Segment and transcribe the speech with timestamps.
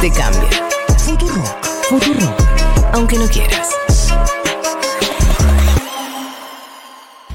[0.00, 0.48] Te cambia.
[0.98, 1.64] Futurock.
[1.88, 2.40] Futurock.
[2.92, 3.70] Aunque no quieras.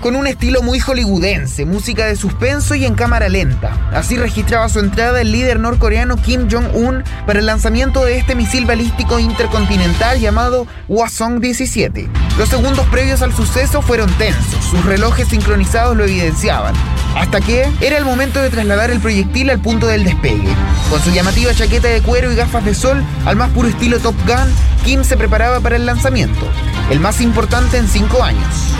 [0.01, 3.89] con un estilo muy hollywoodense, música de suspenso y en cámara lenta.
[3.93, 8.65] Así registraba su entrada el líder norcoreano Kim Jong-un para el lanzamiento de este misil
[8.65, 12.07] balístico intercontinental llamado Hwasong-17.
[12.37, 16.73] Los segundos previos al suceso fueron tensos, sus relojes sincronizados lo evidenciaban,
[17.15, 20.49] hasta que era el momento de trasladar el proyectil al punto del despegue.
[20.89, 24.15] Con su llamativa chaqueta de cuero y gafas de sol, al más puro estilo Top
[24.25, 26.47] Gun, Kim se preparaba para el lanzamiento,
[26.89, 28.73] el más importante en cinco años.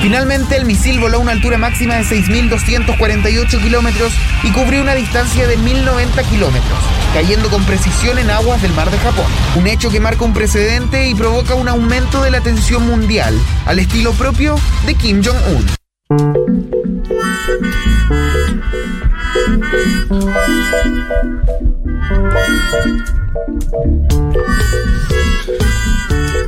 [0.00, 4.12] Finalmente, el misil voló a una altura máxima de 6.248 kilómetros
[4.44, 6.78] y cubrió una distancia de 1.090 kilómetros,
[7.12, 9.26] cayendo con precisión en aguas del mar de Japón.
[9.56, 13.80] Un hecho que marca un precedente y provoca un aumento de la tensión mundial, al
[13.80, 14.56] estilo propio
[14.86, 16.87] de Kim Jong-un.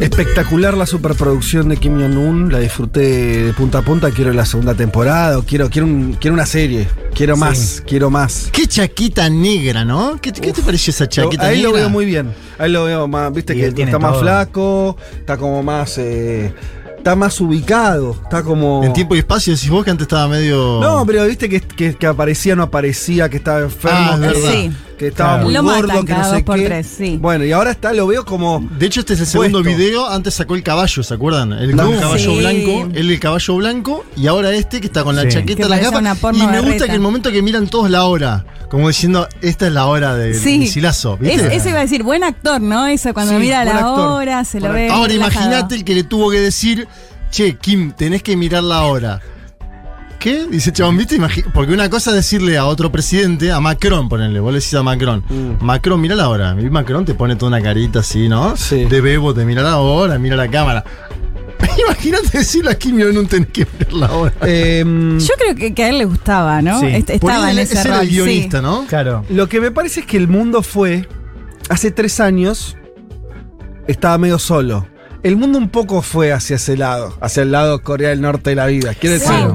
[0.00, 4.74] Espectacular la superproducción de Kim Jong-un, la disfruté de punta a punta, quiero la segunda
[4.74, 8.48] temporada, quiero, quiero, un- quiero una serie, quiero más, quiero más.
[8.50, 10.18] Qué chaquita negra, ¿no?
[10.20, 11.80] ¿Qué, qué te pareció esa chaqueta Ahí lo negra?
[11.82, 15.62] veo muy bien, ahí lo veo más, viste Y que está más flaco, está como
[15.62, 16.54] más, eh,
[17.00, 18.84] está más ubicado, está como...
[18.84, 20.80] En tiempo y espacio decís vos que antes estaba medio.
[20.80, 24.52] No, pero viste que, que, que aparecía, no aparecía, que estaba enfermo, Ah, es verdad.
[24.52, 24.72] Sí.
[25.00, 25.44] Que estaba Claro.
[25.46, 26.64] muy Lo gordo, matan que no sé qué.
[26.66, 27.16] tres, sí.
[27.18, 28.68] Bueno, y ahora está, lo veo como...
[28.78, 29.78] De hecho, este es el segundo Puesto.
[29.78, 30.06] video.
[30.06, 31.54] Antes sacó el caballo, ¿se acuerdan?
[31.54, 32.38] El con caballo Sí.
[32.38, 32.88] blanco.
[32.94, 34.04] Él el caballo blanco.
[34.14, 35.28] Y ahora este que está con la Sí.
[35.30, 35.98] chaqueta, Que la parece capa.
[36.00, 38.44] una porno Y me gusta que el momento que miran todos la hora.
[38.68, 40.58] Como diciendo, esta es la hora del Sí.
[40.58, 41.14] misilazo.
[41.14, 41.56] Es, ¿viste?
[41.56, 42.86] eso iba a decir, buen actor, ¿no?
[42.86, 43.98] Eso cuando Sí, mira la actor.
[44.10, 44.90] hora, se lo ve.
[44.90, 46.86] Ahora imagínate el que le tuvo que decir,
[47.30, 49.20] che, Kim, tenés que mirar la hora.
[50.20, 50.46] ¿Qué?
[50.50, 51.18] Dice chabón, ¿viste?
[51.54, 54.82] Porque una cosa es decirle a otro presidente, a Macron, ponenle, vos le decís a
[54.82, 55.64] Macron, Mm.
[55.64, 56.54] Macron, mira la hora.
[56.60, 58.54] Y Macron te pone toda una carita así, ¿no?
[58.56, 58.84] Sí.
[58.84, 60.84] De bebo, te mira la hora, mira la cámara.
[61.86, 64.34] Imagínate decirle a Kim Jong-un tenés que mirar la hora.
[64.42, 66.80] em, Yo creo que, que a él le gustaba, ¿no?
[66.80, 66.86] Sí.
[66.86, 68.84] Est- Por Estaba ahí en él- ese ese era el guionista, ¿no?
[68.86, 69.24] Claro.
[69.30, 71.08] Lo que me parece es que el mundo fue.
[71.70, 72.76] Hace tres años.
[73.86, 74.86] Estaba medio solo.
[75.22, 78.56] El mundo un poco fue hacia ese lado, hacia el lado Corea del Norte de
[78.56, 78.94] la vida.
[78.94, 79.22] Quiero Sí.
[79.30, 79.50] decir.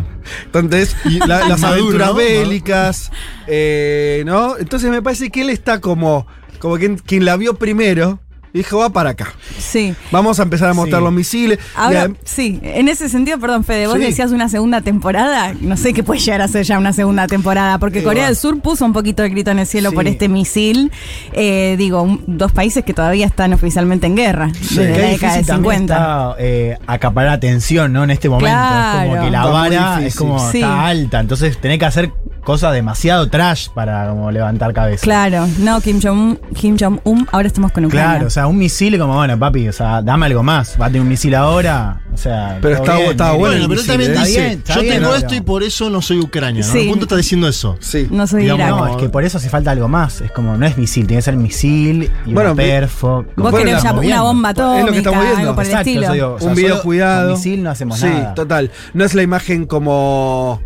[0.46, 0.96] Entonces,
[1.28, 2.14] la- las aventuras ¿no?
[2.16, 3.12] bélicas,
[3.48, 4.58] eh, ¿no?
[4.58, 6.28] Entonces me parece que él está como,
[6.60, 8.20] como quien, quien la vio primero.
[8.56, 9.34] Y Dijo, va para acá.
[9.60, 9.94] Sí.
[10.12, 11.04] Vamos a empezar a mostrar Sí.
[11.04, 11.60] los misiles.
[11.76, 14.04] Ahora, sí, en ese sentido, perdón, Fede, vos Sí.
[14.04, 15.54] decías una segunda temporada.
[15.60, 18.28] No sé qué puede llegar a ser ya una segunda temporada, porque Eh, Corea va.
[18.30, 19.96] del Sur puso un poquito el grito en el cielo Sí.
[19.96, 20.92] por este misil.
[21.34, 25.08] Eh, digo, un- dos países que todavía están oficialmente en guerra, desde Qué la década
[25.08, 25.94] de difícil también 50.
[25.96, 28.04] está eh, acaparar atención, ¿no?
[28.06, 28.48] En este momento.
[28.48, 29.10] Es Claro.
[29.12, 30.60] como que la vara es como Sí.
[30.60, 31.20] está alta.
[31.20, 32.12] Entonces tenés que hacer
[32.46, 35.04] cosas demasiado trash para como levantar cabeza.
[35.04, 38.12] Claro, no, Kim Jong-un, Kim Jong-un, ahora estamos con Ucrania.
[38.12, 40.78] Claro, o sea, un misil como, bueno, papi, o sea, dame algo más.
[40.80, 42.02] Va a tener un misil ahora.
[42.14, 42.60] O sea.
[42.62, 43.40] Pero está- bien, estaba bien.
[43.42, 44.14] bueno Bueno, pero él misil, también ¿eh?
[44.14, 46.66] Está dice, bien, está yo bien, tengo esto y por eso no soy Ucrania.
[46.66, 46.72] ¿no?
[46.72, 46.80] Sí.
[46.80, 47.76] El punto está diciendo eso.
[47.82, 48.08] sí.
[48.10, 48.80] No soy Digamos, Irak.
[48.80, 50.22] No, es que por eso hace falta algo más.
[50.22, 53.26] Es como, no es misil, tiene que ser misil y Bueno, una perfo.
[53.36, 55.40] Vos Bueno, querés una bomba Es lo que atómica, estamos viendo.
[55.42, 56.04] algo por el Exacto, estilo.
[56.06, 56.34] eso digo.
[56.36, 57.30] O sea, un video cuidado.
[57.32, 58.34] Con misil no hacemos sí, nada.
[58.36, 58.72] total.
[58.94, 60.62] No es la imagen como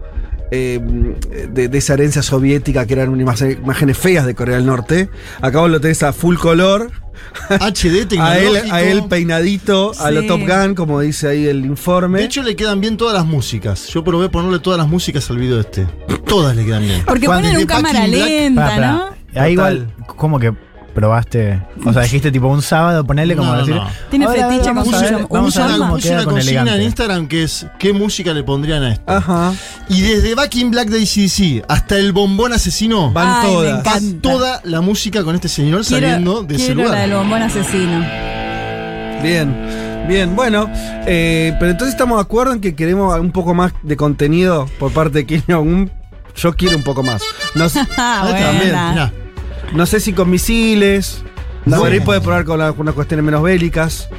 [0.52, 0.80] eh,
[1.52, 5.10] de, de esa herencia soviética que eran unas imágenes feas de Corea del Norte.
[5.42, 6.92] Acá vos lo tenés a full color.
[7.50, 10.28] HD A él, a él peinadito, a lo Sí.
[10.28, 12.20] Top Gun, como dice ahí el informe.
[12.20, 13.88] De hecho, le quedan bien todas las músicas.
[13.88, 15.88] Yo probé ponerle todas las músicas al video este.
[16.26, 17.02] Todas le quedan bien.
[17.06, 18.80] Porque Cuando ponen un cámara Black, lenta.
[18.80, 19.10] ¿no?
[19.36, 20.54] Ahí igual, ¿cómo que
[20.90, 21.62] probaste?
[21.86, 23.76] O sea, dijiste tipo un sábado, ponerle como No, decir.
[23.76, 23.88] no.
[24.10, 25.86] Tiene "Ahora, fetiche vamos con a ver- Jong-un, Vamos a ver llama.
[25.86, 26.84] cómo Puse queda una con consigna en elegante.
[26.86, 29.04] Instagram que es ¿qué música le pondrían a esto?
[29.12, 29.54] Ajá.
[29.90, 33.80] Y desde Back in Black de ACDC hasta el bombón asesino, Van Ay, me todas.
[33.80, 34.00] encanta.
[34.00, 36.92] va toda la música con este señor Quiero- saliendo de ese lugar.
[36.92, 38.06] la del bombón asesino.
[39.24, 39.56] Bien.
[40.08, 40.68] Bien, bueno,
[41.06, 44.92] eh, pero entonces estamos de acuerdo en que queremos un poco más de contenido por
[44.92, 45.92] parte de Kim Jong-un.
[46.36, 47.22] Yo quiero un poco más.
[47.54, 48.26] No, sé- Ah,
[48.64, 49.12] mirá.
[49.74, 51.24] No sé si con misiles.
[51.66, 54.10] No, por ahí puede probar con la- con unas cuestiones menos bélicas.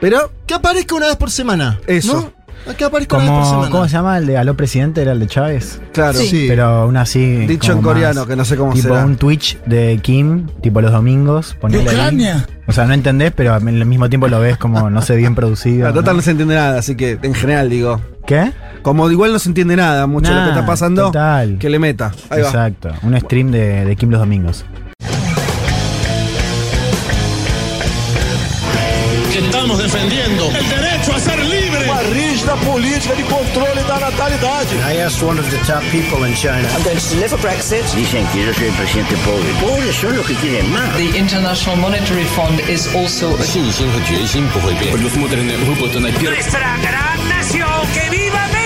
[0.00, 1.78] Pero Que aparezca una vez por semana.
[1.86, 2.32] Eso.
[2.66, 2.74] ¿no?
[2.76, 3.70] Que aparezca una vez por Como, semana.
[3.70, 5.02] ¿Cómo se llama el de Aló Presidente?
[5.02, 5.80] Era el de Chávez.
[5.92, 6.46] claro, Sí.
[6.48, 7.46] Pero una así.
[7.46, 9.04] dicho en coreano, más- que no sé cómo Tipo será.
[9.04, 11.56] un Twitch de Kim, tipo los domingos.
[11.60, 12.42] ponele ahí.
[12.66, 15.88] O sea, no entendés, pero al mismo tiempo lo ves como, no sé, bien producido.
[15.88, 18.00] La total no se entiende nada, así que en general digo.
[18.26, 18.52] ¿Qué?
[18.82, 21.58] Como igual no se entiende nada mucho lo que Nah, está pasando, total.
[21.58, 22.12] que le meta.
[22.30, 22.48] Ahí va.
[22.48, 22.90] Exacto.
[23.02, 24.64] Un stream de, de Kim los domingos.
[29.63, 34.75] estamos defendiendo el derecho a ser libre uma rígida política de controle da natalidade.
[34.85, 36.67] I asked one of the top people in China.
[36.75, 37.83] I'm going to deliver Brexit.
[37.95, 39.49] Dicen que yo soy el presidente pobre.
[39.61, 40.95] Pobres son los que quieren más.
[40.97, 44.91] The International Monetary Fund is also a 信心和决心不会变。
[44.93, 46.35] Предусмотрены выплаты на первый...
[46.35, 48.62] Nuestra gran nación, que viva México!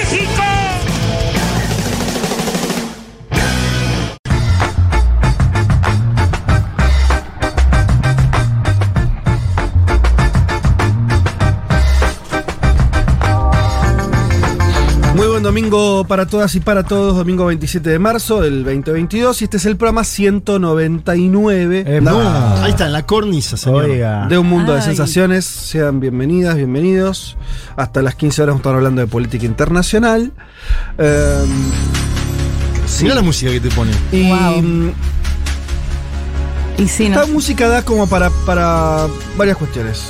[15.41, 19.59] Buen domingo para todas y para todos, domingo 27 de marzo del 2022 y este
[19.59, 22.57] es el programa 199 Eh, No, no.
[22.65, 23.85] ahí está, en la cornisa, señor.
[23.85, 24.27] Oiga.
[24.27, 25.45] de un mundo de sensaciones.
[25.45, 27.37] Sean bienvenidas, bienvenidos.
[27.77, 30.33] Hasta las 15 horas vamos a estar hablando de política internacional.
[30.99, 31.45] Eh,
[32.87, 33.05] sí.
[33.05, 33.93] Mirá la música que te pone.
[34.11, 34.61] Y Wow.
[34.63, 34.93] mm,
[36.79, 37.21] Y sí, ¿no?
[37.21, 39.07] esta música da como para, para
[39.37, 40.03] varias cuestiones.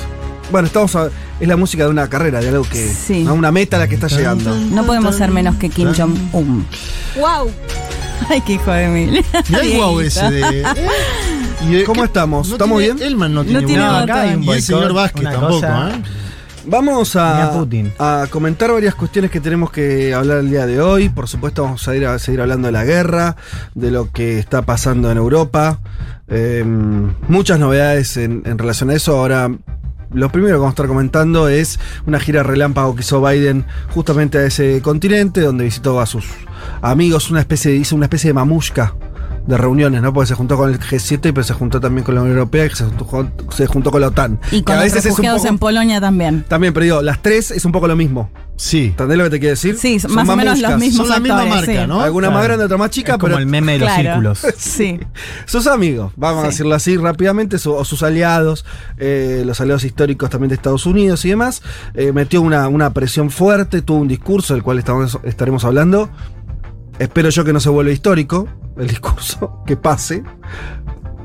[0.51, 2.87] Bueno, estamos a- es la música de una carrera, de algo que.
[2.93, 3.23] Sí.
[3.23, 3.33] ¿no?
[3.33, 4.55] Una meta a la que está llegando.
[4.55, 6.65] No podemos ser menos que Kim Jong-un.
[7.19, 7.49] ¡Wow!
[8.29, 9.25] Ay, qué hijo de mil.
[9.49, 11.83] Mirá el guau ese de.
[11.85, 12.47] ¿Cómo estamos?
[12.49, 13.07] No ¿Estamos tiene- bien?
[13.07, 13.93] Elman no tiene tiene guau.
[14.01, 14.09] botón.
[14.09, 15.89] acá hay un Y el señor boicot, Vázquez una tampoco, cosa.
[15.91, 16.01] ¿eh?
[16.65, 17.93] Vamos Ni a, a Putin.
[17.97, 21.09] a comentar varias cuestiones que tenemos que hablar el día de hoy.
[21.09, 23.37] Por supuesto, vamos a, ir a seguir hablando de la guerra,
[23.73, 25.79] de lo que está pasando en Europa.
[26.27, 26.63] Eh,
[27.27, 29.17] muchas novedades en, en relación a eso.
[29.17, 29.49] Ahora,
[30.11, 34.37] lo primero que vamos a estar comentando es una gira relámpago que hizo Biden justamente
[34.37, 36.25] a ese continente, donde visitó a sus
[36.81, 38.95] amigos, una especie hizo una especie de mamushka
[39.49, 40.13] de reuniones, ¿no?
[40.13, 42.69] Porque se juntó con el G7, pero se juntó también con la Unión Europea y
[42.69, 44.39] se juntó, se juntó con la OTAN.
[44.51, 46.45] Y Que con a los veces es un refugiados poco- en Polonia también.
[46.47, 48.29] también, pero digo, las tres es un poco lo mismo.
[48.57, 48.87] Sí.
[48.87, 49.77] ¿Entendés lo que te quiero decir?
[49.77, 51.87] Sí, más o menos los mismos Son la misma actores, marca, sí.
[51.87, 52.01] ¿no?
[52.01, 52.37] Alguna Claro.
[52.39, 54.03] más grande, otra más chica, Es como pero el meme de los Claro.
[54.03, 54.39] círculos.
[54.57, 54.99] Sí.
[55.45, 58.65] sus amigos, vamos a decirlo así rápidamente, su- o sus aliados,
[58.97, 61.61] eh, los aliados históricos también de Estados Unidos y demás,
[61.95, 66.09] eh, metió una, una presión fuerte, tuvo un discurso del cual estamos- estaremos hablando.
[66.99, 68.47] Espero yo que no se vuelva histórico
[68.77, 70.23] el discurso, que pase.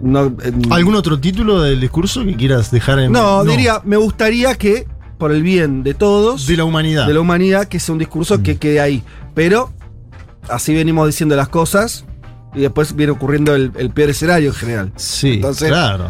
[0.03, 3.13] No, eh, ¿Algún otro título del discurso que quieras dejar en.?
[3.13, 4.87] no, diría, me gustaría que,
[5.19, 7.07] por el bien de todos, De la humanidad.
[7.07, 9.03] de la humanidad, que sea un discurso que quede ahí.
[9.35, 9.73] Pero
[10.49, 12.05] así venimos diciendo las cosas
[12.55, 14.93] y después viene ocurriendo el, el peor escenario en general.
[14.97, 16.09] Sí, Entonces- claro.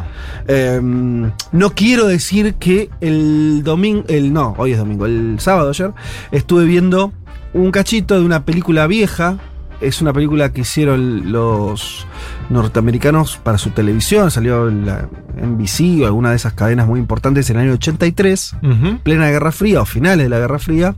[0.48, 5.92] Eh, no quiero decir que el domingo, el no, hoy es domingo, el sábado ayer,
[6.32, 7.12] estuve viendo
[7.54, 9.38] un cachito de una película vieja.
[9.84, 12.06] Es una película que hicieron los
[12.48, 17.50] norteamericanos para su televisión, salió en la NBC o alguna de esas cadenas muy importantes
[17.50, 18.98] en el año 83 Ujú.
[19.00, 20.94] plena Guerra Fría o finales de la Guerra Fría,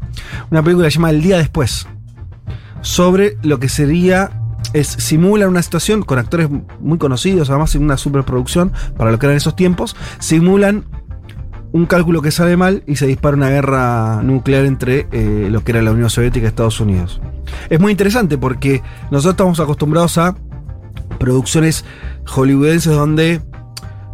[0.50, 1.88] una película llamada El Día Después,
[2.80, 4.30] sobre lo que sería,
[4.72, 6.48] es, simulan una situación con actores
[6.80, 10.84] muy conocidos, además en una superproducción, para lo que eran esos tiempos, simulan
[11.76, 15.72] un cálculo que sale mal y se dispara una guerra nuclear entre eh, lo que
[15.72, 17.20] era la Unión Soviética y Estados Unidos.
[17.68, 20.34] Es muy interesante porque nosotros estamos acostumbrados a
[21.18, 21.84] producciones
[22.26, 23.40] hollywoodenses donde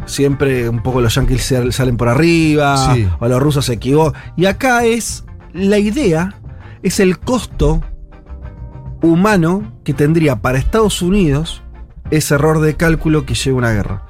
[0.05, 3.07] siempre un poco los yankees sal- salen por arriba Sí.
[3.19, 4.21] o los rusos se equivocan.
[4.35, 5.23] Y acá es
[5.53, 6.35] la idea,
[6.81, 7.81] es el costo
[9.01, 11.61] humano que tendría para Estados Unidos
[12.11, 14.03] ese error de cálculo que lleva una guerra.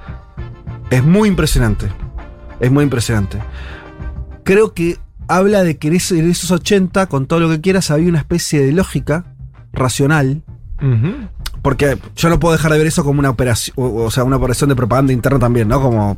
[0.90, 1.88] Es muy impresionante.
[2.64, 3.38] Es muy impresionante.
[4.44, 8.20] Creo que habla de que en esos 80, con todo lo que quieras, había una
[8.20, 9.26] especie de lógica
[9.74, 10.42] racional
[11.62, 14.36] porque yo no puedo dejar de ver eso como una operación, o, o sea, una
[14.36, 15.82] operación de propaganda interna también, ¿no?
[15.82, 16.18] Como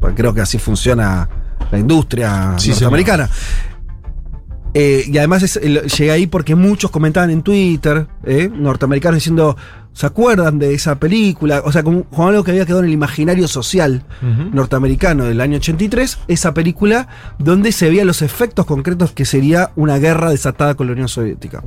[0.00, 1.28] pues creo que así funciona
[1.70, 3.28] la industria Sí, norteamericana.
[4.74, 9.56] Eh, y además es- llegué ahí porque muchos comentaban en Twitter, eh, norteamericanos diciendo,
[9.98, 11.60] ¿se acuerdan de esa película?
[11.64, 14.04] O sea, como, como algo que había quedado en el imaginario social
[14.52, 17.08] norteamericano del año 83, esa película
[17.40, 21.64] donde se veían los efectos concretos que sería una guerra desatada con la Unión Soviética.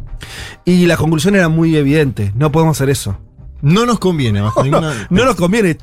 [0.63, 3.17] Y la conclusión era muy evidente, no podemos hacer eso.
[3.61, 5.07] No nos conviene, bajo ninguna.
[5.09, 5.77] No nos conviene.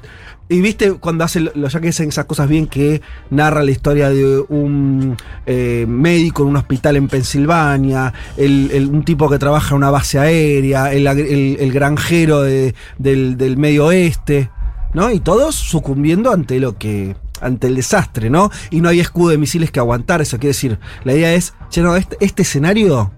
[0.51, 4.09] Y viste cuando hacen los ya que hacen esas cosas bien que narra la historia
[4.09, 5.15] de un
[5.45, 10.19] eh, médico en un hospital en Pensilvania, el- un tipo que trabaja en una base
[10.19, 14.51] aérea, el, granjero de- del, del medio oeste,
[14.95, 15.11] ¿no?
[15.11, 17.15] Y todos sucumbiendo ante lo que.
[17.43, 18.51] ante el desastre, ¿no?
[18.71, 20.23] Y no hay escudo de misiles que aguantar.
[20.23, 23.13] Eso quiere decir, la idea es, che, no, este, este escenario,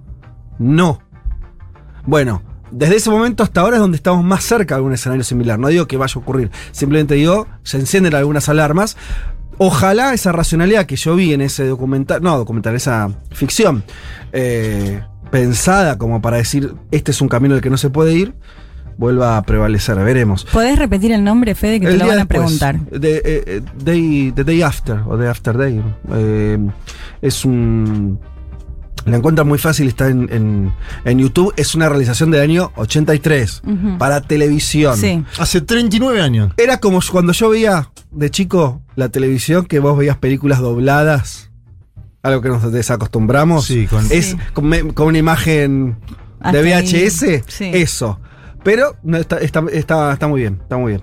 [0.58, 0.98] no.
[2.04, 5.58] Bueno, desde ese momento hasta ahora es donde estamos más cerca de algún escenario similar.
[5.58, 8.96] No digo que vaya a ocurrir, simplemente digo, se encienden algunas alarmas.
[9.58, 13.84] Ojalá esa racionalidad que yo vi en ese documental, no documental, esa ficción,
[14.32, 18.34] eh, pensada como para decir, este es un camino del que no se puede ir,
[18.96, 20.46] vuelva a prevalecer, veremos.
[20.46, 22.80] ¿Podés repetir el nombre, Fede, que te El lo día van a después, preguntar?
[23.00, 25.82] de- eh, eh, day, the Day After, o The After Day.
[26.14, 26.58] eh,
[27.20, 28.18] es un.
[29.06, 30.72] La encuentran muy fácil, está en, en-
[31.04, 31.52] en YouTube.
[31.56, 33.98] Es una realización del año 83 Ujú.
[33.98, 34.96] para televisión.
[34.96, 35.24] Sí.
[35.38, 36.52] Hace 39 años.
[36.56, 41.50] Era como cuando yo veía de chico la televisión, que vos veías películas dobladas,
[42.22, 43.64] algo que nos desacostumbramos.
[43.66, 44.36] Sí, con- es Sí.
[44.52, 45.96] con, una imagen
[46.40, 46.62] Hasta de.
[46.62, 47.70] VHS, Sí.
[47.72, 48.20] eso.
[48.62, 51.02] Pero no, está, está, está, está muy bien, está muy bien.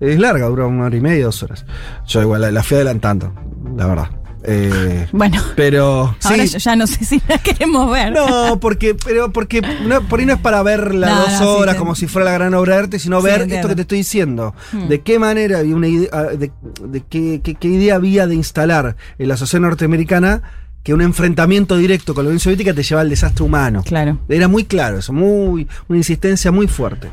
[0.00, 1.66] Es larga, dura una hora y media, dos horas.
[2.06, 3.30] Yo igual la, la fui adelantando,
[3.76, 4.08] la verdad.
[4.46, 8.12] Eh, Bueno, pero ahora sí, yo ya no sé si la queremos ver.
[8.12, 11.76] no, porque, pero porque no, por ahí no es para verla No, dos no, horas
[11.76, 13.56] como si fuera la gran obra de arte, sino Sí, ver entiendo.
[13.56, 14.54] esto que te estoy diciendo.
[14.72, 14.88] Hmm.
[14.88, 16.50] De qué manera había una idea, ah, de,
[16.86, 20.42] de qué, qué- qué idea había de instalar en la sociedad norteamericana
[20.82, 23.82] que un enfrentamiento directo con la Unión Soviética te lleva al desastre humano.
[23.86, 24.18] Claro.
[24.28, 27.08] Era muy claro eso, muy, una insistencia muy fuerte.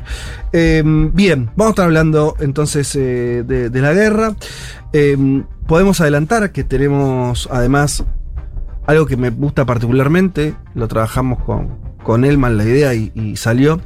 [0.52, 4.34] Eh, bien, vamos a estar hablando entonces eh, de, de la guerra.
[4.92, 5.16] Eh,
[5.66, 8.04] podemos adelantar que tenemos además
[8.86, 13.80] algo que me gusta particularmente, lo trabajamos con, con Elman la idea y, y salió.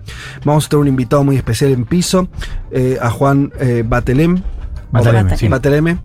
[0.44, 2.28] Vamos a tener un invitado muy especial en piso,
[2.70, 4.42] eh, a Juan eh, Batelem.
[4.90, 5.48] Bataleme, sí.
[5.48, 5.98] Bateleme,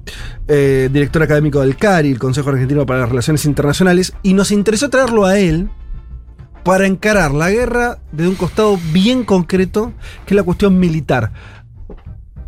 [0.47, 4.89] eh, director académico del CARI, el Consejo Argentino para las Relaciones Internacionales, y nos interesó
[4.89, 5.69] traerlo a él
[6.63, 9.93] para encarar la guerra desde un costado bien concreto,
[10.25, 11.31] que es la cuestión militar.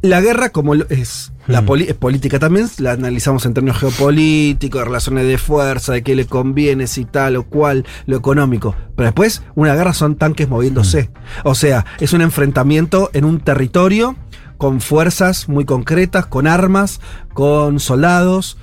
[0.02, 1.66] La guerra, como es, la Mm.
[1.66, 6.16] poli- es política también, la analizamos en términos geopolíticos, de relaciones de fuerza, de qué
[6.16, 8.76] le conviene, si tal o cual, lo económico.
[8.96, 11.10] Pero después, una guerra son tanques moviéndose.
[11.44, 14.16] O sea, es un enfrentamiento en un territorio
[14.58, 17.02] con fuerzas muy concretas, con armas,
[17.34, 18.58] con soldados.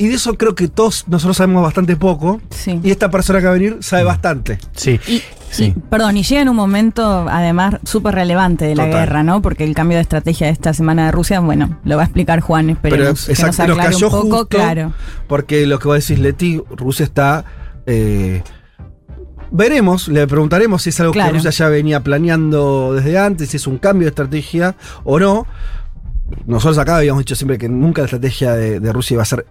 [0.00, 2.40] Y de eso creo que todos nosotros sabemos bastante poco.
[2.50, 2.80] Sí.
[2.82, 4.58] Y esta persona que va a venir sabe bastante.
[4.74, 4.98] Sí.
[5.06, 5.74] Y, Sí.
[5.76, 9.00] y, perdón, y llega en un momento, además, súper relevante de la Total.
[9.00, 9.42] guerra, ¿no?
[9.42, 12.40] Porque el cambio de estrategia de esta semana de Rusia, bueno, lo va a explicar
[12.40, 14.92] Juan, Pero esperemos que nos exacto, nos aclare cayó un poco, justo claro.
[15.26, 17.44] porque lo que vos decís, Leti, Rusia está.
[17.86, 18.42] eh,
[19.50, 21.30] veremos, le preguntaremos si es algo Claro.
[21.32, 25.46] que Rusia ya venía planeando desde antes, si es un cambio de estrategia o no.
[26.46, 29.46] Nosotros acá habíamos dicho siempre que nunca la estrategia de, de Rusia iba a ser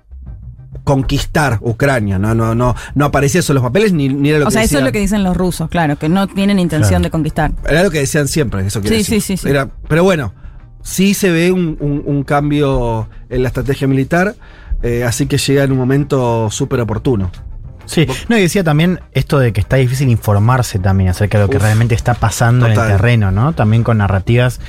[0.84, 4.46] conquistar Ucrania, no, no, no, no aparecía eso en los papeles ni, ni era lo
[4.46, 6.90] O que sea, eso es lo que dicen los rusos, claro, que no tienen intención
[7.02, 7.04] Claro.
[7.06, 7.52] de conquistar.
[7.68, 9.22] Era lo que decían siempre, eso quiere Sí, decir.
[9.22, 9.50] sí, sí, sí.
[9.50, 10.34] Era- pero bueno,
[10.84, 14.36] sí se ve un, un- un cambio en la estrategia militar,
[14.84, 17.32] eh, así que llega en un momento súper oportuno.
[17.86, 21.50] Sí, no, y decía también esto de que está difícil informarse también acerca de lo
[21.50, 23.54] que Uf, realmente está pasando en el terreno, ¿no?
[23.54, 24.60] También con narrativas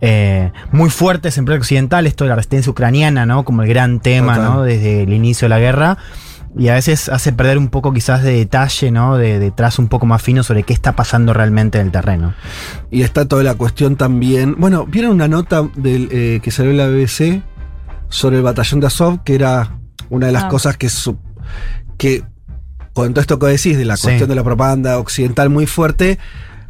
[0.00, 3.44] eh, muy fuertes en pleno occidental, esto de la resistencia ucraniana, ¿no?
[3.44, 4.52] Como el gran tema, Total.
[4.52, 4.62] ¿no?
[4.62, 5.98] Desde el inicio de la guerra.
[6.58, 9.18] Y a veces hace perder un poco quizás de detalle, ¿no?
[9.18, 12.32] De, de trazo un poco más fino sobre qué está pasando realmente en el terreno.
[12.90, 14.54] Y está toda la cuestión también.
[14.58, 17.42] Bueno, ¿vieron una nota del, eh, que salió en la BBC
[18.08, 19.22] sobre el batallón de Azov?
[19.22, 19.76] Que era
[20.08, 20.48] una de las Ah.
[20.48, 21.18] cosas que, su-
[21.98, 22.22] que,
[22.94, 24.04] con todo esto que decís, de la Sí.
[24.04, 26.18] cuestión de la propaganda occidental muy fuerte,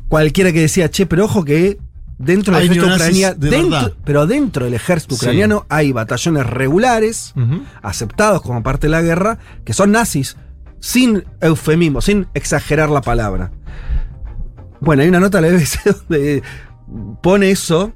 [0.08, 1.78] cualquiera que decía, che, pero ojo que
[2.18, 5.24] dentro del ejército ucraniano, de dentro- pero dentro del ejército Sí.
[5.24, 7.34] ucraniano hay batallones regulares
[7.82, 10.36] aceptados como parte de la guerra, que son nazis,
[10.80, 13.50] sin eufemismo, sin exagerar la palabra.
[14.80, 16.42] Bueno, hay una nota de la BBC donde
[17.22, 17.92] pone eso.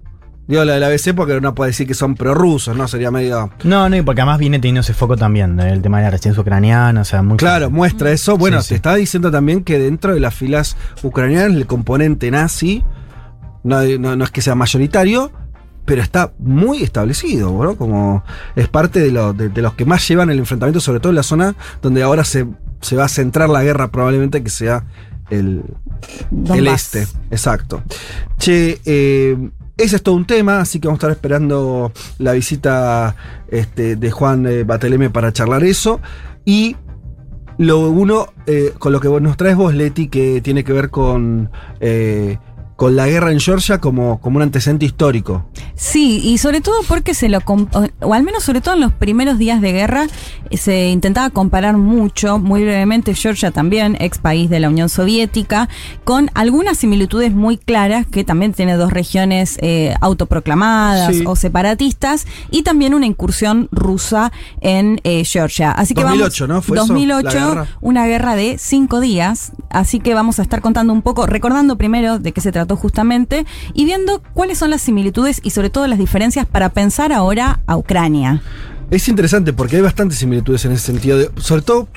[0.49, 2.89] Digo la de la BBC porque uno puede decir que son prorrusos, ¿no?
[2.89, 3.53] Sería medio.
[3.62, 5.62] No, no, y porque además viene teniendo ese foco también, ¿no?
[5.65, 8.37] el tema de la resistencia ucraniana, o sea, muy Claro, muestra eso.
[8.37, 8.69] Bueno, Sí, sí.
[8.71, 12.83] te estaba diciendo también que dentro de las filas ucranianas el componente nazi
[13.62, 15.31] no, no- no es que sea mayoritario,
[15.85, 17.76] pero está muy establecido, ¿no?
[17.76, 18.23] Como
[18.57, 21.17] es parte de, lo- de- de los que más llevan el enfrentamiento, sobre todo en
[21.17, 22.47] la zona donde ahora se,
[22.81, 24.85] se va a centrar la guerra, probablemente que sea
[25.31, 25.62] el,
[26.55, 27.07] el este.
[27.31, 27.83] Exacto.
[28.38, 29.37] Che, eh,
[29.76, 33.17] ese es todo un tema, así que vamos a estar esperando la visita
[33.49, 36.00] este, de Juan eh, Bateleme para charlar eso.
[36.45, 36.76] Y
[37.59, 41.50] lo uno, eh, con lo que nos traes vos, Leti, que tiene que ver con,
[42.81, 45.45] con la guerra en Georgia como, como un antecedente histórico.
[45.75, 49.37] Sí, y sobre todo porque se lo, o- al menos sobre todo en los primeros
[49.37, 50.07] días de guerra,
[50.49, 55.69] eh, se intentaba comparar mucho, muy brevemente Georgia también, ex país de la Unión Soviética,
[56.05, 61.25] con algunas similitudes muy claras que también tiene dos regiones eh, autoproclamadas Sí.
[61.27, 64.33] o separatistas y también una incursión rusa
[64.63, 65.71] en eh, Georgia.
[65.73, 66.63] Así que 2008, vamos, ¿no?
[66.63, 66.87] ¿Fue eso?
[66.87, 67.67] 2008, La guerra.
[67.83, 72.19] una guerra de cinco días, así que vamos a estar contando un poco, recordando primero
[72.19, 75.99] de qué se trató justamente y viendo cuáles son las similitudes y sobre todo las
[75.99, 78.43] diferencias para pensar ahora a Ucrania.
[78.91, 81.89] Es interesante porque hay bastantes similitudes en ese sentido, de- sobre todo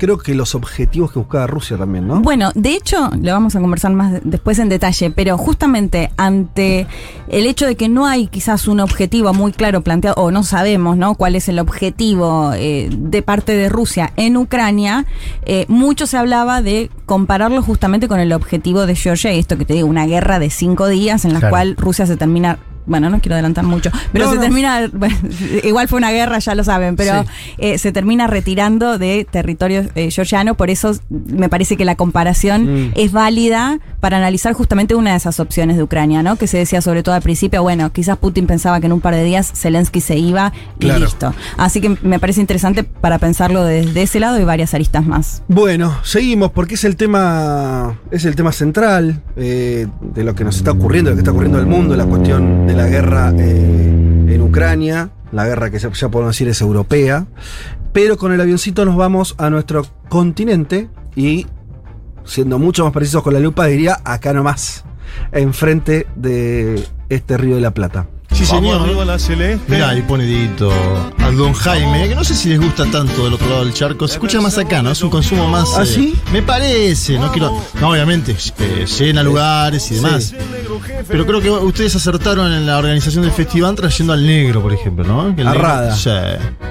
[0.00, 2.20] creo que los objetivos que buscaba Rusia también, ¿no?
[2.22, 6.86] Bueno, de hecho, lo vamos a conversar más de- después en detalle, pero justamente ante
[7.28, 10.96] el hecho de que no hay quizás un objetivo muy claro planteado, o no sabemos,
[10.96, 11.14] ¿no?
[11.14, 15.04] Cuál es el objetivo eh, de parte de Rusia en Ucrania,
[15.44, 19.66] eh, mucho se hablaba de compararlo justamente con el objetivo de Georgia, y esto que
[19.66, 21.52] te digo, una guerra de cinco días en la Claro.
[21.52, 22.58] cual Rusia se termina.
[22.90, 24.42] Bueno, no quiero adelantar mucho, pero No, se no.
[24.42, 25.16] termina, bueno,
[25.64, 27.28] igual fue una guerra, ya lo saben, pero Sí.
[27.58, 32.50] eh, se termina retirando de territorio eh, georgiano, por eso me parece que la comparación
[32.88, 32.92] Mm.
[32.96, 36.36] es válida para analizar justamente una de esas opciones de Ucrania, ¿no?
[36.36, 39.14] Que se decía sobre todo al principio, bueno, quizás Putin pensaba que en un par
[39.14, 41.00] de días Zelensky se iba y Claro.
[41.04, 41.32] listo.
[41.56, 45.42] Así que me parece interesante para pensarlo desde ese lado y varias aristas más.
[45.48, 50.56] Bueno, seguimos porque es el tema, es el tema central eh, de lo que nos
[50.56, 53.32] está ocurriendo, de lo que está ocurriendo en el mundo, la cuestión de la guerra
[53.36, 57.26] eh, en Ucrania, la guerra que ya, ya podemos decir es europea,
[57.92, 61.46] pero con el avioncito nos vamos a nuestro continente y,
[62.24, 64.84] siendo mucho más precisos con la lupa, diría acá nomás,
[65.32, 68.06] enfrente de este río de la Plata.
[68.32, 68.82] Sí, Vamos señor.
[68.82, 69.70] arriba la celeste.
[69.72, 70.72] Mirá, ahí pone dedito
[71.18, 74.06] al don Jaime, que no sé si les gusta tanto del otro lado del charco.
[74.08, 74.90] Se escucha más acá, ¿no?
[74.92, 75.68] Es un consumo más.
[75.76, 76.14] ¿Ah, eh, sí?
[76.32, 77.60] Me parece, no quiero.
[77.80, 80.32] No, obviamente, eh, llena lugares y demás.
[81.08, 85.04] Pero creo que ustedes acertaron en la organización del festival trayendo al negro, por ejemplo,
[85.04, 85.34] ¿no?
[85.34, 85.94] Que el A negro- Rada.
[85.96, 86.10] Sí.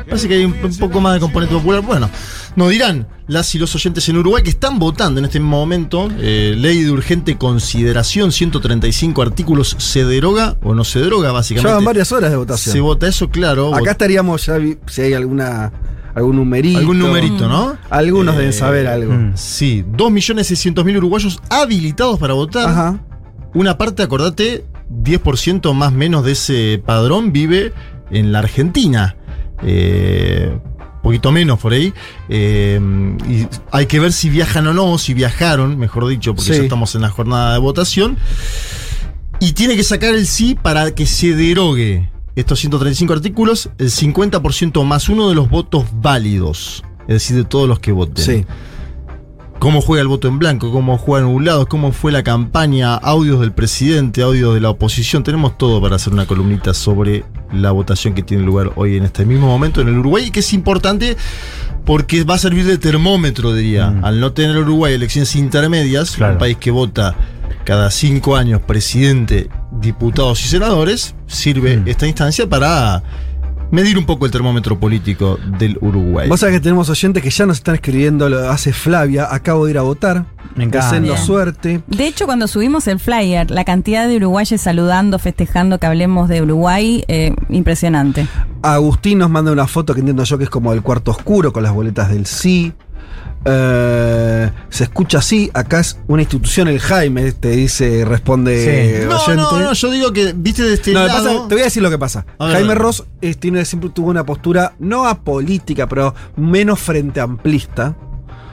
[0.08, 1.82] Parece que hay un, un poco más de componente popular.
[1.82, 2.10] Bueno,
[2.56, 6.10] nos dirán las y los oyentes en Uruguay que están votando en este momento.
[6.20, 9.76] eh, ley de urgente consideración, 135 artículos.
[9.78, 11.70] ¿Se deroga o no se deroga, básicamente?
[11.70, 12.74] Llevan varias horas de votación.
[12.74, 13.74] Se vota eso, claro.
[13.76, 15.72] Acá estaríamos ya si hay alguna
[16.16, 16.80] algún numerito.
[16.80, 17.78] Algún numerito, ¿no?
[17.90, 19.14] Algunos deben Eh, saber algo.
[19.14, 19.32] mm.
[19.36, 22.68] Sí, 2.600.000 uruguayos habilitados para votar.
[22.70, 23.00] Ajá.
[23.54, 27.74] Una parte, acordate, 10% más menos de ese padrón vive
[28.12, 29.16] en la Argentina.
[29.64, 30.58] Eh,
[31.04, 31.94] poquito menos por ahí.
[32.28, 32.80] Eh,
[33.28, 36.58] y hay que ver si viajan o no, si viajaron, mejor dicho, porque Sí.
[36.58, 38.18] ya estamos en la jornada de votación.
[39.40, 44.84] Y tiene que sacar el sí para que se derogue estos 135 artículos, el 50%
[44.86, 46.84] más uno de los votos válidos.
[47.02, 48.46] Es decir, de todos los que voten Sí.
[49.60, 53.52] cómo juega el voto en blanco, cómo juegan nublados, cómo fue la campaña, audios del
[53.52, 55.24] presidente, audios de la oposición.
[55.24, 59.26] Tenemos todo para hacer una columnita sobre la votación que tiene lugar hoy en este
[59.26, 61.18] mismo momento en el Uruguay y que es importante
[61.86, 63.90] porque va a servir de termómetro, diría.
[63.90, 64.06] Mm.
[64.06, 66.34] Al no tener Uruguay elecciones intermedias, Claro.
[66.34, 67.16] un país que vota
[67.64, 71.88] cada cinco años presidente, diputados y senadores, sirve Mm.
[71.88, 73.04] esta instancia para
[73.72, 76.28] medir un poco el termómetro político del Uruguay.
[76.28, 79.72] Vos sabés que tenemos oyentes que ya nos están escribiendo, lo hace Flavia, acabo de
[79.72, 80.26] ir a votar.
[80.56, 81.16] Me encanta.
[81.18, 81.84] Suerte.
[81.88, 86.42] De hecho, cuando subimos el flyer, la cantidad de uruguayos saludando, festejando que hablemos de
[86.42, 88.28] Uruguay, eh, impresionante.
[88.64, 91.62] Agustín nos manda una foto que entiendo yo que es como del cuarto oscuro con
[91.64, 92.74] las boletas del sí.
[93.46, 99.06] Eh, se escucha así, acá es una institución, el Jaime, te dice, responde Sí.
[99.08, 99.36] no, oyente.
[99.42, 101.24] no, no, yo digo que, viste, de este No, lado.
[101.24, 102.26] pasa- te voy a decir lo que pasa.
[102.40, 102.76] Ver, Jaime.
[102.76, 107.96] Ross eh, tiene, siempre tuvo una postura no apolítica, pero menos frente amplista.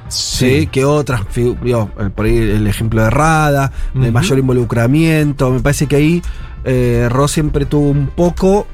[0.09, 4.13] Sí, que otras, digo, por ahí el ejemplo de Rada, de Ujú.
[4.13, 5.51] mayor involucramiento.
[5.51, 6.23] Me parece que ahí
[6.65, 8.67] eh, Ross siempre tuvo un poco,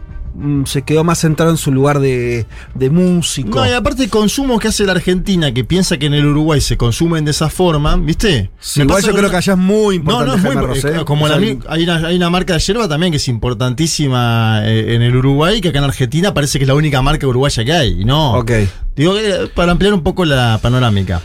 [0.64, 3.60] se quedó más centrado en su lugar de, de músico.
[3.60, 6.60] No, y aparte el consumo que hace la Argentina, que piensa que en el Uruguay
[6.60, 8.50] se consumen de esa forma, ¿viste?
[8.58, 10.90] Sí, Me igual yo creo una- que allá es muy No, importante no, es muy
[10.90, 11.04] eh, ¿eh?
[11.04, 15.02] Como la hay, una, hay una marca de yerba también que es importantísima eh, en
[15.02, 18.04] el Uruguay, que acá en Argentina parece que es la única marca uruguaya que hay.
[18.04, 18.34] No.
[18.38, 18.50] Ok.
[18.96, 21.20] Digo, eh, para ampliar un poco la panorámica.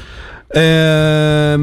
[0.53, 1.55] Eh,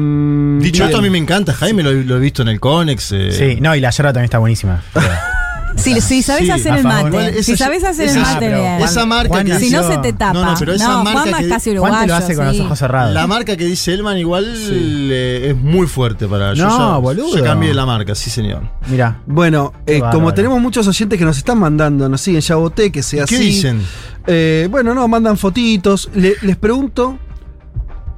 [0.61, 0.85] Dicho bien.
[0.87, 3.11] esto, a mí me encanta, Jaime, lo, lo he visto en el Conex.
[3.13, 4.83] eh, Sí, no, y la yerba también está buenísima.
[5.75, 7.11] Si, si sabes Sí, hacer el favor.
[7.11, 8.59] mate, esa- si sabes hacer esa- el mate bien.
[8.77, 10.33] Juan- Esa marca Juan que Si no se te tapa.
[10.33, 12.01] No, no, pero esa marca Juanma que- es casi Juan uruguayo.
[12.01, 12.57] te lo hace con sí.
[12.57, 13.13] los ojos cerrados.
[13.13, 17.35] La marca que dice Elman igual eh, es muy fuerte para yo No, ya- boludo.
[17.37, 18.63] Ya cambié la marca, sí señor.
[18.87, 19.21] Mira.
[19.27, 22.91] Bueno, Qué eh, como tenemos muchos oyentes que nos están mandando, nos siguen, ya voté,
[22.91, 23.45] que sea ¿Qué así.
[23.45, 23.81] dicen?
[24.27, 26.09] Eh, bueno, no, mandan fotitos.
[26.15, 27.19] Le- les pregunto,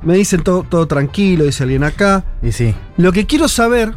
[0.04, 2.24] me dicen todo, todo tranquilo, dice alguien acá.
[2.44, 2.74] Y sí.
[2.98, 3.94] Lo que quiero saber,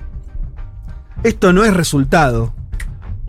[1.23, 2.55] esto no es resultado,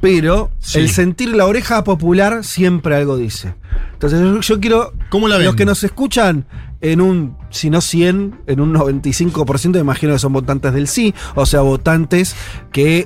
[0.01, 0.79] pero Sí.
[0.79, 3.53] el sentir la oreja popular siempre algo dice.
[3.93, 5.45] Entonces yo, yo quiero, ¿Cómo la ven?
[5.45, 6.45] los que nos escuchan
[6.81, 11.45] en un, si no 100, en un 95%, imagino que son votantes del sí, o
[11.45, 12.35] sea, votantes
[12.71, 13.05] que...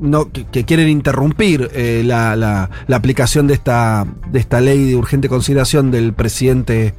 [0.00, 4.84] No, que, que quieren interrumpir eh, la, la- la aplicación de esta, de esta ley
[4.88, 6.94] de urgente consideración del presidente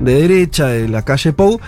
[0.00, 1.60] de derecha, de la calle Pou.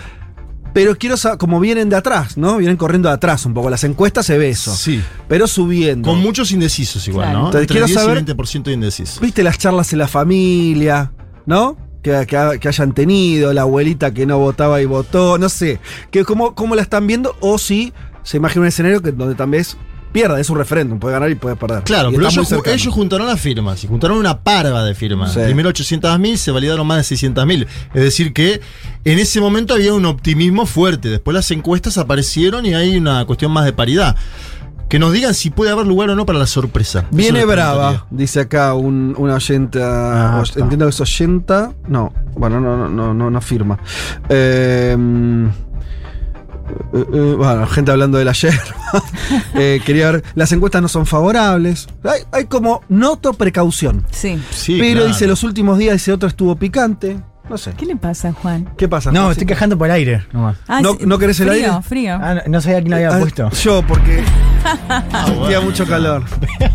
[0.73, 2.57] Pero quiero saber, como vienen de atrás, ¿no?
[2.57, 3.69] Vienen corriendo de atrás un poco.
[3.69, 4.73] Las encuestas se ve eso.
[4.73, 5.01] Sí.
[5.27, 6.07] Pero subiendo.
[6.09, 7.39] Con muchos indecisos igual, Claro.
[7.39, 7.45] ¿no?
[7.47, 9.19] Entonces, Entre quiero 10 saber- y 20% de indecisos.
[9.19, 11.11] ¿Viste las charlas en la familia?
[11.45, 11.77] ¿No?
[12.03, 15.79] que, que- que hayan tenido, la abuelita que no votaba y votó, no sé,
[16.09, 19.61] que cómo, cómo la están viendo, o si se imagina un escenario que, donde también
[19.61, 19.77] es,
[20.11, 21.83] pierda, es un referéndum, puede ganar y puede perder.
[21.83, 25.33] Claro, Y pero ellos, ellos juntaron las firmas y juntaron una parva de firmas.
[25.33, 25.39] Sí.
[25.43, 27.67] Primero 800.000, se validaron más de 600.000.
[27.93, 28.61] Es decir, que
[29.03, 31.09] en ese momento había un optimismo fuerte.
[31.09, 34.15] Después las encuestas aparecieron y hay una cuestión más de paridad.
[34.89, 37.05] Que nos digan si puede haber lugar o no para la sorpresa.
[37.11, 40.39] Viene brava, dice acá un, un oyenta.
[40.39, 40.59] Ah, está.
[40.59, 41.71] entiendo que es oyenta.
[41.87, 43.79] No, bueno, no, no, no, no, no firma.
[44.27, 44.97] Eh,
[46.93, 48.53] eh, eh, bueno, gente hablando del ayer.
[49.53, 50.23] Eh, quería ver.
[50.35, 51.87] Las encuestas no son favorables.
[52.03, 54.05] Hay, hay como noto precaución.
[54.11, 54.41] Sí.
[54.49, 55.07] Sí, pero claro.
[55.07, 57.17] dice los últimos días, dice otro estuvo picante.
[57.49, 57.71] No sé.
[57.77, 58.69] ¿Qué le pasa, Juan?
[58.77, 59.11] ¿Qué pasa?
[59.11, 60.57] No, estoy quejando por el aire nomás.
[60.67, 61.81] Ah, ¿No- sí, no querés el frío, aire?
[61.83, 63.49] Frío, Ah, no, no sabía quién lo había Ah, puesto.
[63.51, 64.23] Yo, porque
[64.63, 65.61] hacía bueno.
[65.63, 66.23] mucho calor.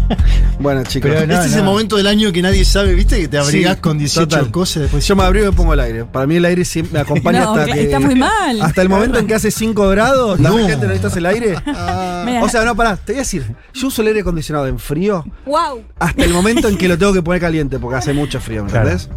[0.58, 1.10] bueno, chicos.
[1.12, 3.20] Pero no, este es el momento del año que nadie sabe, ¿viste?
[3.20, 4.50] Que te abrigás Sí, con 18 total.
[4.50, 4.82] cosas.
[4.82, 6.04] Después Yo me abrigo y me pongo el aire.
[6.04, 7.82] Para mí el aire siempre me acompaña No, hasta que.
[7.84, 8.60] está muy mal.
[8.62, 10.48] Hasta el momento en que hace 5 grados, No.
[10.50, 11.56] ¿también gente necesitas el aire?
[12.24, 12.40] Mira.
[12.42, 15.24] O sea, no, pará, te voy a decir, yo uso el aire acondicionado en frío
[15.46, 15.82] wow.
[15.98, 18.70] hasta el momento en que lo tengo que poner caliente, porque hace mucho frío, ¿me
[18.70, 18.90] Claro.
[18.90, 19.08] entendés?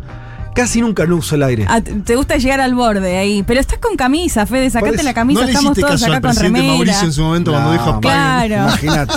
[0.59, 1.65] Casi nunca no uso el aire.
[1.69, 3.43] Ah, te te gusta llegar al borde ahí.
[3.43, 4.69] Pero estás con camisa, Fede.
[4.69, 5.39] Sacate la camisa.
[5.39, 6.73] no le Estamos todos caso acá al con presidente remera.
[6.75, 8.01] Mauricio en su momento cuando No, dijo apaguen.
[8.01, 8.55] Claro.
[8.67, 9.13] Imagínate.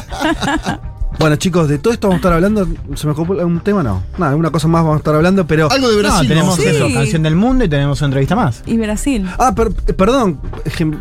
[1.22, 2.68] Bueno, chicos, de todo esto vamos a estar hablando.
[2.94, 3.82] ¿Se me ocupó un tema?
[3.82, 4.02] No.
[4.18, 5.70] Nada, una cosa más vamos a estar hablando, pero.
[5.70, 6.28] Algo de No, Brasil.
[6.28, 6.74] tenemos vamos a hacer.
[6.76, 6.94] eso, Sí.
[6.94, 8.62] canción del mundo y tenemos una entrevista más.
[8.66, 9.26] Y Brasil.
[9.38, 10.38] Ah, per- eh, perdón,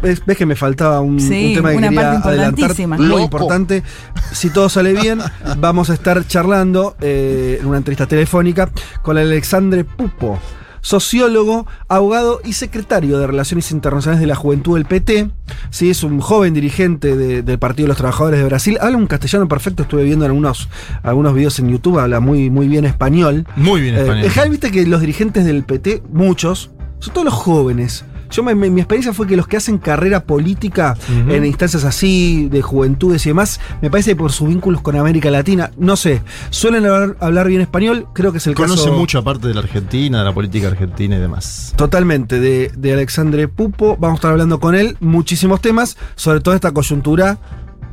[0.01, 2.99] ves, ves que me faltaba un, Sí, un tema que una quería parte adelantar.
[2.99, 3.19] Loco.
[3.19, 3.84] importante.
[4.31, 5.19] Si todo sale bien,
[5.57, 8.69] vamos a estar charlando eh, en una entrevista telefónica
[9.01, 10.39] con Alexandre Pupo,
[10.82, 15.30] sociólogo, abogado y secretario de Relaciones Internacionales de la Juventud del PT.
[15.70, 18.78] Sí, es un joven dirigente de- del Partido de los Trabajadores de Brasil.
[18.82, 20.70] Habla un castellano perfecto, estuve viendo algunos,
[21.04, 23.46] algunos videos en YouTube, habla muy, muy bien español.
[23.56, 24.26] Muy bien, Eh, español.
[24.26, 28.04] Ejal, viste que los dirigentes del PT, muchos, son todos los jóvenes.
[28.32, 30.96] Yo me- me- mi experiencia fue que los que hacen carrera política
[31.30, 35.30] en instancias así, de juventudes y demás, me parece que por sus vínculos con América
[35.30, 39.20] Latina, no sé, suelen hablar, hablar bien español, creo que es el Conoce caso mucho
[39.20, 41.74] aparte de la Argentina, de la política argentina y demás.
[41.76, 43.98] totalmente de, de Alexandre Pupo.
[44.00, 47.38] Vamos a estar hablando con él muchísimos temas, sobre todo esta coyuntura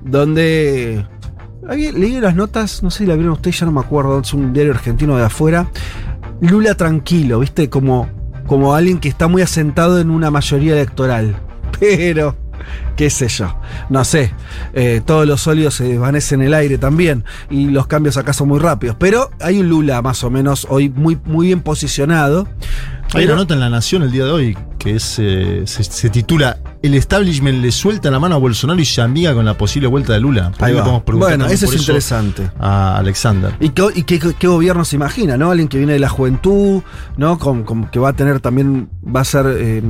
[0.04, 1.04] donde...
[1.70, 4.54] Leí las notas, no sé si la vieron ustedes, ya no me acuerdo, es un
[4.54, 5.68] diario argentino de afuera.
[6.40, 7.68] Lula tranquilo, ¿viste?
[7.68, 8.08] Como,
[8.48, 11.36] como alguien que está muy asentado en una mayoría electoral.
[11.78, 12.34] Pero,
[12.98, 13.56] qué sé yo,
[13.88, 14.32] no sé.
[14.74, 17.24] eh, todos los óleos se desvanecen en el aire también.
[17.48, 18.96] Y los cambios acá son muy rápidos.
[18.98, 22.46] Pero hay un Lula más o menos hoy muy, muy bien posicionado.
[23.14, 26.08] Hay una nota en La Nación el día de hoy que es, eh, se, se
[26.10, 29.88] titula El establishment le suelta la mano a Bolsonaro y se amiga con la posible
[29.88, 30.52] vuelta de Lula.
[30.60, 32.48] Ahí podemos preguntar Bueno, eso es interesante.
[32.60, 33.54] A Alexander.
[33.58, 35.50] ¿Y, qué, y qué- qué gobierno se imagina, no?
[35.50, 36.82] Alguien que viene de la juventud,
[37.16, 37.38] ¿no?
[37.40, 39.82] Con, con- que va a tener también, va a ser eh,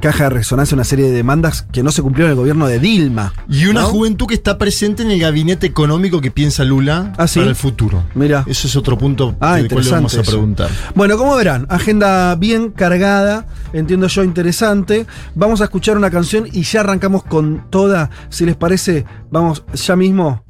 [0.00, 2.78] caja de resonancia una serie de demandas que no se cumplieron en el gobierno de
[2.78, 3.32] Dilma.
[3.48, 3.88] Y una ¿no?
[3.88, 7.38] juventud que está presente en el gabinete económico que piensa Lula Ah, ¿sí?
[7.40, 8.04] para el futuro.
[8.14, 8.44] Mira.
[8.46, 10.30] Eso es otro punto Ah, del cual le vamos a eso.
[10.30, 10.70] preguntar.
[10.94, 15.06] Bueno, como verán, agenda bien cargada, entiendo yo interesante.
[15.34, 18.10] Vamos a escuchar una canción y ya arrancamos con toda.
[18.30, 20.42] Si les parece, vamos ya mismo.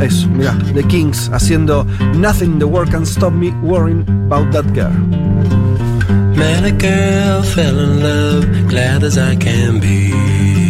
[0.00, 4.64] Eso, mira, The Kings haciendo Nothing in the world can stop me worrying about that
[4.74, 4.90] girl.
[6.36, 10.69] Met a girl, fell in love, glad as I can be.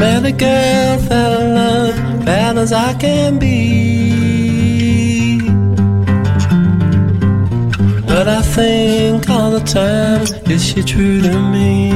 [0.00, 5.40] Met a girl, fell in love, glad as I can be.
[8.06, 11.92] But I think all the time, is she true to me?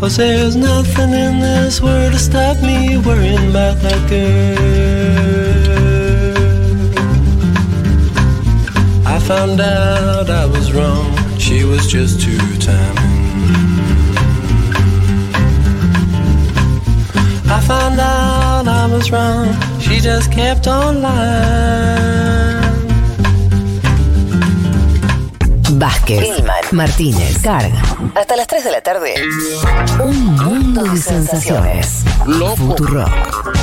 [0.00, 4.58] Cause there's nothing in this world to stop me worrying about that girl.
[9.06, 13.03] I found out I was wrong, she was just too timing.
[17.56, 19.46] I found out I was wrong,
[19.78, 22.64] she just kept on lying.
[25.78, 27.80] Vázquez, Martínez, Carga.
[28.16, 29.14] Hasta las 3 de la tarde.
[30.02, 32.04] Un mundo de sensaciones.
[32.56, 33.54] Futurock.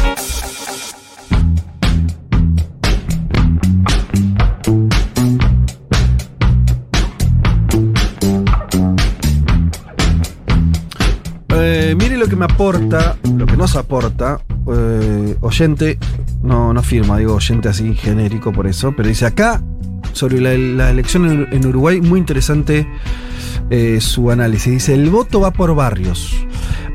[11.91, 14.39] Eh, mire lo que me aporta, lo que nos aporta,
[14.73, 15.99] eh, oyente,
[16.41, 19.61] no, no firma, digo oyente así genérico por eso, pero dice acá,
[20.13, 22.87] sobre la, elección en, en Uruguay, muy interesante
[23.69, 24.71] eh, su análisis.
[24.71, 26.33] Dice, el voto va por barrios.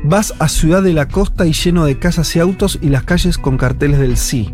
[0.03, 3.37] Vas a Ciudad de la Costa y lleno de casas y autos y las calles
[3.37, 4.51] con carteles del sí.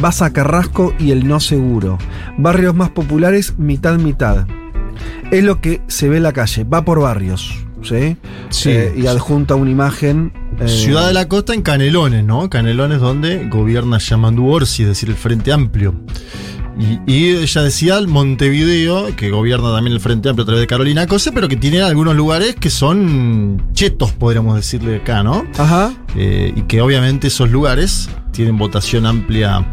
[0.00, 1.96] Vas a Carrasco y el no seguro.
[2.38, 4.48] Barrios más populares, mitad, mitad.
[5.30, 7.65] Es lo que se ve en la calle, va por barrios.
[7.88, 8.16] ¿Sí?
[8.50, 8.70] Sí.
[8.70, 10.32] Eh, y adjunta una imagen.
[10.60, 12.48] eh, Ciudad de la Costa en Canelones, ¿no?
[12.50, 15.94] Canelones donde gobierna Yamandu Orsi, es decir, el Frente Amplio.
[16.78, 20.66] Y, y ella decía el Montevideo, que gobierna también el Frente Amplio a través de
[20.66, 25.46] Carolina Cose, pero que tiene algunos lugares que son chetos, podríamos decirle acá, ¿no?
[25.56, 25.94] Ajá.
[26.16, 29.66] Eh, y que obviamente esos lugares tienen votación amplia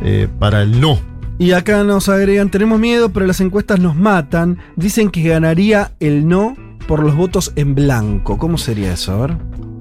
[0.00, 0.98] eh, para el no.
[1.38, 4.58] Y acá nos agregan, tenemos miedo, pero las encuestas nos matan.
[4.76, 6.54] Dicen que ganaría el no
[6.86, 8.38] por los votos en blanco.
[8.38, 9.12] ¿Cómo sería eso?
[9.12, 9.36] A ver.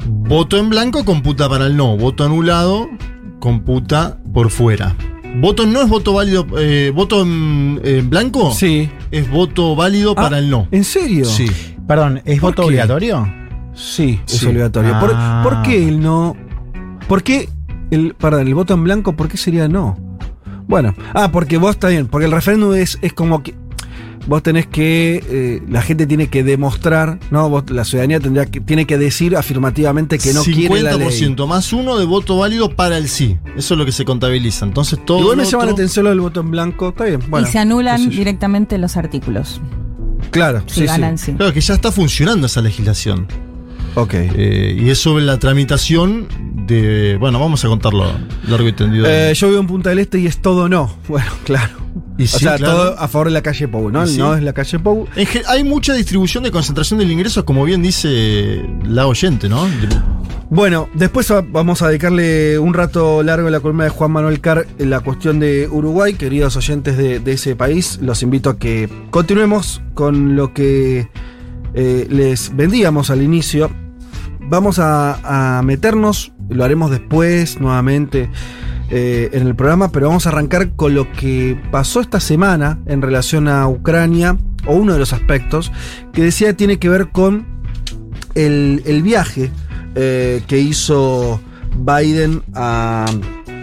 [0.07, 1.97] Voto en blanco computa para el no.
[1.97, 2.87] Voto anulado
[3.39, 4.95] computa por fuera.
[5.37, 6.45] Voto no es voto válido.
[6.57, 8.89] eh, voto en, en blanco Sí.
[9.11, 10.67] es voto válido Ah, para el no.
[10.71, 11.25] ¿En serio?
[11.25, 11.47] Sí.
[11.87, 12.67] Perdón, ¿es ¿Por voto qué?
[12.67, 13.33] obligatorio?
[13.73, 14.47] Sí, es Sí.
[14.47, 14.99] obligatorio.
[14.99, 15.41] ¿Por, Ah.
[15.43, 16.35] por qué el no?
[17.07, 17.49] ¿Por qué
[17.91, 19.97] el, perdón, el voto en blanco, por qué sería no?
[20.67, 23.55] Bueno, ah, porque vos está bien, porque el referéndum es, es como que
[24.27, 27.49] vos tenés que, eh, la gente tiene que demostrar, ¿no?
[27.49, 31.07] Vos- la ciudadanía tendría que, tiene que decir afirmativamente que no quiere la ley.
[31.09, 33.37] 50% más uno de voto válido para el sí.
[33.57, 34.65] Eso es lo que se contabiliza.
[34.65, 35.19] Entonces todo.
[35.21, 37.21] Igual me llama la atención lo del voto en blanco, está bien.
[37.29, 39.61] Bueno, y se anulan directamente los artículos.
[40.31, 41.27] Claro, Si sí, ganan, sí.
[41.27, 41.33] sí.
[41.33, 43.27] Claro que ya está funcionando esa legislación.
[44.01, 44.13] Ok.
[44.15, 46.27] Eh, y es sobre la tramitación
[46.67, 47.17] de.
[47.19, 48.05] Bueno, vamos a contarlo
[48.47, 49.05] largo y tendido.
[49.07, 50.95] Eh, yo vivo en Punta del Este y es todo no.
[51.07, 51.73] Bueno, claro.
[52.17, 52.73] Y o sí, sea, claro.
[52.73, 54.05] todo a favor de la calle Pou, ¿no?
[54.05, 54.17] Sí.
[54.17, 55.07] no es la calle Pou.
[55.47, 59.65] Hay mucha distribución de concentración del ingreso, como bien dice la oyente, ¿no?
[60.51, 64.41] Bueno, después va- vamos a dedicarle un rato largo en la columna de Juan Manuel
[64.41, 66.13] Carr en la cuestión de Uruguay.
[66.15, 71.07] Queridos oyentes de, de ese país, los invito a que continuemos con lo que
[71.73, 73.71] eh, les vendíamos al inicio.
[74.49, 78.29] Vamos a, meternos, lo haremos después nuevamente
[78.89, 83.03] eh, en el programa, pero vamos a arrancar con lo que pasó esta semana en
[83.03, 85.71] relación a Ucrania, o uno de los aspectos,
[86.13, 87.45] que decía tiene que ver con
[88.33, 89.51] el, viaje
[89.93, 91.39] eh, que hizo
[91.77, 93.05] Biden a,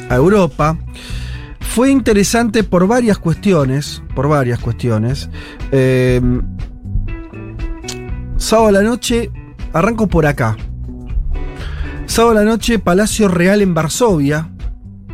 [0.09, 0.79] a Europa.
[1.59, 5.29] Fue interesante por varias cuestiones, por varias cuestiones.
[5.73, 6.21] Eh,
[8.37, 9.31] sábado a la noche,
[9.73, 10.57] arranco por acá.
[12.07, 14.49] Sábado a la noche, Palacio Real en Varsovia,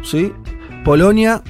[0.03, 0.33] ¿sí?
[0.85, 1.43] Polonia,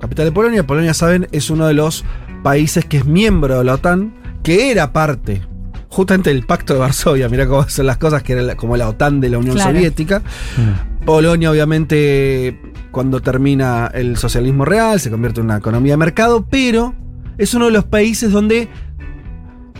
[0.00, 0.66] capital de Polonia.
[0.66, 2.04] Polonia, saben, es uno de los
[2.42, 5.42] países que es miembro de la OTAN, que era parte
[5.88, 7.28] justamente del Pacto de Varsovia.
[7.28, 9.72] Mira cómo son las cosas, que era la- como la OTAN de la Unión Claro.
[9.72, 10.22] Soviética.
[11.04, 12.60] Polonia, obviamente,
[12.92, 16.94] cuando termina el socialismo real, se convierte en una economía de mercado, pero
[17.38, 18.68] es uno de los países donde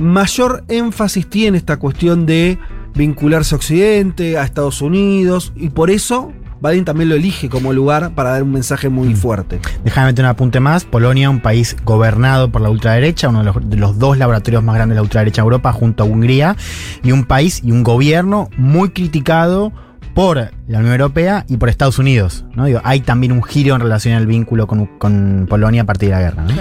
[0.01, 2.59] mayor énfasis tiene esta cuestión de
[2.95, 8.15] vincularse a Occidente, a Estados Unidos, y por eso Biden también lo elige como lugar
[8.15, 9.61] para dar un mensaje muy fuerte.
[9.83, 10.85] Déjame meter un apunte más.
[10.85, 14.75] Polonia, un país gobernado por la ultraderecha, uno de los, de los dos laboratorios más
[14.75, 16.57] grandes de la ultraderecha en Europa, junto a Hungría,
[17.03, 19.73] y un país y un gobierno muy criticado
[20.15, 22.45] por la Unión Europea y por Estados Unidos.
[22.55, 22.67] ¿no?
[22.67, 26.15] Digo, hay también un giro en relación al vínculo con, con Polonia a partir de
[26.15, 26.45] la guerra.
[26.45, 26.55] ¿no?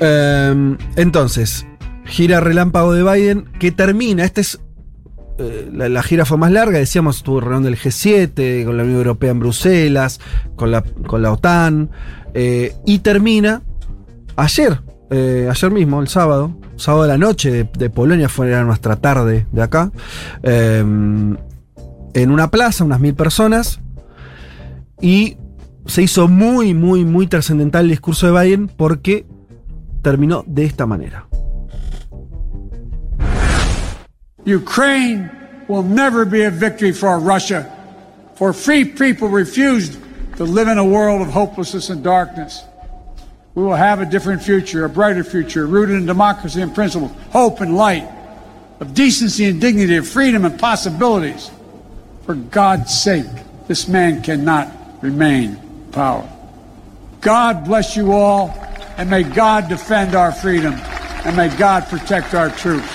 [0.00, 1.66] Eh, entonces,
[2.06, 4.24] gira relámpago de Biden que termina.
[4.24, 4.60] Esta es.
[5.38, 8.98] Eh, la, la gira fue más larga, decíamos, estuvo reunión del G7, con la Unión
[8.98, 10.20] Europea en Bruselas,
[10.54, 11.90] con la, con la OTAN,
[12.32, 13.62] eh, y termina
[14.36, 19.46] ayer, eh, ayer mismo, el sábado, sábado de la noche de, Polonia, fue nuestra tarde
[19.52, 19.90] de acá,
[20.42, 21.38] en
[22.14, 23.80] una plaza, unas mil personas,
[25.00, 25.36] y
[25.84, 29.26] se hizo muy, muy, muy trascendental el discurso de Biden porque
[30.02, 31.26] terminó de esta manera.
[34.46, 35.28] Ukraine
[35.66, 37.70] will never be a victory for Russia,
[38.36, 39.98] for free people refused
[40.36, 42.62] to live in a world of hopelessness and darkness.
[43.56, 47.60] We will have a different future, a brighter future, rooted in democracy and principles, hope
[47.60, 48.08] and light,
[48.78, 51.50] of decency and dignity, of freedom and possibilities.
[52.24, 53.26] For God's sake,
[53.66, 54.70] this man cannot
[55.02, 56.28] remain in power.
[57.20, 58.54] God bless you all,
[58.96, 62.86] and may God defend our freedom, and may God protect our troops.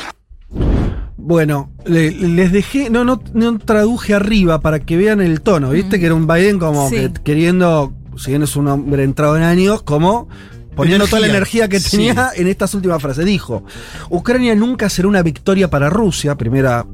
[1.23, 5.99] Bueno, le- les dejé, no, no, no traduje arriba para que vean el tono, ¿viste?
[5.99, 6.95] Que era un Biden como Sí.
[6.95, 10.27] que queriendo, si bien es un hombre entrado en años, como
[10.75, 11.91] poniendo toda la energía que Sí.
[11.97, 13.25] tenía en estas últimas frases.
[13.25, 13.63] Dijo,
[14.09, 16.85] Ucrania nunca será una victoria para Rusia, primera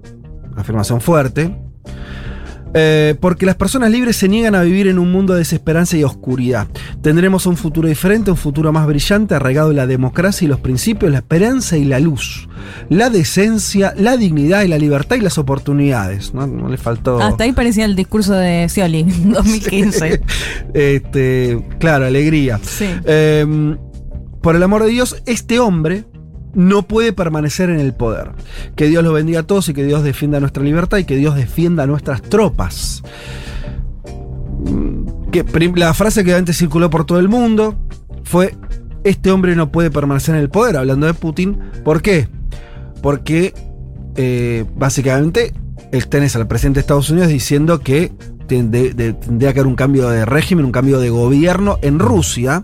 [0.58, 1.56] afirmación fuerte.
[2.74, 6.04] Eh, porque las personas libres se niegan a vivir en un mundo de desesperanza y
[6.04, 6.68] oscuridad.
[7.02, 11.12] Tendremos un futuro diferente, un futuro más brillante, arraigado en la democracia y los principios,
[11.12, 12.48] la esperanza y la luz,
[12.90, 16.34] la decencia, la dignidad y la libertad y las oportunidades.
[16.34, 17.22] No, No le faltó.
[17.22, 20.22] Hasta ahí parecía el discurso de Scioli, 2015.
[20.74, 22.60] este, claro, alegría.
[22.62, 22.86] Sí.
[23.06, 23.76] Eh,
[24.42, 26.06] por el amor de Dios, este hombre
[26.58, 28.32] no puede permanecer en el poder.
[28.76, 31.36] Que Dios los bendiga a todos y que Dios defienda nuestra libertad y que Dios
[31.36, 33.04] defienda nuestras tropas.
[34.66, 35.06] Mm,
[35.76, 37.76] la frase que antes circuló por todo el mundo
[38.24, 38.56] fue:
[39.04, 41.60] Este hombre no puede permanecer en el poder, hablando de Putin.
[41.84, 42.28] ¿Por qué?
[43.04, 43.54] Porque
[44.16, 45.54] eh, básicamente
[45.92, 48.12] el tenés al presidente de Estados Unidos diciendo que
[48.48, 52.64] tendría que haber un cambio de régimen, un cambio de gobierno en Rusia.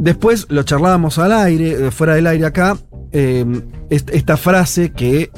[0.00, 2.78] Después lo charlábamos al aire, eh, fuera del aire acá,
[3.12, 3.44] eh,
[3.90, 5.30] est- esta frase que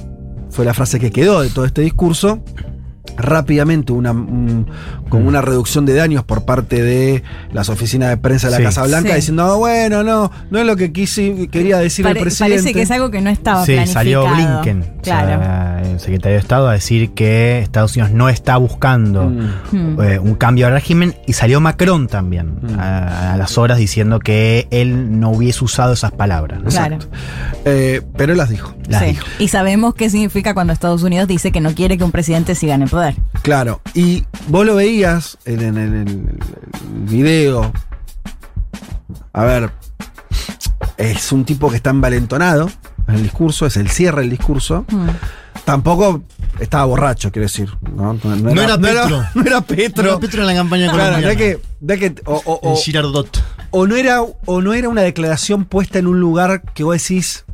[0.51, 2.45] fue la frase que quedó de todo este discurso,
[3.17, 4.67] rápidamente una, un-
[5.13, 7.23] con una reducción de daños por parte de
[7.53, 8.63] las oficinas de prensa de la Sí.
[8.65, 9.17] Casa Blanca, Sí.
[9.17, 12.55] diciendo, "Ah, bueno, no, no es lo que quise, quería decir Pare- el presidente.
[12.57, 13.93] parece que es algo que no estaba Sí, planificado.
[13.93, 15.87] salió Blinken, o sea, Claro.
[15.91, 20.01] el secretario de Estado, a decir que Estados Unidos no está buscando Mm.
[20.01, 22.79] eh, un cambio de régimen y salió Macron también Mm.
[22.81, 26.63] a, a las horas diciendo que él no hubiese usado esas palabras.
[26.63, 26.71] ¿no?
[26.71, 26.97] Claro.
[27.65, 28.75] Eh, pero las dijo.
[28.89, 29.09] Las Sí.
[29.11, 29.27] dijo.
[29.39, 32.75] Y sabemos qué significa cuando Estados Unidos dice que no quiere que un presidente siga
[32.75, 33.15] en el poder.
[33.43, 36.39] Claro, y vos lo veías en, en- en el, el
[37.05, 37.73] video.
[39.33, 39.71] A ver,
[40.97, 42.71] es un tipo que está envalentonado
[43.09, 44.85] en el discurso, es el cierre del discurso.
[44.91, 45.09] Mm.
[45.65, 46.23] Tampoco
[46.61, 47.69] estaba borracho, quiero decir.
[47.95, 49.25] No, no- no No era Petro.
[49.35, 50.03] no era Petro.
[50.05, 51.33] No era Petro en la campaña Claro, colombiana.
[51.33, 53.43] es que, que- o, o- En o- Girardot.
[53.71, 57.45] o no era, o no era una declaración puesta en un lugar que vos decís,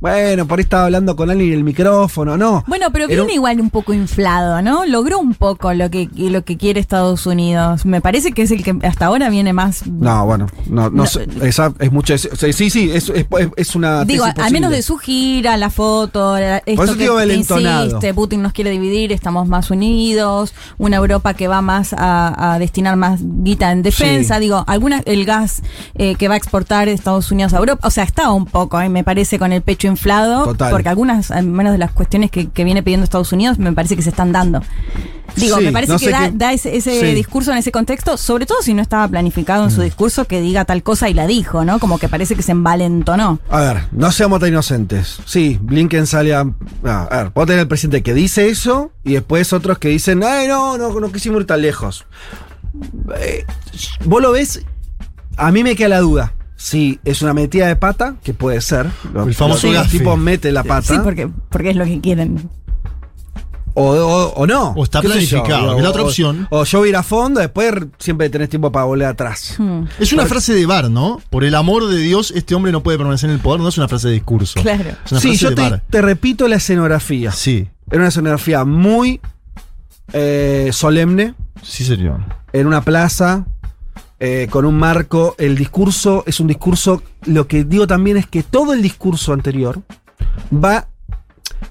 [0.00, 2.62] bueno, por ahí estaba hablando con alguien en el micrófono, no.
[2.68, 4.86] Bueno, pero viene un- igual un poco inflado, ¿no?
[4.86, 7.84] Logró un poco lo que, lo que quiere Estados Unidos.
[7.84, 9.86] Me parece que es el que hasta ahora viene más.
[9.86, 11.04] No, bueno, no, no,
[11.42, 12.14] esa es mucho.
[12.14, 14.04] es- sí, sí, es, es, es una.
[14.04, 17.84] Digo, al menos de su gira, la foto, la- esto eso que digo valentonado.
[17.86, 22.58] insiste, Putin nos quiere dividir, estamos más unidos, una Europa que va más a, a
[22.60, 24.40] destinar más guita en defensa, Sí.
[24.42, 25.62] digo, alguna, el gas
[25.96, 28.88] eh, que va a exportar Estados Unidos a Europa, o sea, estaba un poco, eh,
[28.88, 30.70] me parece, con el pecho inflado, Total.
[30.70, 33.96] porque algunas, al menos de las cuestiones que, que viene pidiendo Estados Unidos, me parece
[33.96, 34.62] que se están dando.
[35.36, 37.14] Digo, Sí, me parece no que da, ese, ese Sí.
[37.14, 40.64] discurso en ese contexto, sobre todo si no estaba planificado en su discurso que diga
[40.64, 41.78] tal cosa y la dijo, ¿no?
[41.78, 43.38] Como que parece que se envalentonó.
[43.50, 45.18] A ver, no seamos tan inocentes.
[45.26, 46.40] Sí, Blinken sale a.
[46.84, 50.48] A ver, vos tenés el presidente que dice eso y después otros que dicen, ay,
[50.48, 52.06] no, no, no quisimos ir tan lejos.
[53.20, 53.44] Eh,
[54.06, 54.64] vos lo ves,
[55.36, 56.32] a mí me queda la duda.
[56.60, 58.86] Si es una metida de pata, que puede ser.
[59.14, 60.94] El famoso Los tipos meten la pata.
[60.94, 62.50] Sí, porque, porque es lo que quieren.
[63.74, 64.70] O, o- o no.
[64.72, 65.44] O está ¿Qué sé yo?
[65.44, 66.48] planificado, O- la otra opción.
[66.50, 69.54] O yo ir a fondo, después siempre tenés tiempo para volver atrás.
[69.56, 71.20] Hmm, Es una frase de bar, ¿no?
[71.30, 73.60] Por el amor de Dios, este hombre no puede permanecer en el poder.
[73.60, 74.60] No es una frase de discurso.
[74.60, 74.90] Claro.
[75.04, 75.82] Es una Sí, frase yo de te, bar.
[75.88, 77.30] te repito la escenografía.
[77.30, 79.20] Sí, Era una escenografía muy
[80.12, 82.18] eh, solemne, sí, señor.
[82.52, 83.46] en una plaza,
[84.20, 85.34] eh, con un marco.
[85.38, 87.02] El discurso es un discurso.
[87.26, 89.82] Lo que digo también es que todo el discurso anterior
[90.52, 90.88] va.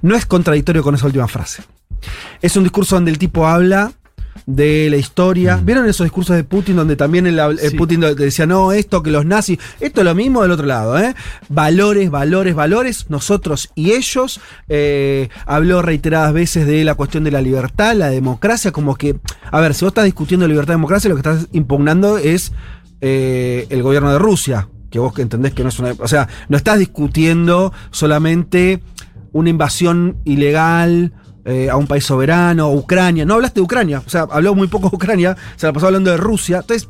[0.01, 1.63] No es contradictorio con esa última frase.
[2.41, 3.91] Es un discurso donde el tipo habla
[4.45, 5.59] de la historia.
[5.63, 7.77] ¿Vieron esos discursos de Putin donde también el, el Sí.
[7.77, 10.97] Putin de- decía, no, esto que los nazis, esto es lo mismo del otro lado,
[10.99, 11.15] ¿eh?
[11.49, 14.39] Valores, valores, valores, nosotros y ellos.
[14.69, 19.15] Eh, habló reiteradas veces de la cuestión de la libertad, la democracia, como que,
[19.51, 22.51] a ver, si vos estás discutiendo libertad y democracia, lo que estás impugnando es
[23.01, 25.93] eh, el gobierno de Rusia, que vos que entendés que no es una...
[25.99, 28.81] O sea, no estás discutiendo solamente
[29.33, 31.11] una invasión ilegal
[31.47, 33.25] eh, a un país soberano, Ucrania.
[33.25, 36.11] No hablaste de Ucrania, o sea, habló muy poco de Ucrania, se la pasó hablando
[36.11, 36.57] de Rusia.
[36.59, 36.87] Entonces,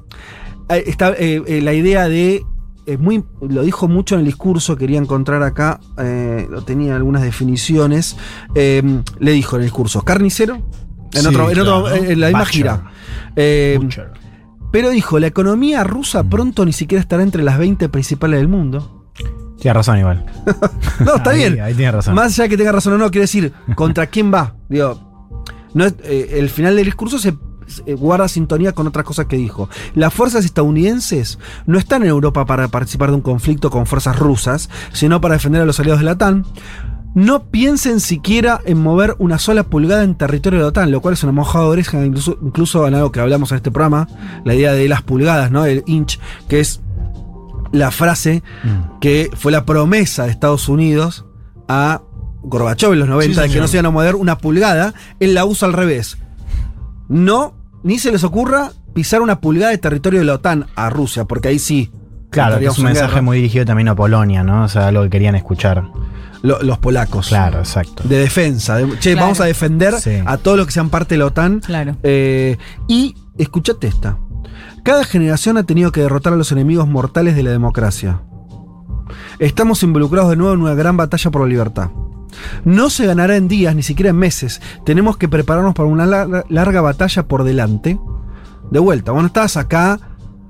[0.70, 2.44] eh, está eh, la idea de.
[2.86, 5.80] eh, muy, lo dijo mucho en el discurso, quería encontrar acá,
[6.50, 8.18] lo tenía algunas definiciones.
[8.56, 8.82] eh,
[9.20, 10.56] le dijo en el discurso, carnicero,
[11.14, 11.96] en, Sí, otro, en, otro- claro.
[12.04, 12.54] en la misma Butcher.
[12.56, 12.92] gira.
[13.36, 14.12] Eh, Butcher.
[14.72, 18.97] pero dijo, la economía rusa pronto ni siquiera estará entre las 20 principales del mundo.
[19.60, 20.26] Tiene razón igual.
[21.00, 21.62] No, está Ahí- bien.
[21.62, 22.16] ahí tiene razón.
[22.16, 24.56] Más allá de que tenga razón o no, quiere decir, ¿contra quién va?
[24.70, 25.00] Digo,
[25.74, 27.36] no es- eh, el final del discurso se,
[27.68, 29.70] se guarda sintonía con otras cosas que dijo.
[29.94, 34.70] Las fuerzas estadounidenses no están en Europa para participar de un conflicto con fuerzas rusas,
[34.94, 36.46] sino para defender a los aliados de la OTAN.
[37.16, 41.14] No piensen siquiera en mover una sola pulgada en territorio de la OTAN, lo cual
[41.16, 44.08] es una mojada de oreja, incluso, incluso en algo que hablamos en este programa,
[44.46, 45.66] la idea de las pulgadas, ¿no?
[45.66, 46.82] El inch, que es
[47.72, 49.00] la frase Mm.
[49.00, 51.26] que fue la promesa de Estados Unidos
[51.68, 52.02] a
[52.44, 55.34] Gorbachev en los 90 Sí, de que no se iban a mover una pulgada, él
[55.34, 56.18] la usa al revés.
[57.10, 61.26] no, ni se les ocurra pisar una pulgada de territorio de la OTAN a Rusia,
[61.26, 61.92] porque ahí sí.
[62.30, 63.22] Claro, que es un en mensaje guerra.
[63.22, 64.64] muy dirigido también a Polonia, ¿no?
[64.64, 65.84] O sea, algo que querían escuchar.
[66.42, 67.30] Lo- los polacos.
[67.30, 68.04] Claro, exacto.
[68.06, 68.76] De defensa.
[68.76, 69.22] de- che, Claro.
[69.28, 70.12] vamos a defender Sí.
[70.26, 71.62] a todos los que sean parte de la OTAN.
[71.62, 71.96] Claro.
[72.04, 72.58] Eh,
[72.90, 74.18] y escuchate esta.
[74.88, 78.22] Cada generación ha tenido que derrotar a los enemigos mortales de la democracia.
[79.38, 81.90] Estamos involucrados de nuevo en una gran batalla por la libertad.
[82.64, 84.62] No se ganará en días, ni siquiera en meses.
[84.86, 86.06] Tenemos que prepararnos para una
[86.48, 88.00] larga, batalla por delante.
[88.72, 90.00] De vuelta, bueno, estás acá.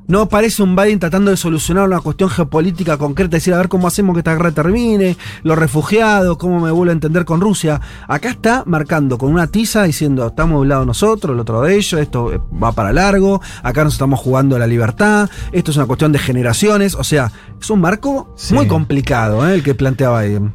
[0.07, 3.87] No parece un Biden tratando de solucionar una cuestión geopolítica concreta, decir a ver cómo
[3.87, 7.81] hacemos que esta guerra termine, los refugiados, cómo me vuelvo a entender con Rusia.
[8.07, 11.75] Acá está marcando con una tiza diciendo, estamos de un lado nosotros, el otro de
[11.75, 15.85] ellos, esto eh, va para largo, acá nos estamos jugando la libertad, esto es una
[15.87, 18.53] cuestión de generaciones, o sea, es un marco Sí.
[18.53, 20.53] muy complicado eh, el que plantea Biden.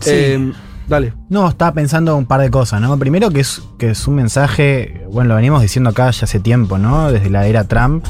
[0.00, 0.10] Sí.
[0.12, 0.52] Eh,
[0.88, 1.14] dale.
[1.28, 2.96] No, estaba pensando un par de cosas, ¿no?
[2.98, 6.78] Primero que es, que es un mensaje, bueno, lo venimos diciendo acá ya hace tiempo,
[6.78, 7.10] ¿no?
[7.10, 8.04] Desde la era Trump,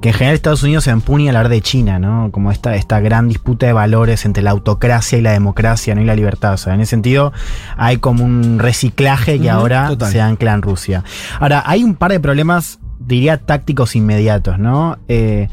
[0.00, 2.30] que en general Estados Unidos se empuña a hablar de China, ¿no?
[2.32, 6.00] Como esta, esta gran disputa de valores entre la autocracia y la democracia, ¿no?
[6.00, 6.54] Y la libertad.
[6.54, 7.32] O sea, en ese sentido
[7.76, 10.12] hay como un reciclaje que ahora total.
[10.12, 11.04] se ancla en Rusia.
[11.38, 14.98] Ahora, hay un par de problemas, diría, tácticos inmediatos, ¿no?
[15.08, 15.48] Eh,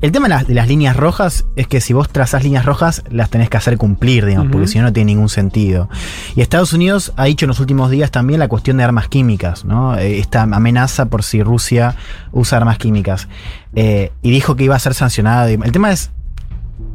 [0.00, 3.02] el tema de las, de las líneas rojas es que si vos trazás líneas rojas,
[3.10, 5.88] las tenés que hacer cumplir, digamos, porque si no, no tiene ningún sentido.
[6.36, 9.64] Y Estados Unidos ha dicho en los últimos días también la cuestión de armas químicas,
[9.64, 9.96] ¿no?
[9.96, 11.96] Eh, Esta amenaza por si Rusia
[12.32, 13.28] usa armas químicas.
[13.74, 15.50] Eh, y dijo que iba a ser sancionada.
[15.50, 16.10] El tema es.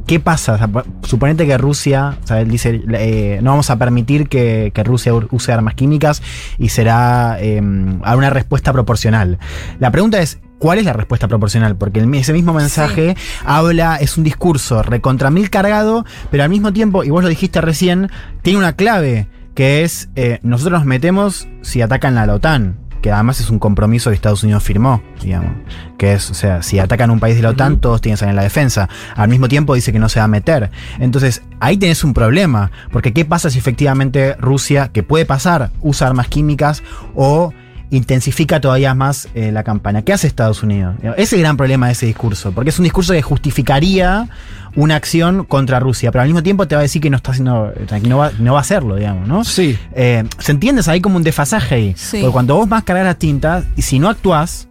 [0.06, 0.52] ¿Qué pasa?
[0.54, 4.28] O sea, po- suponete que Rusia, o sea, él dice, eh, no vamos a permitir
[4.28, 6.22] que, que Rusia use armas químicas
[6.58, 7.60] y será eh,
[8.04, 9.38] a una respuesta proporcional.
[9.80, 11.76] La pregunta es, ¿cuál es la respuesta proporcional?
[11.76, 16.72] Porque el ese mismo mensaje habla, es un discurso recontra mil cargado, pero al mismo
[16.72, 18.10] tiempo, y vos lo dijiste recién,
[18.42, 22.78] tiene una clave, que es, eh, nosotros nos metemos si atacan a la OTAN.
[23.02, 25.52] Que además es un compromiso que Estados Unidos firmó, digamos.
[25.96, 28.30] Que es, o sea, si atacan un país de la OTAN, todos tienen que salir
[28.30, 28.88] en la defensa.
[29.14, 30.70] Al mismo tiempo dice que no se va a meter.
[30.98, 32.72] Entonces, ahí tenés un problema.
[32.90, 36.82] Porque, ¿qué pasa si efectivamente Rusia, que puede pasar, usa armas químicas
[37.14, 37.52] o
[37.90, 40.02] intensifica todavía más eh, la campaña?
[40.02, 40.96] ¿Qué hace Estados Unidos?
[41.02, 42.52] Ese es el gran problema de ese discurso.
[42.52, 44.28] Porque es un discurso que justificaría
[44.76, 47.32] una acción contra Rusia, pero al mismo tiempo te va a decir que no está
[47.32, 49.44] haciendo, que no va, no va a hacerlo, digamos, ¿no?
[49.44, 49.78] Sí.
[49.92, 50.82] Eh, ¿Se entiende?
[50.86, 51.94] Hay como un desfasaje ahí.
[51.96, 52.18] Sí.
[52.20, 54.65] Porque cuando vos vas a cargar las tintas, y si no actuás,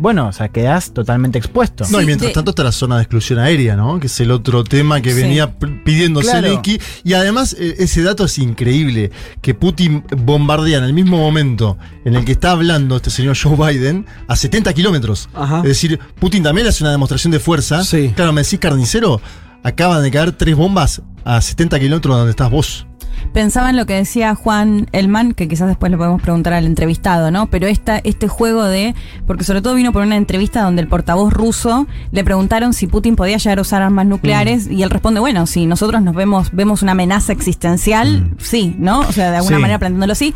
[0.00, 1.84] bueno, o sea, quedás totalmente expuesto.
[1.90, 4.00] No, y mientras de- tanto está la zona de exclusión aérea, ¿no?
[4.00, 5.20] Que es el otro tema que Sí.
[5.20, 6.40] venía pidiendo Claro.
[6.42, 6.80] Zelensky.
[7.04, 9.10] Y además, eh, ese dato es increíble:
[9.42, 13.54] que Putin bombardea en el mismo momento en el que está hablando este señor Joe
[13.56, 15.28] Biden a 70 kilómetros.
[15.34, 15.58] Ajá.
[15.58, 17.84] Es decir, Putin también hace una demostración de fuerza.
[17.84, 18.12] Sí.
[18.16, 19.20] Claro, me decís carnicero,
[19.62, 22.86] acaban de caer tres bombas a 70 kilómetros donde estás vos.
[23.34, 27.30] Pensaba en lo que decía Juan Elman, que quizás después le podemos preguntar al entrevistado,
[27.30, 27.48] ¿no?
[27.50, 28.94] Pero esta, este juego de.
[29.26, 33.16] Porque sobre todo vino por una entrevista donde el portavoz ruso le preguntaron si Putin
[33.16, 36.80] podía llegar a usar armas nucleares y él responde: bueno, si nosotros nos vemos, vemos
[36.82, 39.00] una amenaza existencial, sí, ¿no?
[39.00, 39.62] O sea, de alguna Sí.
[39.62, 40.34] manera planteándolo así.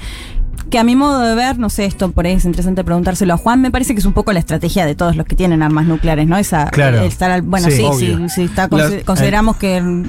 [0.70, 3.36] Que a mi modo de ver, no sé, esto por ahí es interesante preguntárselo a
[3.36, 5.86] Juan, me parece que es un poco la estrategia de todos los que tienen armas
[5.86, 6.36] nucleares, ¿no?
[6.36, 6.98] Esa, Claro.
[7.00, 8.68] el estar al- bueno, Sí, sí, sí, está,
[9.04, 10.04] consideramos que...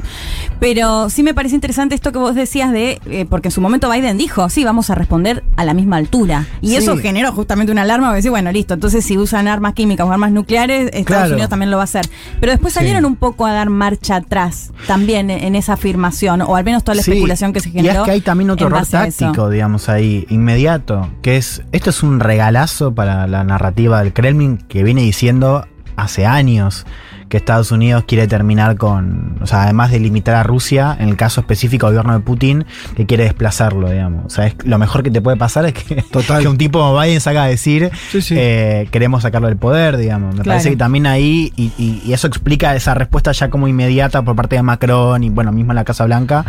[0.59, 3.89] Pero sí me parece interesante esto que vos decías de, eh, porque en su momento
[3.91, 6.45] Biden dijo, sí, vamos a responder a la misma altura.
[6.61, 6.75] Y Sí.
[6.77, 10.31] eso generó justamente una alarma, decir, bueno, listo, entonces si usan armas químicas o armas
[10.31, 11.33] nucleares, Estados Claro.
[11.33, 12.05] Unidos también lo va a hacer.
[12.39, 16.63] Pero después salieron un poco a dar marcha atrás también en, esa afirmación, o al
[16.63, 18.01] menos toda la especulación que se Y generó.
[18.01, 22.19] es que hay también otro error táctico, digamos, ahí, inmediato, que es, esto es un
[22.19, 25.65] regalazo para la narrativa del Kremlin que viene diciendo
[25.97, 26.85] hace años
[27.29, 31.15] que Estados Unidos quiere terminar con, o sea, además de limitar a Rusia, en el
[31.15, 32.65] caso específico del gobierno de Putin,
[32.95, 34.25] que quiere desplazarlo, digamos.
[34.25, 36.41] O sea, es, lo mejor que te puede pasar es que, Total.
[36.43, 38.35] que un tipo como Biden salga a decir, Sí, sí.
[38.37, 40.35] eh, queremos sacarlo del poder, digamos.
[40.35, 40.57] Me Claro.
[40.57, 44.35] parece que también ahí, y, y- y eso explica esa respuesta ya como inmediata por
[44.35, 46.45] parte de Macron y bueno, mismo en la Casa Blanca,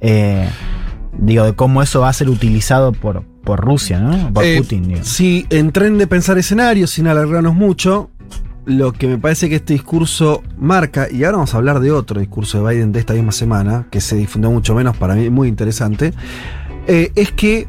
[0.00, 0.48] eh,
[1.18, 4.32] digo, de cómo eso va a ser utilizado por, por Rusia, ¿no?
[4.32, 5.00] Por Eh, Putin, digo.
[5.02, 8.10] Si en tren de pensar escenarios, sin alargarnos mucho,
[8.66, 12.20] lo que me parece que este discurso marca, y ahora vamos a hablar de otro
[12.20, 15.48] discurso de Biden de esta misma semana, que se difundió mucho menos, para mí muy
[15.48, 16.14] interesante,
[16.86, 17.68] eh, es que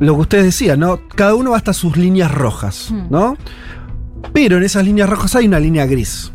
[0.00, 1.00] lo que ustedes decían, ¿no?
[1.14, 3.06] Cada uno va hasta sus líneas rojas, Hmm.
[3.10, 3.36] ¿no?
[4.32, 6.32] Pero en esas líneas rojas hay una línea gris.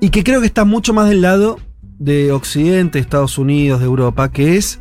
[0.00, 1.58] Y que creo que está mucho más del lado
[1.98, 4.80] de Occidente, Estados Unidos, de Europa, que es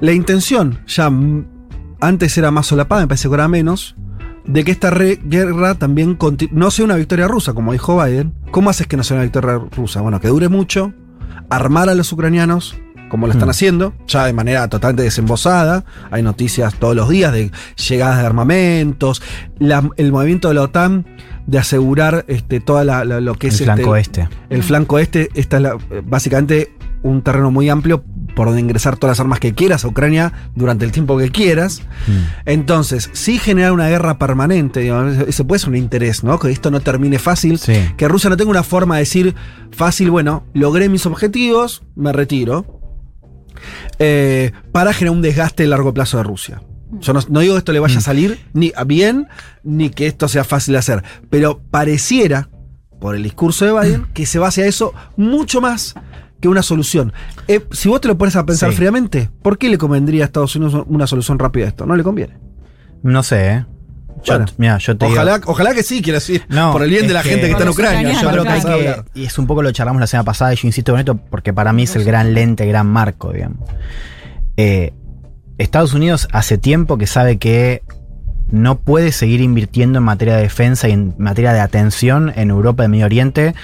[0.00, 1.10] la intención, ya
[2.00, 3.94] antes era más solapada, me parece que ahora menos,
[4.46, 6.18] de que esta guerra también
[6.50, 8.32] no sea una victoria rusa, como dijo Biden.
[8.50, 10.00] ¿Cómo haces que no sea una victoria rusa?
[10.00, 10.92] Bueno, que dure mucho,
[11.50, 12.74] armar a los ucranianos,
[13.10, 13.50] como lo están Mm.
[13.50, 15.84] haciendo, ya de manera totalmente desembosada.
[16.10, 17.50] Hay noticias todos los días de
[17.88, 19.20] llegadas de armamentos,
[19.58, 21.06] la- el movimiento de la OTAN
[21.50, 24.34] de asegurar este, toda la- la- lo que El es flanco este, este.
[24.50, 26.72] el flanco este, esta es la- básicamente
[27.02, 28.04] un terreno muy amplio
[28.36, 31.82] por donde ingresar todas las armas que quieras a Ucrania durante el tiempo que quieras.
[32.46, 36.38] Entonces, sí generar una guerra permanente, digamos, ese puede ser un interés, ¿no?
[36.38, 37.74] Que esto no termine fácil, Sí.
[37.96, 39.34] que Rusia no tenga una forma de decir
[39.72, 42.80] fácil, bueno, logré mis objetivos, me retiro,
[43.98, 46.62] eh, para generar un desgaste a largo plazo de Rusia.
[46.98, 49.28] Yo no, no digo que esto le vaya a salir ni a bien,
[49.62, 52.48] ni que esto sea fácil de hacer, pero pareciera,
[53.00, 55.94] por el discurso de Biden, que se va hacia eso mucho más
[56.40, 57.12] que una solución.
[57.48, 58.76] Eh, si vos te lo pones a pensar Sí.
[58.76, 61.86] fríamente, ¿por qué le convendría a Estados Unidos una solución rápida a esto?
[61.86, 62.38] No le conviene.
[63.02, 63.66] No sé, ¿eh?
[64.22, 67.06] Yo, Bueno, mira, yo te digo- Ojalá, que sí, quiero decir, No, por el bien
[67.06, 68.00] de la que- gente que está en Ucrania.
[68.00, 69.04] ucranianos, Yo creo que hay claro.
[69.14, 70.98] que, y es un poco lo que charlamos la semana pasada, y yo insisto con
[70.98, 73.66] esto porque para mí es el gran lente, gran marco, digamos.
[74.58, 74.92] Eh,
[75.60, 77.82] Estados Unidos hace tiempo que sabe que
[78.52, 82.84] no puede seguir invirtiendo en materia de defensa y en materia de atención en Europa
[82.84, 83.54] y Medio Oriente.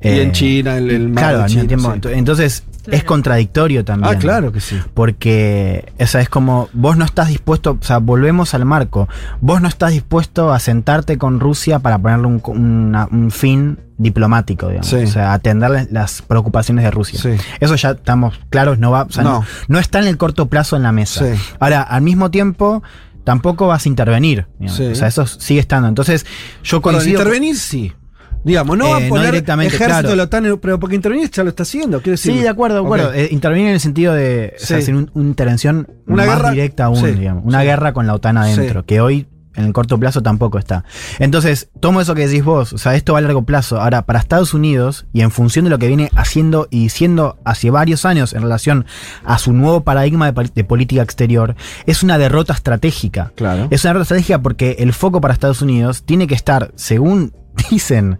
[0.00, 2.08] Y Eh, en China, el, el mar Claro, de al mismo China, tiempo.
[2.08, 2.14] sí.
[2.18, 4.14] Entonces, es contradictorio también.
[4.14, 4.78] Ah, claro que sí.
[5.20, 9.08] Porque, o sea, es como, vos no estás dispuesto, o sea, volvemos al marco,
[9.40, 14.68] vos no estás dispuesto a sentarte con Rusia para ponerle un, una- un fin diplomático,
[14.68, 14.86] digamos.
[14.86, 14.96] Sí.
[14.96, 17.20] O sea, atender las- las preocupaciones de Rusia.
[17.20, 17.30] Sí.
[17.60, 19.40] Eso ya estamos claros, no va, o sea, no.
[19.40, 19.44] No.
[19.68, 21.26] no está en el corto plazo en la mesa.
[21.34, 21.38] Sí.
[21.60, 22.82] Ahora, al mismo tiempo,
[23.24, 24.46] tampoco vas a intervenir.
[24.68, 24.84] Sí.
[24.84, 25.88] O sea, eso sigue estando.
[25.88, 26.26] Entonces,
[26.62, 27.18] yo coincido.
[27.20, 27.92] intervenir sí.
[28.42, 30.08] Digamos, no va Eh, a no poner directamente, ejército claro.
[30.08, 31.98] de la OTAN, pero porque intervenir ya lo está haciendo.
[32.00, 33.08] Quiero decir, Sí, de acuerdo, de acuerdo.
[33.10, 33.14] Ok.
[33.16, 34.82] Eh, intervenir en el sentido de o sea, Sí.
[34.82, 37.44] hacer un- una intervención Una más guerra- directa aún, sí, digamos.
[37.44, 40.84] Una guerra con la OTAN adentro, que hoy en el corto plazo tampoco está.
[41.18, 43.80] Entonces, tomo eso que decís vos, o sea, esto va a largo plazo.
[43.80, 47.70] Ahora, para Estados Unidos, y en función de lo que viene haciendo y diciendo hace
[47.70, 48.86] varios años en relación
[49.24, 53.32] a su nuevo paradigma de, de política exterior, es una derrota estratégica.
[53.34, 53.68] Claro.
[53.70, 57.32] Es una derrota estratégica porque el foco para Estados Unidos tiene que estar, según
[57.70, 58.18] dicen,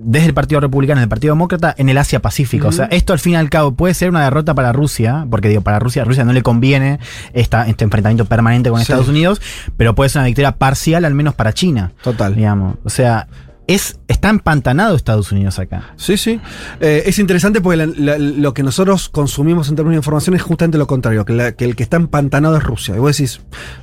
[0.00, 2.68] desde el Partido Republicano el Partido Demócrata en el Asia Pacífico.
[2.68, 5.48] O sea, esto al fin y al cabo puede ser una derrota para Rusia, porque
[5.48, 6.98] digo, para Rusia, a Rusia no le conviene
[7.32, 8.82] esta, este enfrentamiento permanente con Sí.
[8.82, 9.40] Estados Unidos,
[9.76, 11.92] pero puede ser una victoria parcial al menos para China.
[12.02, 12.34] Total.
[12.34, 12.76] Digamos.
[12.84, 13.26] O sea,
[13.66, 15.94] es, está empantanado Estados Unidos acá.
[15.96, 16.40] Sí, sí.
[16.80, 20.42] Eh, es interesante porque la- la- lo que nosotros consumimos en términos de información es
[20.42, 22.94] justamente lo contrario, que, la- que el que está empantanado es Rusia.
[22.94, 23.40] Y vos decís,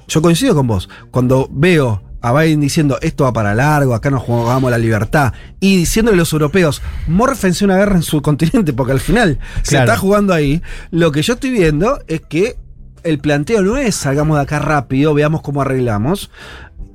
[0.07, 4.23] yo coincido con vos, cuando veo a Biden diciendo esto va para largo, acá nos
[4.23, 8.93] jugamos la libertad, y diciéndole a los europeos, mórfense una guerra en su continente, porque
[8.93, 12.55] al final se está jugando ahí, lo que yo estoy viendo es que
[13.03, 16.31] el planteo no es salgamos de acá rápido, veamos cómo arreglamos.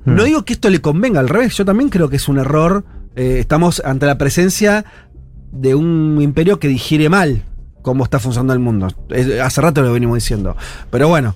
[0.07, 2.85] No digo que esto le convenga, al revés, yo también creo que es un error.
[3.15, 4.85] eh, estamos ante la presencia
[5.53, 7.43] de un imperio que digiere mal
[7.83, 8.89] cómo está funcionando el mundo.
[9.11, 10.57] Es- hace rato lo venimos diciendo.
[10.91, 11.35] Pero bueno,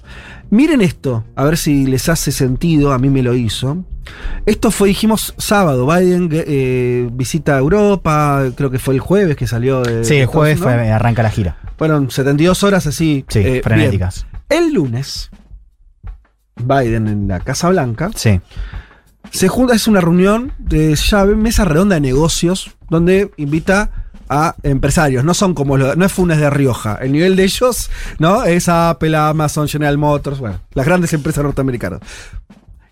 [0.52, 3.84] miren esto, a ver si les hace sentido, a mí me lo hizo.
[4.46, 9.80] Esto fue, dijimos, sábado, Biden eh, visita Europa, creo que fue el jueves que salió
[9.82, 10.04] de...
[10.04, 11.56] Sí, el jueves fue, arranca la gira.
[11.78, 13.24] Fueron 72 horas así.
[13.28, 14.26] Sí, eh, frenéticas.
[14.50, 14.64] bien.
[14.64, 15.30] El lunes,
[16.56, 18.40] Biden en la Casa Blanca Sí.
[19.30, 24.01] se junta, es una reunión de llave, mesa redonda de negocios, donde invita
[24.32, 25.24] a empresarios.
[25.24, 26.96] No son como los, no es Funes de Rioja.
[27.02, 28.44] El nivel de ellos, ¿no?
[28.44, 32.00] Es Apple, Amazon, General Motors, bueno, las grandes empresas norteamericanas.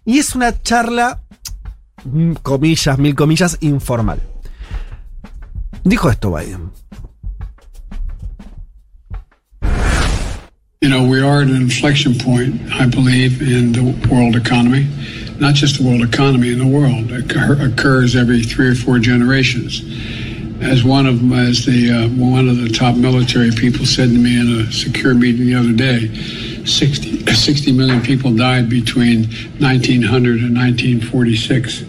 [0.05, 1.23] Y es una charla,
[2.05, 4.21] mm, comillas, mil comillas, informal.
[5.83, 6.71] Dijo esto Biden.
[10.83, 14.87] You know, we are at an inflection point, I believe, in the world economy.
[15.39, 17.11] Not just the world economy, in the world.
[17.13, 19.83] It occur- occurs every three or four generations.
[20.61, 24.39] As one of as the uh, one of the top military people said to me
[24.39, 26.15] in a secure meeting the other day,
[26.67, 29.25] 60, 60 million people died between
[29.59, 31.83] 1900 and 1946.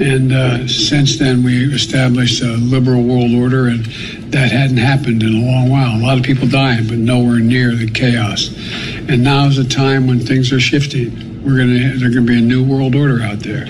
[0.00, 3.84] And uh, since then, we established a liberal world order, and
[4.32, 5.96] that hadn't happened in a long while.
[5.96, 8.54] A lot of people dying, but nowhere near the chaos.
[9.08, 11.42] And now is a time when things are shifting.
[11.44, 13.66] We're gonna there's gonna be a new world order out there,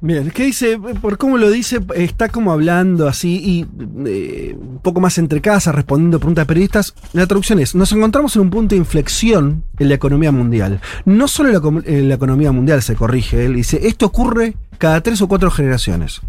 [0.00, 0.78] Bien, ¿qué dice?
[1.00, 3.66] Por cómo lo dice, está como hablando así y
[4.06, 6.94] eh, un poco más entre casas, respondiendo preguntas de periodistas.
[7.14, 10.82] La traducción es, nos encontramos en un punto de inflexión en la economía mundial.
[11.06, 15.00] No solo en la, en la economía mundial se corrige, él dice, esto ocurre cada
[15.00, 16.20] tres o cuatro generaciones.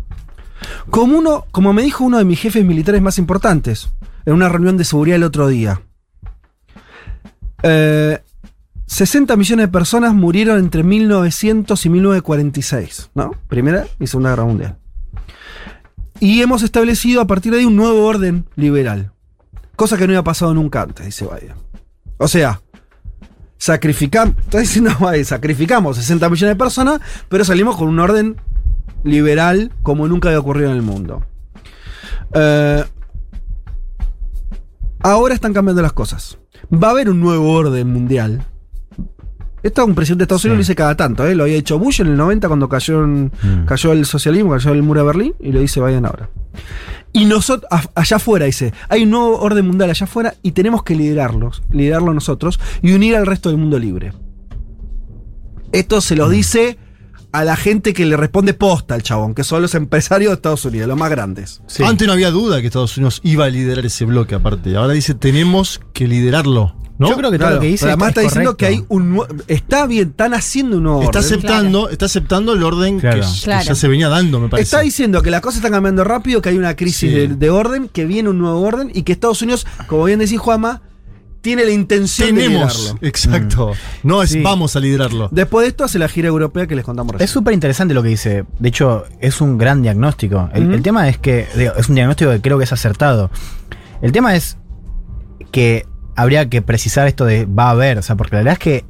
[0.90, 3.90] Como, uno, como me dijo uno de mis jefes militares más importantes,
[4.26, 5.82] en una reunión de seguridad el otro día.
[7.68, 8.20] Eh,
[8.86, 13.32] 60 millones de personas murieron entre 1900 y 1946, ¿no?
[13.48, 14.78] Primera y Segunda Guerra Mundial.
[16.20, 19.12] y hemos establecido a partir de ahí un nuevo orden liberal.
[19.76, 21.56] Cosa que no había pasado nunca antes, dice Biden.
[22.18, 22.62] O sea,
[23.58, 28.38] sacrificamos, diciendo Biden, sacrificamos 60 millones de personas, pero salimos con un orden
[29.04, 31.26] liberal como nunca había ocurrido en el mundo.
[32.34, 32.86] Eh,
[35.02, 36.38] ahora están cambiando las cosas.
[36.74, 38.44] Va a haber un nuevo orden mundial.
[39.64, 41.34] Esto un presidente de Estados Unidos lo dice cada tanto, ¿eh?
[41.34, 43.32] lo había hecho Bush en el 90 cuando cayó, en-
[43.66, 46.30] cayó el socialismo, cayó el muro de Berlín, y lo dice Biden ahora.
[47.12, 50.96] Y nosotros, allá afuera, dice, hay un nuevo orden mundial allá afuera y tenemos que
[50.96, 54.14] liderarlos, liderarlo nosotros y unir al resto del mundo libre.
[55.72, 56.78] Esto se lo dice
[57.40, 60.66] a la gente que le responde posta al chabón, que son los empresarios de Estados
[60.66, 61.62] Unidos, los más grandes.
[61.86, 64.76] Antes no había duda que Estados Unidos iba a liderar ese bloque aparte.
[64.76, 66.76] Ahora dice, tenemos que liderarlo.
[66.98, 67.10] ¿no?
[67.10, 68.86] Yo creo que todo Claro, lo que dice pero además es está diciendo que hay
[68.88, 71.34] un nue- Está bien, están haciendo un nuevo Está orden.
[71.34, 73.20] aceptando, está aceptando el orden Claro.
[73.20, 74.64] que, ya se venía dando, me parece.
[74.64, 77.10] Está diciendo que las cosas están cambiando rápido, que hay una crisis Sí.
[77.10, 80.40] de, de orden, que viene un nuevo orden y que Estados Unidos, como bien decís
[80.40, 80.84] Juanma,
[81.46, 82.98] tiene la intención de liderarlo.
[83.02, 83.74] exacto.
[84.02, 84.42] No es Sí.
[84.42, 85.30] vamos a liderarlo.
[85.32, 87.26] Después de esto hace la gira europea que les contamos recién.
[87.26, 88.46] Es súper interesante lo que dice.
[88.58, 90.50] De hecho, es un gran diagnóstico.
[90.56, 93.30] El, tema es que digo, es un diagnóstico que creo que es acertado.
[94.02, 94.58] El tema es
[95.52, 95.86] que
[96.16, 98.00] habría que precisar esto de va a haber.
[98.00, 98.86] O sea, porque la verdad es que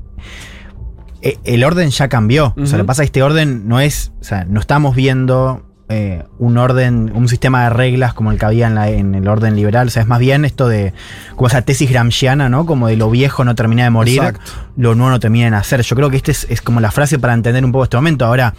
[1.24, 2.53] eh, el orden ya cambió.
[2.58, 4.14] O sea, lo que pasa es que este orden no es.
[4.22, 8.45] O sea, no estamos viendo eh, un orden, un sistema de reglas como el que
[8.45, 9.88] había en, la- en el orden liberal.
[9.88, 10.93] O sea, es más bien esto de.
[11.36, 12.65] como esa tesis gramsciana, ¿no?
[12.65, 14.51] Como de lo viejo no termina de morir, Exacto.
[14.77, 15.81] lo nuevo no termina de nacer.
[15.81, 18.25] Yo creo que este es, es como la frase para entender un poco este momento.
[18.25, 18.53] Ahora.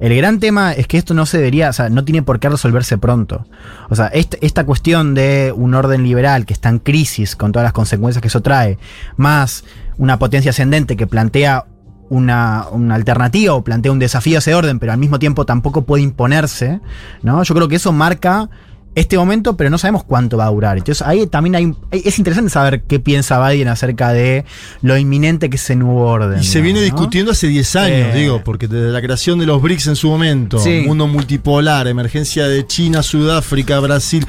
[0.00, 2.48] El gran tema es que esto no se debería, o sea, no tiene por qué
[2.48, 3.48] resolverse pronto.
[3.88, 7.72] O sea, esta cuestión de un orden liberal que está en crisis con todas las
[7.72, 8.78] consecuencias que eso trae,
[9.16, 9.64] más
[9.96, 11.64] una potencia ascendente que plantea
[12.10, 15.82] una, una alternativa o plantea un desafío a ese orden, pero al mismo tiempo tampoco
[15.82, 16.80] puede imponerse,
[17.22, 17.42] ¿no?
[17.42, 18.48] Yo creo que eso marca
[18.94, 20.76] este momento, pero no sabemos cuánto va a durar.
[20.78, 24.44] Entonces ahí también hay, un- es interesante saber qué piensa Biden acerca de
[24.82, 26.40] lo inminente que es ese nuevo orden.
[26.40, 28.18] Y se viene discutiendo hace 10 años, Eh.
[28.18, 30.82] digo, porque desde la creación de los BRICS en su momento, Sí.
[30.86, 34.26] mundo multipolar, emergencia de China, Sudáfrica, Brasil.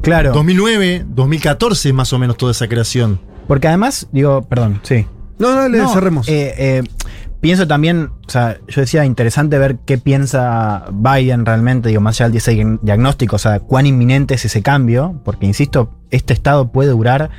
[0.00, 0.32] Claro.
[0.32, 3.20] 2009, 2014 es más o menos toda esa creación.
[3.46, 5.06] Porque además, digo, perdón, sí.
[5.38, 6.28] No, no, le No, cerremos.
[6.28, 6.82] eh, eh,
[7.42, 12.28] pienso también, o sea, yo decía interesante ver qué piensa Biden realmente, digo, más allá
[12.30, 16.90] del ese diagnóstico, o sea, cuán inminente es ese cambio, porque insisto, este estado puede
[16.90, 17.30] durar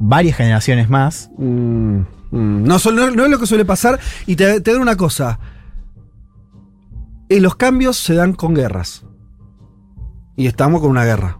[0.00, 1.30] varias generaciones más.
[1.38, 2.00] Mm,
[2.32, 2.78] mm, no-
[3.10, 3.98] no es lo que suele pasar.
[4.26, 5.38] Y te, te doy una cosa.
[7.28, 9.04] Eh, los cambios se dan con guerras.
[10.36, 11.38] Y estamos con una guerra.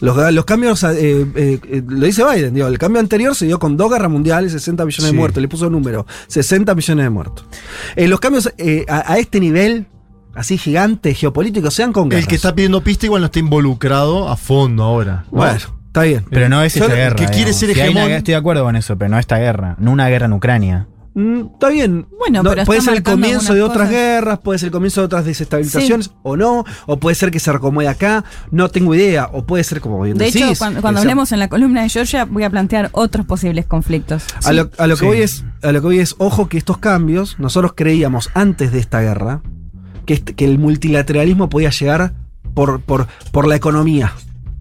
[0.00, 3.58] Los, los cambios, eh, eh, eh, lo dice Biden, digo, el cambio anterior se dio
[3.58, 5.12] con dos guerras mundiales, 60 millones Sí.
[5.14, 7.44] de muertos, le puso número, 60 millones de muertos.
[7.96, 9.86] Eh, los cambios eh, a, a este nivel,
[10.34, 12.24] así gigante, geopolítico, sean con guerras.
[12.24, 15.24] El que está pidiendo pista igual no está involucrado a fondo ahora.
[15.30, 15.38] ¿no?
[15.38, 16.24] Bueno, está bien.
[16.30, 17.16] Pero no es esa guerra.
[17.16, 19.18] que quiere ser Si hay una hegemón- guerra, estoy de acuerdo con eso, pero no
[19.18, 20.86] esta guerra, no una guerra en Ucrania.
[21.14, 22.06] Mm, Está bien.
[22.18, 23.90] Bueno, No, pero puede ser el comienzo de otras cosas.
[23.90, 27.50] guerras, puede ser el comienzo de otras desestabilizaciones, o no, o puede ser que se
[27.52, 30.42] recomode acá, no tengo idea, o puede ser como bien De decís.
[30.42, 34.22] hecho, cuando, cuando hablemos en la columna de Georgia, voy a plantear otros posibles conflictos.
[34.44, 35.06] A lo, a lo que Sí.
[35.06, 38.78] voy es, a lo que voy es, ojo que estos cambios, nosotros creíamos antes de
[38.78, 39.42] esta guerra
[40.06, 42.14] que, este- que el multilateralismo podía llegar
[42.54, 44.12] por, por, por la economía.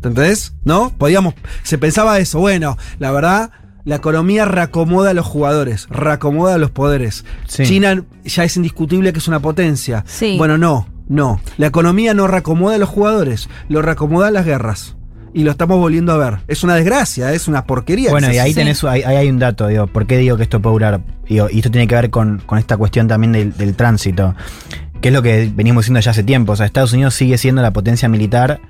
[0.01, 0.53] ¿Te entendés?
[0.63, 0.91] ¿No?
[0.97, 1.33] Podíamos,
[1.63, 3.51] se pensaba eso, bueno, la verdad,
[3.89, 7.25] la economía reacomoda a los jugadores, reacomoda a los poderes.
[7.47, 7.63] Sí.
[7.63, 10.03] China ya es indiscutible que es una potencia.
[10.05, 10.35] Sí.
[10.37, 11.41] Bueno, no, no.
[11.57, 14.95] La economía no reacomoda a los jugadores, lo reacomoda a las guerras.
[15.33, 16.39] Y lo estamos volviendo a ver.
[16.47, 18.11] Es una desgracia, es una porquería.
[18.11, 20.61] Bueno, y ahí tenés, ahí, ahí hay un dato, digo, ¿por qué digo que esto
[20.61, 21.01] puede durar?
[21.27, 24.35] Digo, y esto tiene que ver con, con esta cuestión también del, del tránsito,
[25.01, 26.51] que es lo que venimos diciendo ya hace tiempo.
[26.51, 28.61] O sea, Estados Unidos sigue siendo la potencia militar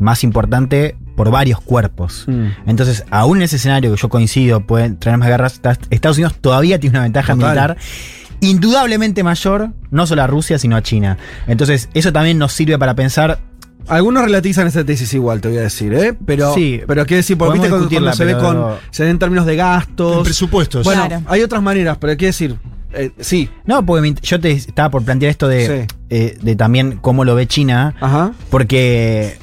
[0.00, 2.24] más importante por varios cuerpos.
[2.26, 2.46] Mm.
[2.66, 5.60] Entonces, aún en ese escenario que yo coincido, pueden traer más guerras,
[5.90, 7.48] Estados Unidos todavía tiene una ventaja Total.
[7.50, 7.76] militar
[8.40, 11.16] indudablemente mayor, no solo a Rusia, sino a China.
[11.46, 13.38] Entonces, eso también nos sirve para pensar
[13.86, 16.14] Algunos relativizan esta tesis igual, te voy a decir, ¿eh?
[16.24, 18.76] Pero, Sí, pero decir, porque viste cuando, cuando se ve con.
[18.90, 20.18] Se ve en términos de gastos.
[20.18, 20.84] En presupuestos.
[20.84, 21.22] Bueno, Claro.
[21.28, 22.56] hay otras maneras, pero quiere decir.
[22.94, 23.50] eh, sí.
[23.66, 25.94] No, porque yo te estaba por plantear esto de, Sí.
[26.10, 28.32] eh, de también cómo lo ve China, Ajá.
[28.50, 29.36] porque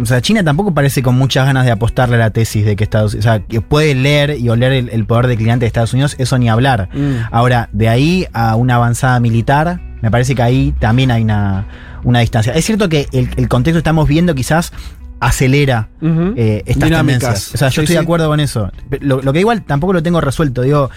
[0.00, 2.84] o sea, China tampoco parece con muchas ganas de apostarle a la tesis de que
[2.84, 5.92] Estados Unidos, o sea, que puede leer y oler el, el poder declinante de Estados
[5.92, 6.88] Unidos, eso ni hablar.
[6.92, 7.28] Mm.
[7.30, 11.66] Ahora, de ahí a una avanzada militar, me parece que ahí también hay una,
[12.04, 12.52] una distancia.
[12.52, 14.72] Es cierto que el, el contexto que estamos viendo quizás
[15.18, 17.20] acelera eh, estas Dinámicas.
[17.20, 17.54] tendencias.
[17.54, 17.92] O sea, yo Sí, estoy sí.
[17.94, 18.70] de acuerdo con eso.
[19.00, 20.62] Lo, lo que igual tampoco lo tengo resuelto.
[20.62, 20.90] Digo,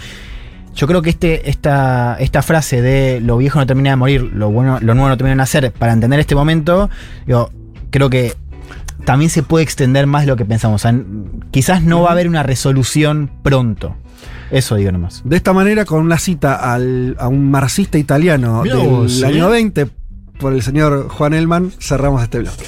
[0.76, 4.52] yo creo que este, esta, esta frase de lo viejo no termina de morir, lo
[4.52, 6.90] bueno, lo nuevo no termina de nacer, para entender este momento,
[7.26, 7.50] digo,
[7.92, 8.34] creo que
[9.06, 10.82] también se puede extender más de lo que pensamos.
[10.82, 11.04] O sea, n-
[11.52, 13.96] quizás no va a haber una resolución pronto.
[14.52, 15.22] Eso digo nomás.
[15.26, 19.26] De esta manera, con una cita al- a un marxista italiano Mirá del vos, ¿eh?
[19.26, 19.88] año 20,
[20.40, 22.66] por el señor Juan Elman, cerramos este bloque.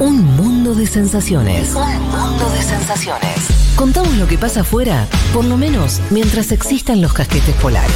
[0.00, 1.74] Un mundo de sensaciones.
[1.74, 3.48] Un mundo de sensaciones.
[3.76, 7.92] Contamos lo que pasa afuera, por lo menos mientras existan los casquetes polares.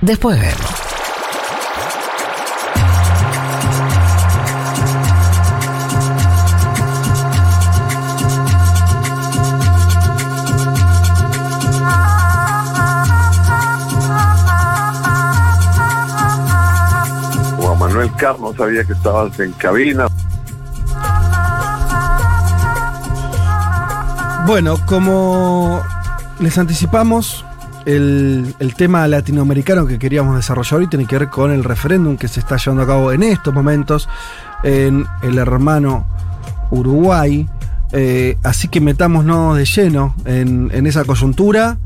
[0.00, 0.56] Después vemos.
[18.06, 20.06] Manuel Carlos sabía que estabas en cabina.
[24.46, 25.82] Bueno, como
[26.38, 27.44] les anticipamos,
[27.84, 32.28] el, el tema latinoamericano que queríamos desarrollar hoy tiene que ver con el referéndum que
[32.28, 34.08] se está llevando a cabo en estos momentos
[34.62, 36.06] en el hermano
[36.70, 37.48] Uruguay.
[37.92, 41.78] Eh, así que metámonos de lleno en, en esa coyuntura.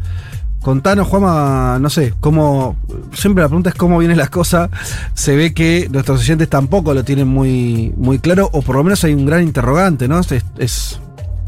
[0.62, 2.76] Contanos, Juanma, no sé, cómo.
[3.14, 4.68] Siempre la pregunta es cómo vienen las cosas.
[5.14, 9.02] Se ve que nuestros oyentes tampoco lo tienen muy, muy claro, o por lo menos
[9.04, 10.20] hay un gran interrogante, ¿no?
[10.20, 11.00] Es, es-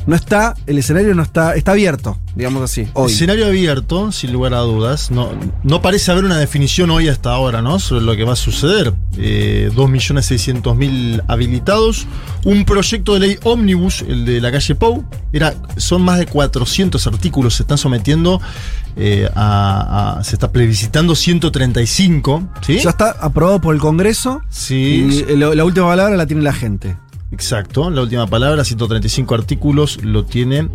[0.06, 3.12] no está, el escenario no está, está abierto, digamos así, hoy.
[3.12, 5.10] Escenario abierto, sin lugar a dudas.
[5.10, 5.30] No,
[5.62, 7.78] no parece haber una definición hoy hasta ahora, ¿no?
[7.78, 8.92] Sobre lo que va a suceder.
[9.16, 12.06] Eh, 2.600.000 habilitados.
[12.44, 15.04] Un proyecto de ley ómnibus, el de la calle Pou.
[15.32, 18.40] Era, son más de 400 artículos, se están sometiendo
[18.96, 22.48] eh, a, a- Se está plebiscitando 135.
[22.66, 22.78] ¿sí?
[22.80, 25.24] Ya está aprobado por el Congreso Sí.
[25.30, 26.96] y lo- la última palabra la tiene la gente.
[27.32, 30.68] Exacto, la última palabra, 135 artículos, lo tiene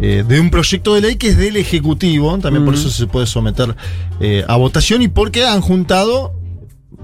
[0.00, 3.26] eh, de un proyecto de ley que es del Ejecutivo, también por eso se puede
[3.26, 3.76] someter
[4.20, 6.34] eh, a votación y porque han juntado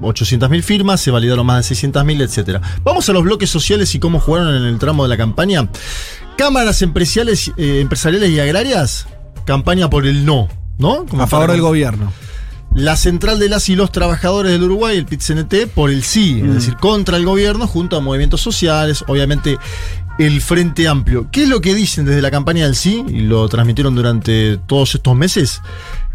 [0.00, 2.60] 800.000 firmas, se validaron más de 600.000, etcétera.
[2.82, 5.68] Vamos a los bloques sociales y cómo jugaron en el tramo de la campaña.
[6.36, 9.06] Cámaras empresariales, eh, empresariales y agrarias,
[9.44, 11.06] campaña por el no, ¿no?
[11.06, 12.12] Como A favor del gobierno.
[12.74, 16.48] La central de las y los trabajadores del Uruguay, el PIT-CNT, por el sí, Mm.
[16.48, 19.58] es decir, contra el gobierno, junto a movimientos sociales, obviamente
[20.18, 21.28] el Frente Amplio.
[21.30, 23.04] ¿Qué es lo que dicen desde la campaña del sí?
[23.08, 25.60] Y lo transmitieron durante todos estos meses.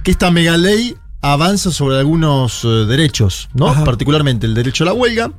[0.03, 3.69] Que esta mega ley avanza sobre algunos eh, derechos, ¿no?
[3.69, 3.85] Ajá.
[3.85, 5.31] Particularmente el derecho a la huelga,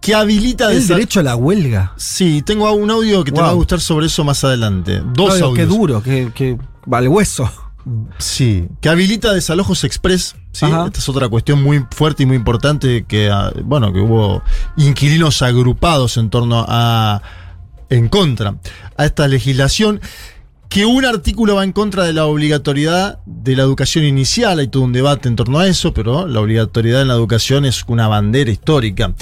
[0.00, 0.72] que habilita...
[0.72, 1.92] El derecho a la huelga.
[1.96, 5.00] Sí, tengo un audio que te va a gustar sobre eso más adelante.
[5.14, 5.54] Dos audios.
[5.54, 6.58] Qué duro, que, que
[6.90, 7.48] al hueso.
[8.18, 10.34] Sí, que habilita desalojos express.
[10.52, 10.66] ¿Sí?
[10.66, 14.42] Esta es otra cuestión muy fuerte y muy importante que, ah, bueno, que hubo
[14.76, 17.22] inquilinos agrupados en torno a,
[17.88, 18.54] en contra
[18.96, 20.00] a esta legislación.
[20.68, 24.84] Que un artículo va en contra de la obligatoriedad de la educación inicial, hay todo
[24.84, 28.50] un debate en torno a eso, pero la obligatoriedad en la educación es una bandera
[28.50, 29.12] histórica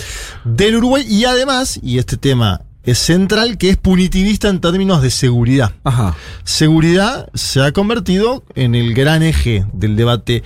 [0.44, 5.10] del Uruguay y además, y este tema es central, que es punitivista en términos de
[5.10, 6.16] seguridad Ajá.
[6.44, 10.42] seguridad se ha convertido en el gran eje del debate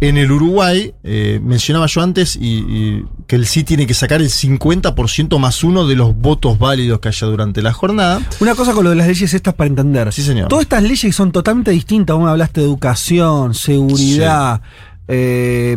[0.00, 0.94] en el Uruguay.
[1.02, 5.64] Eh, mencionaba yo antes y, y que el sí tiene que sacar el 50% más
[5.64, 8.20] uno de los votos válidos que haya durante la jornada.
[8.40, 10.12] Una cosa con lo de las leyes estas para entender.
[10.12, 10.48] Sí, señor.
[10.48, 12.14] Todas estas leyes son totalmente distintas.
[12.16, 14.62] Vos me hablaste de educación, seguridad,
[15.08, 15.76] eh,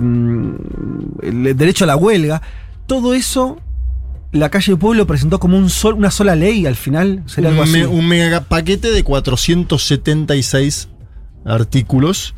[1.22, 2.41] el derecho a la huelga.
[2.88, 3.57] Todo eso,
[4.32, 7.24] la calle Pueblo presentó como un sol, una sola ley al final.
[7.26, 7.78] ¿Sería algo Un, así?
[7.80, 10.89] me- un mega paquete de 476
[11.45, 12.36] artículos.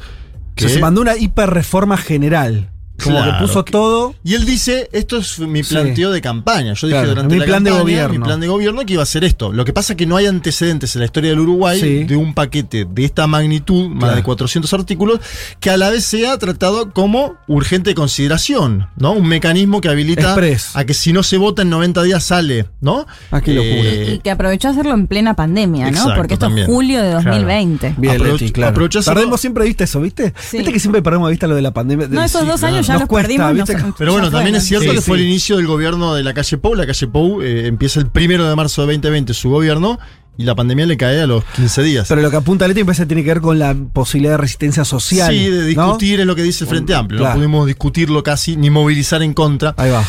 [0.57, 2.72] O sea, se mandó una hiperreforma general.
[3.01, 4.15] Como Claro, que puso que- todo.
[4.23, 5.73] Y él dice, esto es mi Sí.
[5.73, 6.73] planteo de campaña.
[6.73, 8.19] Yo dije Claro, durante mi la plan de gobierno.
[8.19, 9.51] mi plan de gobierno que iba a ser esto.
[9.51, 12.03] Lo que pasa es que no hay antecedentes en la historia del Uruguay Sí.
[12.03, 14.15] de un paquete de esta magnitud, más Claro.
[14.17, 15.19] de 400 artículos,
[15.59, 19.11] que a la vez sea tratado como urgente de consideración, ¿no?
[19.13, 20.75] Un mecanismo que habilita Express.
[20.75, 23.05] a que si no se vota en 90 días sale, ¿no?
[23.31, 23.73] Ah, qué locura.
[23.73, 25.89] Eh, Y que aprovechó hacerlo en plena pandemia, ¿no?
[25.97, 26.67] Exacto, Porque esto también.
[26.67, 27.95] es julio de 2020.
[27.97, 28.73] Bien, Aprovecho- Leti, claro.
[29.05, 30.33] Perdemos siempre de vista eso, ¿viste?
[30.39, 30.57] Sí.
[30.57, 32.07] Viste que siempre perdemos de vista lo de la pandemia.
[32.07, 32.75] No, esos Sí, dos claro.
[32.75, 33.53] años ya Nos los cuesta, perdimos.
[33.53, 33.75] ¿viste?
[33.75, 36.33] nos- Pero bueno, también es cierto Sí, que fue el inicio del gobierno de la
[36.33, 36.75] calle Pou.
[36.75, 39.99] La calle Pou eh, empieza el primero de marzo de 2020 su gobierno
[40.35, 42.07] y la pandemia le cae a los 15 días.
[42.07, 44.37] Pero lo que apunta Leti me parece que tiene que ver con la posibilidad de
[44.37, 45.31] resistencia social.
[45.31, 45.65] Sí, de ¿no?
[45.65, 47.19] discutir es lo que dice el Frente Amplio.
[47.19, 47.35] Claro.
[47.35, 49.75] No pudimos discutirlo casi ni movilizar en contra.
[49.77, 50.03] Ahí va.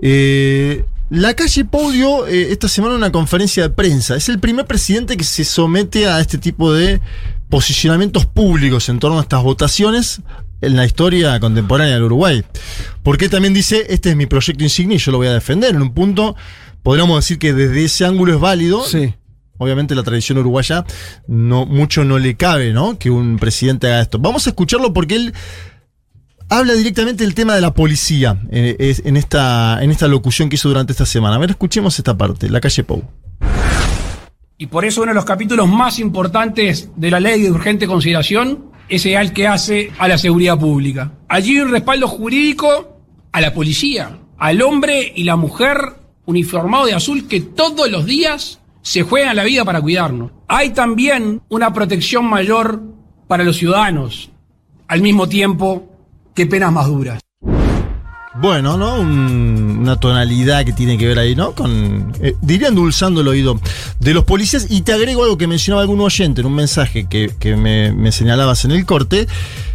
[0.00, 4.16] Eh, la calle Pou dio eh, esta semana una conferencia de prensa.
[4.16, 7.00] Es el primer presidente que se somete a este tipo de
[7.48, 10.20] posicionamientos públicos en torno a estas votaciones
[10.60, 12.44] en la historia contemporánea del Uruguay.
[13.02, 15.74] Porque también dice, este es mi proyecto insignia y yo lo voy a defender.
[15.74, 16.36] En un punto,
[16.82, 18.84] podríamos decir que desde ese ángulo es válido.
[18.84, 19.14] Sí.
[19.58, 20.86] Obviamente la tradición uruguaya
[21.26, 22.98] no, mucho no le cabe, ¿no?
[22.98, 24.18] Que un presidente haga esto.
[24.18, 25.34] Vamos a escucharlo porque él
[26.48, 30.68] habla directamente del tema de la policía eh, en, esta, en esta locución que hizo
[30.68, 31.36] durante esta semana.
[31.36, 33.04] A ver, escuchemos esta parte, la calle Pou.
[34.56, 38.70] Y por eso uno de los capítulos más importantes de la ley de urgente consideración
[38.90, 41.12] es el que hace a la seguridad pública.
[41.28, 42.98] Allí hay un respaldo jurídico
[43.32, 45.76] a la policía, al hombre y la mujer
[46.26, 50.32] uniformado de azul que todos los días se juegan la vida para cuidarnos.
[50.48, 52.82] Hay también una protección mayor
[53.28, 54.30] para los ciudadanos,
[54.88, 55.88] al mismo tiempo
[56.34, 57.20] que penas más duras.
[58.34, 58.94] Bueno, ¿no?
[59.00, 61.52] Un- una tonalidad que tiene que ver ahí, ¿no?
[61.52, 62.12] Con.
[62.20, 63.58] eh, diría endulzando el oído
[63.98, 64.66] de los policías.
[64.70, 68.12] Y te agrego algo que mencionaba algún oyente en un mensaje que, que me, me
[68.12, 69.26] señalabas en el corte.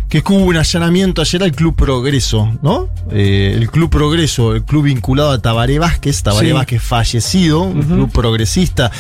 [0.07, 2.87] Que es que hubo un allanamiento ayer al Club Progreso, ¿no?
[3.11, 6.53] Eh, el Club Progreso, el club vinculado a Tabaré Vázquez, Tabaré Sí.
[6.53, 8.91] Vázquez fallecido, un club progresista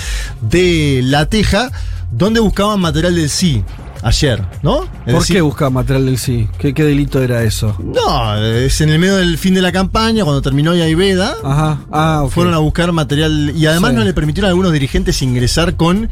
[0.41, 1.71] de La Teja,
[2.11, 3.63] donde buscaban material del sí
[4.05, 4.83] ayer, ¿no?
[5.05, 6.47] Es ¿Por decir, qué buscaba material del sí?
[6.59, 7.75] ¿Qué, qué delito era eso?
[7.83, 11.33] no, es en el medio del fin de la campaña, cuando terminó ya Iveda.
[11.43, 11.79] Ajá.
[11.91, 12.31] Ah, ok.
[12.31, 13.97] Fueron a buscar material y además Sí.
[13.97, 16.07] no le permitieron a algunos dirigentes ingresar con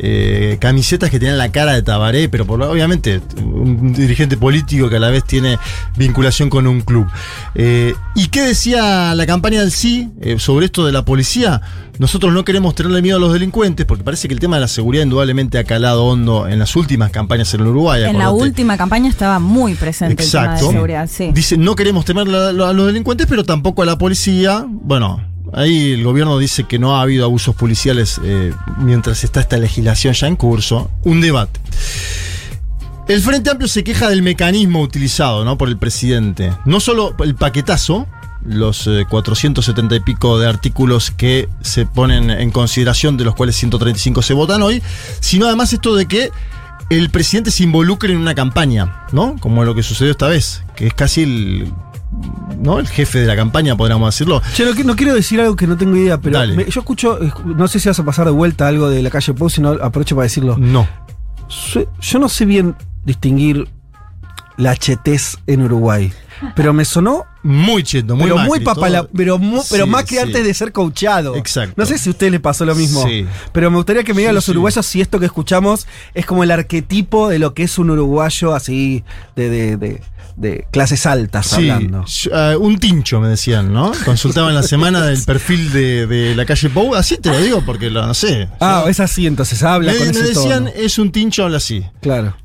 [0.00, 4.96] eh, camisetas que tenían la cara de Tabaré, pero por, obviamente un dirigente político que
[4.96, 5.58] a la vez tiene
[5.96, 7.06] vinculación con un club.
[7.54, 11.60] Eh, ¿Y qué decía la campaña del sí eh, sobre esto de la policía?
[11.98, 14.68] Nosotros no queremos tenerle miedo a los delincuentes porque parece que el tema de la
[14.68, 18.04] seguridad indudablemente ha calado hondo en las últimas campañas en el Uruguay.
[18.04, 21.30] En la última campaña estaba muy presente el tema de seguridad, sí.
[21.32, 24.66] Dice, no queremos temer a los delincuentes, pero tampoco a la policía.
[24.68, 25.22] Bueno,
[25.52, 30.14] ahí el gobierno dice que no ha habido abusos policiales eh, mientras está esta legislación
[30.14, 30.90] ya en curso.
[31.02, 31.60] Un debate.
[33.08, 35.56] El Frente Amplio se queja del mecanismo utilizado ¿no?
[35.56, 36.52] por el presidente.
[36.64, 38.08] No solo el paquetazo,
[38.48, 43.56] los eh, 470 y pico de artículos que se ponen en consideración, de los cuales
[43.56, 44.82] 135 se votan hoy,
[45.20, 46.30] sino además esto de que
[46.90, 49.36] el presidente se involucre en una campaña, ¿no?
[49.40, 51.72] Como lo que sucedió esta vez, que es casi el,
[52.60, 52.78] ¿no?
[52.78, 54.40] el jefe de la campaña, podríamos decirlo.
[54.54, 57.18] Che, no, qui- no quiero decir algo que no tengo idea, pero me- yo escucho,
[57.20, 59.70] escu- no sé si vas a pasar de vuelta algo de la calle Pau, sino
[59.70, 60.56] aprovecho para decirlo.
[60.58, 60.86] No.
[61.48, 63.68] Su- Yo no sé bien distinguir
[64.56, 66.12] la chetez en Uruguay,
[66.54, 69.90] pero me sonó Muy cheto, muy pero muy Macri, papala, todo- pero, mu- pero Sí,
[69.90, 70.20] más que sí.
[70.20, 71.36] antes de ser coachado.
[71.36, 71.74] Exacto.
[71.76, 73.06] No sé si a usted le pasó lo mismo.
[73.06, 73.24] Sí.
[73.52, 74.50] Pero me gustaría que me digan Sí, los sí.
[74.50, 78.54] uruguayos si esto que escuchamos es como el arquetipo de lo que es un uruguayo
[78.54, 79.04] así
[79.36, 80.02] de, de, de-
[80.36, 82.04] de clases altas Sí, hablando.
[82.34, 83.92] ah, un tincho me decían, ¿no?
[84.04, 87.88] Consultaban la semana del perfil de, de la calle Pou, así te lo digo porque
[87.88, 88.46] lo, no sé.
[88.60, 90.76] Ah, es así, entonces habla me, con me ese decían, tono.
[90.76, 91.82] es un tincho, habla así.
[92.02, 92.36] Claro.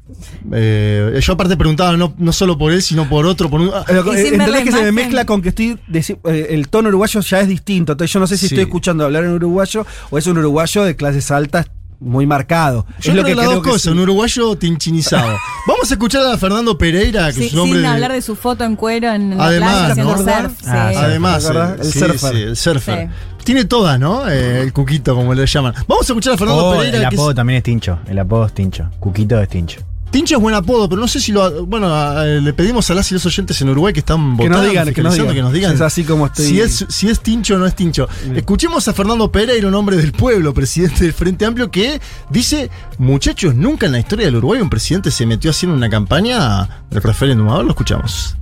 [0.53, 3.71] Eh, yo aparte preguntaba no, no solo por él, sino por otro, por un...
[3.73, 5.09] ah, Pero, Y eh, sin ver la ¿Entendés que se me imagen.
[5.09, 5.77] mezcla con que estoy.
[5.93, 7.93] eh, el tono uruguayo ya es distinto.
[7.93, 8.55] Entonces yo no sé si Sí.
[8.55, 11.65] estoy escuchando hablar en uruguayo o es un uruguayo de clases altas
[11.99, 12.87] muy marcado.
[12.99, 13.89] Yo es lo creo que las dos cosas, sí.
[13.89, 15.37] un uruguayo tinchinizado.
[15.67, 18.63] Vamos a escuchar a Fernando Pereira, que Sí, su nombre sin hablar de su foto
[18.63, 20.17] en cuero en la Además, playa ¿no?
[20.17, 20.51] surf.
[20.65, 20.97] Ah, sí.
[20.97, 21.45] Además,
[21.79, 22.33] El sí, surfer.
[22.33, 23.07] sí, el surfer.
[23.07, 23.43] Sí.
[23.43, 24.27] Tiene todas, ¿no?
[24.27, 25.73] Eh, el cuquito, como le llaman.
[25.87, 26.97] Vamos a escuchar a Fernando Oh, Pereira.
[26.97, 27.99] el es- apodo también es Tincho.
[28.07, 28.89] El apodo es Tincho.
[28.99, 29.81] Cuquito es Tincho.
[30.11, 31.65] Tincho es buen apodo, pero no sé si lo.
[31.65, 34.57] Bueno, a- le pedimos a las y los oyentes en Uruguay que están Que votando,
[34.63, 35.33] nos digan, que nos digan.
[35.35, 37.75] que nos digan Es así como estoy- si es, si es Tincho o no es
[37.75, 38.07] Tincho.
[38.35, 43.55] Escuchemos a Fernando Pereira, un hombre del pueblo, presidente del Frente Amplio, que dice: Muchachos,
[43.55, 47.49] nunca en la historia del Uruguay un presidente se metió haciendo una campaña del referéndum.
[47.49, 48.35] A ver, lo escuchamos.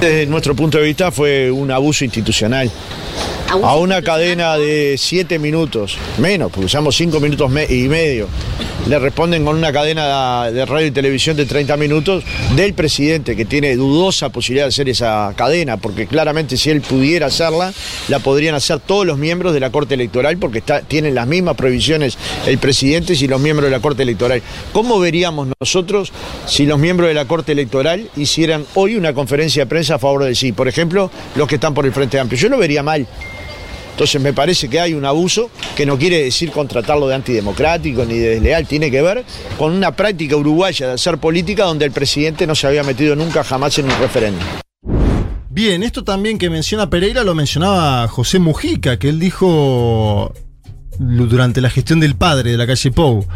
[0.00, 2.70] Desde nuestro punto de vista fue un abuso institucional.
[3.62, 8.28] A una cadena de siete minutos, menos, porque usamos cinco minutos me- y medio.
[8.88, 12.24] Le responden con una cadena de radio y televisión de 30 minutos
[12.56, 17.26] del presidente, que tiene dudosa posibilidad de hacer esa cadena, porque claramente si él pudiera
[17.26, 17.74] hacerla,
[18.08, 21.56] la podrían hacer todos los miembros de la Corte Electoral, porque está- tienen las mismas
[21.56, 24.40] prohibiciones el presidente y los miembros de la Corte Electoral.
[24.72, 26.10] ¿Cómo veríamos nosotros
[26.46, 30.24] si los miembros de la Corte Electoral hicieran hoy una conferencia de prensa a favor
[30.24, 30.52] del sí?
[30.52, 32.40] Por ejemplo, los que están por el Frente Amplio.
[32.40, 33.06] Yo lo vería mal.
[33.92, 38.14] Entonces me parece que hay un abuso que no quiere decir contratarlo de antidemocrático ni
[38.14, 39.24] de desleal, tiene que ver
[39.58, 43.44] con una práctica uruguaya de hacer política donde el presidente no se había metido nunca
[43.44, 44.42] jamás en un referéndum.
[45.50, 50.32] Bien, esto también que menciona Pereira lo mencionaba José Mujica, que él dijo
[50.98, 53.26] durante la gestión del padre de la calle Pou.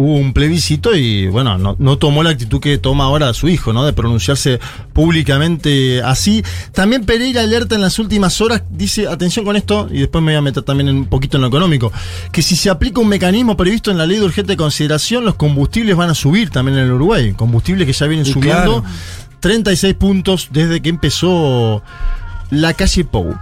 [0.00, 3.74] Hubo un plebiscito y, bueno, no, no tomó la actitud que toma ahora su hijo,
[3.74, 3.84] ¿no?
[3.84, 4.58] De pronunciarse
[4.94, 6.42] públicamente así.
[6.72, 10.38] También Pereira alerta en las últimas horas, dice, atención con esto, y después me voy
[10.38, 11.92] a meter también un poquito en lo económico,
[12.32, 15.94] que si se aplica un mecanismo previsto en la ley de urgente consideración, los combustibles
[15.96, 17.34] van a subir también en el Uruguay.
[17.34, 18.82] Combustibles que ya vienen Y subiendo.
[18.82, 18.96] claro.
[19.40, 21.82] 36 puntos desde que empezó
[22.50, 23.34] la calle Pou.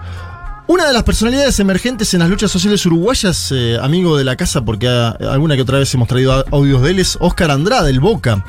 [0.68, 4.62] Una de las personalidades emergentes en las luchas sociales uruguayas, eh, amigo de la casa,
[4.64, 8.00] porque a- alguna que otra vez hemos traído audios de él, es Oscar Andrade, del
[8.00, 8.44] Boca.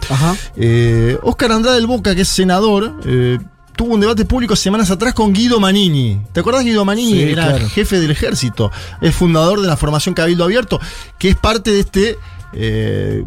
[0.58, 3.40] Eh, Oscar Andrade, del Boca, que es senador, eh,
[3.74, 6.22] tuvo un debate público semanas atrás con Guido Manini.
[6.34, 7.14] ¿Te acordás Guido Manini?
[7.14, 7.70] Sí, Era claro.
[7.70, 10.78] jefe del ejército, es fundador de la formación Cabildo Abierto,
[11.18, 12.18] que es parte de este...
[12.52, 13.24] eh,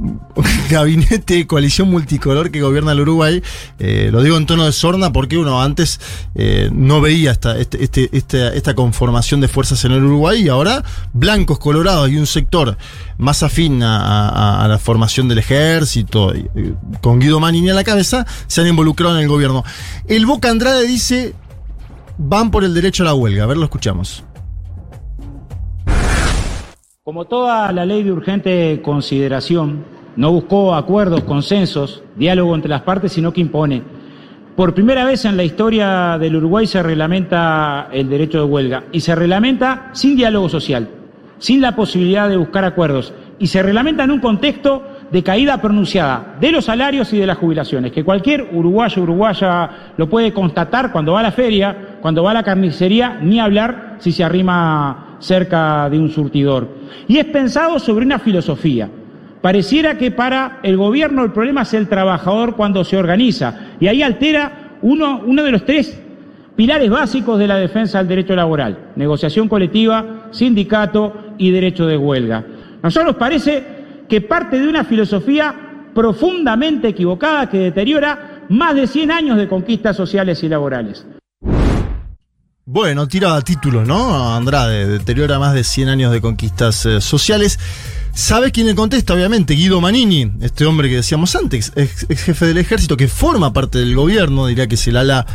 [0.70, 3.42] gabinete coalición multicolor que gobierna el Uruguay.
[3.78, 6.00] Eh, lo digo en tono de sorna porque uno antes
[6.34, 10.84] eh, no veía esta, este- este- esta, conformación de fuerzas en el Uruguay y ahora
[11.12, 12.78] blancos, colorados y un sector
[13.18, 18.60] más afín a, la formación del ejército, eh, con Guido Manini a la cabeza, se
[18.60, 19.64] han involucrado en el gobierno.
[20.06, 21.34] El Boca Andrade dice,
[22.16, 23.44] van por el derecho a la huelga.
[23.44, 24.24] A ver, lo escuchamos.
[27.10, 29.82] Como toda la ley de urgente consideración,
[30.14, 33.82] no buscó acuerdos, consensos, diálogo entre las partes, sino que impone.
[34.54, 39.00] Por primera vez en la historia del Uruguay se reglamenta el derecho de huelga y
[39.00, 40.88] se reglamenta sin diálogo social,
[41.38, 46.36] sin la posibilidad de buscar acuerdos y se reglamenta en un contexto de caída pronunciada
[46.40, 51.14] de los salarios y de las jubilaciones, que cualquier uruguayo uruguaya lo puede constatar cuando
[51.14, 55.88] va a la feria, cuando va a la carnicería, ni hablar si se arrima cerca
[55.88, 56.68] de un surtidor.
[57.06, 58.90] Y es pensado sobre una filosofía.
[59.40, 64.02] Pareciera que para el gobierno el problema es el trabajador cuando se organiza, y ahí
[64.02, 65.98] altera uno, uno de los tres
[66.56, 72.44] pilares básicos de la defensa del derecho laboral, negociación colectiva, sindicato y derecho de huelga.
[72.82, 73.64] A nosotros nos parece
[74.08, 75.54] que parte de una filosofía
[75.94, 81.06] profundamente equivocada que deteriora más de 100 años de conquistas sociales y laborales.
[82.72, 84.32] Bueno, tira títulos, ¿no?
[84.32, 87.58] Andrade, deteriora más de 100 años de conquistas eh, sociales.
[88.14, 89.12] ¿Sabes quién le contesta?
[89.12, 93.52] Obviamente, Guido Manini, este hombre que decíamos antes, ex, ex jefe del ejército, que forma
[93.52, 95.26] parte del gobierno, diría que es el ala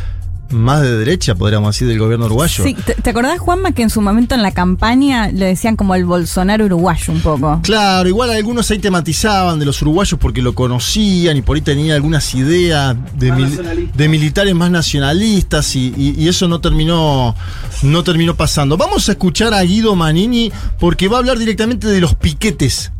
[0.49, 2.63] más de derecha, podríamos decir, del gobierno uruguayo.
[2.63, 5.95] Sí, ¿te, te acordás, Juanma, que en su momento en la campaña le decían como
[5.95, 7.59] el Bolsonaro uruguayo un poco?
[7.63, 11.95] Claro, igual algunos ahí tematizaban de los uruguayos porque lo conocían y por ahí tenían
[11.95, 17.35] algunas ideas de, mil- militares más nacionalistas y, y- y eso no terminó,
[17.83, 18.77] no terminó pasando.
[18.77, 22.91] Vamos a escuchar a Guido Manini porque va a hablar directamente de los piquetes.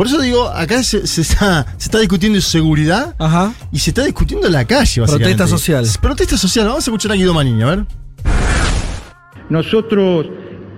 [0.00, 3.14] Por eso digo, acá se, se está, se está discutiendo seguridad
[3.70, 5.02] y se está discutiendo en la calle.
[5.02, 5.36] básicamente.
[5.36, 5.84] Protesta social.
[6.00, 6.68] Protesta social.
[6.68, 7.84] Vamos a escuchar a Guido Manini, a ver.
[9.50, 10.26] Nosotros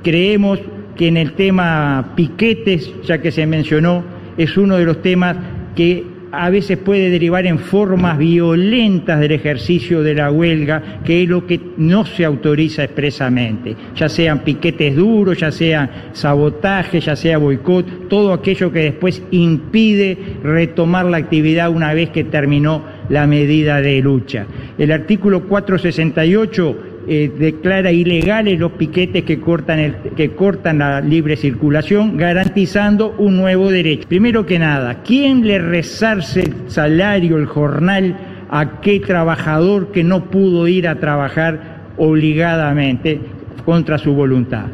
[0.03, 0.59] creemos
[0.97, 4.03] que en el tema piquetes, ya que se mencionó,
[4.37, 5.37] es uno de los temas
[5.77, 11.29] que a veces puede derivar en formas violentas del ejercicio de la huelga, que es
[11.29, 17.37] lo que no se autoriza expresamente, ya sean piquetes duros, ya sean sabotaje, ya sea
[17.37, 23.83] boicot, todo aquello que después impide retomar la actividad una vez que terminó la medida
[23.83, 24.47] de lucha.
[24.79, 31.37] El artículo 468 eh, declara ilegales los piquetes que cortan, el- que cortan la libre
[31.37, 34.09] circulación, garantizando un nuevo derecho.
[34.09, 38.17] Primero que nada, ¿quién le resarce el salario, el jornal
[38.51, 43.21] a qué trabajador que no pudo ir a trabajar obligadamente
[43.65, 44.67] contra su voluntad?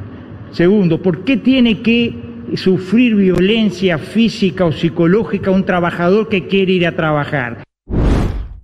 [0.50, 2.14] Segundo, ¿por qué tiene que
[2.54, 7.67] sufrir violencia física o psicológica un trabajador que quiere ir a trabajar?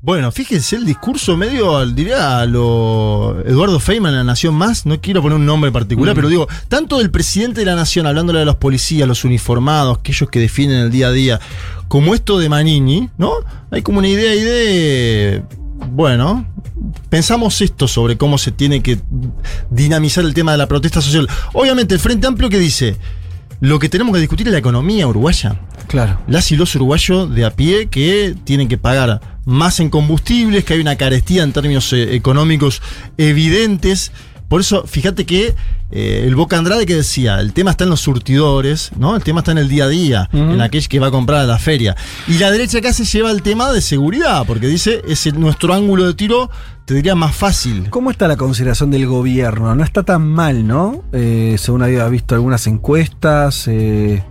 [0.07, 4.85] Bueno, fíjense el discurso medio, al- diría a lo Eduardo Feynman en La Nación Más,
[4.85, 6.17] no quiero poner un nombre particular, Mm.
[6.17, 10.29] pero digo, tanto del presidente de la Nación, hablándole de los policías, los uniformados, aquellos
[10.29, 11.41] que defienden el día a día,
[11.89, 13.33] como esto de Manini, ¿no?
[13.71, 15.43] Hay como una idea ahí de,
[15.93, 16.47] bueno,
[17.09, 19.01] pensamos esto sobre cómo se tiene que
[19.71, 21.27] dinamizar el tema de la protesta social.
[21.55, 22.97] Obviamente, el Frente Amplio que dice,
[23.65, 25.59] lo que tenemos que discutir es la economía uruguaya.
[25.87, 26.21] Claro.
[26.27, 30.75] Las y los uruguayos de a pie que tienen que pagar más en combustibles, que
[30.75, 32.83] hay una carestía en términos eh, económicos
[33.17, 34.13] evidentes.
[34.49, 35.55] Por eso, fíjate que
[35.91, 39.17] eh, el Boca Andrade que decía, el tema está en los surtidores, ¿no?
[39.17, 41.45] El tema está en el día a día, en aquel que va a comprar a
[41.47, 41.97] la feria.
[42.29, 45.73] Y la derecha acá se lleva el tema de seguridad, porque dice, es el- nuestro
[45.75, 46.51] ángulo de tiro,
[46.85, 47.89] te diría más fácil.
[47.91, 49.75] ¿Cómo está la consideración del gobierno?
[49.75, 51.03] No está tan mal, ¿no?
[51.13, 53.67] Eh, según había visto algunas encuestas.
[53.69, 54.23] eh,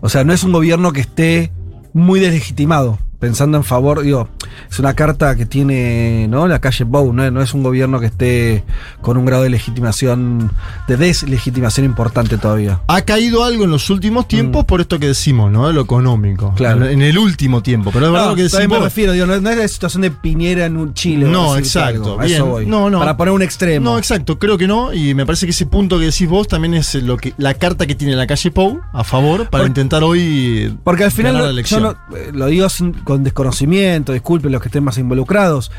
[0.00, 1.52] o sea, no es un gobierno que esté
[1.92, 2.98] muy deslegitimado.
[3.22, 4.28] Pensando en favor, digo,
[4.68, 6.48] es una carta que tiene, ¿no?
[6.48, 7.30] La calle Bow, ¿no?
[7.30, 8.64] No es un gobierno que esté
[9.00, 10.50] con un grado de legitimación,
[10.88, 12.80] de deslegitimación importante todavía.
[12.88, 15.68] Ha caído algo en los últimos tiempos por esto que decimos, ¿no?
[15.68, 16.50] De lo económico.
[16.50, 16.54] Mm.
[16.56, 16.88] Claro.
[16.88, 17.90] En el último tiempo.
[17.92, 18.78] Pero es verdad No, que decimos.
[18.80, 21.26] me refiero, digo, no, no es la situación de Piñera en un Chile.
[21.26, 22.18] No, exacto.
[22.18, 22.32] bien.
[22.32, 22.66] eso voy.
[22.66, 22.98] No, no.
[22.98, 23.84] Para poner un extremo.
[23.88, 24.36] No, exacto.
[24.40, 24.92] Creo que no.
[24.92, 27.86] Y me parece que ese punto que decís vos también es lo que la carta
[27.86, 30.76] que tiene la calle Pou a favor para Porque- intentar hoy.
[30.82, 31.82] Porque al final ganar la yo elección.
[31.84, 35.70] no- eh, lo digo sin- con desconocimiento, disculpen los que estén más involucrados.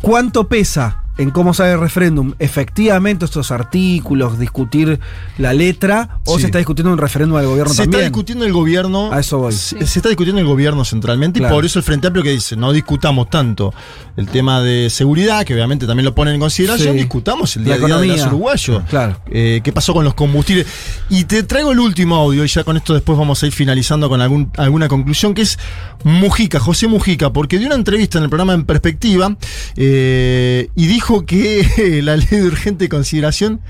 [0.00, 5.00] ¿Cuánto pesa en cómo sale el referéndum, efectivamente estos artículos, discutir
[5.36, 6.42] la letra, o Sí.
[6.42, 8.00] se está discutiendo un referéndum del gobierno Se también.
[8.00, 9.12] está discutiendo el gobierno.
[9.12, 9.52] A eso voy.
[9.52, 11.54] Se, se está discutiendo el gobierno centralmente Claro.
[11.54, 13.74] y por eso el Frente Amplio que dice, no discutamos tanto
[14.16, 16.98] el tema de seguridad, que obviamente también lo ponen en consideración, Sí.
[17.00, 18.82] discutamos el La día a día de los uruguayos.
[18.88, 19.20] Claro.
[19.30, 20.66] Eh, ¿Qué pasó con los combustibles?
[21.10, 24.08] Y te traigo el último audio, y ya con esto después vamos a ir finalizando
[24.08, 25.58] con algún, alguna conclusión, que es
[26.04, 29.36] Mujica, José Mujica, porque dio una entrevista en el programa En Perspectiva
[29.76, 33.60] eh, y dijo que la ley de urgente consideración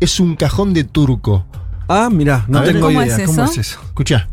[0.00, 1.46] es un cajón de turco.
[1.88, 3.16] Ah, mirá, no tengo ¿cómo idea.
[3.16, 3.80] es ¿Cómo es eso?
[3.84, 4.28] Escucha.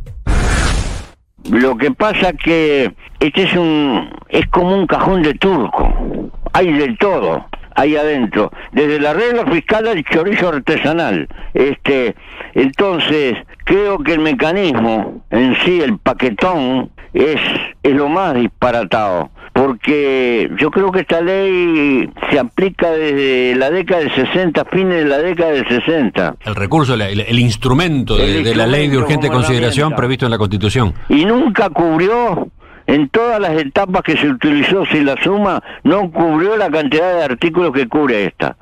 [1.52, 6.32] Lo que pasa que este es un es como un cajón de turco.
[6.54, 7.46] Hay de todo
[7.76, 11.28] ahí adentro, desde la regla fiscal al chorizo artesanal.
[11.54, 12.16] Este,
[12.56, 13.36] entonces
[13.66, 17.40] creo que el mecanismo en sí, el paquetón, es
[17.84, 19.30] es lo más disparatado.
[19.62, 25.06] Porque yo creo que esta ley se aplica desde la década del 60, fines de
[25.06, 26.36] la década del 60.
[26.46, 30.26] El recurso, el, el- el instrumento de, El de la ley de urgente consideración previsto
[30.26, 30.94] en la Constitución.
[31.10, 32.50] y nunca cubrió
[32.86, 37.24] en todas las etapas que se utilizó si la suma no cubrió la cantidad de
[37.24, 38.56] artículos que cubre esta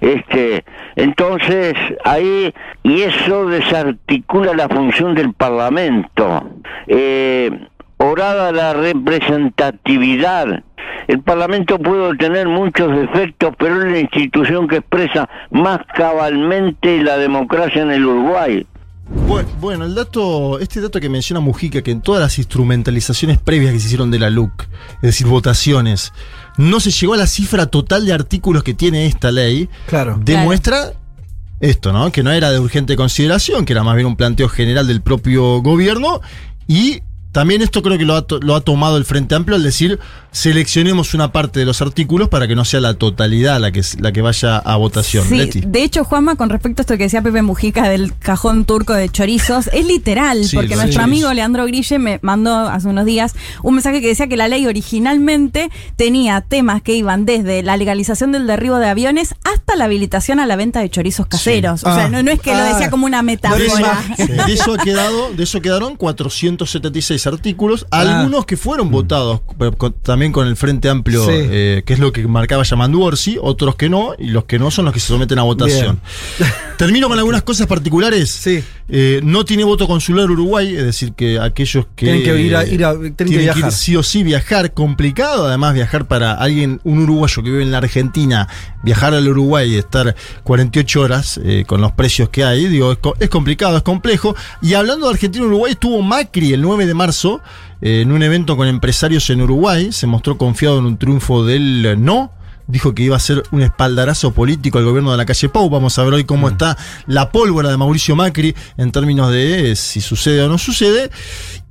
[0.00, 0.64] este
[0.96, 1.74] entonces
[2.04, 6.50] ahí y eso desarticula la función del parlamento
[6.88, 7.50] eh,
[8.00, 10.62] orada la representatividad
[11.08, 17.16] el Parlamento puede tener muchos defectos, pero es la institución que expresa más cabalmente la
[17.16, 18.64] democracia en el Uruguay.
[19.26, 23.72] Bu- Bueno, el dato, este dato que menciona Mujica, que en todas las instrumentalizaciones previas
[23.72, 24.62] que se hicieron de la LUC,
[24.96, 26.12] es decir, votaciones,
[26.58, 30.16] no se llegó a la cifra total de artículos que tiene esta ley, Claro.
[30.22, 30.92] demuestra
[31.58, 32.12] esto, ¿no?
[32.12, 35.60] Que no era de urgente consideración, que era más bien un planteo general del propio
[35.60, 36.20] gobierno
[36.68, 37.00] y
[37.32, 39.98] también esto creo que lo ha, to- lo ha tomado el Frente Amplio al decir
[40.32, 44.12] seleccionemos una parte de los artículos para que no sea la totalidad la que, la
[44.12, 45.26] que vaya a votación.
[45.28, 45.60] Sí, Leti.
[45.66, 49.08] de hecho, Juanma, con respecto a esto que decía Pepe Mujica del cajón turco de
[49.08, 51.04] chorizos, es literal, Sí, porque nuestro es.
[51.04, 54.66] amigo Leandro Grille me mandó hace unos días un mensaje que decía que la ley
[54.66, 60.38] originalmente tenía temas que iban desde la legalización del derribo de aviones hasta la habilitación
[60.40, 61.82] a la venta de chorizos caseros.
[61.84, 62.08] O sea, Ah.
[62.08, 62.68] no, no es que lo Ah.
[62.72, 64.00] decía como una De eso, metáfora.
[64.46, 69.92] de eso ha quedado, de eso quedaron 476 artículos, algunos que fueron votados pero con-
[69.92, 71.32] también con el Frente Amplio, Sí.
[71.34, 74.70] eh, que es lo que marcaba Yamandu Orsi, otros que no, y los que no
[74.70, 76.00] son los que se someten a votación.
[76.78, 78.30] Termino con algunas cosas particulares.
[78.30, 78.64] Sí.
[78.92, 82.06] Eh, no tiene voto consular Uruguay, es decir, que aquellos que.
[82.06, 83.70] Tienen que ir a- ir a- tienen que ir viajar.
[83.72, 84.74] sí o sí viajar.
[84.74, 88.48] Complicado, además, viajar para alguien, un uruguayo que vive en la Argentina,
[88.82, 92.98] viajar al Uruguay y estar 48 horas eh, con los precios que hay, digo, es,
[93.20, 94.34] es complicado, es complejo.
[94.60, 97.40] Y hablando de Argentina y Uruguay, estuvo Macri el 9 de marzo
[97.80, 101.96] eh, en un evento con empresarios en Uruguay, se mostró confiado en un triunfo del
[101.98, 102.32] no
[102.70, 105.68] dijo que iba a ser un espaldarazo político al gobierno de la calle Pau.
[105.68, 109.76] Vamos a ver hoy cómo está la pólvora de Mauricio Macri en términos de eh,
[109.76, 111.10] si sucede o no sucede.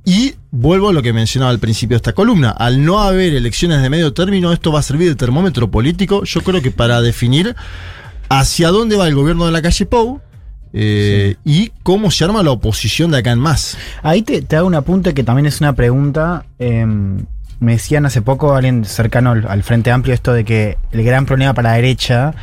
[0.04, 2.50] Y vuelvo a lo que mencionaba al principio de esta columna.
[2.50, 6.24] Al no haber elecciones de medio término, esto va a servir de termómetro político.
[6.24, 7.54] Yo creo que para definir
[8.28, 10.20] hacia dónde va el gobierno de la calle Pau.
[10.72, 13.76] eh, Y cómo se arma la oposición de acá en más.
[14.02, 16.46] Ahí te, te hago un apunte que también es una pregunta.
[16.58, 16.86] eh,
[17.60, 21.54] me decían hace poco alguien cercano al, Frente Amplio esto de que el gran problema
[21.54, 22.34] para la derecha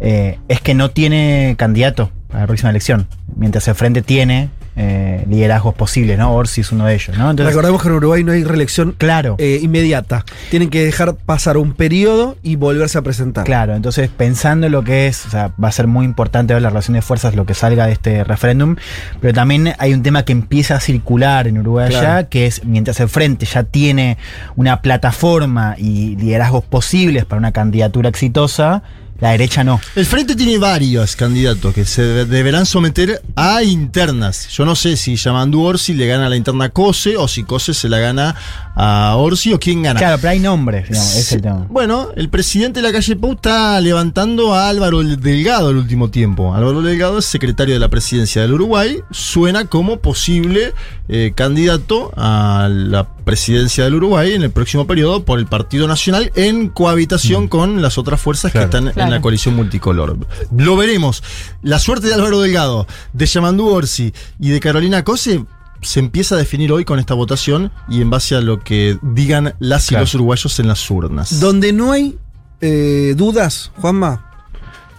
[0.00, 3.06] eh, es que no tiene candidato para la próxima elección,
[3.36, 6.34] mientras el Frente tiene eh, liderazgos posibles, ¿no?
[6.34, 7.30] Orsi es uno de ellos, ¿no?
[7.30, 9.36] Entonces, Recordemos que en Uruguay no hay reelección claro.
[9.38, 10.24] eh, inmediata.
[10.50, 13.44] Tienen que dejar pasar un periodo y volverse a presentar.
[13.44, 16.62] Claro, entonces pensando en lo que es, o sea, va a ser muy importante ver
[16.62, 18.76] la relación de fuerzas, lo que salga de este referéndum,
[19.20, 22.06] pero también hay un tema que empieza a circular en Uruguay Claro.
[22.06, 24.18] ya, que es mientras el Frente ya tiene
[24.56, 28.82] una plataforma y liderazgos posibles para una candidatura exitosa,
[29.20, 29.80] la derecha no.
[29.94, 34.48] El Frente tiene varios candidatos que se de- deberán someter a internas.
[34.48, 37.74] Yo no sé si Yamandu Orsi le gana a la interna Cose o si Cose
[37.74, 38.34] se la gana
[38.76, 39.98] a Orsi o quién gana.
[40.00, 41.66] Claro, pero hay nombres, es el tema.
[41.70, 46.52] Bueno, el presidente de la calle Pau está levantando a Álvaro Delgado el último tiempo.
[46.54, 48.98] Álvaro Delgado es secretario de la presidencia del Uruguay.
[49.12, 50.74] Suena como posible
[51.08, 56.30] eh, candidato a la presidencia del Uruguay en el próximo periodo por el Partido Nacional
[56.34, 60.16] en cohabitación con las otras fuerzas que están en la coalición multicolor.
[60.56, 61.22] Lo veremos.
[61.62, 65.44] La suerte de Álvaro Delgado, de Yamandu Orsi y de Carolina Cose
[65.82, 69.54] se empieza a definir hoy con esta votación y en base a lo que digan
[69.58, 71.40] las y los uruguayos en las urnas.
[71.40, 72.16] Donde no hay
[72.60, 74.33] eh, dudas, Juanma,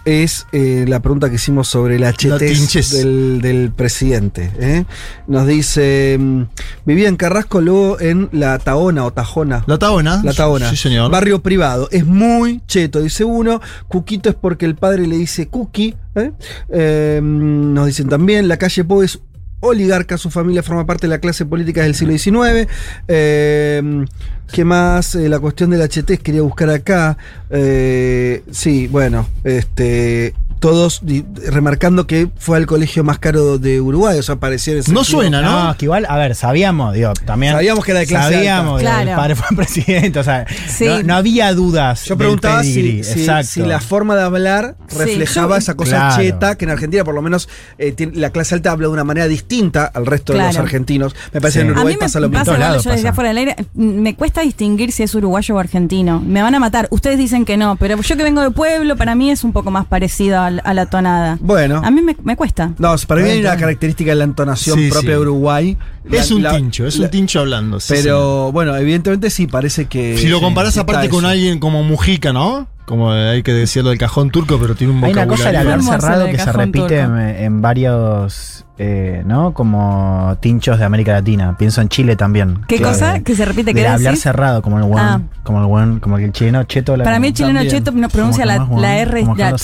[0.06, 2.92] es eh, la pregunta que hicimos sobre la tinches.
[2.92, 4.52] HT del, del presidente.
[4.58, 4.84] ¿eh?
[5.26, 6.42] Nos dice, mm,
[6.86, 9.64] vivía en Carrasco, luego en La Taona o Tajona.
[9.66, 10.22] La Taona.
[10.24, 10.70] La Taona.
[10.70, 11.10] Sí, señor.
[11.10, 11.88] Barrio privado.
[11.90, 13.60] Es muy cheto, dice uno.
[13.88, 15.96] Cuquito es porque el padre le dice Cookie.
[16.14, 16.30] ¿eh?
[16.70, 19.20] Eh, nos dicen también, la calle Po es
[19.68, 22.68] oligarca, su familia forma parte de la clase política del siglo XIX.
[23.08, 24.04] Eh,
[24.52, 25.14] ¿Qué más?
[25.14, 27.18] Eh, la cuestión del HT, quería buscar acá.
[27.50, 30.34] Eh, sí, bueno, este.
[30.60, 31.02] Todos
[31.46, 34.36] remarcando que fue al colegio más caro de Uruguay, o sea,
[34.78, 35.64] ese No suena, ¿no?
[35.66, 37.52] No, que igual, a ver, sabíamos, digo, también.
[37.52, 38.90] Sabíamos que era de clase Sabíamos, alta.
[38.90, 39.20] digo, el Claro.
[39.20, 40.86] padre fue presidente, o sea, Sí.
[40.86, 42.04] no, no había dudas.
[42.04, 43.48] Yo del preguntaba si, si- exacto.
[43.52, 46.16] si la forma de hablar reflejaba esa cosa Claro.
[46.22, 49.04] cheta, que en Argentina por lo menos eh, tiene- la clase alta habla de una
[49.04, 51.14] manera distinta al resto de los argentinos.
[51.32, 51.64] Me parece Sí.
[51.64, 52.44] que en A Uruguay mí me pasa lo mismo.
[52.84, 53.08] yo desde pasa.
[53.10, 56.20] afuera del aire, mm, me cuesta distinguir si es uruguayo o argentino.
[56.20, 56.88] Me van a matar.
[56.90, 59.70] Ustedes dicen que no, pero yo que vengo de pueblo, para mí es un poco
[59.70, 61.38] más parecido al- a, la tonada.
[61.40, 61.80] Bueno.
[61.84, 62.72] A mí me, me cuesta.
[62.78, 65.14] No, para mí hay una característica de la entonación Sí, propia sí.
[65.14, 65.76] de Uruguay.
[66.10, 67.80] Es La- un la- tincho, es la- un tincho hablando.
[67.80, 70.16] sí, Pero bueno, evidentemente sí, parece que.
[70.18, 71.28] Si lo comparás aparte con eso.
[71.28, 72.68] alguien como Mujica, ¿no?
[72.86, 75.36] Como hay que decirlo del cajón turco, pero tiene un Hay una vocabulario.
[75.44, 79.52] cosa del hablar cerrado el que se repite en, varios, eh, ¿no?
[79.54, 81.56] Como tinchos de América Latina.
[81.58, 82.60] Pienso en Chile también.
[82.68, 83.18] ¿Qué Que- cosa?
[83.20, 83.74] ¿Que se repite?
[83.74, 84.22] ¿Qué Del hablar decís?
[84.22, 85.20] cerrado, como el buen, Ah.
[85.42, 86.92] como el buen, como el chileno cheto.
[86.92, 87.76] habla Para mí el chileno también.
[87.76, 89.22] cheto no pronuncia la, más, la R.
[89.36, 89.56] la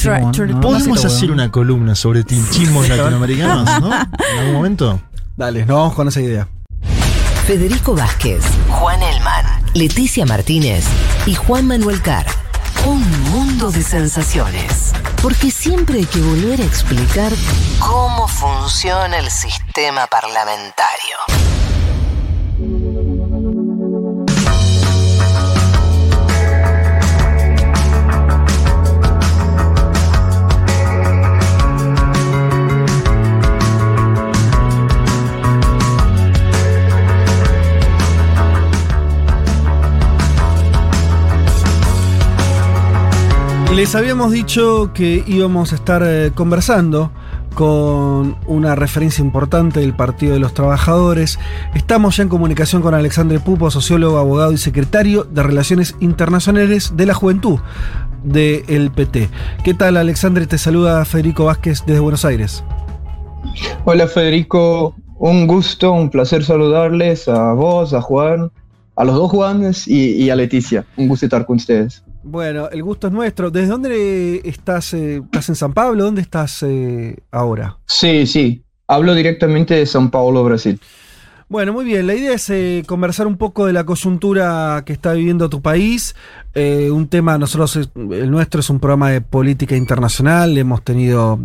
[0.60, 3.86] Podemos hacer una columna sobre tinchismos latinoamericanos, ¿no?
[4.32, 5.00] En algún momento.
[5.36, 6.48] Dale, nos vamos con esa idea.
[7.46, 9.44] Federico Vázquez, Juan Elman,
[9.74, 10.84] Leticia Martínez
[11.26, 12.26] y Juan Manuel Carr.
[12.84, 14.92] Un mundo de sensaciones.
[15.22, 17.32] Porque siempre hay que volver a explicar
[17.78, 21.16] cómo funciona el sistema parlamentario.
[43.74, 47.10] Les habíamos dicho que íbamos a estar eh, conversando
[47.54, 51.38] con una referencia importante del Partido de los Trabajadores.
[51.74, 57.06] Estamos ya en comunicación con Alexandre Pupo, sociólogo, abogado y secretario de Relaciones Internacionales de
[57.06, 57.60] la Juventud
[58.22, 59.30] del PT.
[59.64, 60.46] ¿Qué tal, Alexandre?
[60.46, 62.62] Te saluda Federico Vázquez desde Buenos Aires.
[63.86, 68.50] Hola Federico, un gusto, un placer saludarles a vos, a Juan,
[68.96, 70.84] a los dos Juanes y a Leticia.
[70.98, 72.04] Un gusto estar con ustedes.
[72.22, 73.50] Bueno, el gusto es nuestro.
[73.50, 74.94] ¿Desde dónde estás?
[74.94, 76.04] eh, ¿Estás en San Pablo?
[76.04, 77.78] ¿Dónde estás eh, ahora?
[77.86, 80.80] Sí, sí, hablo directamente de São Paulo, Brasil.
[81.48, 82.06] Bueno, muy bien.
[82.06, 86.16] La idea es eh, conversar un poco de la coyuntura que está viviendo tu país.
[86.54, 90.56] Eh, un tema, nosotros, el nuestro es un programa de política internacional.
[90.56, 91.38] Hemos tenido.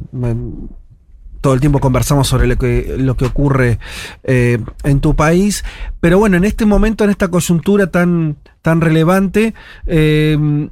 [1.48, 3.80] Todo el tiempo conversamos sobre lo que, lo que ocurre
[4.26, 5.64] eh, en tu país.
[6.02, 9.54] Pero bueno, en este momento, en esta coyuntura tan, tan relevante,
[9.86, 10.68] eh,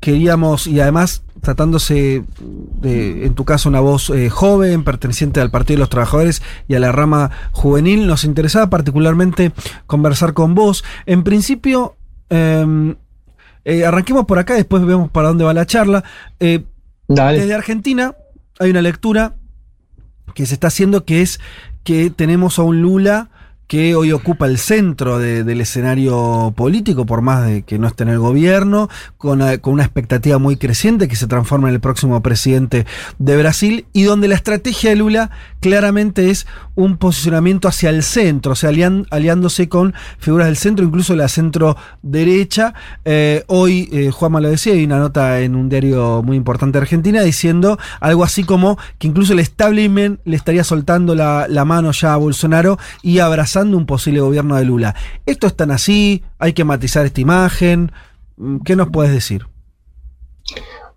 [0.00, 5.76] queríamos, y además tratándose de, en tu caso, una voz eh, joven, perteneciente al Partido
[5.76, 9.52] de los Trabajadores y a la rama juvenil, nos interesaba particularmente
[9.86, 10.82] conversar con vos.
[11.06, 11.94] En principio,
[12.28, 12.96] eh,
[13.64, 16.02] eh, arranquemos por acá, después vemos para dónde va la charla.
[16.40, 18.16] Desde Argentina
[18.58, 19.36] hay una lectura
[20.34, 21.40] que se está haciendo que es
[21.84, 23.30] que tenemos a un Lula
[23.72, 28.02] que hoy ocupa el centro de- del escenario político, por más de que no esté
[28.02, 31.80] en el gobierno, con, eh, con una expectativa muy creciente que se transforma en el
[31.80, 32.84] próximo presidente
[33.18, 35.30] de Brasil, y donde la estrategia de Lula
[35.60, 41.16] claramente es un posicionamiento hacia el centro, o sea, aliándose con figuras del centro, incluso
[41.16, 42.74] la centro derecha.
[43.06, 46.82] Eh, hoy, eh, Juanma lo decía, hay una nota en un diario muy importante de
[46.82, 51.90] Argentina diciendo algo así como que incluso el establishment le estaría soltando la, la mano
[51.92, 54.94] ya a Bolsonaro y abrazando un posible gobierno de Lula.
[55.26, 56.22] ¿Esto es tan así?
[56.38, 57.92] ¿Hay que matizar esta imagen?
[58.36, 59.46] Mm, ¿Qué nos puedes decir?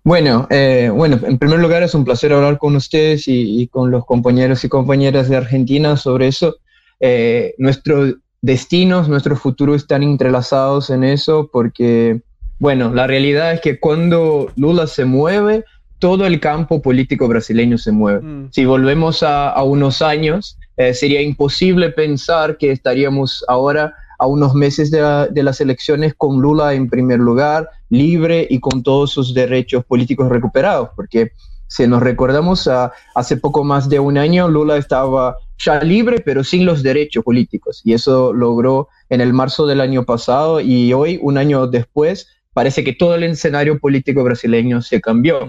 [0.04, 3.90] Bueno, eh, bueno, en primer lugar es un placer hablar con ustedes y, y con
[3.90, 6.56] los compañeros y compañeras de Argentina sobre eso.
[7.00, 12.20] Eh, nuestros destinos, nuestro futuro están entrelazados en eso porque,
[12.58, 15.64] bueno, la realidad es que cuando Lula se mueve,
[15.98, 18.48] todo el campo político brasileño se mueve.
[18.50, 24.54] Si volvemos a, a unos años, eh, sería imposible pensar que estaríamos ahora a unos
[24.54, 29.10] meses de, la- de las elecciones con Lula en primer lugar, libre y con todos
[29.10, 31.32] sus derechos políticos recuperados, porque
[31.68, 36.44] si nos recordamos, a- hace poco más de un año Lula estaba ya libre, pero
[36.44, 41.18] sin los derechos políticos, y eso logró en el marzo del año pasado, y hoy,
[41.22, 45.40] un año después, parece que todo el escenario político brasileño se cambió.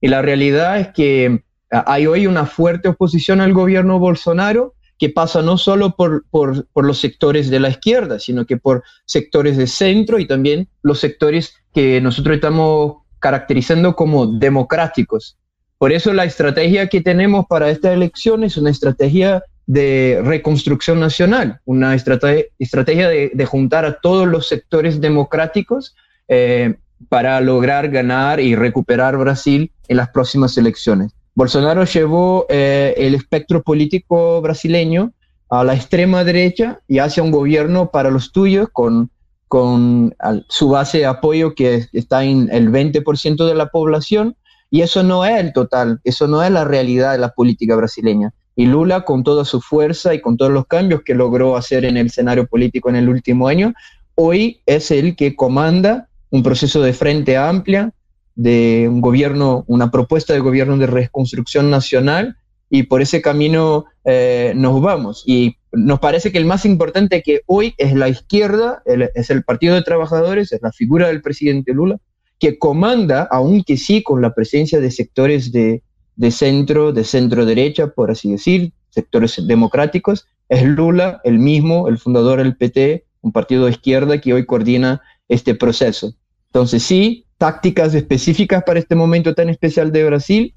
[0.00, 5.42] Y la realidad es que hay hoy una fuerte oposición al gobierno Bolsonaro que pasa
[5.42, 9.66] no solo por, por, por, los sectores de la izquierda, sino que por sectores de
[9.66, 15.36] centro y también los sectores que nosotros estamos caracterizando como democráticos.
[15.78, 21.60] Por eso la estrategia que tenemos para esta elección es una estrategia de reconstrucción nacional,
[21.64, 25.94] una estrategia, estrategia de, de, juntar a todos los sectores democráticos
[26.28, 26.76] eh,
[27.08, 31.15] para lograr ganar y recuperar Brasil en las próximas elecciones.
[31.36, 35.12] Bolsonaro llevó eh, el espectro político brasileño
[35.50, 39.10] a la extrema derecha y hacia un gobierno para los tuyos con,
[39.46, 40.14] con
[40.48, 44.34] su base de apoyo que está en el 20% de la población.
[44.70, 48.32] Y eso no es el total, eso no es la realidad de la política brasileña.
[48.56, 51.98] Y Lula, con toda su fuerza y con todos los cambios que logró hacer en
[51.98, 53.74] el escenario político en el último año,
[54.14, 57.92] hoy es el que comanda un proceso de frente amplia,
[58.36, 62.36] de un gobierno, una propuesta de gobierno de reconstrucción nacional,
[62.68, 65.24] y por ese camino eh, nos vamos.
[65.26, 68.82] Y nos parece que el más importante que hoy es la izquierda,
[69.14, 71.98] es el Partido de Trabajadores, es la figura del presidente Lula,
[72.38, 75.82] que comanda, aunque sí con la presencia de sectores de,
[76.16, 81.98] de centro, de centro derecha, por así decir, sectores democráticos, es Lula, el mismo, el
[81.98, 86.14] fundador del PT, un partido de izquierda que hoy coordina este proceso.
[86.46, 90.54] Entonces sí, tácticas específicas para este momento tan especial de Brasil,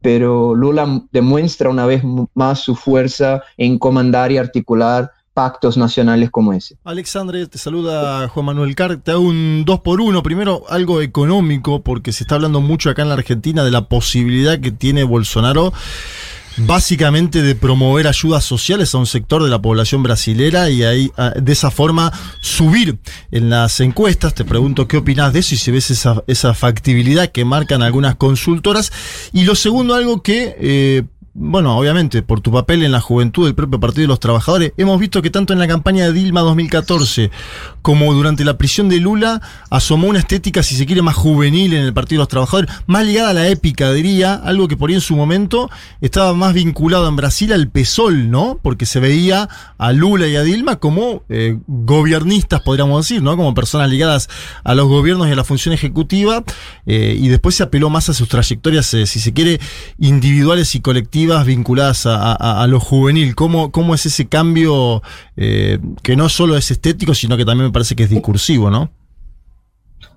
[0.00, 2.02] pero Lula demuestra una vez
[2.34, 6.76] más su fuerza en comandar y articular pactos nacionales como ese.
[6.84, 8.96] Alexandre, te saluda Juan Manuel Carr.
[8.98, 10.22] Te hago un dos por uno.
[10.22, 14.58] Primero, algo económico, porque se está hablando mucho acá en la Argentina de la posibilidad
[14.60, 15.72] que tiene Bolsonaro
[16.56, 21.10] básicamente de promover ayudas sociales a un sector de la población brasilera y ahí
[21.40, 22.98] de esa forma subir
[23.30, 24.34] en las encuestas.
[24.34, 28.16] Te pregunto qué opinas de eso y si ves esa, esa factibilidad que marcan algunas
[28.16, 28.92] consultoras.
[29.32, 31.02] Y lo segundo, algo que eh,
[31.42, 35.00] bueno, obviamente, por tu papel en la juventud del propio Partido de los Trabajadores, hemos
[35.00, 37.30] visto que tanto en la campaña de Dilma 2014
[37.80, 39.40] como durante la prisión de Lula
[39.70, 43.06] asomó una estética, si se quiere, más juvenil en el Partido de los Trabajadores, más
[43.06, 45.70] ligada a la épica, diría, algo que por ahí en su momento
[46.02, 48.58] estaba más vinculado en Brasil al PSOL, ¿no?
[48.62, 49.48] Porque se veía
[49.78, 53.34] a Lula y a Dilma como eh, gobiernistas, podríamos decir, ¿no?
[53.38, 54.28] Como personas ligadas
[54.62, 56.44] a los gobiernos y a la función ejecutiva,
[56.84, 59.58] eh, y después se apeló más a sus trayectorias, eh, si se quiere,
[59.98, 63.34] individuales y colectivas vinculadas a, lo juvenil.
[63.34, 65.02] ¿Cómo, ¿Cómo, es ese cambio
[65.36, 68.90] eh, que no solo es estético, sino que también me parece que es discursivo, ¿no?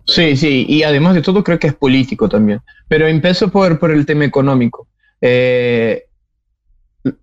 [0.06, 2.62] Sí, sí, y además de todo creo que es político también.
[2.88, 4.88] Pero empiezo por, por el tema económico.
[5.22, 6.04] Eh,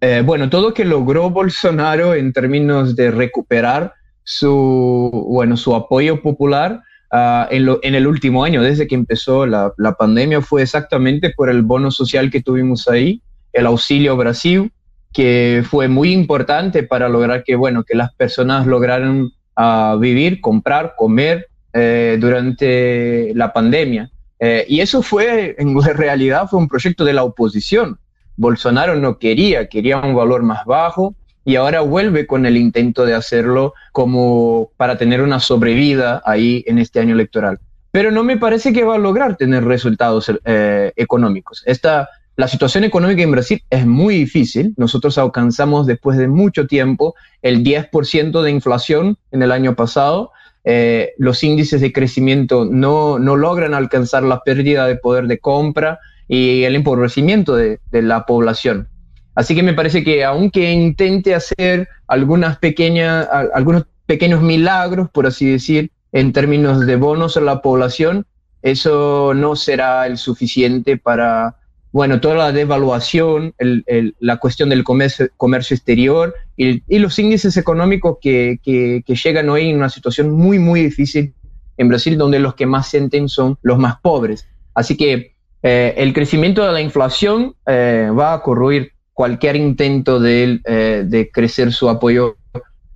[0.00, 3.94] eh, bueno, todo que logró Bolsonaro en términos de recuperar
[4.24, 9.46] su, bueno, su apoyo popular uh, en, lo, en, el último año, desde que empezó
[9.46, 14.72] la, la, pandemia, fue exactamente por el bono social que tuvimos ahí, el Auxilio Brasil,
[15.12, 20.94] que fue muy importante para lograr que, bueno, que las personas lograran uh, vivir, comprar,
[20.96, 24.10] comer eh, durante la pandemia.
[24.40, 27.98] Eh, y eso fue, en realidad, fue un proyecto de la oposición.
[28.36, 31.14] Bolsonaro no quería, quería un valor más bajo
[31.44, 36.78] y ahora vuelve con el intento de hacerlo como para tener una sobrevida ahí en
[36.78, 37.60] este año electoral.
[37.92, 41.62] Pero no me parece que va a lograr tener resultados eh, económicos.
[41.66, 42.08] Esta
[42.40, 44.72] la situación económica en Brasil es muy difícil.
[44.78, 50.32] Nosotros alcanzamos después de mucho tiempo el 10% de inflación en el año pasado.
[50.64, 55.98] Eh, los índices de crecimiento no, no, logran alcanzar la pérdida de poder de compra
[56.28, 58.88] y el empobrecimiento de, de, la población.
[59.34, 65.50] Así que me parece que aunque intente hacer algunas pequeñas, algunos pequeños milagros, por así
[65.50, 68.24] decir, en términos de bonos a la población,
[68.62, 71.56] eso no será el suficiente para
[71.92, 77.18] bueno, toda la devaluación, el, el, la cuestión del comercio, comercio exterior y, y, los
[77.18, 81.34] índices económicos que, que, que, llegan hoy en una situación muy, muy difícil
[81.76, 84.46] en Brasil, donde los que más sienten son los más pobres.
[84.74, 90.60] Así que eh, el crecimiento de la inflación eh, va a corroir cualquier intento de,
[90.64, 92.36] eh, de crecer su apoyo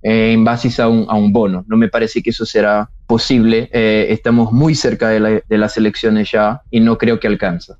[0.01, 1.65] eh, en base a un, a un, bono.
[1.67, 3.69] No me parece que eso será posible.
[3.73, 7.77] Eh, estamos muy cerca de, la, de las elecciones ya y no creo que alcanza.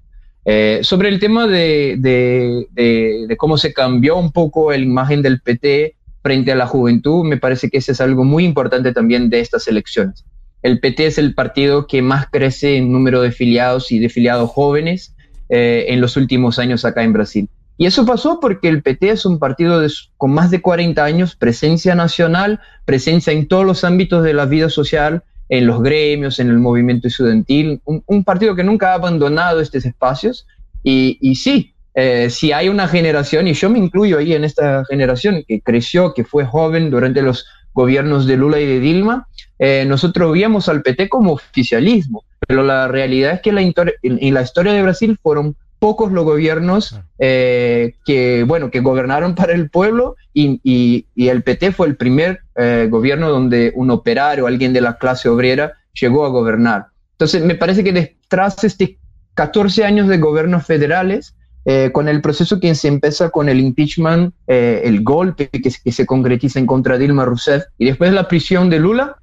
[0.47, 2.67] Eh, sobre el tema de,
[3.37, 7.69] cómo se cambió un poco la imagen del PT frente a la juventud, me parece
[7.69, 10.23] que ese es algo muy importante también de estas elecciones.
[10.61, 14.49] El PT es el partido que más crece en número de afiliados y de afiliados
[14.49, 15.15] jóvenes
[15.49, 17.49] eh, en los últimos años acá en Brasil.
[17.77, 19.85] Y eso pasó porque el PT es un partido
[20.17, 24.69] con más de 40 años, presencia nacional, presencia en todos los ámbitos de la vida
[24.69, 29.85] social, en los gremios, en el movimiento estudiantil, un, partido que nunca ha abandonado estos
[29.85, 30.47] espacios.
[30.83, 34.83] Y, y sí, eh, si hay una generación, y yo me incluyo ahí en esta
[34.85, 39.27] generación que creció, que fue joven durante los gobiernos de Lula y de Dilma,
[39.59, 44.73] eh, nosotros veíamos al PT como oficialismo, pero la realidad es que en, la historia
[44.73, 45.55] de Brasil fueron
[45.85, 51.43] pocos los gobiernos eh, que, bueno, que gobernaron para el pueblo y, y, y el
[51.43, 56.25] PT fue el primer eh, gobierno donde un operario, alguien de la clase obrera, llegó
[56.25, 56.87] a gobernar.
[57.11, 58.97] Entonces, me parece que detrás de este
[59.35, 61.35] 14 años de gobiernos federales,
[61.65, 65.91] eh, con el proceso que se empieza con el impeachment, eh, el golpe que, que,
[65.91, 69.17] se concretiza en contra de Dilma Rousseff y después la prisión de Lula,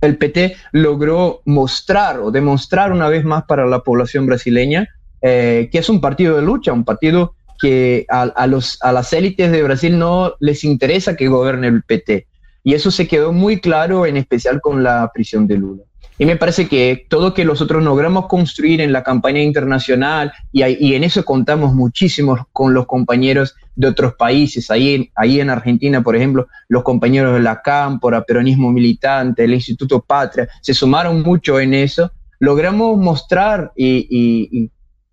[0.00, 4.88] el PT logró mostrar o demostrar una vez más para la población brasileña
[5.22, 9.12] eh, que es un partido de lucha, un partido que a, a, los, a las
[9.12, 12.26] élites de Brasil no les interesa que gobierne el PT.
[12.64, 15.82] Y eso se quedó muy claro, en especial con la prisión de Lula.
[16.18, 20.94] Y me parece que todo que nosotros logramos construir en la campaña internacional, y, y
[20.94, 26.02] en eso contamos muchísimo con los compañeros de otros países, ahí en, ahí en Argentina,
[26.02, 31.58] por ejemplo, los compañeros de la Cámpora, Peronismo Militante, el Instituto Patria, se sumaron mucho
[31.58, 34.70] en eso, logramos mostrar y, y, y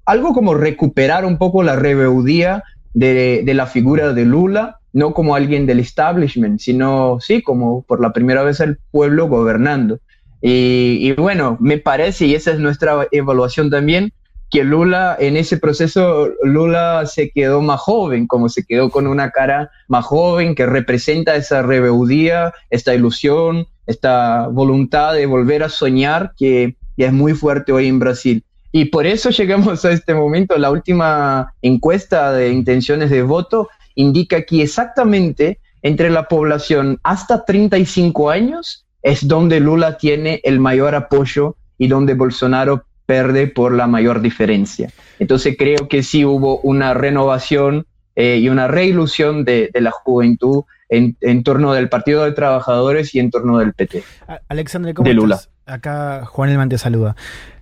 [0.09, 2.63] algo como recuperar un poco la rebeldía
[2.93, 8.01] de, de, la figura de Lula, no como alguien del establishment, sino sí, como por
[8.01, 9.99] la primera vez el pueblo gobernando.
[10.41, 14.11] Y, bueno, me parece, y esa es nuestra evaluación también,
[14.49, 19.29] que Lula en ese proceso, Lula se quedó más joven, como se quedó con una
[19.29, 26.31] cara más joven que representa esa rebeldía, esta ilusión, esta voluntad de volver a soñar
[26.35, 28.43] que es muy fuerte hoy en Brasil.
[28.71, 30.57] Y por eso llegamos a este momento.
[30.57, 38.29] La última encuesta de intenciones de voto indica que exactamente entre la población hasta 35
[38.29, 44.21] años es donde Lula tiene el mayor apoyo y donde Bolsonaro pierde por la mayor
[44.21, 44.91] diferencia.
[45.19, 50.63] Entonces creo que sí hubo una renovación eh, y una reilusión de, de la juventud
[50.89, 54.03] en, en, torno del Partido de Trabajadores y en torno del PT.
[54.47, 55.35] Alexandre, ¿cómo de Lula.
[55.35, 55.49] Estás?
[55.65, 57.15] Acá Juan Elman te saluda.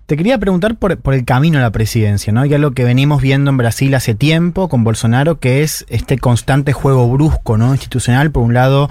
[0.08, 2.46] Te quería preguntar por, por, el camino a la presidencia, ¿no?
[2.46, 6.72] Ya lo que venimos viendo en Brasil hace tiempo con Bolsonaro, que es este constante
[6.72, 7.74] juego brusco, ¿no?
[7.74, 8.90] Institucional, por un lado,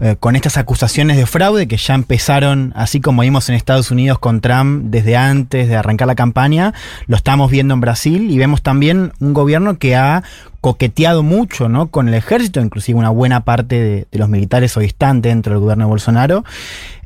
[0.00, 4.18] eh, con estas acusaciones de fraude que ya empezaron, así como vimos en Estados Unidos
[4.18, 6.74] con Trump desde antes de arrancar la campaña,
[7.06, 10.24] lo estamos viendo en Brasil y vemos también un gobierno que ha
[10.60, 11.86] coqueteado mucho, ¿no?
[11.86, 15.62] Con el ejército, inclusive una buena parte de, de los militares hoy están dentro del
[15.62, 16.44] gobierno de Bolsonaro.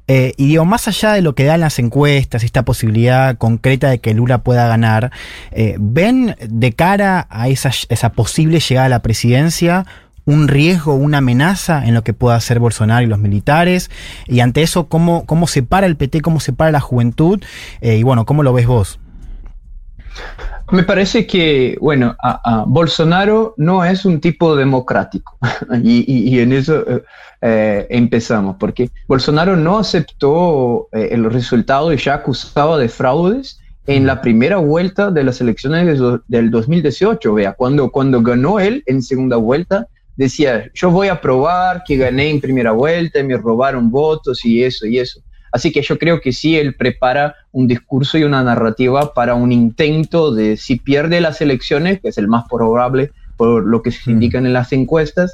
[0.06, 4.00] Eh, y digo, más allá de lo que dan las encuestas, esta posibilidad concreta de
[4.00, 5.12] que Lula pueda ganar,
[5.50, 9.86] eh, ¿ven de cara a esa, esa, posible llegada a la presidencia
[10.26, 13.90] un riesgo, una amenaza en lo que pueda hacer Bolsonaro y los militares?
[14.26, 17.42] Y ante eso, ¿cómo, cómo se para el PT, cómo se para la juventud?
[17.80, 19.00] Eh, y bueno, ¿cómo lo ves vos?
[20.74, 22.16] Me parece que, bueno,
[22.66, 25.38] Bolsonaro no es un tipo democrático
[25.84, 26.84] y, en eso
[27.40, 34.04] eh, empezamos, porque Bolsonaro no aceptó eh, el resultado y ya acusaba de fraudes en
[34.04, 37.32] la primera vuelta de las elecciones de, del 2018.
[37.34, 39.86] Vea, cuando, cuando ganó él en segunda vuelta,
[40.16, 44.64] decía, yo voy a probar que gané en primera vuelta y me robaron votos y
[44.64, 45.20] eso y eso.
[45.54, 49.52] Así que yo creo que sí, él prepara un discurso y una narrativa para un
[49.52, 54.10] intento de, si pierde las elecciones, que es el más probable por lo que se
[54.10, 55.30] indican en las encuestas,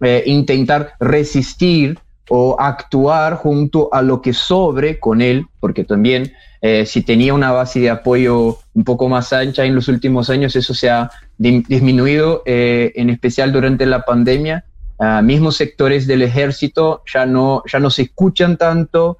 [0.00, 1.98] eh, intentar resistir
[2.30, 6.32] o actuar junto a lo que sobre con él, porque también
[6.62, 10.56] eh, si tenía una base de apoyo un poco más ancha en los últimos años,
[10.56, 14.64] eso se ha disminuido, eh, en especial durante la pandemia.
[15.00, 19.16] Uh, mismos sectores del ejército ya no, ya no se escuchan tanto,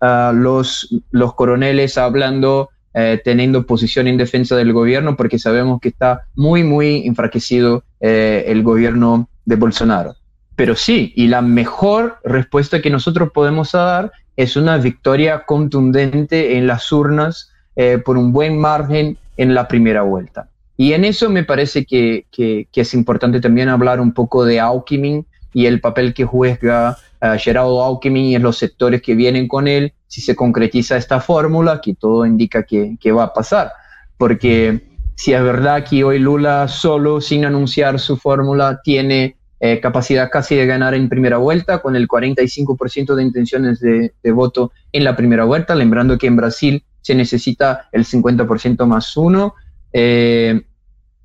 [0.00, 6.22] los, los coroneles hablando, eh, teniendo posición en defensa del gobierno, porque sabemos que está
[6.34, 10.16] muy, muy enfraquecido eh, el gobierno de Bolsonaro.
[10.56, 16.66] Pero sí, y la mejor respuesta que nosotros podemos dar es una victoria contundente en
[16.66, 20.48] las urnas eh, por un buen margen en la primera vuelta.
[20.76, 24.60] Y en eso me parece que, que, que es importante también hablar un poco de
[24.60, 29.48] Alckmin y el papel que juega uh, Gerardo Alckmin y en los sectores que vienen
[29.48, 33.72] con él, si se concretiza esta fórmula, que todo indica que, que va a pasar.
[34.16, 40.30] Porque si es verdad que hoy Lula solo, sin anunciar su fórmula, tiene eh, capacidad
[40.30, 45.04] casi de ganar en primera vuelta, con el 45% de intenciones de, de, voto en
[45.04, 49.54] la primera vuelta, lembrando que en Brasil se necesita el 50% más uno.
[49.92, 50.62] Eh,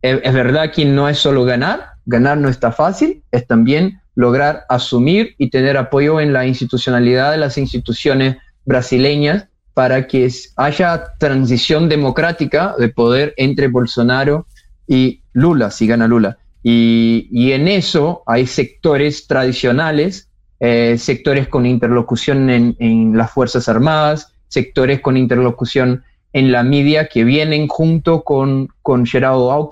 [0.02, 4.66] es, es verdad que no es solo ganar, ganar no está fácil, es también lograr
[4.70, 11.90] asumir y tener apoyo en la institucionalidad de las instituciones brasileñas para que haya transición
[11.90, 14.48] democrática de poder entre Bolsonaro
[14.88, 16.38] y Lula, si gana Lula.
[16.64, 20.30] Y, y en eso hay sectores tradicionales,
[20.62, 27.08] eh, sectores con interlocución en, en, las Fuerzas Armadas, sectores con interlocución en la media
[27.08, 29.70] que vienen junto con, con Gerardo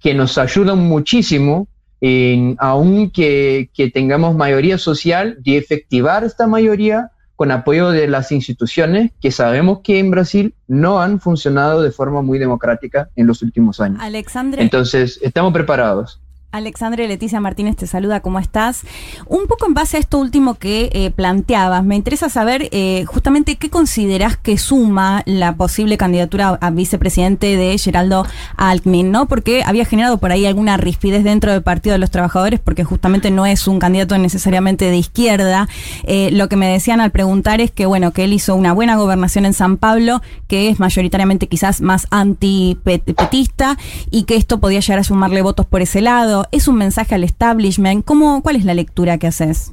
[0.00, 1.68] que nos ayudan muchísimo,
[2.04, 9.12] en, aunque que tengamos mayoría social, de efectivar esta mayoría con apoyo de las instituciones
[9.20, 13.80] que sabemos que en Brasil no han funcionado de forma muy democrática en los últimos
[13.80, 14.00] años.
[14.02, 14.62] Alexandre.
[14.62, 16.20] Entonces, estamos preparados.
[16.52, 18.82] Alexandre Leticia Martínez te saluda, ¿cómo estás?
[19.26, 23.56] Un poco en base a esto último que eh, planteabas, me interesa saber eh, justamente
[23.56, 28.26] qué considerás que suma la posible candidatura a vicepresidente de Geraldo
[28.58, 29.26] Alckmin, ¿no?
[29.26, 33.30] Porque había generado por ahí alguna rispidez dentro del Partido de los Trabajadores, porque justamente
[33.30, 35.70] no es un candidato necesariamente de izquierda.
[36.02, 38.96] Eh, lo que me decían al preguntar es que, bueno, que él hizo una buena
[38.96, 43.78] gobernación en San Pablo, que es mayoritariamente quizás más antipetista,
[44.10, 47.24] y que esto podía llegar a sumarle votos por ese lado ¿Es un mensaje al
[47.24, 48.04] establishment?
[48.04, 49.72] ¿Cómo, ¿Cuál es la lectura que haces?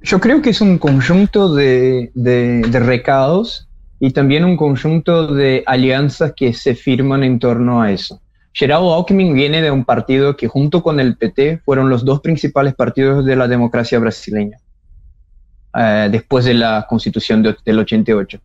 [0.00, 3.68] Yo, creo que es un conjunto de, de, de, recados
[3.98, 8.20] y también un conjunto de alianzas que se firman en torno a eso.
[8.52, 12.74] Gerardo Alckmin viene de un partido que junto con el PT fueron los dos principales
[12.74, 14.58] partidos de la democracia brasileña,
[15.76, 18.40] eh, después de la constitución de, del 88.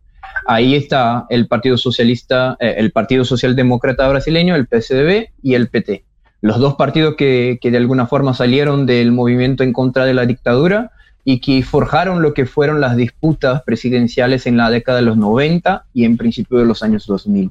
[0.46, 6.04] Ahí está el Partido Socialista, eh, el Partido Socialdemócrata brasileño, el PSDB y el PT
[6.44, 10.26] los dos partidos que, que, de alguna forma salieron del movimiento en contra de la
[10.26, 10.90] dictadura
[11.24, 15.86] y que forjaron lo que fueron las disputas presidenciales en la década de los 90
[15.94, 17.50] y en principio de los años 2000.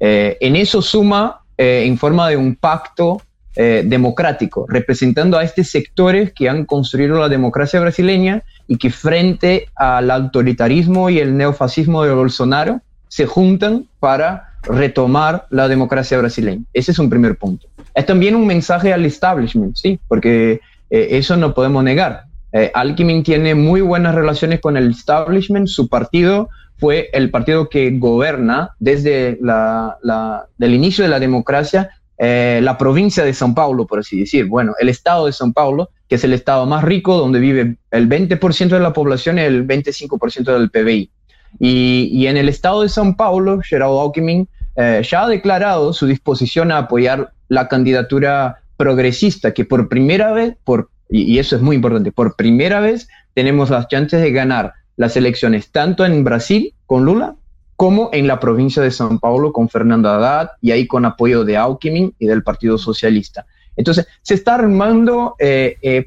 [0.00, 3.22] Eh, en eso suma eh, en forma de un pacto
[3.54, 9.68] eh, democrático, representando a estos sectores que han construido la democracia brasileña y que frente
[9.76, 16.64] al autoritarismo y el neofascismo de Bolsonaro se juntan para retomar la democracia brasileña.
[16.72, 17.66] Ese es un primer punto.
[17.94, 20.60] Es también un mensaje al establishment, sí, porque
[20.90, 22.24] eh, eso no podemos negar.
[22.52, 27.90] Eh, Alckmin tiene muy buenas relaciones con el establishment, su partido fue el partido que
[27.98, 33.86] gobierna desde la, la, el inicio de la democracia eh, la provincia de São Paulo,
[33.86, 34.46] por así decir.
[34.46, 38.08] Bueno, el estado de São Paulo, que es el estado más rico, donde vive el
[38.08, 41.10] 20% de la población y el 25% del PBI.
[41.58, 46.06] Y, y, en el estado de São Paulo, Geraldo Alckmin eh, ya ha declarado su
[46.06, 51.62] disposición a apoyar la candidatura progresista, que por primera vez, por, y, y eso es
[51.62, 56.74] muy importante, por primera vez tenemos las chances de ganar las elecciones tanto en Brasil
[56.86, 57.36] con Lula
[57.76, 61.56] como en la provincia de São Paulo con Fernando Haddad y ahí con apoyo de
[61.56, 63.46] Alckmin y del Partido Socialista.
[63.76, 66.04] Entonces, se está armando, eh, eh,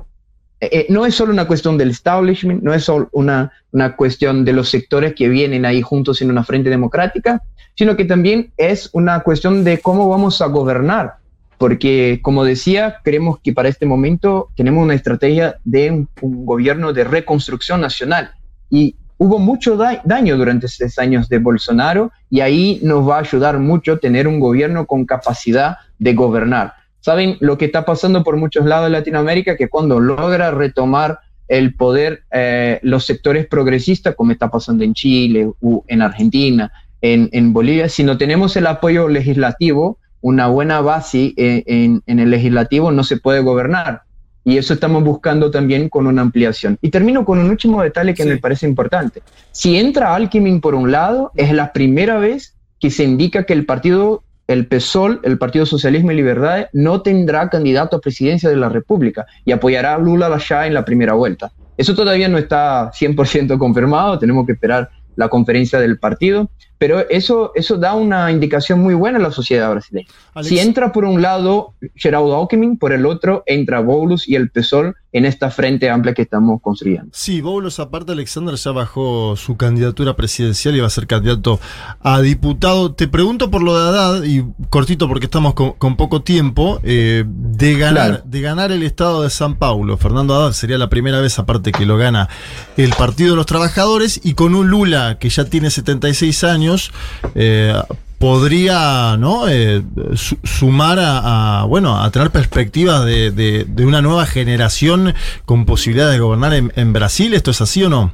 [0.59, 4.53] eh, no es solo una cuestión del establishment, no es solo una, una cuestión de
[4.53, 7.43] los sectores que vienen ahí juntos en una frente democrática,
[7.75, 11.17] sino que también es una cuestión de cómo vamos a gobernar.
[11.59, 16.09] Porque, como decía, creemos que para este momento tenemos una estrategia de un,
[16.45, 18.31] gobierno de reconstrucción nacional.
[18.69, 23.21] Y hubo mucho da daño durante estos años de Bolsonaro y ahí nos va a
[23.21, 26.73] ayudar mucho tener un gobierno con capacidad de gobernar.
[27.07, 31.73] Saben lo que está pasando por muchos lados de Latinoamérica, que cuando logra retomar el
[31.73, 36.69] poder eh, los sectores progresistas, como está pasando en Chile, u en Argentina,
[36.99, 42.19] en, en, Bolivia, si no tenemos el apoyo legislativo, una buena base en, en, en
[42.19, 44.01] el legislativo, no se puede gobernar.
[44.43, 46.77] Y eso estamos buscando también con una ampliación.
[46.81, 48.27] Y termino con un último detalle que sí.
[48.27, 49.21] me parece importante.
[49.53, 53.65] Si entra Alckmin por un lado, es la primera vez que se indica que el
[53.65, 58.69] partido, el PSOL, el Partido Socialismo y Libertad, no tendrá candidato a presidencia de la
[58.69, 61.52] República y apoyará a Lula allá en la primera vuelta.
[61.76, 67.52] Eso todavía no está 100% confirmado, tenemos que esperar la conferencia del partido, pero eso,
[67.56, 70.07] eso da una indicación muy buena a la sociedad brasileña.
[70.34, 70.48] Alex.
[70.48, 74.95] Si entra por un lado Geraldo Alckmin, por el otro entra Boulos y el PSOL
[75.13, 77.09] en esta frente amplia que estamos construyendo.
[77.13, 81.59] Sí, Boulos aparte Alexander ya bajó su candidatura presidencial y va a ser candidato
[82.01, 82.93] a diputado.
[82.93, 87.23] Te pregunto por lo de Haddad, y cortito porque estamos con, con poco tiempo, eh,
[87.25, 88.23] de, ganar, claro.
[88.25, 89.97] de ganar el estado de San Paulo.
[89.97, 92.27] Fernando Haddad sería la primera vez aparte que lo gana
[92.75, 96.91] el Partido de los Trabajadores y con un Lula que ya tiene 76 años,
[97.35, 97.73] eh,
[98.18, 99.48] podría ¿no?
[99.48, 99.84] Eh,
[100.15, 105.14] su sumar a, bueno a tener perspectivas de, de, una nueva generación
[105.45, 107.34] con posibilidades de gobernar en, Brasil.
[107.34, 108.14] ¿Esto es así o no?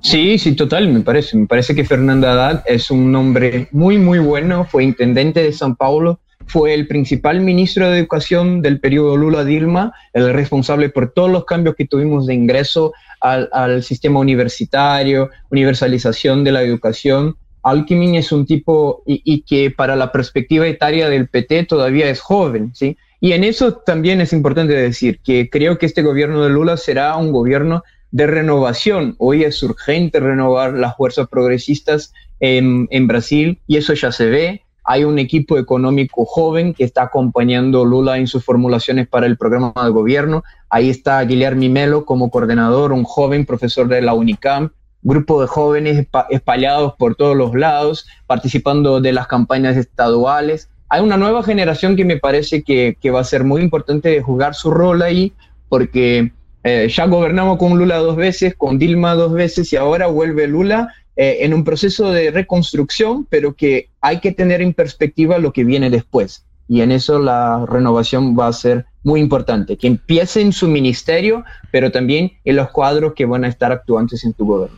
[0.00, 1.36] Sí, sí, total, me parece.
[1.36, 4.64] Me parece que Fernando Haddad es un hombre muy, muy bueno.
[4.64, 10.32] Fue intendente de San Paulo, fue el principal ministro de Educación del periodo Lula-Dilma, el
[10.32, 16.52] responsable por todos los cambios que tuvimos de ingreso al, al sistema universitario, universalización de
[16.52, 17.36] la educación
[17.66, 22.70] Alckmin es un tipo y, que para la perspectiva etaria del PT todavía es joven,
[22.74, 22.96] ¿sí?
[23.20, 27.16] Y en eso también es importante decir que creo que este gobierno de Lula será
[27.16, 27.82] un gobierno
[28.12, 29.16] de renovación.
[29.18, 34.62] Hoy es urgente renovar las fuerzas progresistas en, Brasil y eso ya se ve.
[34.84, 39.72] Hay un equipo económico joven que está acompañando Lula en sus formulaciones para el programa
[39.82, 40.44] de gobierno.
[40.70, 44.70] Ahí está Guillermo Melo como coordinador, un joven profesor de la UNICAM,
[45.06, 50.68] grupo de jóvenes espallados por todos los lados, participando de las campañas estaduales.
[50.88, 54.54] Hay una nueva generación que me parece que, que va a ser muy importante jugar
[54.54, 55.32] su rol ahí,
[55.68, 56.32] porque
[56.64, 60.92] eh, ya gobernamos con Lula dos veces, con Dilma dos veces y ahora vuelve Lula
[61.14, 65.62] eh, en un proceso de reconstrucción, pero que hay que tener en perspectiva lo que
[65.62, 66.44] viene después.
[66.66, 71.44] Y en eso la renovación va a ser muy importante, que empiece en su ministerio,
[71.70, 74.76] pero también en los cuadros que van a estar actuantes en tu gobierno.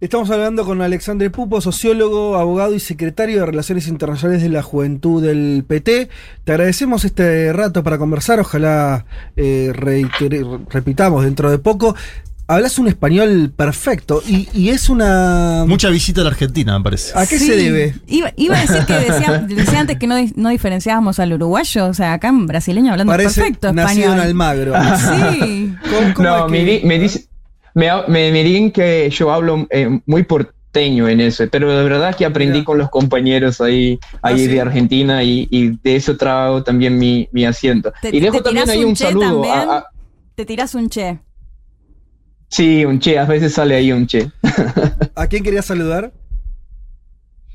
[0.00, 5.22] Estamos hablando con Alexandre Pupo, sociólogo, abogado y secretario de Relaciones Internacionales de la Juventud
[5.22, 6.08] del PT.
[6.42, 9.04] Te agradecemos este rato para conversar, ojalá
[9.36, 11.94] eh, reitere, repitamos dentro de poco.
[12.46, 15.66] Hablas un español perfecto y, y, es una...
[15.68, 17.12] Mucha visita a la Argentina, me parece.
[17.14, 17.46] ¿A qué sí.
[17.46, 17.94] se debe?
[18.06, 21.94] Iba, iba, a decir que decía, decía, antes que no, no diferenciábamos al uruguayo, o
[21.94, 24.18] sea, acá en brasileño hablando Parece perfecto nacido español.
[24.18, 24.74] en Almagro.
[24.96, 25.74] sí.
[25.90, 26.80] ¿Cómo, cómo no, es que...
[26.82, 27.29] me, me dice
[27.80, 32.14] me, me, me digan que yo hablo eh, muy porteño en eso, pero de verdad
[32.14, 32.64] que aprendí Mira.
[32.66, 34.46] con los compañeros ahí, ahí ah, ¿sí?
[34.48, 37.92] de Argentina y, y, de eso trago también mi, mi asiento.
[38.02, 39.50] Te, y dejo también ahí un, un saludo.
[39.50, 39.84] A, a,
[40.34, 41.18] te tiras un che.
[42.48, 44.30] Sí, un che, a veces sale ahí un che.
[45.14, 46.12] ¿A quién querías saludar?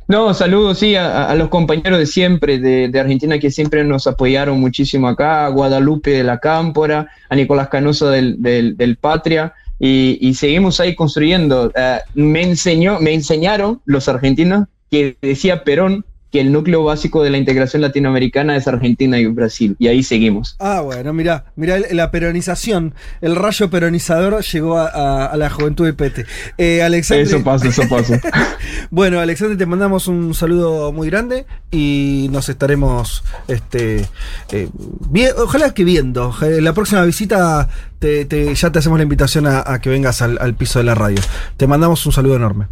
[0.07, 4.05] No, saludos, sí, a, a, los compañeros de siempre, de, de, Argentina, que siempre nos
[4.05, 9.55] apoyaron muchísimo acá, a Guadalupe de la Cámpora, a Nicolás Canosa del, del, del Patria,
[9.79, 11.71] y, seguimos ahí construyendo.
[11.75, 17.29] Uh, me, enseñó, me enseñaron los argentinos que decía Perón que el núcleo básico de
[17.29, 20.55] la integración latinoamericana es Argentina y Brasil, y ahí seguimos.
[20.59, 25.85] Ah, bueno, mira, mira la peronización, el rayo peronizador llegó a, a, a la juventud
[25.85, 26.25] del PT.
[26.57, 27.23] Eh, Alexandre...
[27.23, 28.19] Eso pasa, eso pasa.
[28.89, 34.05] bueno, Alexandre, te mandamos un saludo muy grande y nos estaremos, este,
[34.51, 34.69] eh,
[35.09, 36.33] bien, ojalá que viendo.
[36.41, 37.69] La próxima visita
[37.99, 40.85] te, te, ya te hacemos la invitación a, a que vengas al, al piso de
[40.85, 41.21] la radio.
[41.57, 42.67] Te mandamos un saludo enorme.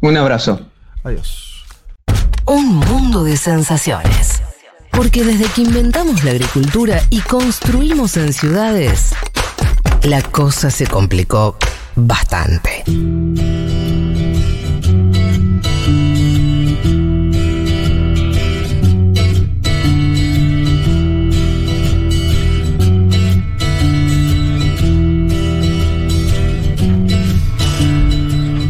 [0.00, 0.60] Un abrazo.
[1.02, 1.47] Adiós.
[2.48, 4.40] Un mundo de sensaciones.
[4.90, 9.10] Porque desde que inventamos la agricultura y construimos en ciudades,
[10.04, 11.58] la cosa se complicó
[11.94, 12.84] bastante.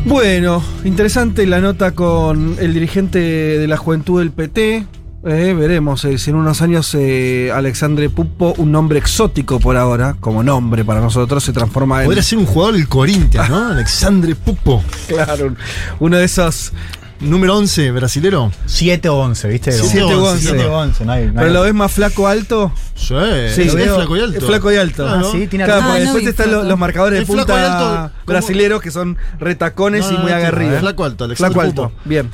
[0.09, 4.87] Bueno, interesante la nota con el dirigente de la juventud del PT.
[5.27, 10.17] Eh, veremos eh, si en unos años eh, Alexandre Pupo, un nombre exótico por ahora,
[10.19, 12.07] como nombre para nosotros, se transforma en.
[12.07, 13.69] Podría ser un jugador del Corinthians, ¿no?
[13.69, 14.83] Alexandre Pupo.
[15.09, 15.55] Claro,
[16.01, 16.73] uno de esos
[17.21, 18.53] Número 11, brasilero.
[18.67, 19.73] 7 o 11, ¿viste?
[19.73, 20.49] 7 o 11.
[20.51, 21.53] 7 o 11, no hay, no ¿Pero hay.
[21.53, 22.73] lo ves más flaco alto?
[22.95, 23.15] Sí,
[23.55, 24.39] sí lo es flaco y alto.
[24.39, 25.09] Es flaco y alto.
[25.09, 28.15] Ah, sí, tiene claro, ah, no después vi están los, los, marcadores de punta alto,
[28.25, 30.81] brasileros que son retacones no, y muy no, aguerridos.
[30.81, 32.31] Flaco alto, Alexandre Flaco alto, bien.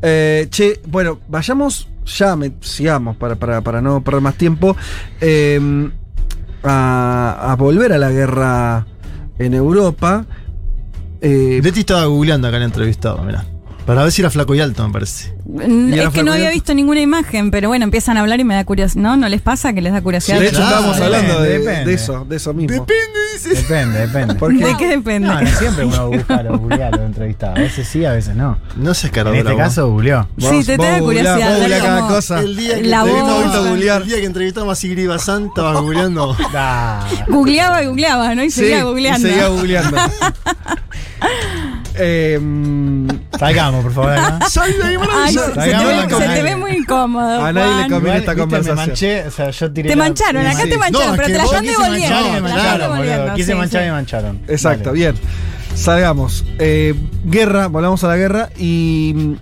[0.00, 4.76] Eh, che, bueno, vayamos ya, me, sigamos para, para, para no perder más tiempo,
[5.20, 5.90] eh,
[6.62, 8.86] a, a volver a la guerra
[9.38, 10.24] en Europa.
[11.20, 13.44] Eh, Leti estaba googleando acá en el entrevistado, mirá.
[13.88, 15.32] Para ver si era flaco y alto, me parece.
[15.94, 18.62] Es que no había visto ninguna imagen, pero bueno, empiezan a hablar y me da
[18.66, 19.00] curiosidad.
[19.00, 19.16] ¿No?
[19.16, 20.36] ¿No les pasa que les da curiosidad?
[20.36, 21.84] Sí, de hecho, estábamos hablando de, depende.
[21.86, 22.84] de eso, de eso mismo.
[22.84, 23.62] Depende, dice.
[23.62, 24.34] Depende, depende.
[24.66, 25.26] ¿De qué depende?
[25.28, 27.56] No, no siempre uno busca lo googlear lo entrevistado.
[27.56, 28.58] A veces sí, a veces no.
[28.76, 30.28] No seas cara En este caso googleó.
[30.36, 31.48] Sí, te, te da curiosidad.
[31.48, 32.40] Vos googleás cada cosa.
[32.40, 36.36] El día que, La el día que entrevistamos a Sigrid Bazán, estabas googleando.
[37.28, 38.44] Googleaba y googleaba, ¿no?
[38.44, 39.26] Y Sí, seguía y googleando.
[39.26, 39.96] seguía googleando.
[41.98, 42.40] eh,
[43.38, 44.12] salgamos, por favor.
[44.12, 44.38] acá.
[44.62, 47.44] Ay, se, se te ve, se te ve muy incómodo.
[47.44, 48.76] A nadie le conviene Igual, esta conversación.
[48.76, 50.70] Me manché, o sea, yo tiré Te la- mancharon, acá Sí.
[50.70, 53.34] te mancharon, No, pero es te la están Quise manchar y devolviendo.
[53.34, 54.40] Quise sí, manchar y me mancharon.
[54.48, 54.98] Exacto, Dale.
[54.98, 55.14] bien.
[55.74, 56.44] Salgamos.
[56.58, 56.94] Eh,
[57.24, 59.36] guerra, volvamos a la guerra y.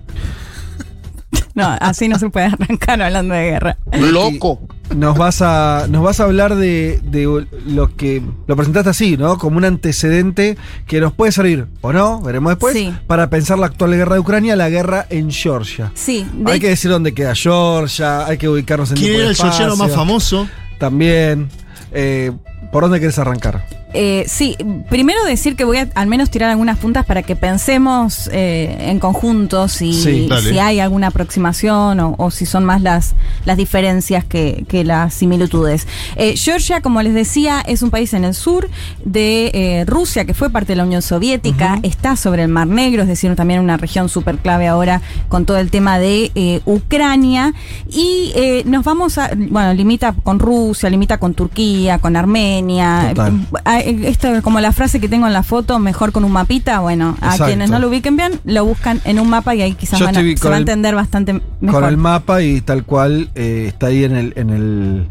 [1.55, 3.79] No, así no se puede arrancar hablando de guerra.
[3.93, 4.61] Loco.
[4.95, 9.37] Nos vas a, nos vas a hablar de, de lo que lo presentaste así, ¿no?
[9.37, 10.57] Como un antecedente
[10.87, 12.95] que nos puede servir, o no, veremos después, Sí.
[13.07, 15.91] para pensar la actual guerra de Ucrania, la guerra en Georgia.
[15.95, 19.25] Sí, de Hay que decir dónde queda Georgia, hay que ubicarnos en ¿Quién tipo era
[19.27, 20.49] de el georgiano más famoso?
[20.79, 21.49] También.
[21.93, 22.33] Eh,
[22.73, 23.67] ¿Por dónde querés arrancar?
[23.99, 24.57] Eh, sí,
[24.91, 28.99] primero decir que voy a al menos tirar algunas puntas para que pensemos eh, en
[29.01, 33.15] conjunto si, Sí, si hay alguna aproximación o, o si son más las,
[33.47, 35.87] las diferencias que, que las similitudes.
[36.17, 38.69] Eh, Georgia, como les decía, es un país en el sur
[39.05, 43.03] de eh, Rusia que fue parte de la Unión Soviética, está sobre el Mar Negro,
[43.03, 47.55] es decir, también una región súper clave ahora con todo el tema de eh, Ucrania.
[47.89, 53.13] Y eh, nos vamos a, bueno, limita con Rusia, limita con Turquía, con Armenia.
[53.15, 53.47] Total.
[53.89, 57.17] Eh, Esto como la frase que tengo en la foto, mejor con un mapita, bueno,
[57.21, 60.17] a quienes no lo ubiquen bien, lo buscan en un mapa y ahí quizás van
[60.17, 61.81] a- se va a entender bastante mejor.
[61.83, 65.07] Con el mapa y tal cual eh, está ahí en el, en el.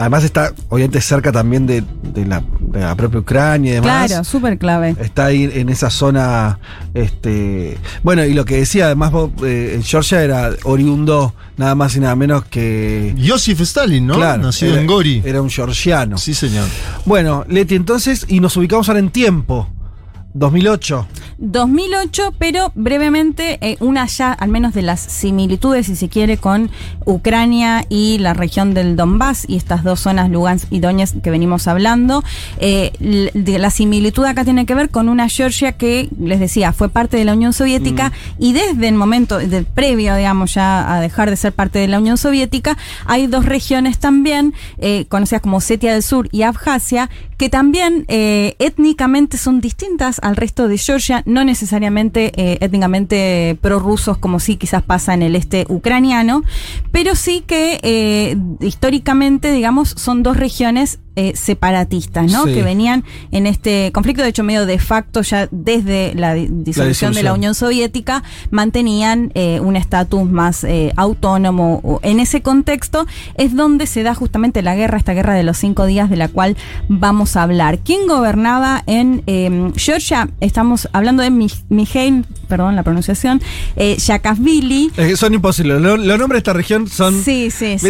[0.00, 4.06] Además está, obviamente, cerca también de, de la, de la propia Ucrania y demás.
[4.08, 4.96] Claro, súper clave.
[4.98, 6.58] Está ahí en esa zona.
[6.94, 11.94] Este, bueno, y lo que decía, además, vos, eh, en Georgia era oriundo nada más
[11.96, 13.14] y nada menos que.
[13.24, 14.14] Joseph Stalin, ¿no?
[14.14, 15.22] Claro, Nacido era- en Gori.
[15.24, 16.16] Era un georgiano.
[16.16, 16.66] Sí, señor.
[17.04, 19.68] Bueno, Leti, entonces, y nos ubicamos ahora en tiempo.
[20.34, 21.06] 2008.
[21.38, 26.70] 2008, pero brevemente eh, una ya, al menos de las similitudes, si se quiere, con
[27.04, 31.66] Ucrania y la región del Donbass y estas dos zonas, Lugansk y Donetsk, que venimos
[31.66, 32.22] hablando.
[32.58, 32.92] Eh,
[33.34, 37.16] de la similitud acá tiene que ver con una Georgia que, les decía, fue parte
[37.16, 41.36] de la Unión Soviética y desde el momento, de, previo, digamos, ya a dejar de
[41.36, 42.76] ser parte de la Unión Soviética,
[43.06, 47.08] hay dos regiones también, eh, conocidas como Osetia del Sur y Abjasia,
[47.40, 54.18] que también eh, étnicamente son distintas al resto de Georgia, no necesariamente eh, étnicamente prorrusos
[54.18, 56.42] como sí quizás pasa en el este ucraniano,
[56.92, 62.44] pero sí que eh, históricamente, digamos, son dos regiones eh, separatistas, ¿no?
[62.44, 62.54] Sí.
[62.54, 67.12] Que venían en este conflicto, de hecho medio de facto ya desde la di- disolución
[67.14, 67.34] de la.
[67.34, 72.00] Unión Soviética, mantenían eh, un estatus más eh, autónomo.
[72.02, 73.06] En ese contexto
[73.36, 76.28] es donde se da justamente la guerra, esta guerra de los cinco días de la
[76.28, 76.56] cual
[76.88, 77.78] vamos a hablar.
[77.78, 80.28] ¿Quién gobernaba en eh, Georgia?
[80.40, 83.40] Estamos hablando de Mi- Mijail, perdón la pronunciación,
[83.76, 84.90] eh, Saakashvili.
[84.96, 85.80] Eh, son imposibles.
[85.80, 87.20] Lo- Los nombres de esta región son.
[87.22, 87.86] Sí, sí, sí.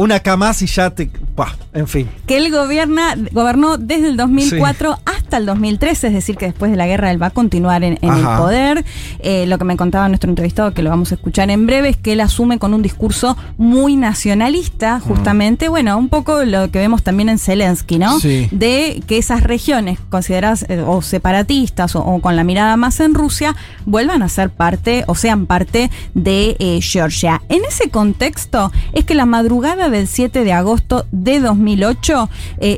[0.00, 1.10] Una K más y ya te.
[1.36, 2.08] Pah, en fin.
[2.26, 6.76] que él gobierna, gobernó desde el 2004 hasta el 2013, es decir, que después de
[6.76, 8.84] la guerra él va a continuar en, en el poder.
[9.20, 11.96] Eh, lo que me contaba nuestro entrevistado, que lo vamos a escuchar en breve, es
[11.96, 17.02] que él asume con un discurso muy nacionalista, justamente, bueno, un poco lo que vemos
[17.02, 18.18] también en Zelensky, ¿no?
[18.20, 18.48] Sí.
[18.50, 23.14] De que esas regiones consideradas eh, o separatistas o, o con la mirada más en
[23.14, 27.42] Rusia vuelvan a ser parte o sean parte de eh, Georgia.
[27.48, 32.76] En ese contexto es que la madrugada del 7 de agosto de 2008, eh,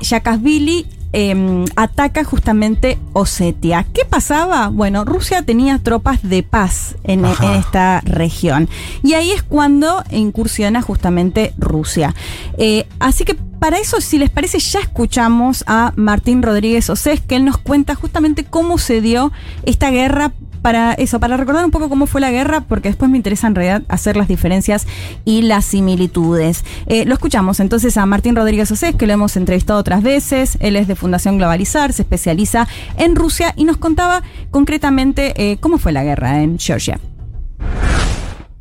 [1.13, 3.87] eh, ataca justamente Osetia.
[3.93, 4.69] ¿Qué pasaba?
[4.69, 8.69] Bueno, Rusia tenía tropas de paz en esta región.
[9.03, 12.15] Y ahí es cuando incursiona justamente Rusia.
[12.59, 17.37] Eh, así que para eso, si les parece, ya escuchamos a Martín Rodríguez Osés, que
[17.37, 19.31] él nos cuenta justamente cómo se dio
[19.65, 20.33] esta guerra
[20.63, 23.55] para eso, para recordar un poco cómo fue la guerra, porque después me interesa en
[23.55, 24.87] realidad hacer las diferencias
[25.25, 26.65] y las similitudes.
[26.87, 30.57] Eh, lo escuchamos entonces a Martín Rodríguez Osés, que lo hemos entrevistado otras veces.
[30.61, 35.79] Él es de Fundación Globalizar, se especializa en Rusia y nos contaba concretamente eh, cómo
[35.79, 36.99] fue la guerra en Georgia.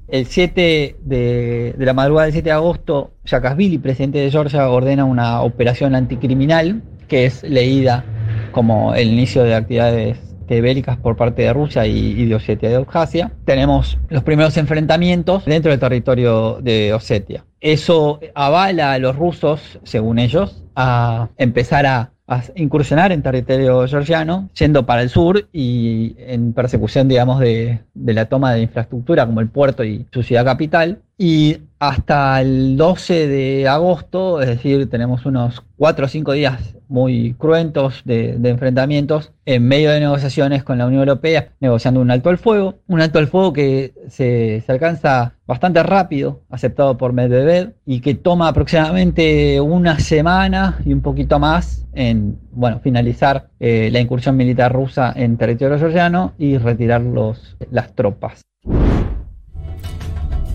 [0.07, 5.06] El 7 de, de la madrugada del 7 de agosto, Saakashvili, presidente de Georgia, ordena
[5.06, 8.03] una operación anticriminal que es leída
[8.52, 10.18] como el inicio de actividades
[10.60, 13.32] bélicas por parte de Rusia y, de Osetia de Abjasia.
[13.45, 17.45] Tenemos los primeros enfrentamientos dentro del territorio de Osetia.
[17.61, 24.49] Eso avala a los rusos, según ellos, a empezar a, a incursionar en territorio georgiano,
[24.57, 29.41] yendo para el sur y en persecución, digamos, de, de la toma de infraestructura como
[29.41, 31.02] el puerto y su ciudad capital.
[31.18, 37.34] Y hasta el 12 de agosto, es decir, tenemos unos 4 o 5 días muy
[37.38, 42.38] cruentos de, enfrentamientos en medio de negociaciones con la Unión Europea, negociando un alto al
[42.38, 48.01] fuego, un alto al fuego que se, se alcanza bastante rápido, aceptado por Medvedev, y
[48.01, 54.35] que toma aproximadamente una semana y un poquito más en bueno, finalizar eh, la incursión
[54.35, 58.41] militar rusa en territorio georgiano y retirar los, las tropas.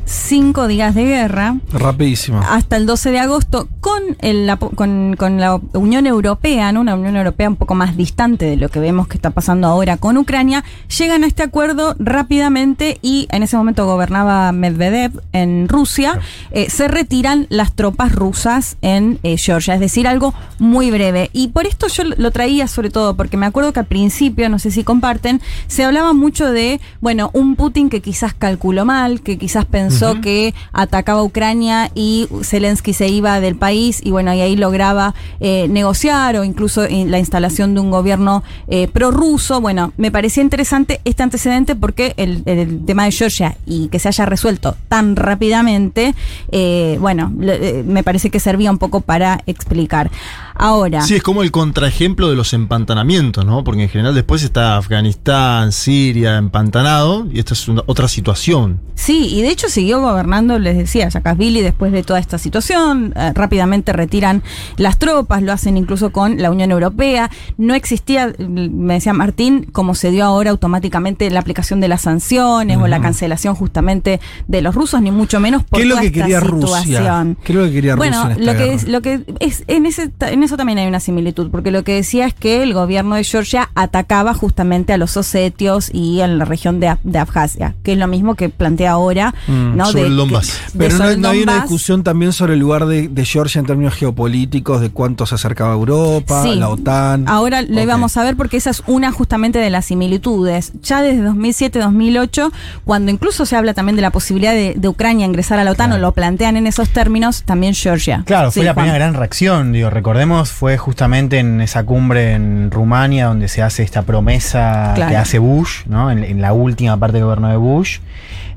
[0.08, 1.56] Cinco días de guerra.
[1.72, 2.40] Rapidísimo.
[2.48, 6.80] hasta el 12 de agosto con, el, apo- con, con la Unión Europea, ¿no?
[6.82, 9.96] una Unión Europea un poco más distante de lo que vemos que está pasando ahora
[9.96, 10.62] con Ucrania,
[10.96, 16.20] llegan a este acuerdo rápidamente y en ese momento gobernaba Medvedev en Rusia,
[16.52, 21.30] eh, se retiran las tropas rusas en eh, Georgia, es decir, algo muy breve.
[21.32, 24.60] Y por esto yo lo traía sobre todo porque me acuerdo que al principio, no
[24.60, 29.36] sé si comparten, se hablaba mucho de, bueno, un Putin que quizás calculó mal, que
[29.36, 34.56] quizás pensó que atacaba Ucrania y Zelensky se iba del país y bueno, y ahí
[34.56, 39.60] lograba eh, negociar o incluso en la instalación de un gobierno eh, prorruso.
[39.60, 44.08] Bueno, me parecía interesante este antecedente porque el, el tema de Georgia y que se
[44.08, 46.14] haya resuelto tan rápidamente,
[46.52, 50.10] eh, bueno, le- eh, me parece que servía un poco para explicar.
[50.58, 51.02] Ahora.
[51.02, 53.64] Sí, es como el contraejemplo de los empantanamientos, ¿no?
[53.64, 58.80] Porque en general después está Afganistán, Siria, empantanado, y esta es una- otra situación.
[58.94, 63.12] Sí, y de hecho siguió gobernando, les decía, Saakashvili después de toda esta situación.
[63.16, 64.42] eh, rápidamente retiran
[64.76, 67.30] las tropas, lo hacen incluso con la Unión Europea.
[67.56, 72.02] No existía, mm, me decía Martín, como se dio ahora automáticamente la aplicación de las
[72.02, 75.94] sanciones o la cancelación justamente de los rusos, ni mucho menos por ¿Qué es lo
[75.96, 77.36] toda que esta situación.
[77.44, 78.74] ¿Qué es lo que quería Bueno, Rusia en esta lo que, guerra?
[78.74, 81.94] es, lo que es en ese en eso también hay una similitud, porque lo que
[81.94, 86.44] decía es que el gobierno de Georgia atacaba justamente a los osetios y en la
[86.44, 89.86] región de, Ab- de Abjasia, que es lo mismo que plantea ahora, Mm, ¿no?
[89.86, 90.58] sobre De- el Donbass.
[90.76, 94.80] Pero no, hay una discusión también sobre el lugar de, de Georgia en términos geopolíticos,
[94.80, 96.54] de cuánto se acercaba a Europa, Sí.
[96.56, 97.28] la OTAN.
[97.28, 100.72] Ahora lo íbamos a ver porque esa es una justamente de las similitudes.
[100.82, 102.50] Ya desde 2007-2008,
[102.84, 105.92] cuando incluso se habla también de la posibilidad de, de Ucrania ingresar a la OTAN
[105.92, 108.22] o lo plantean en esos términos, también Georgia.
[108.26, 108.84] Claro, fue Sí, la Juan.
[108.86, 113.82] primera gran reacción, digo, recordemos, fue justamente en esa cumbre en Rumania donde se hace
[113.82, 115.10] esta promesa Claro.
[115.10, 116.10] que hace Bush, ¿no?
[116.10, 117.98] En, en la última parte del gobierno de Bush,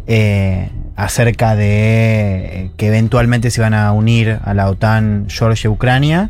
[0.07, 1.65] eh, acerca de
[2.65, 6.29] eh, que eventualmente se van a unir a la OTAN Georgia y Ucrania.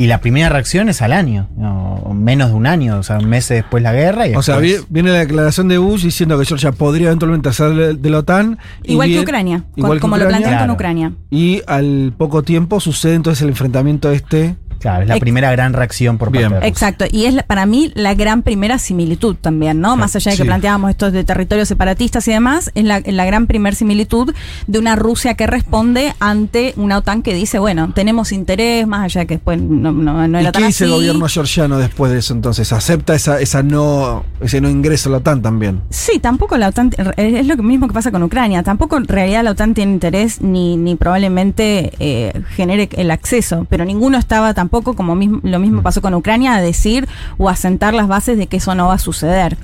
[0.00, 2.12] Y la primera reacción es al año, ¿no?
[2.14, 4.28] menos de un año, o sea, meses después la guerra.
[4.28, 7.96] Y O sea, después- viene la declaración de Bush diciendo que Georgia podría eventualmente ser
[7.98, 8.58] de, la OTAN.
[8.84, 10.46] y Igual que Ucrania, igual que como lo Ucrania.
[10.46, 10.74] plantean con.
[10.76, 11.12] Ucrania.
[11.30, 14.54] Y al poco tiempo sucede entonces el enfrentamiento este.
[14.80, 16.50] Claro, es la Ex- primera gran reacción por parte Bien.
[16.50, 16.68] de Rusia.
[16.68, 19.96] Exacto, y es la- para mí la gran primera similitud también, ¿no?
[19.96, 20.46] Más allá de que Sí.
[20.48, 24.32] planteábamos estos de territorios separatistas y demás, es la, la gran primer similitud
[24.66, 29.22] de una Rusia que responde ante una OTAN que dice, bueno, tenemos interés, más allá
[29.22, 32.12] de que después no, no, no ¿Y era qué tan dice el gobierno georgiano después
[32.12, 32.72] de eso entonces?
[32.72, 35.80] ¿Acepta esa, esa no, ese no ingreso a la OTAN también?
[35.90, 39.50] Sí, tampoco la OTAN, es lo mismo que pasa con Ucrania, tampoco en realidad la
[39.52, 45.14] OTAN tiene interés ni, ni probablemente eh, genere el acceso, pero ninguno estaba tampoco, como
[45.14, 47.08] mismo- lo mismo pasó con Ucrania, a decir
[47.38, 49.56] o a sentar las bases de que eso no va a suceder.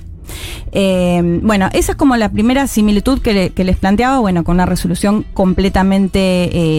[0.72, 4.54] Eh, bueno, esa es como la primera similitud que, le- que les planteaba, bueno, con
[4.54, 6.18] una resolución completamente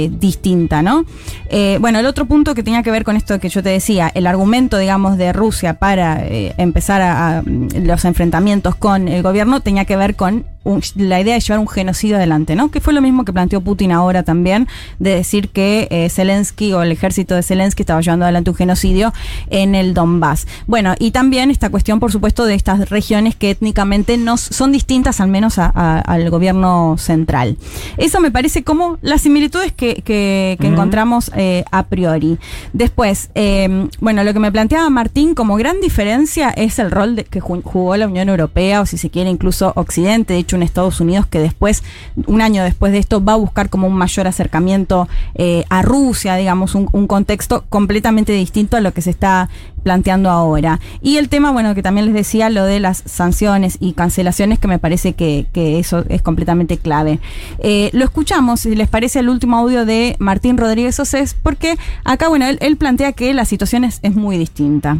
[0.03, 1.05] eh, distinta, ¿no?
[1.49, 4.11] Eh, bueno, el otro punto que tenía que ver con esto que yo te decía,
[4.13, 9.59] el argumento, digamos, de Rusia para empezar a, a, mm, los enfrentamientos con el gobierno
[9.61, 12.69] tenía que ver con un- la idea de llevar un genocidio adelante, ¿no?
[12.71, 14.67] Que fue lo mismo que planteó Putin ahora también,
[14.99, 19.13] de decir que eh, Zelensky o el ejército de Zelensky estaba llevando adelante un genocidio
[19.49, 20.45] en el Donbass.
[20.67, 25.21] Bueno, y también esta cuestión, por supuesto, de estas regiones que étnicamente no son distintas,
[25.21, 27.57] al menos a- a- al gobierno central.
[27.97, 30.73] Eso me parece como las similitudes que, que- que Ujú.
[30.73, 32.37] encontramos eh, a priori.
[32.73, 37.23] Después, eh, bueno, lo que me planteaba Martín como gran diferencia es el rol de-
[37.25, 40.63] que ju- jugó la Unión Europea, o si se quiere incluso Occidente, de hecho en
[40.63, 41.83] Estados Unidos, que después,
[42.27, 46.35] un año después de esto, va a buscar como un mayor acercamiento eh, a Rusia,
[46.35, 49.49] digamos, un, un contexto completamente distinto a lo que se está
[49.83, 50.79] planteando ahora.
[51.01, 54.67] Y el tema, bueno, que también les decía, lo de las sanciones y cancelaciones, que
[54.67, 57.19] me parece que, que eso es completamente clave.
[57.59, 62.29] Eh, lo escuchamos, si les parece, el último audio de Martín Rodríguez Océs, porque acá,
[62.29, 64.97] bueno, él, él plantea que la situación es, es muy distinta.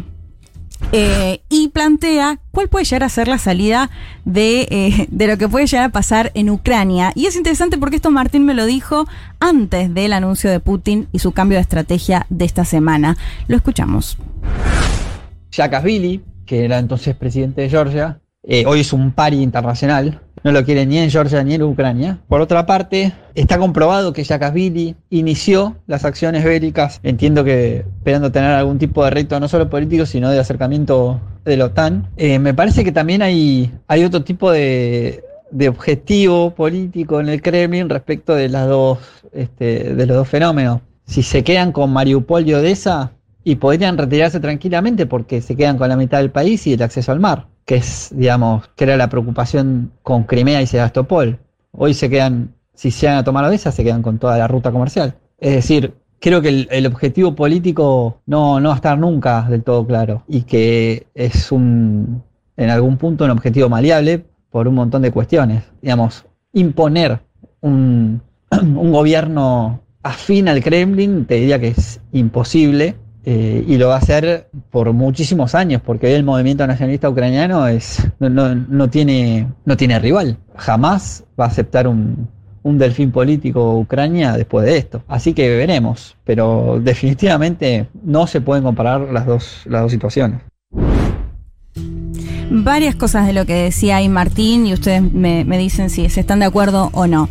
[0.92, 3.90] Eh, y plantea cuál puede llegar a ser la salida
[4.24, 7.12] de, eh, de lo que puede llegar a pasar en Ucrania.
[7.14, 9.06] Y es interesante porque esto Martín me lo dijo
[9.40, 13.16] antes del anuncio de Putin y su cambio de estrategia de esta semana.
[13.48, 14.16] Lo escuchamos.
[15.50, 20.64] Saakashvili, que era entonces presidente de Georgia, eh, hoy es un pari internacional, no lo
[20.64, 22.18] quiere ni en Georgia ni en Ucrania.
[22.28, 28.52] Por otra parte, está comprobado que Saakashvili inició las acciones bélicas, entiendo que esperando tener
[28.52, 32.08] algún tipo de reto no solo político, sino de acercamiento de la OTAN.
[32.16, 37.42] Eh, me parece que también hay, hay otro tipo de, de objetivo político en el
[37.42, 38.98] Kremlin respecto de, las dos,
[39.32, 40.80] este, de los dos fenómenos.
[41.04, 43.10] Si se quedan con Mariupol y Odessa,
[43.42, 47.12] y podrían retirarse tranquilamente porque se quedan con la mitad del país y el acceso
[47.12, 51.38] al mar, que es, digamos, que era la preocupación con Crimea y Sebastopol.
[51.72, 54.72] Hoy se quedan, si se van a tomar Odessa, se quedan con toda la ruta
[54.72, 55.16] comercial.
[55.38, 59.64] Es decir, creo que el, el objetivo político no, no va a estar nunca del
[59.64, 62.22] todo claro y que es un,
[62.56, 65.64] en algún punto, un objetivo maleable por un montón de cuestiones.
[65.82, 67.20] Digamos, imponer
[67.60, 72.94] un, un gobierno afín al Kremlin, te diría que es imposible.
[73.26, 77.66] Eh, y lo va a hacer por muchísimos años, porque hoy el movimiento nacionalista ucraniano
[77.66, 80.38] es, no, no- no tiene, no tiene rival.
[80.56, 82.28] Jamás va a aceptar un,
[82.62, 85.02] un delfín político Ucrania después de esto.
[85.08, 90.40] Así que veremos, pero definitivamente no se pueden comparar las dos, las dos situaciones
[92.64, 96.20] varias cosas de lo que decía ahí Martín y ustedes me, me dicen si se
[96.20, 97.28] están de acuerdo o no.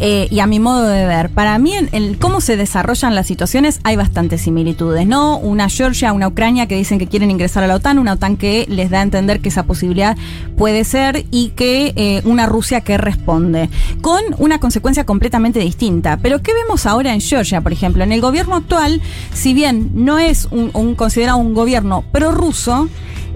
[0.00, 3.80] Eh, y a mi modo de ver, para mí en, cómo se desarrollan las situaciones
[3.84, 5.38] hay bastantes similitudes, ¿no?
[5.38, 8.66] Una Georgia, una Ucrania que dicen que quieren ingresar a la OTAN, una OTAN que
[8.68, 10.16] les da a entender que esa posibilidad
[10.56, 16.18] puede ser y que eh, una Rusia que responde, con una consecuencia completamente distinta.
[16.18, 18.04] Pero ¿qué vemos ahora en Georgia, por ejemplo?
[18.04, 19.02] En el gobierno actual,
[19.32, 22.88] si bien no es un, un considerado un gobierno prorruso,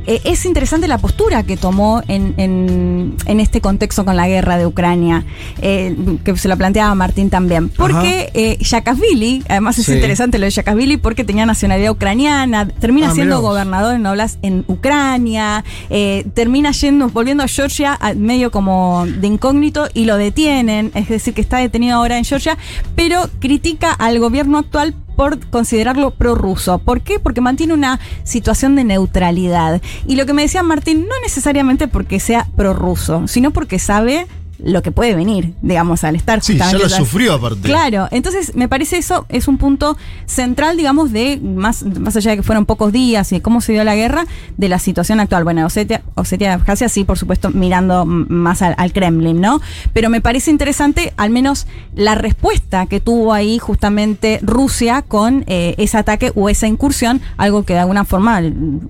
[0.07, 4.59] eh, es interesante la postura que tomó en, en, en, este contexto con la guerra
[4.59, 5.25] de Ucrania,
[5.61, 7.69] eh, que se lo planteaba Martín también.
[7.69, 9.93] Porque eh, Yakashvili, además es Sí.
[9.93, 14.03] interesante lo de Yakashvili, porque tenía nacionalidad ucraniana, termina Ah, siendo gobernador en
[14.43, 20.91] en Ucrania, eh, termina yendo, volviendo a Georgia medio como de incógnito y lo detienen,
[20.95, 22.57] es decir, que está detenido ahora en Georgia,
[22.95, 26.79] pero critica al gobierno actual por considerarlo prorruso.
[26.79, 27.19] ¿Por qué?
[27.19, 29.81] Porque mantiene una situación de neutralidad.
[30.07, 34.27] Y lo que me decía Martín, no necesariamente porque sea prorruso, sino porque sabe
[34.65, 37.63] lo que puede venir, digamos, al estar Sí, ya lo sufrió aparte.
[37.63, 42.37] Claro, entonces me parece eso es un punto central, digamos, de más, más allá de
[42.39, 44.25] que fueron pocos días y de cómo se dio la guerra,
[44.57, 45.45] de la situación actual.
[45.45, 49.61] Bueno, Osetia, Osetia de Abjasia sí, por supuesto, mirando más al, al Kremlin, ¿no?
[49.93, 55.75] Pero me parece interesante al menos la respuesta que tuvo ahí justamente Rusia con eh,
[55.79, 58.41] ese ataque o esa incursión, algo que de alguna forma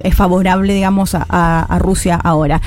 [0.01, 2.61] es favorable, digamos, a, a- a Rusia ahora.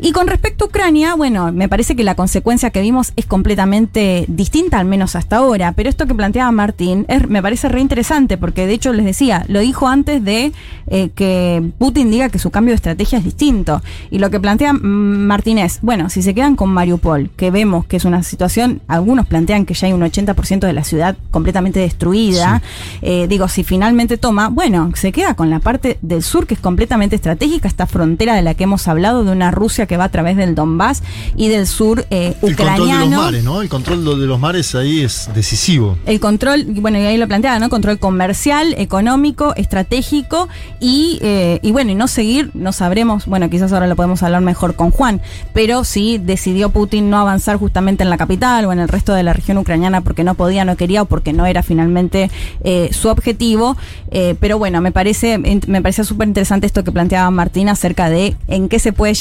[0.00, 4.24] Y con respecto a Ucrania, bueno, me parece que la consecuencia que vimos es completamente
[4.28, 5.72] distinta, al menos hasta ahora.
[5.72, 9.44] Pero esto que planteaba Martín es- me parece re interesante, porque de hecho les decía,
[9.48, 10.52] lo dijo antes de
[10.88, 13.80] eh, que Putin diga que su cambio de estrategia es distinto.
[14.10, 17.96] Y lo que plantea Martín es, bueno, si se quedan con Mariupol, que vemos que
[17.96, 22.60] es una situación, algunos plantean que ya hay un 80% de la ciudad completamente destruida,
[23.00, 26.60] eh, digo, si finalmente toma, bueno, se queda con la parte del sur que es
[26.60, 30.08] completamente estratégica, esta frontera de la que hemos hablado, de una Rusia que va a
[30.10, 31.02] través del Donbass
[31.36, 33.62] y del sur eh, El control de los mares, ¿no?
[33.62, 35.98] El control de los mares ahí es decisivo.
[36.06, 37.68] El control, bueno, y ahí lo planteaba, ¿no?
[37.68, 40.48] Control comercial, económico, estratégico
[40.80, 44.40] y, eh, y bueno, y no seguir, no sabremos, bueno, quizás ahora lo podemos hablar
[44.42, 45.20] mejor con Juan,
[45.52, 49.22] pero si decidió Putin no avanzar justamente en la capital o en el resto de
[49.22, 52.30] la región ucraniana porque no podía, no quería o porque no era finalmente
[52.64, 53.76] eh, su objetivo.
[54.10, 58.36] eh, pero bueno, me parece, me parecía súper interesante esto que planteaba Martín acerca de
[58.48, 59.14] en qué se puede,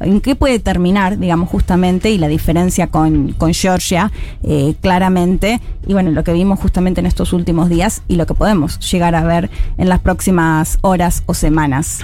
[0.00, 2.41] en qué puede terminar, digamos, justamente, y la diferencia
[2.90, 4.10] con, con Georgia,
[4.42, 8.34] eh, claramente, y bueno, lo que vimos justamente en estos últimos días y lo que
[8.34, 12.00] podemos llegar a ver en las próximas horas o semanas.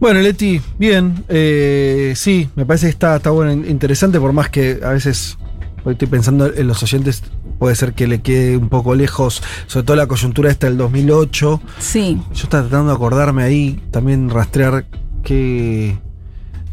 [0.00, 1.24] Bueno, Leti, bien.
[1.28, 5.38] eh, sí, me parece que está, está bueno, in- interesante, por más que a veces
[5.84, 7.22] hoy estoy pensando en los oyentes,
[7.58, 11.60] puede ser que le quede un poco lejos, sobre todo la coyuntura esta del 2008.
[11.78, 12.20] Sí.
[12.34, 14.86] Yo estaba tratando de acordarme ahí, también rastrear
[15.22, 15.96] que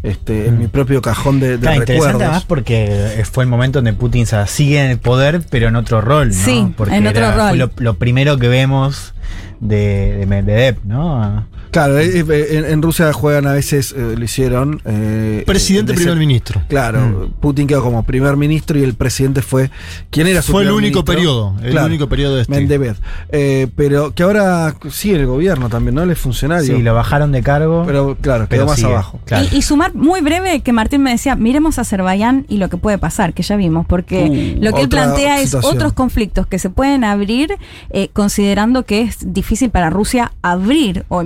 [0.04, 2.22] este, en mi propio cajón de, de Claro, interesante recuerdos.
[2.22, 2.86] además porque
[3.20, 6.34] eh, fue el momento donde Putin sigue en el poder, pero en otro rol, ¿no?
[6.34, 7.50] Sí, porque en otro era- rol.
[7.50, 9.14] Fue lo, lo primero que vemos
[9.60, 11.46] de, de Medvedev, ¿no?
[11.72, 14.82] Claro, eh, eh, en, en Rusia juegan a veces, eh, lo hicieron.
[14.86, 16.62] eh, Presidente, eh, de primer ministro.
[16.68, 19.70] Claro, Putin quedó como primer ministro y el presidente fue.
[20.10, 21.06] ¿Quién era su Fue el único ministro?
[21.06, 22.54] periodo, el único periodo este.
[22.54, 22.96] Mendebev.
[23.32, 26.04] Eh, pero que ahora sigue en el gobierno también, ¿no?
[26.04, 26.76] Él es funcionario.
[26.76, 27.84] Sí, lo bajaron de cargo.
[27.86, 29.20] Pero claro, quedó pero más sigue, abajo.
[29.26, 29.46] claro.
[29.52, 32.78] Y, y sumar muy breve que Martín me decía, miremos a Azerbaiyán y lo que
[32.78, 36.60] puede pasar, que ya vimos, porque Uh, lo que él plantea es otros conflictos que
[36.60, 37.50] se pueden abrir,
[37.92, 41.24] eh, considerando que es difícil para Rusia abrir o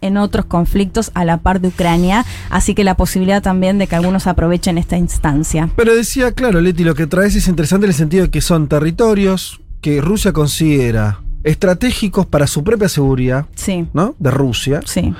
[0.00, 3.96] en otros conflictos a la par de Ucrania, así que la posibilidad también de que
[3.96, 5.68] algunos aprovechen esta instancia.
[5.76, 8.68] Pero decía, claro, Leti, lo que traes es interesante en el sentido de que son
[8.68, 13.86] territorios que Rusia considera estratégicos para su propia seguridad, Sí.
[13.92, 14.14] ¿no?
[14.18, 14.80] De Rusia.
[14.84, 15.12] Sí.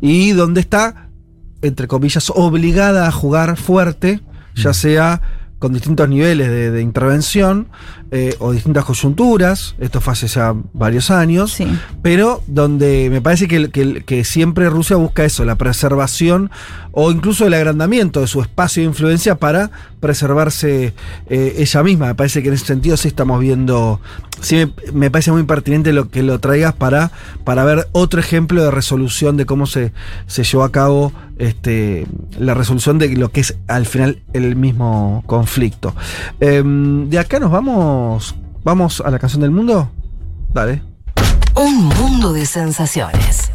[0.00, 1.08] Y donde está,
[1.62, 4.20] entre comillas, obligada a jugar fuerte,
[4.54, 5.22] ya sea
[5.58, 7.68] con distintos niveles de, de intervención
[8.12, 11.52] eh, o distintas coyunturas, esto fue hace ya varios años,
[12.02, 16.50] pero donde me parece que, que- que siempre Rusia busca eso, la preservación
[16.92, 19.70] o incluso el agrandamiento de su espacio de influencia para
[20.00, 20.92] preservarse
[21.28, 22.06] eh, ella misma.
[22.08, 24.00] Me parece que en ese sentido sí estamos viendo,
[24.40, 27.12] sí me, me parece muy pertinente lo que lo traigas para,
[27.44, 29.92] para ver otro ejemplo de resolución de cómo se,
[30.26, 32.06] se llevó a cabo este,
[32.38, 35.94] la resolución de lo que es al final el mismo conflicto.
[36.40, 37.99] Em, de acá nos vamos,
[38.64, 39.90] vamos, a la canción del mundo.
[40.52, 40.82] Dale.
[41.54, 43.50] Un mundo de sensaciones.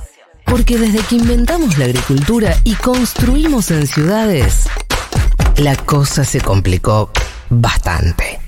[0.45, 4.67] Porque desde que inventamos la agricultura y construimos en ciudades,
[5.57, 7.09] la cosa se complicó
[7.49, 8.39] bastante.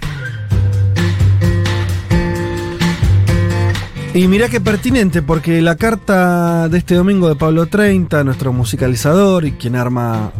[4.13, 9.45] Y mirá qué pertinente, porque la carta de este domingo de Pablo 30, nuestro musicalizador
[9.45, 10.31] y quien arma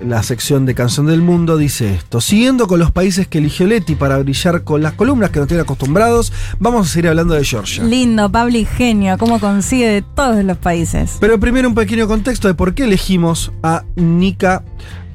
[0.00, 2.20] la sección de Canción del Mundo, dice esto.
[2.20, 5.64] Siguiendo con los países que eligió Leti para brillar con las columnas que nos tienen
[5.64, 7.84] acostumbrados, vamos a seguir hablando de Georgia.
[7.84, 11.16] Lindo, Pablo y genio, cómo consigue de todos los países.
[11.20, 14.64] Pero primero un pequeño contexto de por qué elegimos a Nika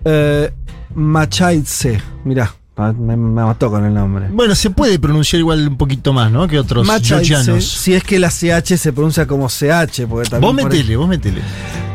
[0.06, 0.52] eh,
[0.96, 2.02] Machaidze.
[2.24, 4.28] Mirá, me, me mató con el nombre.
[4.32, 6.48] Bueno, se puede pronunciar igual un poquito más, ¿no?
[6.48, 7.64] Que otros georgianos.
[7.68, 11.42] si es que la CH se pronuncia como CH, porque también Vos metele, vos metele.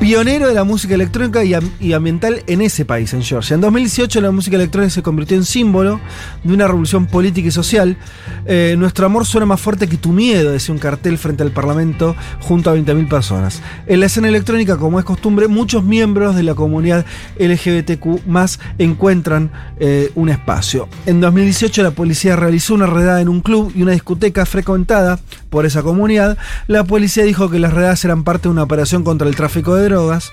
[0.01, 3.55] Pionero de la música electrónica y, am- y ambiental en ese país, en Georgia.
[3.55, 6.01] En 2018 la música electrónica se convirtió en símbolo
[6.43, 7.97] de una revolución política y social.
[8.45, 12.15] Eh, Nuestro amor suena más fuerte que tu miedo, decía un cartel frente al Parlamento
[12.41, 13.63] junto a 20.000 personas.
[13.87, 17.07] En la escena electrónica, como es costumbre, muchos miembros de la comunidad
[17.39, 20.74] LGBTQ más encuentran eh, un espacio.
[21.07, 25.19] En 2018 la policía realizó una redada en un club y una discoteca frecuentada
[25.51, 26.37] por esa comunidad.
[26.67, 29.85] La policía dijo que las redadas eran parte de una operación contra el tráfico de
[29.85, 30.33] drogas.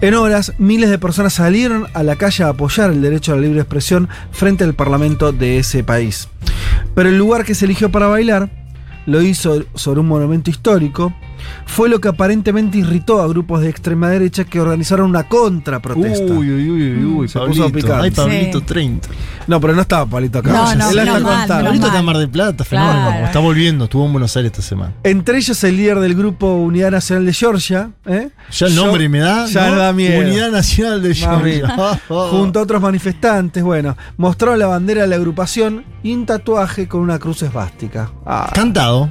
[0.00, 3.42] En horas, miles de personas salieron a la calle a apoyar el derecho a la
[3.42, 6.28] libre expresión frente al parlamento de ese país.
[6.94, 8.50] Pero el lugar que se eligió para bailar
[9.06, 11.14] lo hizo sobre un monumento histórico.
[11.66, 16.32] Fue lo que aparentemente irritó a grupos de extrema derecha que organizaron una contraprotesta.
[16.32, 17.62] Uy, uy, uy, uy, Se Pablito.
[17.64, 18.04] puso picante.
[18.04, 18.64] Ay, Pablito Sí.
[18.66, 19.08] 30.
[19.46, 20.52] No, pero no estaba Palito acá.
[20.52, 21.54] No, no, Él anda menos mal, contando.
[21.54, 22.04] menos Pablito está en.
[22.04, 23.06] Mar del Plata, fenómeno.
[23.08, 23.26] Claro.
[23.26, 24.92] Está volviendo, estuvo en Buenos Aires esta semana.
[25.02, 27.90] Entre ellos el líder del grupo Unidad Nacional de Georgia.
[28.06, 28.28] ¿eh?
[28.50, 29.46] Ya el Yo- nombre me da.
[29.46, 29.76] Ya ¿no?
[29.76, 30.20] da miedo.
[30.20, 31.50] Unidad Nacional de Mami.
[31.52, 32.00] Georgia.
[32.08, 37.00] Junto a otros manifestantes, bueno, mostró la bandera de la agrupación y un tatuaje con
[37.00, 38.10] una cruz esvástica.
[38.26, 38.50] Ah.
[38.54, 39.10] Cantado.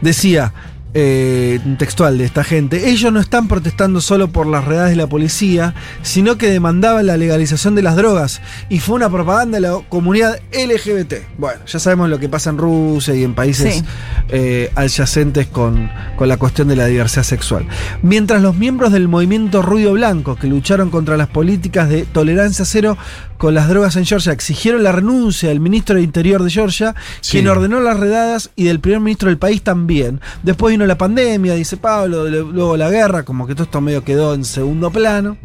[0.00, 0.52] Decía,
[0.98, 5.06] eh, textual de esta gente, ellos no están protestando solo por las redadas de la
[5.06, 8.40] policía, sino que demandaban la legalización de las drogas
[8.70, 11.14] y fue una propaganda de la comunidad LGBT.
[11.36, 13.84] Bueno, ya sabemos lo que pasa en Rusia y en países Sí.
[14.30, 17.66] eh, adyacentes con, con la cuestión de la diversidad sexual.
[18.00, 22.96] Mientras los miembros del movimiento Ruido Blanco, que lucharon contra las políticas de tolerancia cero
[23.38, 27.32] con las drogas en Georgia, exigieron la renuncia del ministro de Interior de Georgia, Sí.
[27.32, 30.20] quien ordenó las redadas y del primer ministro del país también.
[30.42, 34.34] Después vino la pandemia, dice Pablo, luego la guerra, como que todo esto medio quedó
[34.34, 35.36] en segundo plano.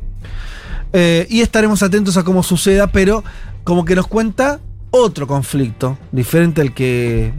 [0.94, 3.24] Eh, y estaremos atentos a cómo suceda, pero
[3.64, 4.60] como que nos cuenta
[4.92, 7.32] otro conflicto, diferente al que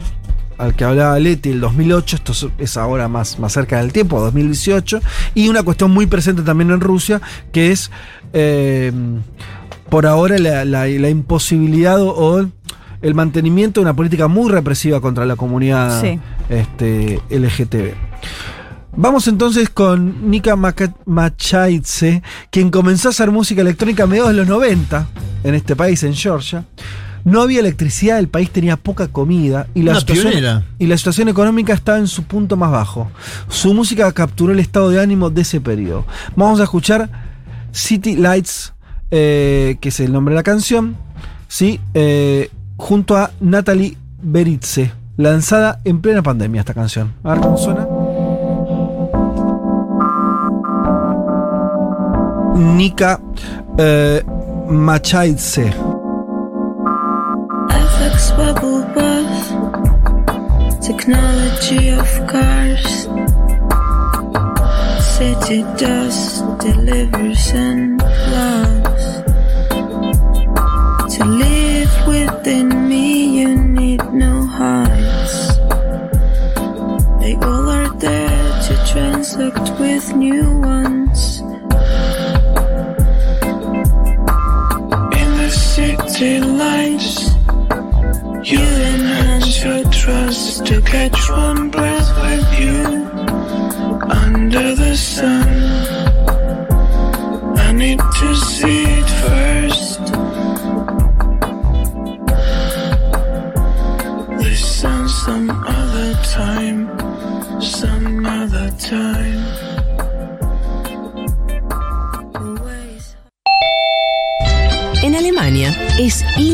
[0.57, 4.21] al que hablaba Leti el 2008, esto es- es ahora más, más cerca del tiempo,
[4.21, 5.01] 2018,
[5.33, 7.21] y una cuestión muy presente también en Rusia,
[7.51, 7.91] que es
[8.33, 8.91] eh,
[9.93, 12.49] por ahora la, la- la imposibilidad o,
[13.03, 16.19] el mantenimiento de una política muy represiva contra la comunidad Sí.
[16.49, 17.93] este, LGTB.
[18.95, 20.55] Vamos entonces con Nika
[21.05, 25.07] Machaidze, quien comenzó a hacer música electrónica a mediados de los 90
[25.43, 26.65] en este país, en Georgia.
[27.23, 30.65] No había electricidad, el país tenía poca comida y la, Una situación, pionera.
[30.79, 33.11] y la situación económica estaba en su punto más bajo.
[33.47, 36.05] Su música capturó el estado de ánimo de ese periodo.
[36.35, 37.09] Vamos a escuchar
[37.71, 38.72] City Lights,
[39.15, 40.97] eh, que es el nombre de la canción,
[41.47, 41.79] ¿sí?
[41.93, 47.13] Eh, junto a Natalie Beritze, lanzada en plena pandemia esta canción.
[47.23, 47.87] A ver cómo suena.
[52.55, 53.21] Nika
[53.77, 54.23] eh,
[58.95, 59.43] bath,
[60.81, 63.07] technology of cars,
[65.15, 67.53] city dust delivers
[79.79, 81.39] with new ones.
[85.21, 87.33] In the city lights.
[88.43, 91.92] You enhance your trust to catch one breath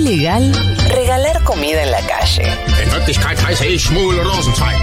[0.10, 0.52] ilegal
[0.90, 2.44] regalar comida en la calle.
[2.84, 4.78] In Wirklichkeit heiße ich Schmuel Rosenzweig.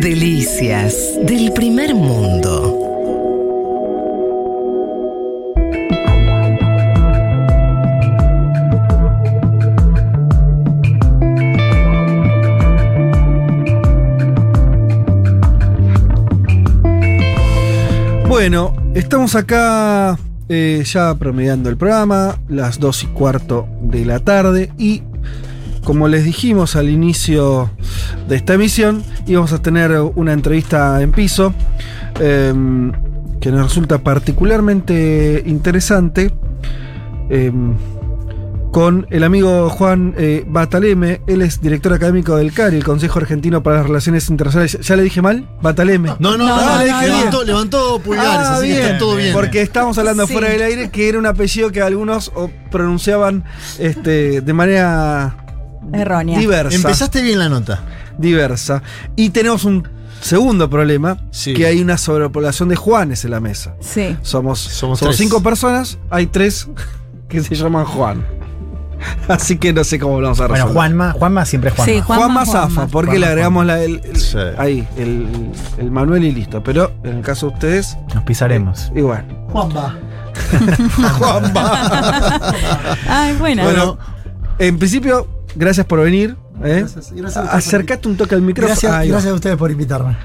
[0.00, 2.80] Delicias del primer mundo.
[18.28, 24.70] Bueno, estamos acá eh, ya promediando el programa, las 2 y cuarto de la tarde,
[24.78, 25.02] y
[25.84, 27.70] como les dijimos al inicio
[28.28, 31.52] de esta emisión, íbamos a tener una entrevista en piso
[32.20, 32.92] em,
[33.40, 36.32] que nos resulta particularmente interesante.
[37.28, 37.74] Em,
[38.74, 41.20] con el amigo Juan eh, Bataleme.
[41.28, 44.76] Él es director académico del CARI, el Consejo Argentino para las Relaciones Internacionales.
[44.82, 45.48] ¿Ya le dije mal?
[45.62, 46.16] Bataleme.
[46.18, 49.32] No, no, no, le dije levantó, levantó pulgares, Ah, así que bien, está todo bien.
[49.32, 50.32] Porque estábamos hablando Sí.
[50.32, 52.32] fuera del aire que era un apellido que algunos
[52.72, 53.44] pronunciaban
[53.78, 55.36] este, de manera
[55.92, 56.36] Errónea.
[56.40, 56.74] diversa.
[56.74, 57.80] Empezaste bien la nota.
[58.18, 58.82] Diversa.
[59.14, 59.86] Y tenemos un
[60.20, 61.54] segundo problema, Sí.
[61.54, 63.76] que hay una sobrepoblación de Juanes en la mesa.
[63.78, 64.16] Sí.
[64.22, 66.66] Somos, Somos somos, cinco personas, hay tres
[67.28, 68.42] que se llaman Juan.
[69.28, 70.62] Así que no sé cómo lo vamos a resolver.
[70.62, 71.92] Bueno, Juanma, Juanma siempre es Juanma.
[71.92, 72.86] Sí, Juan Juanma, Juanma.
[72.88, 74.38] porque Juanma, le agregamos la- el, el- Sí.
[74.58, 76.62] ahí, el, el Manuel y listo.
[76.62, 78.90] Pero en el caso de ustedes, Nos pisaremos.
[78.94, 79.24] igual.
[79.50, 79.94] Juanba.
[81.18, 82.40] Juanma.
[83.08, 83.62] Ay, bueno.
[83.64, 83.98] bueno,
[84.58, 86.36] en principio, gracias por venir.
[86.62, 86.80] ¿eh?
[86.80, 88.74] Gracias, gracias a ustedes por Acercate un toque al micrófono.
[89.06, 90.16] Gracias, a ustedes por invitarme.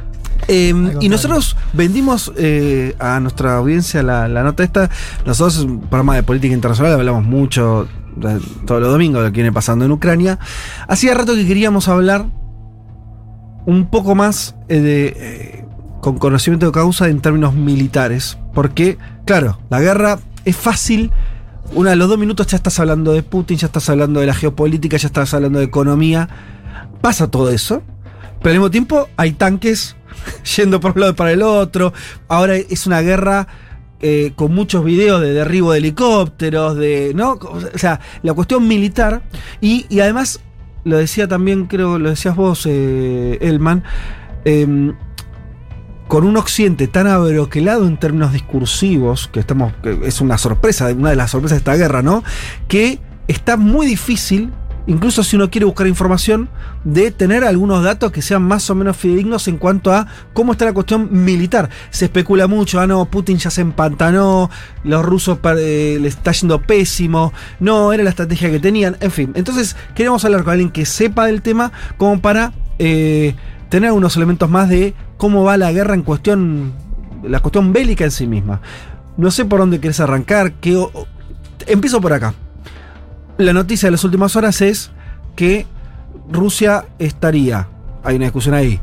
[0.48, 1.00] Eh, contrario.
[1.02, 4.90] y nosotros vendimos eh, a nuestra audiencia la, la nota esta.
[5.26, 7.88] Nosotros, es un programa de política internacional, hablamos mucho
[8.20, 10.40] todos los domingos lo que viene pasando en Ucrania.
[10.88, 12.26] Hacía rato que queríamos hablar
[13.66, 15.66] un poco más eh, de, eh,
[16.02, 18.38] con conocimiento de causa en términos militares.
[18.54, 21.12] Porque, claro, la guerra es fácil.
[21.74, 24.34] Una de los dos minutos ya estás hablando de Putin, ya estás hablando de la
[24.34, 26.28] geopolítica, ya estás hablando de economía.
[27.02, 27.84] Pasa todo eso.
[28.42, 29.96] Pero al mismo tiempo hay tanques
[30.58, 31.94] yendo por un lado y para el otro.
[32.28, 33.48] Ahora es una guerra
[34.02, 37.12] eh, con muchos videos de derribo de helicópteros, de.
[37.16, 37.34] ¿No?
[37.34, 39.24] O sea, la cuestión militar.
[39.62, 40.40] Y, y además,
[40.84, 43.84] lo decía también, creo, lo decías vos, eh, Elman.
[44.46, 44.96] em,
[46.08, 49.74] con un occidente tan abroquelado en términos discursivos, que estamos.
[49.84, 52.24] que es una sorpresa, una de las sorpresas de esta guerra, ¿no?
[52.68, 54.52] Que está muy difícil,
[54.90, 56.50] incluso si uno quiere buscar información,
[56.84, 60.66] de tener algunos datos que sean más o menos fidedignos en cuanto a cómo está
[60.66, 61.70] la cuestión militar.
[61.92, 64.50] Se especula mucho, ah, no, Putin ya se empantanó,
[64.84, 69.32] los rusos eh, le está yendo pésimo, no, era la estrategia que tenían, en fin.
[69.36, 73.36] Entonces, queremos hablar con alguien que sepa del tema como para eh,
[73.70, 76.74] tener unos elementos más de cómo va la guerra en cuestión,
[77.24, 78.62] la cuestión bélica en sí misma.
[79.18, 80.84] No sé por dónde querés arrancar, que,
[81.68, 82.34] empiezo por acá.
[83.40, 84.92] La noticia de las últimas horas es
[85.38, 85.66] que
[86.30, 87.70] Rusia estaría,
[88.04, 88.82] hay una discusión ahí,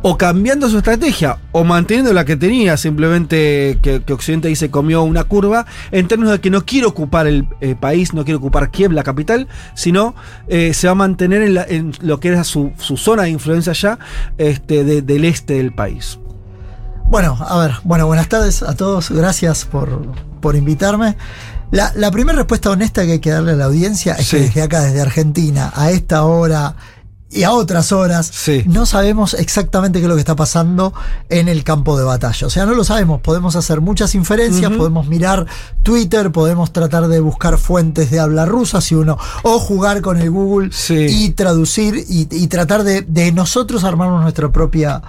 [0.00, 5.02] o cambiando su estrategia, o manteniendo la que tenía, simplemente que, que Occidente se comió
[5.02, 8.70] una curva, en términos de que no quiere ocupar el eh, país, no quiere ocupar
[8.70, 10.14] Kiev, la capital, sino
[10.46, 13.98] eh, se va a mantener en, lo que era su, zona de influencia ya
[14.38, 16.20] este, de- del este del país.
[17.10, 20.06] Bueno, a ver, bueno, buenas tardes a todos, gracias por,
[20.40, 21.16] por invitarme.
[21.70, 24.62] La, la primera respuesta honesta que hay que darle a la audiencia es que desde
[24.62, 26.74] acá, desde Argentina, a esta hora
[27.30, 28.62] y a otras horas, Sí.
[28.66, 30.94] no sabemos exactamente qué es lo que está pasando
[31.28, 32.46] en el campo de batalla.
[32.46, 33.20] O sea, no lo sabemos.
[33.20, 35.44] Podemos hacer muchas inferencias, podemos mirar
[35.82, 40.30] Twitter, podemos tratar de buscar fuentes de habla rusa, si uno, o jugar con el
[40.30, 40.94] Google Sí.
[41.06, 45.02] y traducir y, y tratar de, de nosotros armarnos nuestra propia,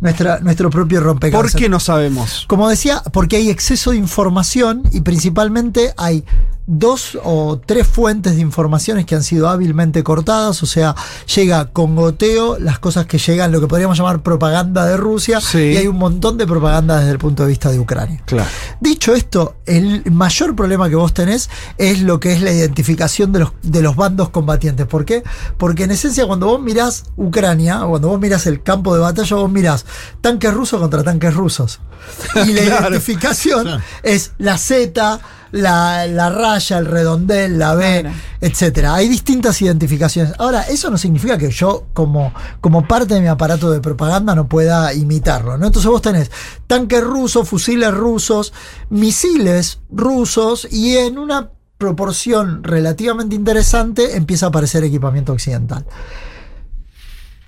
[0.00, 1.60] nuestra, nuestro propio ¿Por rompecabezas.
[1.60, 2.44] qué no sabemos?
[2.48, 6.24] Como decía, porque hay exceso de información y principalmente hay
[6.66, 10.94] dos o tres fuentes de informaciones que han sido hábilmente cortadas, o sea,
[11.34, 15.58] llega con goteo las cosas que llegan, lo que podríamos llamar propaganda de Rusia, Sí.
[15.58, 18.20] y hay un montón de propaganda desde el punto de vista de Ucrania.
[18.26, 18.48] Claro.
[18.80, 21.48] Dicho esto, el mayor problema que vos tenés
[21.78, 24.86] es lo que es la identificación de los, de los bandos combatientes.
[24.86, 25.22] ¿Por qué?
[25.58, 29.50] Porque en esencia cuando vos mirás Ucrania, cuando vos mirás el campo de batalla, vos
[29.50, 29.86] mirás
[30.20, 31.80] tanques rusos contra tanques rusos.
[32.44, 32.88] Y la Claro.
[32.90, 33.82] identificación Claro.
[34.02, 35.20] es la Z,
[35.56, 38.16] la, la raya, el redondel, la B, Claro.
[38.40, 38.94] etcétera.
[38.94, 40.34] Hay distintas identificaciones.
[40.38, 44.48] Ahora, eso no significa que yo, como, como parte de mi aparato de propaganda, no
[44.48, 45.56] pueda imitarlo.
[45.58, 45.66] ¿no?
[45.66, 46.30] Entonces vos tenés
[46.66, 48.52] tanques rusos, fusiles rusos,
[48.90, 55.84] misiles rusos y en una proporción relativamente interesante empieza a aparecer equipamiento occidental.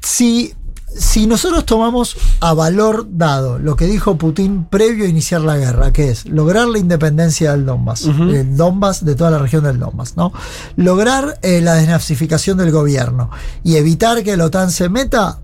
[0.00, 0.54] Si,
[0.96, 5.92] si nosotros tomamos a valor dado lo que dijo Putin previo a iniciar la guerra,
[5.92, 10.16] que es lograr la independencia del Donbass, el Donbass, de toda la región del Donbass,
[10.16, 10.32] ¿no?
[10.76, 13.30] Lograr eh, la desnazificación del gobierno
[13.62, 15.38] y evitar que la OTAN se meta,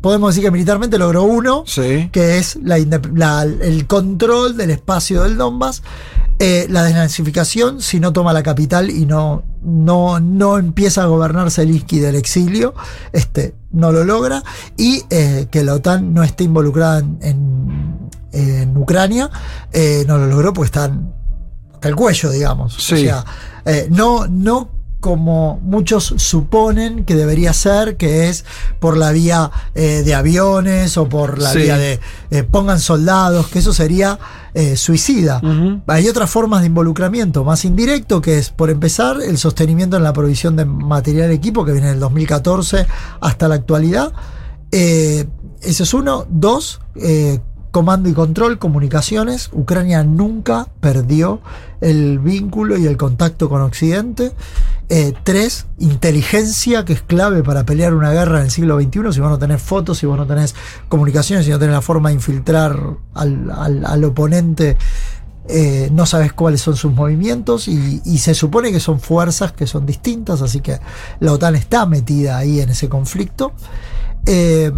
[0.00, 2.08] podemos decir que militarmente logró uno, Sí.
[2.10, 2.78] que es la
[3.14, 5.82] la- el control del espacio del Donbass.
[6.42, 11.50] Eh, la desnazificación, si no toma la capital y no, no, no empieza a gobernar
[11.50, 12.74] Zelensky del exilio,
[13.12, 14.42] este, no lo logra.
[14.78, 19.28] Y eh, que la OTAN no esté involucrada en, en- en Ucrania,
[19.72, 21.12] eh, no lo logró porque están
[21.74, 22.74] hasta el cuello, digamos.
[22.74, 22.94] Sí.
[22.94, 23.24] O sea,
[23.90, 28.44] no, no como muchos suponen que debería ser, que es
[28.80, 31.60] por la vía eh, de aviones o por la Sí.
[31.60, 32.00] vía de
[32.30, 34.18] eh, pongan soldados, que eso sería
[34.54, 35.40] eh, suicida.
[35.86, 40.12] Hay otras formas de involucramiento más indirecto, que es, por empezar, el sostenimiento en la
[40.12, 42.86] provisión de material equipo, que viene del 2014
[43.20, 44.12] hasta la actualidad.
[44.72, 45.26] Eh,
[45.62, 46.26] ese es uno.
[46.28, 47.40] Dos, eh,
[47.70, 49.50] comando y control, comunicaciones.
[49.52, 51.40] Ucrania nunca perdió
[51.80, 54.32] el vínculo y el contacto con Occidente.
[54.88, 59.12] Eh, tres, inteligencia, que es clave para pelear una guerra en el siglo XXI.
[59.12, 60.54] Si vos no tenés fotos, si vos no tenés
[60.88, 62.78] comunicaciones, si no tenés la forma de infiltrar
[63.14, 64.76] al, al- oponente,
[65.48, 69.66] eh, no sabes cuáles son sus movimientos y, y se supone que son fuerzas que
[69.66, 70.78] son distintas, así que
[71.20, 73.52] la OTAN está metida ahí en ese conflicto.
[74.26, 74.70] Eh,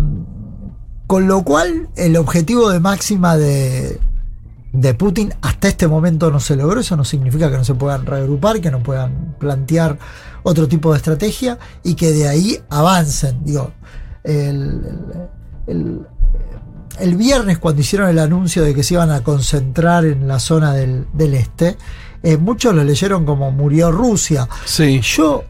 [1.06, 4.00] con lo cual, el objetivo de máxima de,
[4.72, 6.80] de Putin hasta este momento no se logró.
[6.80, 9.98] Eso no significa que no se puedan reagrupar, que no puedan plantear
[10.42, 13.44] otro tipo de estrategia y que de ahí avancen.
[13.44, 13.72] Digo,
[14.24, 14.80] el,
[15.66, 16.00] el-
[16.98, 20.72] el- viernes cuando hicieron el anuncio de que se iban a concentrar en la zona
[20.72, 21.76] del, del este,
[22.22, 24.48] eh, muchos lo leyeron como murió Rusia.
[24.64, 25.00] Sí.
[25.02, 25.44] Yo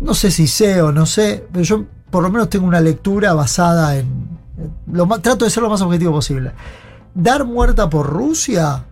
[0.00, 3.32] no sé si sé o no sé, pero yo por lo menos tengo una lectura
[3.34, 4.40] basada en...
[4.90, 6.52] lo más- trato de ser lo más objetivo posible.
[7.14, 8.84] Dar muerta por Rusia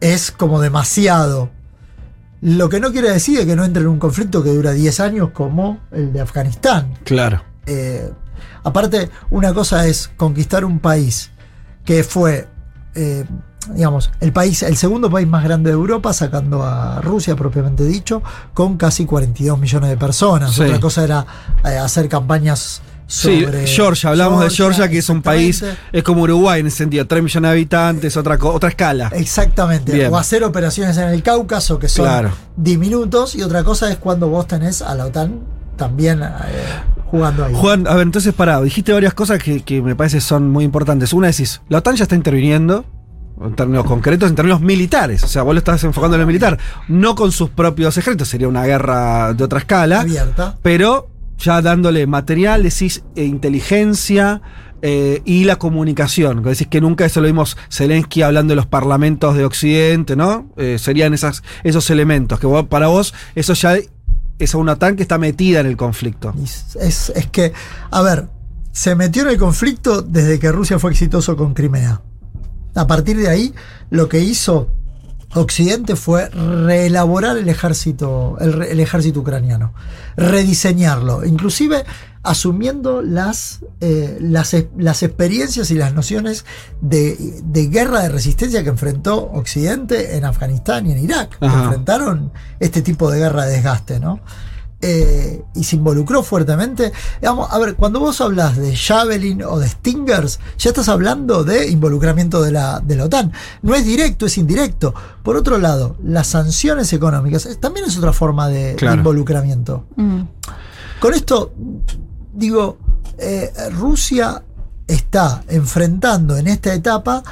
[0.00, 1.50] es como demasiado.
[2.42, 5.00] Lo que no quiere decir es que no entre en un conflicto que dura 10
[5.00, 6.94] años como el de Afganistán.
[7.04, 7.42] Claro.
[7.66, 8.10] Eh,
[8.64, 11.30] aparte, una cosa es conquistar un país
[11.84, 12.48] que fue,
[12.94, 13.26] eh,
[13.74, 18.22] digamos, el país, el segundo país más grande de Europa, sacando a Rusia propiamente dicho,
[18.54, 20.52] con casi 42 millones de personas.
[20.54, 20.62] Sí.
[20.62, 21.26] Otra cosa era
[21.64, 22.80] eh, hacer campañas
[23.12, 27.06] Sí, Georgia, hablamos de Georgia, que es un país, es como Uruguay en ese sentido,
[27.08, 29.10] 3 millones de habitantes, otra, otra escala.
[29.14, 29.92] Exactamente.
[29.92, 30.12] Bien.
[30.12, 32.30] O hacer operaciones en el Cáucaso que son Claro.
[32.56, 33.34] diminutos.
[33.34, 35.40] Y otra cosa es cuando vos tenés a la OTAN
[35.76, 36.28] también eh,
[37.10, 37.52] jugando ahí.
[37.54, 41.12] Juan, a ver, entonces pará, dijiste varias cosas que, que me parece son muy importantes.
[41.12, 42.84] Una decís, la OTAN ya está interviniendo,
[43.44, 45.24] en términos concretos, en términos militares.
[45.24, 48.46] O sea, vos lo estás enfocando en lo militar, no con sus propios ejércitos, sería
[48.46, 50.00] una guerra de otra escala.
[50.02, 50.58] Abierta.
[50.62, 51.08] Pero
[51.40, 54.42] ya dándole material, decís eh, inteligencia
[54.82, 56.42] eh, y la comunicación.
[56.42, 60.50] Decís que nunca eso lo vimos Zelensky hablando de los parlamentos de Occidente, ¿no?
[60.56, 63.76] Eh, serían esas, esos elementos, que para vos eso ya
[64.38, 66.32] es una OTAN que está metida en el conflicto.
[66.80, 67.52] Es, es que,
[67.90, 68.28] a ver,
[68.72, 72.00] se metió en el conflicto desde que Rusia fue exitoso con Crimea.
[72.74, 73.52] A partir de ahí,
[73.90, 74.68] lo que hizo
[75.34, 79.72] Occidente fue reelaborar el ejército, el, ejército ucraniano,
[80.16, 81.84] rediseñarlo, inclusive
[82.22, 86.44] asumiendo las, eh, las, las experiencias y las nociones
[86.80, 91.38] de, de guerra de resistencia que enfrentó Occidente en Afganistán y en Irak.
[91.40, 91.62] que.
[91.62, 94.20] Enfrentaron este tipo de guerra de desgaste, ¿no?
[94.82, 96.92] Eh, y se involucró fuertemente.
[97.20, 101.68] Digamos, a ver, cuando vos hablas de Javelin o de Stingers, ya estás hablando de
[101.68, 103.32] involucramiento de la, de la OTAN.
[103.62, 104.94] No es directo, es indirecto.
[105.22, 109.84] Por otro lado, las sanciones económicas eh, también es otra forma de, involucramiento.
[110.98, 111.52] Con esto,
[112.32, 112.78] digo,
[113.18, 114.42] eh, Rusia
[114.86, 117.22] está enfrentando en esta etapa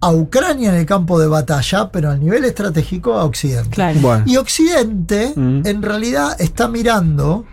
[0.00, 3.70] a Ucrania en el campo de batalla, pero a nivel estratégico a Occidente.
[4.00, 4.24] Bueno.
[4.26, 5.62] Y Occidente, Mm.
[5.66, 7.44] en realidad, está mirando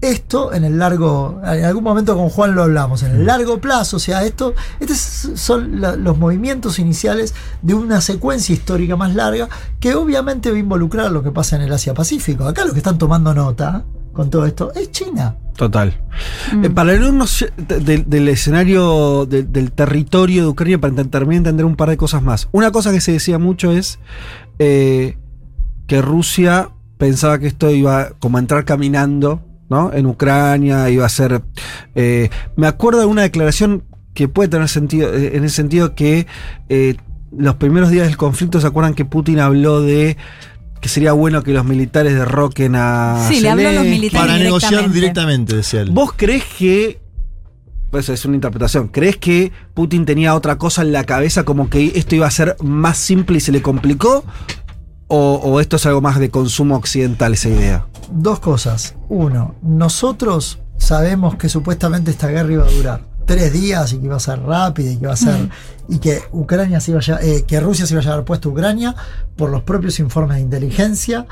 [0.00, 3.98] esto en el largo, en algún momento con Juan lo hablamos, en el largo plazo,
[3.98, 4.98] o sea, esto, estos
[5.38, 9.48] son la- los movimientos iniciales de una secuencia histórica más larga
[9.78, 12.44] que obviamente va a involucrar lo que pasa en el Asia-Pacífico.
[12.46, 15.36] Acá los que están tomando nota con todo esto es China.
[15.56, 16.00] Total.
[16.62, 21.66] Eh, para irnos de- de- del escenario, de- del territorio de Ucrania, para también entender
[21.66, 22.48] un par de cosas más.
[22.52, 23.98] Una cosa que se decía mucho es
[24.58, 25.16] eh,
[25.86, 29.92] que Rusia pensaba que esto iba como a entrar caminando, ¿no?
[29.92, 31.42] En Ucrania, iba a ser.
[31.94, 33.84] eh, me acuerdo de una declaración
[34.14, 36.26] que puede tener sentido, en el sentido que
[37.36, 40.16] los primeros días del conflicto se acuerdan que Putin habló de
[40.82, 44.36] que sería bueno que los militares derroquen a Sí, le habló a los militares Para
[44.38, 44.94] negociar directamente.
[45.00, 45.90] directamente, decía él.
[45.92, 47.00] ¿Vos crees que
[47.90, 48.88] pues es una interpretación.
[48.88, 52.56] ¿Crees que Putin tenía otra cosa en la cabeza, como que esto iba a ser
[52.62, 54.24] más simple y se le complicó?
[55.08, 57.86] ¿O, o esto es algo más de consumo occidental, esa idea?
[58.10, 58.96] Dos cosas.
[59.10, 64.16] Uno, nosotros sabemos que supuestamente esta guerra iba a durar tres días y que iba
[64.16, 65.48] a ser rápida y que iba a ser.
[65.88, 68.52] y que Ucrania se iba a eh, que Rusia se iba a llevar puesto a
[68.52, 68.94] Ucrania
[69.36, 71.26] por los propios informes de inteligencia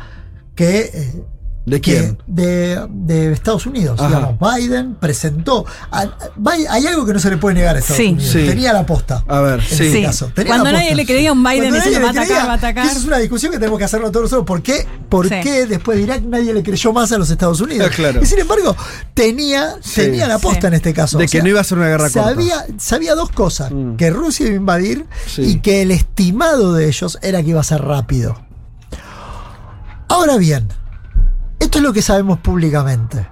[0.54, 1.24] que eh,
[1.66, 2.18] ¿De quién?
[2.26, 4.00] de, de Estados Unidos.
[4.00, 5.66] Digamos, Biden presentó.
[5.90, 8.08] a- a- Bi- hay algo que no se le puede negar a Estados Sí.
[8.12, 8.32] Unidos.
[8.32, 8.46] Sí.
[8.46, 9.22] Tenía la posta.
[9.28, 9.72] A ver, en sí.
[9.84, 10.02] este Sí.
[10.02, 10.32] caso.
[10.34, 12.56] Tenía Cuando nadie le creía a un Biden diciendo, nadie "Va a atacar, va a
[12.56, 12.86] atacar".
[12.86, 14.46] Esa es una discusión que tenemos que hacerlo todos nosotros.
[14.46, 15.34] ¿Por qué, por Sí.
[15.42, 17.88] qué después de Irak nadie le creyó más a los Estados Unidos?
[17.92, 18.20] Ah, claro.
[18.22, 18.74] Y sin embargo,
[19.14, 20.00] tenía, Sí.
[20.00, 20.66] tenía la posta Sí.
[20.68, 21.18] en este caso.
[21.18, 22.30] De O que no iba a ser una guerra corta.
[22.30, 23.96] sabía, sabía dos cosas: Mm.
[23.96, 25.42] que Rusia iba a invadir Sí.
[25.42, 28.40] y que el estimado de ellos era que iba a ser rápido.
[30.08, 30.68] Ahora bien,
[31.70, 33.28] esto es lo que sabemos públicamente.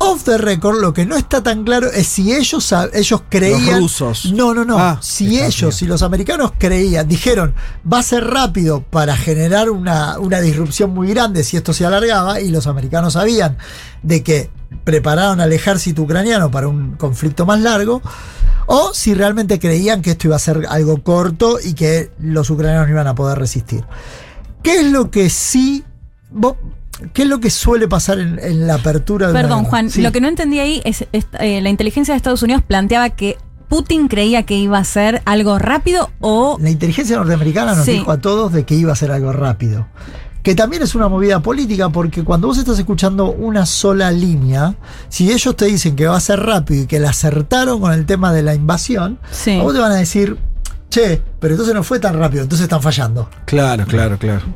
[0.00, 3.80] Off the record, lo que no está tan claro es si ellos, ellos creían.
[3.80, 4.32] rusos.
[4.32, 4.76] No, no, no.
[4.76, 7.54] Ah, si ellos, si los americanos creían, dijeron,
[7.90, 12.40] va a ser rápido para generar una, una disrupción muy grande si esto se alargaba,
[12.40, 13.56] y los americanos sabían
[14.02, 14.50] de que
[14.82, 18.02] prepararon al ejército ucraniano para un conflicto más largo,
[18.66, 22.88] o si realmente creían que esto iba a ser algo corto y que los ucranianos
[22.88, 23.84] no iban a poder resistir.
[24.62, 25.84] ¿Qué es lo que sí...
[26.30, 26.56] vos-
[27.12, 29.64] ¿Qué es lo que suele pasar en, en la apertura de Perdón?
[29.64, 30.02] Juan, Sí.
[30.02, 33.36] lo que no entendí ahí es, es, eh, la inteligencia de Estados Unidos planteaba que
[33.68, 37.92] Putin creía que iba a ser algo rápido o La inteligencia norteamericana nos Sí.
[37.92, 39.86] dijo a todos de que iba a ser algo rápido.
[40.42, 44.74] Que también es una movida política porque cuando vos estás escuchando una sola línea,
[45.10, 48.06] si ellos te dicen que va a ser rápido y que la acertaron con el
[48.06, 49.58] tema de la invasión, Sí.
[49.58, 50.38] a vos te van a decir,
[50.88, 53.28] che, pero entonces no fue tan rápido, entonces están fallando.
[53.44, 54.46] Claro, claro, claro.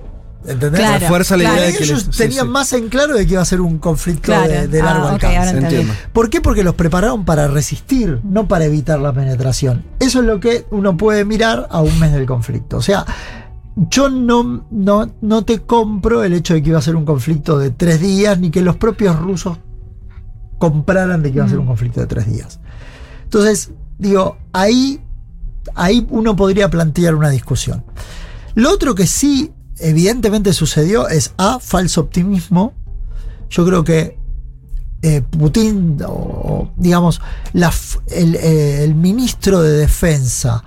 [0.45, 0.81] ¿Entendés?
[0.81, 1.57] Claro, Refuerza la claro.
[1.59, 2.51] idea de que ellos les- tenían sí.
[2.53, 4.49] más en claro de que iba a ser un conflicto Claro.
[4.53, 5.57] de, de Ah, largo alcance.
[5.57, 5.93] Entiendo.
[6.13, 6.41] ¿Por qué?
[6.41, 9.85] Porque los prepararon para resistir, no para evitar la penetración.
[10.01, 12.77] Eso es lo que uno puede mirar a un mes del conflicto.
[12.79, 13.07] O sea,
[13.77, 17.57] yo no, no, no te compro el hecho de que iba a ser un conflicto
[17.59, 19.59] de tres días, ni que los propios rusos
[20.59, 22.61] compraran de que iba a ser un conflicto de tres días.
[23.25, 25.01] Entonces, digo, ahí,
[25.75, 27.85] ahí uno podría plantear una discusión.
[28.55, 29.53] Lo otro que sí,
[29.83, 32.73] evidentemente sucedió es A, falso optimismo.
[33.51, 34.19] Yo creo que
[35.03, 37.21] eh, Putin, o, o, digamos,
[37.53, 37.73] la
[38.09, 40.63] el, eh, el ministro de Defensa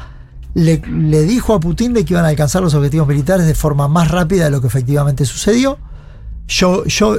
[0.54, 3.88] le, le dijo a Putin de que iban a alcanzar los objetivos militares de forma
[3.88, 5.78] más rápida de lo que efectivamente sucedió.
[6.48, 7.18] Yo, yo,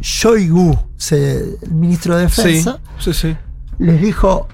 [0.00, 0.78] Shoigu,
[1.10, 3.36] el ministro de Sí, Defensa, sí, sí.
[3.78, 4.48] les dijo,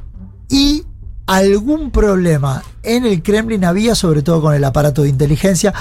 [0.49, 0.83] y
[1.27, 5.73] algún problema en el Kremlin había, sobre todo con el aparato de inteligencia,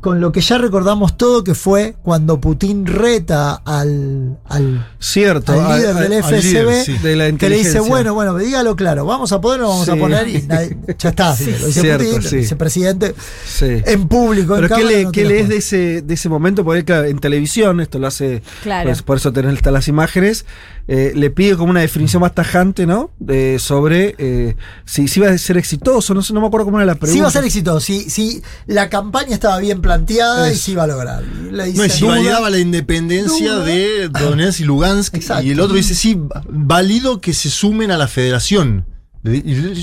[0.00, 5.52] con lo que ya recordamos todo, que fue cuando Putin reta al, al, Cierto.
[5.52, 8.36] al líder al- del al FSB, líder, sí, de la que le dice, bueno, bueno,
[8.36, 11.66] dígalo claro, vamos a poder o vamos a poner, y nadie- ya está, Sí, lo
[11.66, 13.14] dice cierto, Putin, vicepresidente,
[13.46, 13.82] Sí.
[13.84, 16.64] en público, en Pero ¿qué cámara, le, no qué lees de ese, de ese momento?
[16.64, 18.90] Porque claro, en televisión, esto lo hace, Claro.
[18.92, 20.44] por, por eso tenés las imágenes,
[20.88, 23.10] eh, le pide como una definición más tajante, ¿no?
[23.18, 24.54] De- sobre eh,
[24.84, 27.12] si, si iba a ser exitoso, no sé, no me acuerdo cómo era la pregunta.
[27.12, 30.82] Si iba a ser exitoso, si, si la campaña estaba bien planteada y si iba
[30.84, 31.22] a lograr.
[31.22, 32.16] Le No, y dice, si "Duda".
[32.16, 33.64] validaba la independencia duda.
[33.64, 35.14] de Donetsk y Lugansk.
[35.14, 35.44] Exacto.
[35.44, 38.84] Y el otro dice, sí, válido que se sumen a la federación.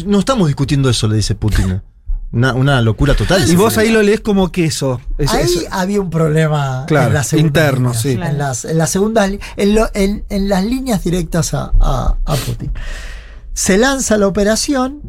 [0.05, 1.81] No estamos discutiendo eso, le dice Putin.
[2.31, 3.47] Una, una locura total.
[3.47, 4.99] Y vos ahí lo lees como queso.
[5.19, 8.11] Es- Ahí había un problema Claro, en la segunda interno, línea, sí.
[8.13, 12.35] En las, en las segundas en, lo- en- en las líneas directas a, a- a
[12.37, 12.71] Putin.
[13.53, 15.01] Se lanza la operación.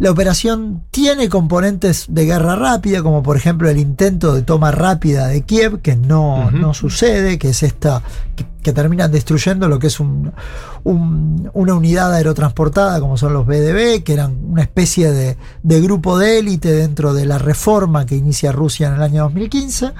[0.00, 5.26] La operación tiene componentes de guerra rápida, como por ejemplo el intento de toma rápida
[5.28, 8.02] de Kiev, que no, no sucede, que es esta,
[8.34, 10.32] que, que terminan destruyendo lo que es un-
[10.84, 16.18] un- una unidad aerotransportada, como son los BDB, que eran una especie de, de grupo
[16.18, 19.92] de élite dentro de la reforma que inicia Rusia en el año 2015.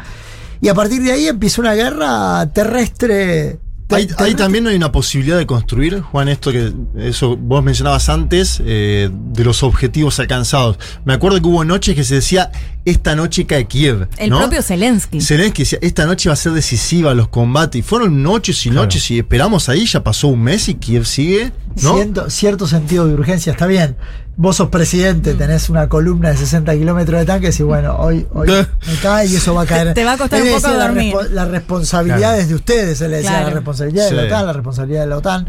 [0.63, 3.59] Y a partir de ahí empieza una guerra terrestre.
[3.91, 8.63] Ahí, ahí también hay una posibilidad de construir, Juan, esto que eso vos mencionabas antes,
[8.65, 10.79] eh, de los objetivos alcanzados.
[11.05, 12.53] Me acuerdo que hubo noches que se decía,
[12.85, 14.09] esta noche cae Kiev.
[14.17, 14.39] el ¿no?
[14.39, 15.21] propio Zelensky.
[15.21, 17.79] Zelensky decía, esta noche va a ser decisiva los combates.
[17.79, 21.53] Y fueron noches y noches y esperamos ahí, ya pasó un mes y Kiev sigue,
[21.83, 21.95] ¿no?
[21.97, 23.97] Siento- cierto sentido de urgencia, está bien.
[24.37, 28.49] Vos sos presidente, tenés una columna de 60 kilómetros de tanques y bueno, hoy, hoy
[28.49, 29.93] me cae y eso va a caer.
[29.95, 31.13] Te va a costar un poco decía la dormir.
[31.15, 33.49] respo- Las responsabilidades de ustedes, él le decía Claro.
[33.49, 34.29] la responsabilidad de la Sí.
[34.29, 35.47] OTAN, la responsabilidad de la OTAN.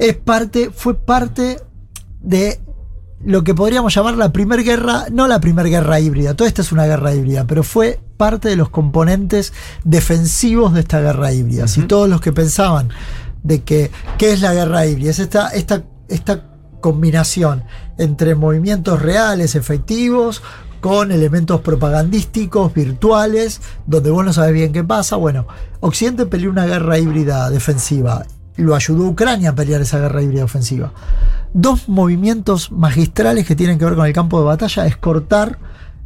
[0.00, 1.60] Es parte, fue parte
[2.20, 2.58] de
[3.24, 6.72] lo que podríamos llamar la primera guerra, no la primera guerra híbrida, toda esta es
[6.72, 9.52] una guerra híbrida, pero fue parte de los componentes
[9.84, 11.68] defensivos de esta guerra híbrida.
[11.68, 12.88] Si todos los que pensaban
[13.42, 17.64] de que qué es la guerra híbrida, es esta, esta, esta combinación
[17.98, 20.42] entre movimientos reales, efectivos,
[20.80, 25.16] con elementos propagandísticos, virtuales, donde vos no sabés bien qué pasa.
[25.16, 25.46] Bueno,
[25.80, 28.24] Occidente peleó una guerra híbrida defensiva.
[28.56, 30.92] Lo ayudó Ucrania a pelear esa guerra híbrida ofensiva.
[31.54, 35.58] Dos movimientos magistrales que tienen que ver con el campo de batalla es cortar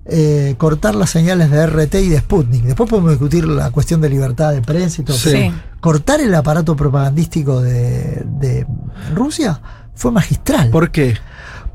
[0.07, 2.63] eh, cortar las señales de RT y de Sputnik.
[2.65, 5.17] Después podemos discutir la cuestión de libertad de prensa y todo.
[5.17, 5.31] Sí.
[5.33, 8.67] pero Cortar el aparato propagandístico de, de
[9.15, 9.61] Rusia
[9.95, 10.69] fue magistral.
[10.71, 11.17] ¿Por qué?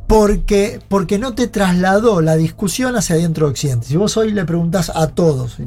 [0.07, 3.87] Porque, porque no te trasladó la discusión hacia adentro de Occidente.
[3.87, 5.57] Si vos hoy le preguntás a todos,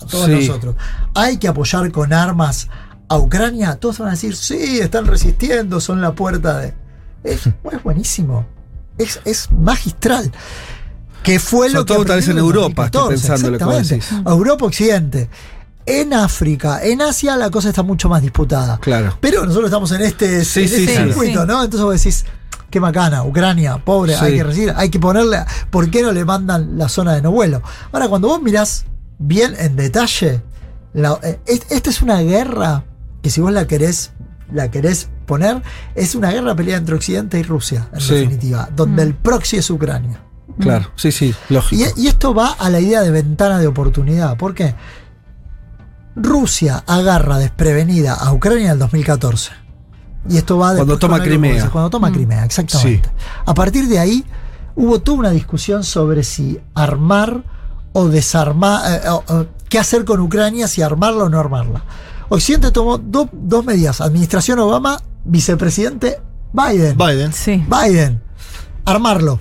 [0.00, 0.32] a todos Sí.
[0.46, 0.76] nosotros,
[1.14, 2.68] ¿hay que apoyar con armas
[3.08, 3.76] a Ucrania?
[3.76, 6.74] Todos van a decir, sí, están resistiendo, son la puerta de...
[7.24, 8.46] Es, es buenísimo.
[8.98, 10.30] Es, es magistral.
[11.22, 11.94] Que fue Sobre lo que...
[11.94, 13.94] todo tal vez en Europa, estoy 2014, pensando lo que exactamente.
[14.16, 14.32] decís.
[14.32, 15.30] Europa Occidente.
[15.86, 18.78] En África, en Asia la cosa está mucho más disputada.
[18.78, 19.16] Claro.
[19.20, 21.02] Pero nosotros estamos en este, Sí, en sí, este sí.
[21.04, 21.46] circuito, Sí.
[21.46, 21.62] ¿no?
[21.64, 22.24] Entonces vos decís,
[22.70, 24.24] qué macana, Ucrania, pobre, Sí.
[24.24, 27.30] hay que recibir, hay que ponerle, ¿por qué no le mandan la zona de no
[27.30, 27.62] vuelo?
[27.92, 28.84] Ahora, cuando vos mirás
[29.18, 30.42] bien en detalle,
[30.92, 32.82] la- eh, es- esta es una guerra
[33.26, 34.12] que si vos la querés,
[34.52, 35.60] la querés poner,
[35.96, 38.14] es una guerra peleada entre Occidente y Rusia, en Sí.
[38.14, 40.20] definitiva, donde el proxy es Ucrania.
[40.60, 41.90] Claro, sí, sí, lógico.
[41.96, 44.36] Y, y esto va a la idea de ventana de oportunidad.
[44.36, 44.76] ¿Por qué?
[46.14, 49.50] Rusia agarra desprevenida a Ucrania en el 2014.
[50.30, 51.68] Y esto va Cuando después toma Crimea.
[51.70, 53.10] Cuando toma Crimea, exactamente.
[53.44, 54.24] A partir de ahí
[54.76, 57.42] hubo toda una discusión sobre si armar
[57.92, 61.82] o desarmar, eh, o- o qué hacer con Ucrania, si armarla o no armarla.
[62.28, 64.00] Occidente tomó do- dos medidas.
[64.00, 66.20] Administración Obama, vicepresidente
[66.52, 66.96] Biden.
[66.96, 67.32] Biden.
[67.32, 67.64] Sí.
[67.68, 68.20] Biden,
[68.84, 69.40] armarlo,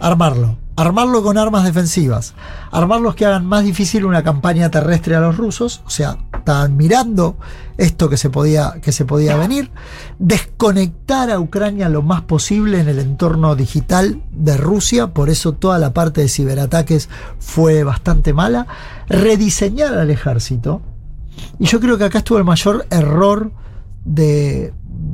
[0.00, 2.34] armarlo, armarlo con armas defensivas,
[2.70, 7.36] armarlos que hagan más difícil una campaña terrestre a los rusos, o sea, estaban mirando
[7.78, 9.70] esto que se podía, que se podía venir,
[10.18, 15.78] desconectar a Ucrania lo más posible en el entorno digital de Rusia, por eso toda
[15.78, 17.08] la parte de ciberataques
[17.38, 18.66] fue bastante mala,
[19.08, 20.80] rediseñar al ejército,
[21.58, 23.52] y yo creo que acá estuvo el mayor error
[24.04, 24.72] de,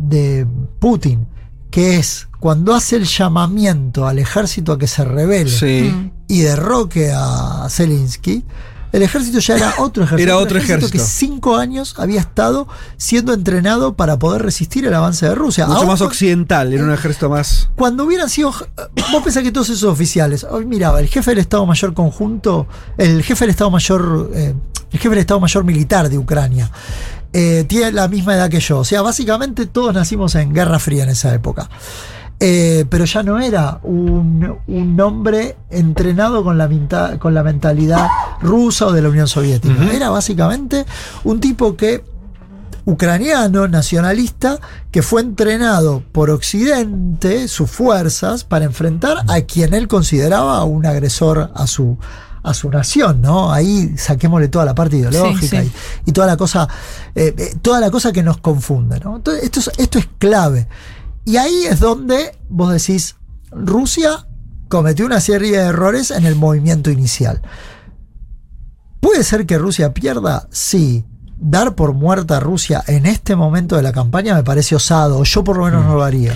[0.08, 0.46] de
[0.78, 1.26] Putin,
[1.70, 6.10] que es cuando hace el llamamiento al ejército a que se rebele Sí.
[6.28, 8.44] y derroque a Zelensky,
[8.92, 10.22] el ejército ya era otro ejército.
[10.30, 10.92] Era otro ejército.
[10.92, 15.66] que cinco años había estado siendo entrenado para poder resistir el avance de Rusia.
[15.66, 17.68] Mucho Aún más occidental, era un ejército más.
[17.76, 18.50] cuando hubieran sido.
[19.12, 20.44] Vos pensás que todos esos oficiales.
[20.50, 22.66] Hoy miraba, el jefe del Estado Mayor Conjunto,
[22.96, 24.30] el jefe del Estado Mayor.
[24.34, 24.54] eh,
[24.90, 26.70] el jefe del Estado Mayor Militar de Ucrania.
[27.34, 28.78] eh, tiene la misma edad que yo.
[28.78, 31.68] O sea, básicamente todos nacimos en Guerra Fría en esa época.
[32.40, 38.06] Eh, pero ya no era un, un hombre entrenado con la, minta- con la mentalidad
[38.40, 39.74] rusa o de la Unión Soviética.
[39.92, 40.86] Era básicamente
[41.24, 42.04] un tipo que
[42.84, 44.58] ucraniano nacionalista
[44.90, 51.50] que fue entrenado por Occidente, sus fuerzas, para enfrentar a quien él consideraba un agresor
[51.54, 51.98] a su,
[52.42, 53.52] a su nación, ¿no?
[53.52, 55.72] Ahí saquémosle toda la parte ideológica Sí, sí.
[56.06, 56.66] Y, y toda la cosa,
[57.14, 59.16] eh, eh, toda la cosa que nos confunde, ¿no?
[59.16, 60.66] Entonces, esto es, esto es clave.
[61.28, 63.16] Y ahí es donde vos decís,
[63.50, 64.26] Rusia
[64.68, 67.42] cometió una serie de errores en el movimiento inicial.
[69.00, 70.48] ¿Puede ser que Rusia pierda?
[70.50, 71.04] Sí.
[71.36, 75.22] Dar por muerta a Rusia en este momento de la campaña me parece osado.
[75.24, 76.32] Yo por lo menos no lo haría.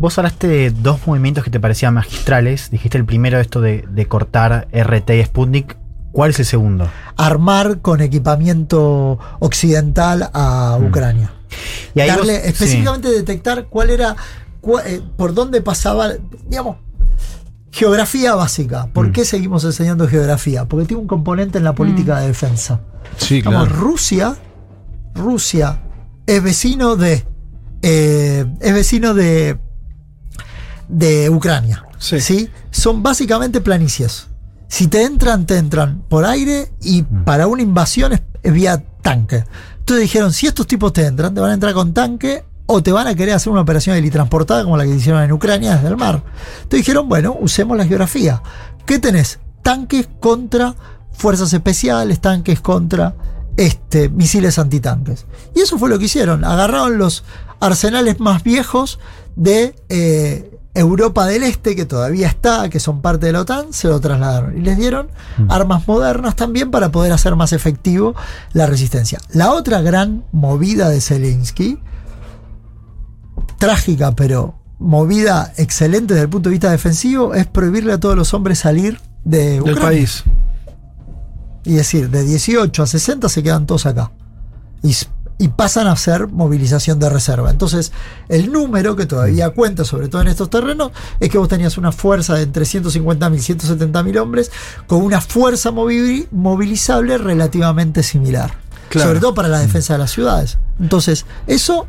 [0.00, 2.68] Vos hablaste de dos movimientos que te parecían magistrales.
[2.72, 5.76] Dijiste el primero, esto de, de cortar RT y Sputnik.
[6.10, 6.90] ¿Cuál es el segundo?
[7.16, 11.30] Armar con equipamiento occidental a Ucrania.
[11.94, 14.16] Y ahí Darle, vos- específicamente detectar cuál era,
[14.86, 16.10] eh, por dónde pasaba,
[16.48, 16.76] digamos,
[17.70, 18.88] geografía básica.
[18.92, 19.12] ¿Por Mm.
[19.12, 20.66] qué seguimos enseñando geografía?
[20.66, 22.80] Porque tiene un componente en la política de defensa.
[23.16, 23.66] Sí, claro.
[23.66, 24.36] Rusia,
[25.14, 25.80] Rusia
[26.26, 27.24] es vecino de,
[27.82, 29.58] eh, es vecino de,
[30.88, 31.84] de Ucrania.
[31.98, 32.48] Sí.
[32.70, 34.26] Son básicamente planicies.
[34.68, 39.44] Si te entran, te entran por aire y para una invasión es, es vía tanque.
[39.82, 42.92] Entonces dijeron, si estos tipos te entran, te van a entrar con tanque o te
[42.92, 45.96] van a querer hacer una operación helitransportada como la que hicieron en Ucrania desde el
[45.96, 46.22] mar.
[46.62, 48.40] Entonces dijeron, bueno, usemos la geografía.
[48.86, 49.40] ¿Qué tenés?
[49.62, 50.76] Tanques contra
[51.10, 53.16] fuerzas especiales, tanques contra
[53.56, 55.26] este, misiles antitanques.
[55.52, 56.44] Y eso fue lo que hicieron.
[56.44, 57.24] Agarraron los
[57.58, 59.00] arsenales más viejos
[59.34, 63.88] de eh, Europa del Este, que todavía está, que son parte de la OTAN, se
[63.88, 64.56] lo trasladaron.
[64.56, 65.08] Y les dieron
[65.48, 68.14] armas modernas también para poder hacer más efectivo
[68.52, 69.18] la resistencia.
[69.32, 71.78] La otra gran movida de Zelensky,
[73.58, 78.32] trágica, pero movida excelente desde el punto de vista defensivo, es prohibirle a todos los
[78.32, 79.82] hombres salir de Del Ucrania.
[79.82, 80.24] país.
[81.64, 84.10] Y decir, de 18 a 60 se quedan todos acá.
[84.82, 84.96] Y,
[85.42, 87.50] y pasan a hacer movilización de reserva.
[87.50, 87.90] Entonces,
[88.28, 91.90] el número que todavía cuenta, sobre todo en estos terrenos, es que vos tenías una
[91.90, 94.52] fuerza de entre 150.000 y 170.000 hombres
[94.86, 98.54] con una fuerza movi- movilizable relativamente similar.
[98.88, 99.08] Claro.
[99.08, 100.58] Sobre todo para la defensa de las ciudades.
[100.78, 101.88] Entonces, eso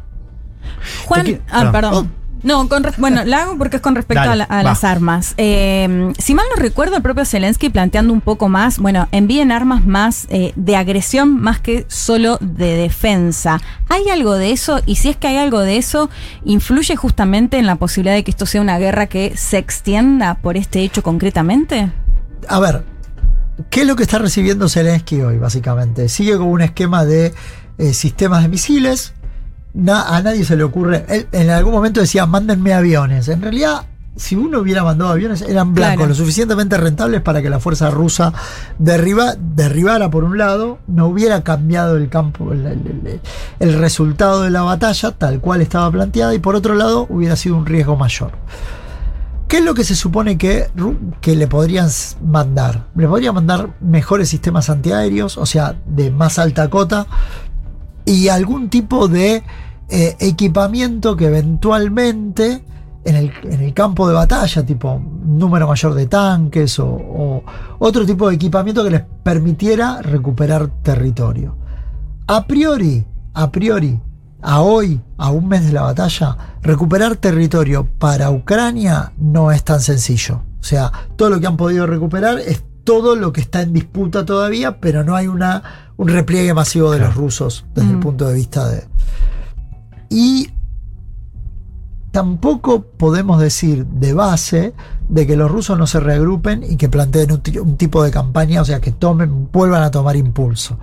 [1.05, 1.71] Juan, ah, ah.
[1.71, 1.93] perdón.
[1.93, 4.63] Oh, No, con bueno, la hago porque es con respecto Dale, a, la- a va.
[4.63, 5.33] las armas.
[5.37, 9.85] Eh, si mal no recuerdo, el propio Zelensky planteando un poco más, bueno, envíen armas
[9.85, 13.61] más eh, de agresión más que solo de defensa.
[13.87, 14.81] ¿Hay algo de eso?
[14.85, 16.09] Y si es que hay algo de eso,
[16.43, 20.57] ¿influye justamente en la posibilidad de que esto sea una guerra que se extienda por
[20.57, 21.91] este hecho concretamente?
[22.49, 22.83] A ver,
[23.69, 26.09] ¿qué es lo que está recibiendo Zelensky hoy, básicamente?
[26.09, 27.33] Sigue con un esquema de
[27.77, 29.13] eh, sistemas de misiles.
[29.73, 31.05] Na- a nadie se le ocurre.
[31.09, 33.27] Él en algún momento decía, mándenme aviones.
[33.27, 33.85] En realidad,
[34.15, 36.09] si uno hubiera mandado aviones, eran blancos, Claro.
[36.09, 38.31] lo suficientemente rentables para que la fuerza rusa
[38.77, 43.19] derriba, derribara por un lado, no hubiera cambiado el campo, el,
[43.59, 47.55] el- resultado de la batalla, tal cual estaba planteada, y por otro lado, hubiera sido
[47.57, 48.31] un riesgo mayor.
[49.47, 50.67] ¿Qué es lo que se supone que,
[51.21, 51.87] que le podrían
[52.23, 52.85] mandar?
[52.95, 57.05] Le podrían mandar mejores sistemas antiaéreos, o sea, de más alta cota,
[58.05, 59.43] y algún tipo de
[59.89, 62.63] eh, equipamiento que eventualmente
[63.05, 67.43] en el, en el campo de batalla, tipo número mayor de tanques o, o
[67.79, 71.57] otro tipo de equipamiento que les permitiera recuperar territorio.
[72.27, 73.99] A priori, a priori,
[74.41, 79.81] a hoy, a un mes de la batalla, recuperar territorio para Ucrania no es tan
[79.81, 80.41] sencillo.
[80.59, 84.25] O sea, todo lo que han podido recuperar es todo lo que está en disputa
[84.25, 85.63] todavía, pero no hay una,
[85.97, 88.01] un repliegue masivo de los rusos desde el Mm.
[88.01, 88.85] punto de vista de...
[90.09, 90.49] Y
[92.11, 94.73] tampoco podemos decir de base
[95.09, 98.61] de que los rusos no se reagrupen y que planteen un, un tipo de campaña,
[98.61, 100.77] o sea, que tomen, vuelvan a tomar impulso.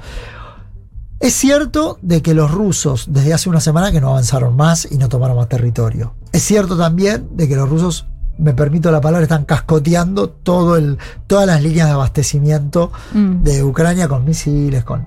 [1.21, 4.97] Es cierto de que los rusos desde hace una semana que no avanzaron más y
[4.97, 6.15] no tomaron más territorio.
[6.33, 8.07] Es cierto también de que los rusos,
[8.39, 13.43] me permito la palabra, están cascoteando todo el, todas las líneas de abastecimiento Mm.
[13.43, 15.07] de Ucrania con misiles, con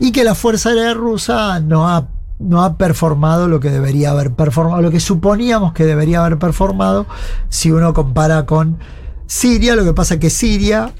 [0.00, 2.08] y que la Fuerza Aérea Rusa no ha,
[2.38, 7.06] no ha performado lo que debería haber performado, lo que suponíamos que debería haber performado
[7.48, 8.78] si uno compara con
[9.26, 9.74] Siria.
[9.74, 10.92] Lo que pasa es que Siria,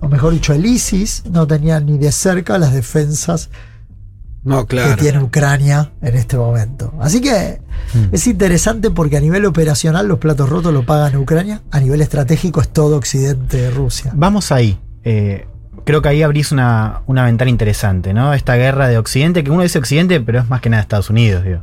[0.00, 3.50] o mejor dicho, el ISIS, no tenía ni de cerca las defensas
[4.44, 4.96] No, claro.
[4.96, 6.94] que tiene Ucrania en este momento.
[7.00, 7.60] Así que
[8.12, 12.60] es interesante porque a nivel operacional los platos rotos lo pagan Ucrania, a nivel estratégico
[12.60, 14.12] es todo Occidente de Rusia.
[14.14, 14.78] Vamos ahí.
[15.04, 15.46] Eh,
[15.84, 18.32] creo que ahí abrís una, una ventana interesante, ¿no?
[18.34, 21.44] Esta guerra de Occidente, que uno dice Occidente, pero es más que nada Estados Unidos,
[21.44, 21.62] digo.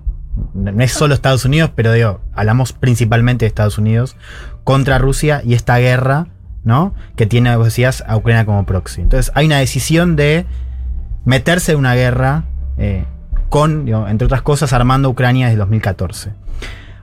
[0.53, 4.18] No no es solo Estados Unidos, pero digo, hablamos principalmente de Estados Unidos
[4.64, 6.27] contra Rusia y esta guerra,
[6.64, 6.93] ¿no?
[7.15, 9.02] Que tiene, vos decías, a Ucrania como proxy.
[9.02, 10.45] Entonces hay una decisión de
[11.23, 12.45] meterse en una guerra
[12.77, 13.06] eh,
[13.49, 16.31] con, entre otras cosas, armando Ucrania desde 2014.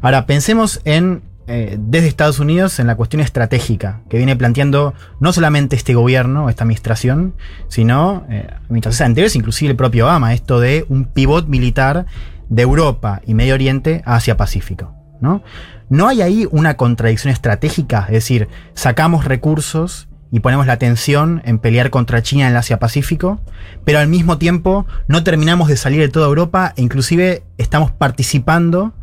[0.00, 5.32] Ahora, pensemos en, eh, desde Estados Unidos, en la cuestión estratégica que viene planteando no
[5.32, 7.34] solamente este gobierno, esta administración,
[7.68, 12.06] sino eh, administraciones anteriores, inclusive el propio Obama, esto de un pivot militar
[12.48, 14.94] de Europa y Medio Oriente hacia Pacífico.
[15.20, 15.42] ¿no?
[15.88, 18.06] ¿No hay ahí una contradicción estratégica?
[18.08, 23.38] Es decir, sacamos recursos y ponemos la atención en pelear contra China en el Asia-Pacífico,
[23.84, 28.94] pero al mismo tiempo no terminamos de salir de toda Europa e inclusive estamos participando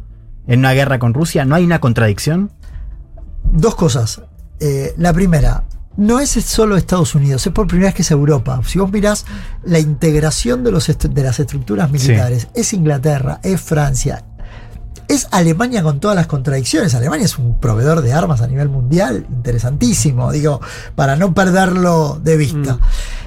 [0.47, 1.45] en una guerra con Rusia.
[1.45, 2.51] ¿No hay una contradicción?
[3.53, 4.21] Dos cosas.
[4.59, 5.63] Eh, la primera,
[5.97, 8.59] no es solo Estados Unidos, es por primera vez que es Europa.
[8.65, 9.25] Si vos mirás
[9.63, 14.25] la integración de, los est- de las estructuras militares, es Inglaterra, es Francia,
[15.09, 16.95] es Alemania con todas las contradicciones.
[16.95, 20.61] Alemania es un proveedor de armas a nivel mundial interesantísimo, digo,
[20.95, 22.79] para no perderlo de vista.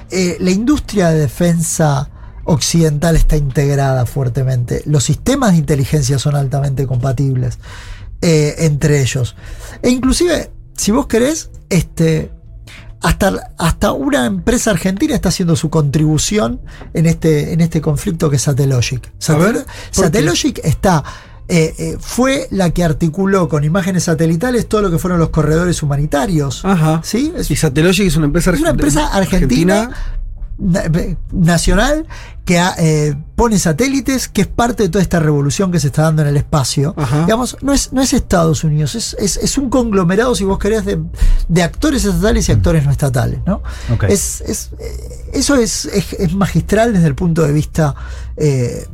[0.09, 2.09] Eh, la industria de defensa
[2.45, 4.81] occidental está integrada fuertemente.
[4.85, 7.59] Los sistemas de inteligencia son altamente compatibles
[8.21, 9.35] eh, entre ellos.
[9.81, 12.31] E inclusive, si vos querés, este,
[13.01, 16.61] hasta, hasta una empresa argentina está haciendo su contribución
[16.93, 19.11] en este, en este conflicto que es Satellogic.
[19.19, 19.69] Satel- ¿por qué?
[19.91, 21.03] Satellogic está.
[21.49, 25.83] Eh, eh, fue la que articuló con imágenes satelitales todo lo que fueron los corredores
[25.83, 26.63] humanitarios.
[26.63, 27.01] Ajá.
[27.03, 27.33] ¿Sí?
[27.35, 29.97] Es, Y Satellogic es una empresa, es una empresa argentina, na-
[31.31, 32.05] nacional
[32.45, 36.03] que ha, eh, pone satélites, que es parte de toda esta revolución que se está
[36.03, 36.93] dando en el espacio.
[37.25, 40.83] Digamos, no es, no es Estados Unidos, es, es, es un conglomerado, si vos querés,
[40.85, 40.99] de,
[41.47, 43.39] de actores estatales y actores no estatales.
[43.45, 43.61] ¿no?
[44.13, 47.95] Es, es, eh, eso es, es- magistral desde el punto de vista
[48.35, 48.87] eh,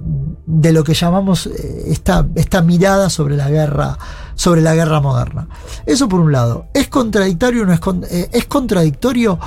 [0.45, 3.97] de lo que llamamos eh, esta, esta mirada sobre la guerra
[4.35, 5.49] sobre la guerra moderna.
[5.85, 6.67] Eso por un lado.
[6.73, 9.37] ¿Es contradictorio o no es, con- eh, es contradictorio?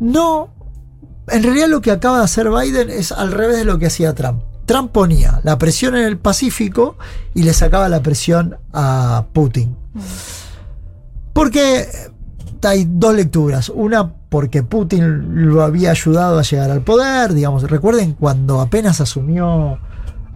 [0.00, 0.50] No.
[1.28, 4.14] En realidad lo que acaba de hacer Biden es al revés de lo que hacía
[4.14, 4.42] Trump.
[4.64, 6.96] Trump ponía la presión en el Pacífico
[7.34, 9.76] y le sacaba la presión a Putin.
[11.32, 11.86] Porque
[12.62, 13.68] hay dos lecturas.
[13.68, 17.32] Una porque Putin lo había ayudado a llegar al poder.
[17.34, 19.78] Digamos, recuerden cuando apenas asumió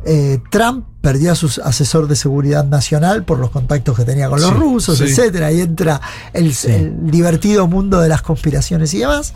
[0.04, 4.40] eh, Trump perdió a su asesor de seguridad nacional por los contactos que tenía con
[4.40, 5.04] los Sí, rusos, sí.
[5.04, 5.46] etcétera.
[5.48, 6.00] Ahí entra
[6.32, 9.34] el, el divertido mundo de las conspiraciones y demás.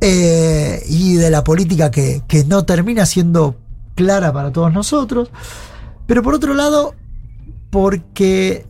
[0.00, 3.56] Eh, y de la política que, que no termina siendo
[3.94, 5.30] clara para todos nosotros.
[6.06, 6.94] Pero por otro lado,
[7.70, 8.66] porque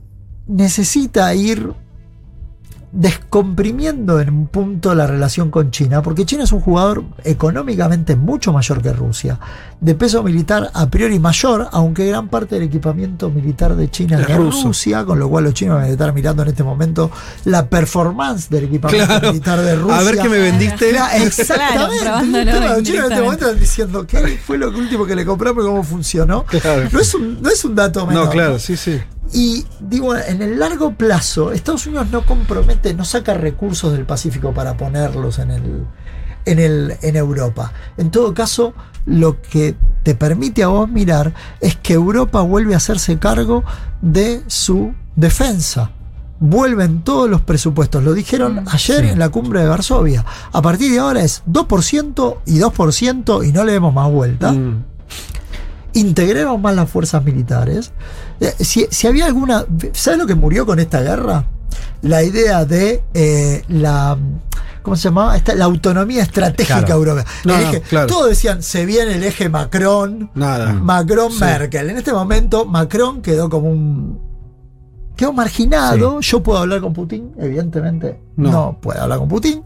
[0.47, 1.75] necesita ir
[2.97, 8.52] descomprimiendo en un punto la relación con China, porque China es un jugador económicamente mucho
[8.52, 9.39] mayor que Rusia,
[9.81, 14.36] de peso militar a priori mayor, aunque gran parte del equipamiento militar de China es.
[14.36, 17.10] Rusia, con lo cual los chinos van a estar mirando en este momento
[17.44, 19.28] la performance del equipamiento Claro.
[19.28, 19.99] militar de Rusia.
[19.99, 20.91] A ver qué me vendiste.
[20.91, 22.50] Claro, exactamente.
[22.50, 25.65] Claro, los chinos en este momento están diciendo qué fue lo último que le compramos
[25.65, 26.44] y cómo funcionó.
[26.44, 26.89] Claro.
[26.91, 28.25] No, es un, no es un dato menor.
[28.26, 28.99] No, claro, sí, sí.
[29.33, 34.53] Y digo, en el largo plazo, Estados Unidos no compromete, no saca recursos del Pacífico
[34.55, 35.87] para ponerlos en el,
[36.45, 37.73] en el, en Europa.
[37.97, 38.73] En todo caso,
[39.05, 39.75] lo que
[40.05, 43.65] te permite a vos mirar es que Europa vuelve a hacerse cargo
[44.01, 45.91] de su defensa.
[46.39, 48.05] Vuelven todos los presupuestos.
[48.05, 50.25] Lo dijeron ayer en la cumbre de Varsovia.
[50.53, 54.85] A partir de ahora es 2% y 2% y no le demos más vuelta Mm.
[55.95, 57.93] integremos más las fuerzas militares.
[58.40, 59.65] Eh, Si, si había alguna.
[59.92, 61.44] ¿Sabes lo que murió con esta guerra?
[62.02, 63.02] La idea de
[63.68, 64.16] la.
[64.16, 64.18] la
[64.82, 65.36] ¿Cómo se llamaba?
[65.36, 66.94] Esta- la autonomía estratégica Claro.
[67.00, 67.24] europea.
[67.44, 68.06] No, El no, eje- claro.
[68.06, 70.73] Todos decían, se viene el eje Macron, Nada.
[70.74, 71.90] Macron-Merkel.
[71.90, 74.20] En este momento, Macron quedó como un.
[75.16, 76.20] Quedó marginado.
[76.20, 78.20] Yo puedo hablar con Putin, evidentemente.
[78.36, 78.50] No.
[78.52, 78.78] No.
[78.81, 79.62] puedo hablar con Putin.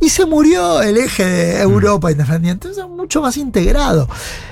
[0.00, 2.68] Y se murió el eje de Europa independiente.
[2.70, 4.06] Es mucho más integrado.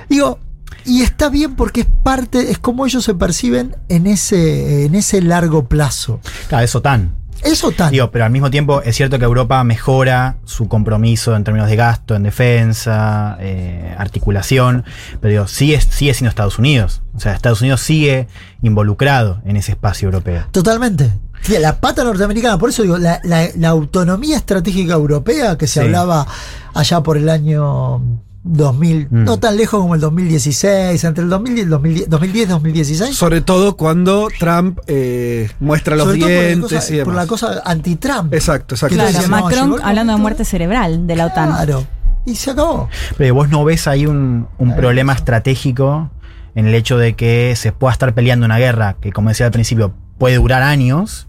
[0.08, 0.38] Digo,
[0.84, 5.20] y está bien porque es parte, es como ellos se perciben en ese, en ese
[5.22, 6.20] largo plazo.
[6.48, 7.14] Claro, es OTAN.
[7.42, 7.90] Eso tan.
[7.90, 11.76] Digo, pero al mismo tiempo es cierto que Europa mejora su compromiso en términos de
[11.76, 14.84] gasto, en defensa, eh, articulación,
[15.22, 17.00] pero digo, sigue, sigue siendo Estados Unidos.
[17.14, 18.28] O sea, Estados Unidos sigue
[18.60, 20.44] involucrado en ese espacio europeo.
[20.50, 21.10] Totalmente.
[21.40, 25.80] Sí, La pata norteamericana, por eso digo, la, la- la autonomía estratégica europea que se
[25.80, 25.86] Sí.
[25.86, 26.26] hablaba
[26.74, 28.02] allá por el año
[28.42, 29.24] 2000, Mm.
[29.24, 33.16] no tan lejos como el 2016, entre el 2010 y el 2010 2010 y 2016.
[33.16, 37.04] Sobre todo cuando Trump eh, muestra los Sobre todo por la dientes cosa- y demás.
[37.04, 38.32] por la cosa anti-Trump.
[38.34, 38.96] Exacto, exacto.
[38.96, 41.50] Claro, Macron hablando de muerte cerebral de la OTAN.
[41.50, 41.86] Claro.
[42.26, 42.88] Y se acabó.
[43.16, 46.10] Pero vos no ves ahí un, un problema estratégico
[46.54, 49.52] en el hecho de que se pueda estar peleando una guerra que, como decía al
[49.52, 51.28] principio, puede durar años,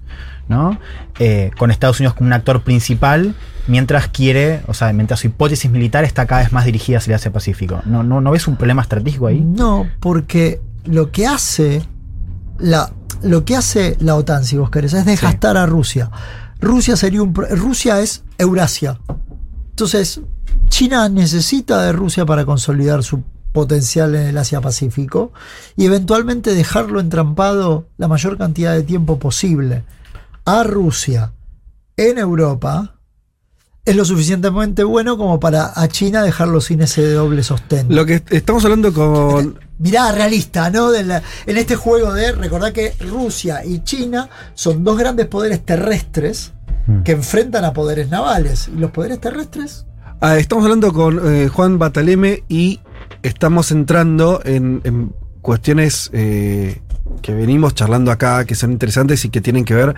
[0.52, 0.78] ¿no?
[1.18, 3.34] Eh, con Estados Unidos como un actor principal,
[3.68, 7.16] mientras quiere, o sea, mientras su hipótesis militar está cada vez más dirigida hacia el
[7.16, 7.82] Asia Pacífico.
[7.86, 9.40] ¿No, no, ¿No ves un problema estratégico ahí?
[9.40, 11.82] No, porque lo que hace
[12.60, 12.92] la,
[13.24, 16.12] lo que hace la OTAN, si vos querés, es desgastar a Rusia.
[16.60, 19.00] Rusia sería un Rusia es Eurasia.
[19.70, 20.22] Entonces,
[20.68, 23.24] China necesita de Rusia para consolidar su
[23.54, 25.32] potencial en el Asia Pacífico
[25.76, 29.84] y eventualmente dejarlo entrampado la mayor cantidad de tiempo posible
[30.46, 31.34] a Rusia
[31.98, 32.96] en Europa
[33.86, 37.88] es lo suficientemente bueno como para a China dejarlo sin ese doble sostén.
[37.94, 39.60] Lo que estamos hablando con.
[39.80, 40.92] Mirada realista, ¿no?
[40.92, 45.66] De la- en este juego de recordar que Rusia y China son dos grandes poderes
[45.66, 46.52] terrestres
[47.04, 48.68] que enfrentan a poderes navales.
[48.68, 49.86] Y los poderes terrestres
[50.20, 52.80] Ah, estamos hablando con eh, Juan Bataleme y
[53.24, 56.80] estamos entrando en, en cuestiones eh,
[57.22, 59.96] que venimos charlando acá, que son interesantes y que tienen que ver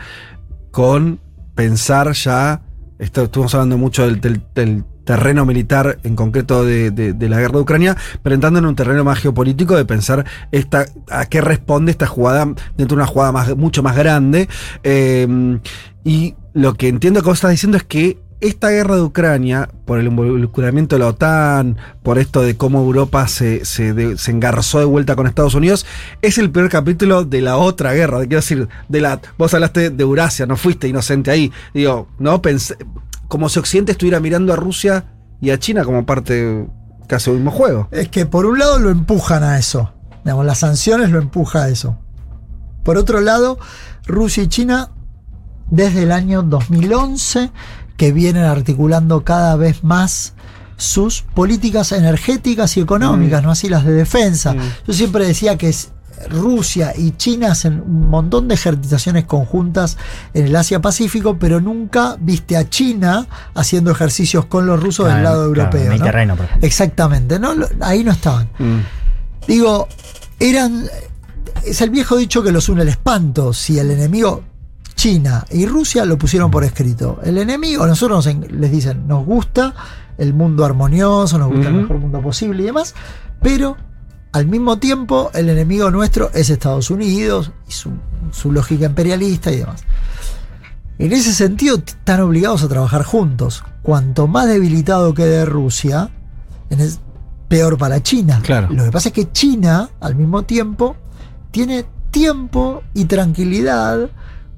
[0.72, 1.19] con
[1.56, 2.61] pensar ya.
[3.00, 4.42] Estuvimos hablando mucho del,
[5.03, 9.19] terreno militar, en concreto de la guerra de Ucrania, pero entrando en un terreno más
[9.19, 12.45] geopolítico de pensar esta, a qué responde esta jugada
[12.77, 14.48] dentro de una jugada más, mucho más grande.
[14.83, 15.59] Eh,
[16.06, 19.99] y lo que entiendo que vos estás diciendo es que esta guerra de Ucrania, por
[19.99, 24.85] el involucramiento de la OTAN, por esto de cómo Europa se, se, de- engarzó de
[24.85, 25.85] vuelta con Estados Unidos,
[26.22, 28.19] es el primer capítulo de la otra guerra.
[28.19, 31.51] Quiero decir, de la, vos hablaste de Eurasia, no fuiste inocente ahí.
[31.73, 32.75] Digo, no pensé,
[33.30, 35.05] como si Occidente estuviera mirando a Rusia
[35.39, 36.67] y a China como parte
[37.07, 37.88] casi del mismo juego.
[37.91, 39.93] es que por un lado lo empujan a eso.
[40.25, 41.97] Las sanciones lo empuja a eso.
[42.83, 43.57] Por otro lado,
[44.05, 44.89] Rusia y China,
[45.69, 47.51] desde el año 2011,
[47.97, 50.33] que vienen articulando cada vez más
[50.77, 54.55] sus políticas energéticas y económicas, no así las de defensa.
[54.88, 55.73] Yo siempre decía que
[56.30, 59.97] Rusia y China hacen un montón de ejercitaciones conjuntas
[60.33, 65.19] en el Asia Pacífico, pero nunca viste a China haciendo ejercicios con los rusos del
[65.19, 65.83] Claro, lado claro, europeo.
[65.83, 65.89] ¿no?
[65.89, 66.67] Mediterráneo, por ejemplo.
[66.67, 67.53] Exactamente, ¿no?
[67.81, 68.49] Ahí no estaban.
[69.47, 69.88] Digo,
[70.39, 70.85] eran.
[71.65, 73.53] Es el viejo dicho que los une el espanto.
[73.53, 74.43] Si el enemigo,
[75.03, 77.19] China y Rusia, lo pusieron por escrito.
[77.25, 79.73] El enemigo, nosotros nos les dicen, nos gusta
[80.17, 82.95] el mundo armonioso, nos gusta el mejor mundo posible y demás,
[83.41, 83.75] pero
[84.32, 87.91] Al mismo tiempo, el enemigo nuestro es Estados Unidos y su,
[88.32, 89.83] su lógica imperialista y demás.
[90.99, 93.64] En ese sentido, están obligados a trabajar juntos.
[93.82, 96.09] Cuanto más debilitado quede Rusia,
[96.69, 97.01] en es
[97.49, 98.40] peor para China.
[98.41, 98.69] Claro.
[98.72, 100.95] Lo que pasa es que China, al mismo tiempo,
[101.51, 104.09] tiene tiempo y tranquilidad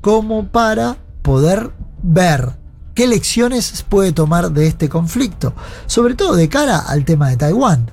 [0.06, 1.72] como para poder
[2.04, 2.52] ver
[2.94, 5.56] qué lecciones puede tomar de este conflicto.
[5.88, 7.90] Sobre todo de cara al tema de Taiwán,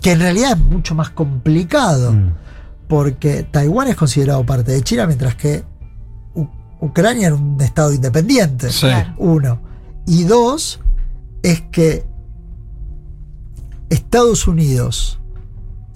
[0.00, 2.14] que en realidad es mucho más complicado,
[2.88, 5.62] porque Taiwán es considerado parte de China, mientras que
[6.34, 6.48] U-
[6.80, 8.72] Ucrania era un estado independiente.
[8.72, 8.86] Sí.
[9.18, 9.60] Uno.
[10.06, 10.80] Y dos,
[11.42, 12.06] es que
[13.90, 15.20] Estados Unidos,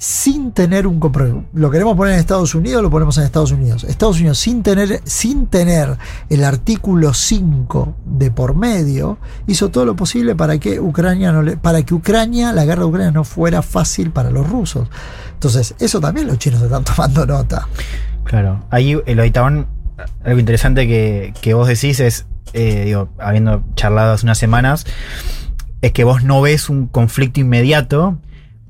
[0.02, 3.84] sin tener un compromiso, lo queremos poner en Estados Unidos, lo ponemos en Estados Unidos.
[3.84, 5.98] Estados Unidos, sin tener, sin tener
[6.30, 11.58] el artículo 5 de por medio, hizo todo lo posible para que Ucrania no le-
[11.58, 14.88] para que Ucrania, la guerra de Ucrania no fuera fácil para los rusos.
[15.34, 17.68] Entonces, eso también los chinos están tomando nota.
[18.24, 18.64] Claro.
[18.70, 19.66] Ahí de Taiwán,
[20.24, 24.86] algo interesante que, que vos decís es, eh, digo, habiendo charlado hace unas semanas,
[25.82, 28.16] es que vos no ves un conflicto inmediato,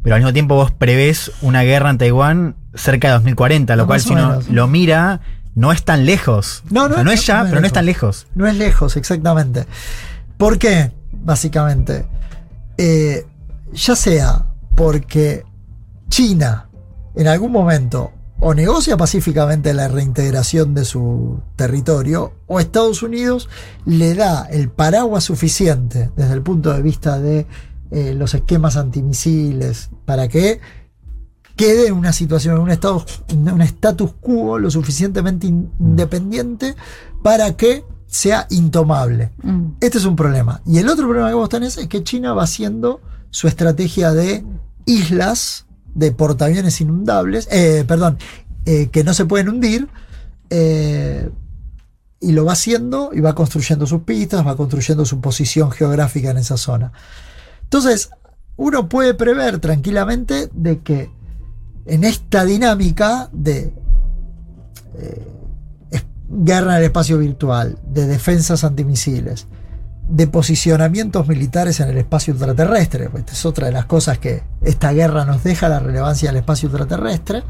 [0.03, 3.87] pero al mismo tiempo vos prevés una guerra en Taiwán cerca de 2040, lo No,
[3.87, 5.21] cual si uno lo mira,
[5.55, 6.63] no es tan lejos.
[6.71, 7.75] No, O no sea, no es- ya, no es pero no es lejos.
[7.75, 8.27] tan lejos.
[8.35, 9.67] No es lejos, exactamente.
[10.37, 10.93] ¿Por qué?
[11.13, 12.07] Básicamente.
[12.79, 13.27] Eh,
[13.73, 15.45] ya sea porque
[16.09, 16.69] China
[17.15, 23.51] en algún momento o negocia pacíficamente la reintegración de su territorio o Estados Unidos
[23.85, 27.47] le da el paraguas suficiente desde el punto de vista de
[27.91, 30.61] eh, los esquemas antimisiles para que
[31.57, 36.75] quede en una situación, en un, estado, un status quo lo suficientemente in- independiente
[37.23, 39.31] para que sea intomable.
[39.43, 39.73] Mm.
[39.81, 40.63] Este es un problema.
[40.67, 44.45] Y el otro problema que vos tenés es que China va haciendo su estrategia de
[44.87, 48.19] islas, de portaaviones inundables, eh, perdón,
[48.65, 49.89] eh, que no se pueden hundir,
[50.49, 51.31] eh,
[52.21, 56.39] y lo va haciendo y va construyendo sus pistas, va construyendo su posición geográfica en
[56.39, 56.93] esa zona.
[57.71, 58.11] Entonces,
[58.57, 61.09] uno puede prever tranquilamente de que
[61.87, 63.73] en esta dinámica de
[64.99, 65.31] eh,
[66.29, 69.47] guerra en el espacio virtual, de defensas antimisiles,
[70.09, 74.43] de posicionamientos militares en el espacio ultraterrestre, pues esta es otra de las cosas que
[74.63, 77.45] esta guerra nos deja, la relevancia del espacio ultraterrestre,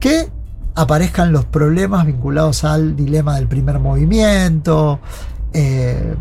[0.00, 0.30] que
[0.74, 5.00] aparezcan los problemas vinculados al dilema del primer movimiento,
[5.52, 6.14] eh,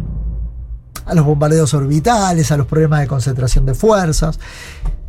[1.08, 4.40] a los bombardeos orbitales, a los problemas de concentración de fuerzas.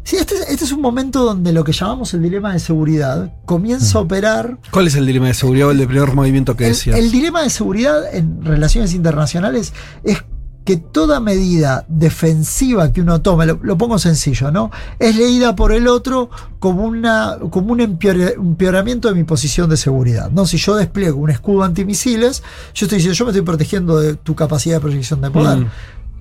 [0.05, 3.31] Sí, este, es- este es un momento donde lo que llamamos el dilema de seguridad
[3.45, 4.59] comienza a operar.
[4.71, 6.99] ¿Cuál es el dilema de seguridad o el de primer movimiento que El, decías?
[6.99, 10.23] el dilema de seguridad en relaciones internacionales es
[10.69, 14.71] que toda medida defensiva que uno tome, lo, lo pongo sencillo, ¿no?
[14.99, 20.31] Es leída por el otro como, una, como un empeoramiento de mi posición de seguridad.
[20.31, 20.45] ¿no?
[20.45, 22.43] Si yo despliego un escudo antimisiles,
[22.75, 25.59] yo estoy diciendo, yo me estoy protegiendo de tu capacidad de proyección de poder.
[25.61, 25.71] Mm.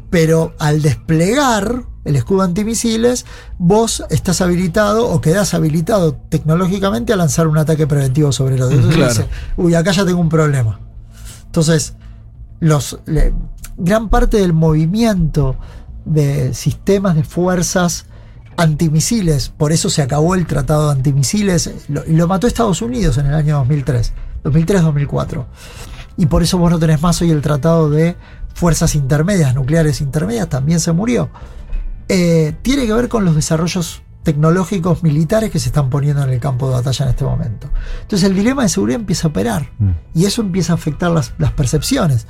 [0.09, 3.26] Pero al desplegar el escudo antimisiles,
[3.58, 8.77] vos estás habilitado o quedás habilitado tecnológicamente a lanzar un ataque preventivo sobre el otro.
[8.77, 9.14] Entonces Claro.
[9.14, 9.27] dice,
[9.58, 10.80] uy, acá ya tengo un problema.
[11.48, 11.95] Entonces,
[12.61, 13.34] los, le-
[13.78, 15.56] gran parte del movimiento
[16.06, 18.06] de sistemas de fuerzas
[18.58, 23.36] antimisiles, por eso se acabó el tratado de antimisiles, lo, mató Estados Unidos en el
[23.36, 25.46] año 2003, 2003-2004.
[26.18, 28.16] Y por eso vos no tenés más hoy el tratado de
[28.56, 31.30] fuerzas intermedias, nucleares intermedias, también se murió.
[32.10, 36.40] Eh, tiene que ver con los desarrollos tecnológicos militares que se están poniendo en el
[36.40, 37.70] campo de batalla en este momento.
[38.02, 39.70] Entonces el dilema de seguridad empieza a operar
[40.14, 42.26] y eso empieza a afectar las, las percepciones.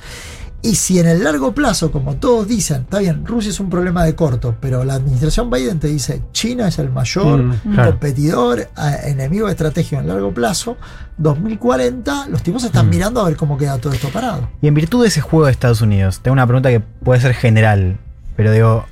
[0.60, 4.04] Y si en el largo plazo, como todos dicen, está bien, Rusia es un problema
[4.04, 7.90] de corto, pero la administración Biden te dice, China es el mayor Mm, claro.
[7.92, 8.68] competidor, eh,
[9.04, 10.76] enemigo estratégico en largo plazo,
[11.16, 12.90] 2040, los tipos están Mm.
[12.90, 14.48] mirando a ver cómo queda todo esto parado.
[14.60, 17.34] Y en virtud de ese juego de Estados Unidos, tengo una pregunta que puede ser
[17.34, 17.98] general,
[18.36, 18.84] pero digo,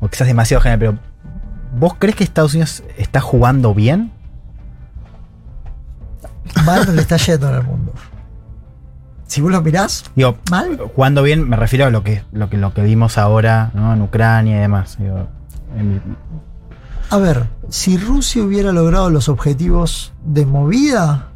[0.00, 0.98] o quizás demasiado general, pero
[1.78, 4.12] ¿vos crees que Estados Unidos está jugando bien?
[6.64, 7.92] Mal le está yendo en el mundo.
[9.32, 10.76] Si vos lo mirás, Digo, mal.
[10.94, 13.94] jugando bien me refiero a lo que, lo que, lo que vimos ahora ¿no?
[13.94, 14.98] en Ucrania y demás.
[14.98, 15.26] Digo,
[15.74, 16.02] en-
[17.08, 21.30] A ver, si Rusia hubiera logrado los objetivos de movida,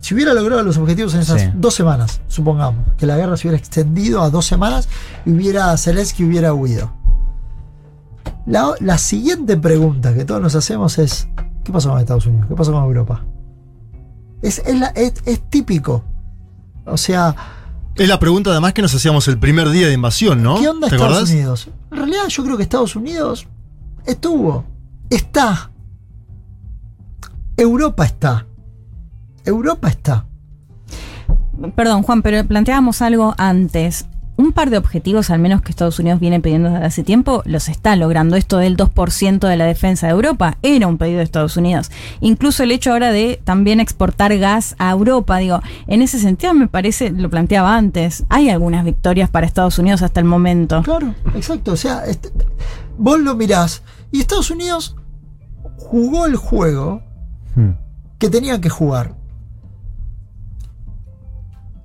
[0.00, 1.48] si hubiera logrado los objetivos en esas Sí.
[1.54, 4.86] dos semanas, supongamos, que la guerra se hubiera extendido a dos semanas
[5.24, 6.92] y hubiera Zelensky hubiera huido.
[8.44, 11.26] La, la siguiente pregunta que todos nos hacemos es:
[11.64, 12.48] ¿qué pasó con Estados Unidos?
[12.50, 13.22] ¿Qué pasó con Europa?
[14.42, 16.04] Es, es, la- es- es típico.
[16.86, 17.34] O sea,
[17.94, 20.58] Es la pregunta además que nos hacíamos el primer día de invasión, ¿no?
[20.60, 21.30] ¿Qué onda ¿Te Estados acordás?
[21.30, 21.68] Unidos?
[21.90, 23.46] En realidad yo creo que Estados Unidos
[24.06, 24.64] estuvo,
[25.10, 25.70] está
[27.56, 28.46] Europa está.
[29.44, 30.26] Europa está.
[31.76, 34.06] Perdón, Juan, pero planteábamos algo antes.
[34.36, 37.68] Un par de objetivos, al menos que Estados Unidos viene pidiendo desde hace tiempo, los
[37.68, 38.34] está logrando.
[38.34, 41.92] Esto del 2% de la defensa de Europa era un pedido de Estados Unidos.
[42.20, 46.66] Incluso el hecho ahora de también exportar gas a Europa, digo, en ese sentido me
[46.66, 50.82] parece, lo planteaba antes, hay algunas victorias para Estados Unidos hasta el momento.
[50.82, 51.72] Claro, exacto.
[51.72, 52.30] O sea, este-
[52.98, 54.96] vos lo mirás y Estados Unidos
[55.76, 57.02] jugó el juego
[58.18, 59.14] que tenía que jugar.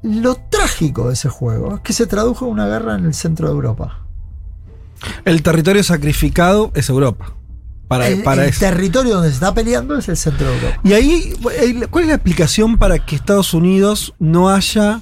[0.01, 3.47] Lo trágico de ese juego es que se tradujo en una guerra en el centro
[3.47, 4.05] de Europa.
[5.25, 7.33] El territorio sacrificado es Europa.
[7.87, 8.59] Para, el para el eso.
[8.59, 10.79] territorio donde se está peleando es el centro de Europa.
[10.83, 11.33] Y ahí,
[11.89, 15.01] ¿cuál es la explicación para que Estados Unidos no haya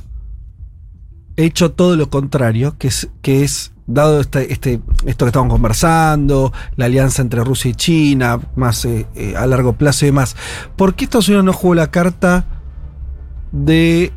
[1.36, 2.78] hecho todo lo contrario?
[2.78, 7.72] Que es, que es dado este, este, esto que estamos conversando, la alianza entre Rusia
[7.72, 10.36] y China, más eh, eh, a largo plazo y demás.
[10.76, 12.46] ¿Por qué Estados Unidos no jugó la carta
[13.52, 14.14] de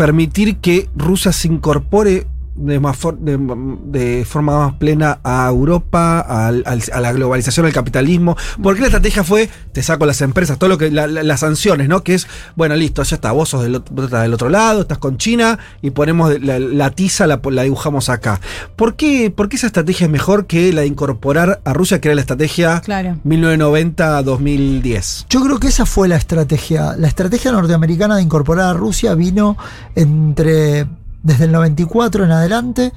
[0.00, 2.26] permitir que Rusia se incorpore
[2.60, 3.38] de, más for- de,
[3.84, 8.36] de forma más plena a Europa, al- al- a la globalización, al capitalismo.
[8.62, 11.88] Porque la estrategia fue, te saco las empresas, todo lo que, la- la- las sanciones,
[11.88, 12.02] ¿no?
[12.04, 15.16] Que es, bueno, listo, ya está, vos sos del, estás del otro lado, estás con
[15.18, 18.40] China y ponemos la, la tiza, la, la dibujamos acá.
[18.76, 22.08] ¿Por qué, ¿Por qué esa estrategia es mejor que la de incorporar a Rusia, que
[22.08, 23.16] era la estrategia Claro.
[23.26, 25.26] 1990-2010?
[25.28, 26.94] Yo creo que esa fue la estrategia.
[26.96, 29.56] La estrategia norteamericana de incorporar a Rusia vino
[29.94, 30.86] entre
[31.22, 32.92] desde el 94 en adelante.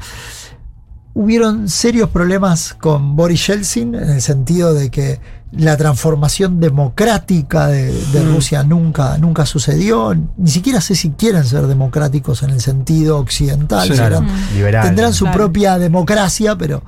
[1.16, 5.20] Hubieron serios problemas con Boris Yeltsin en el sentido de que
[5.52, 8.34] la transformación democrática de, de Mm.
[8.34, 10.16] Rusia nunca, nunca sucedió.
[10.38, 13.88] Ni siquiera sé si quieren ser democráticos en el sentido occidental.
[13.88, 14.40] Sí, serán- claro.
[14.56, 14.86] Liberal.
[14.88, 15.38] tendrán su Claro.
[15.38, 16.84] propia democracia, pero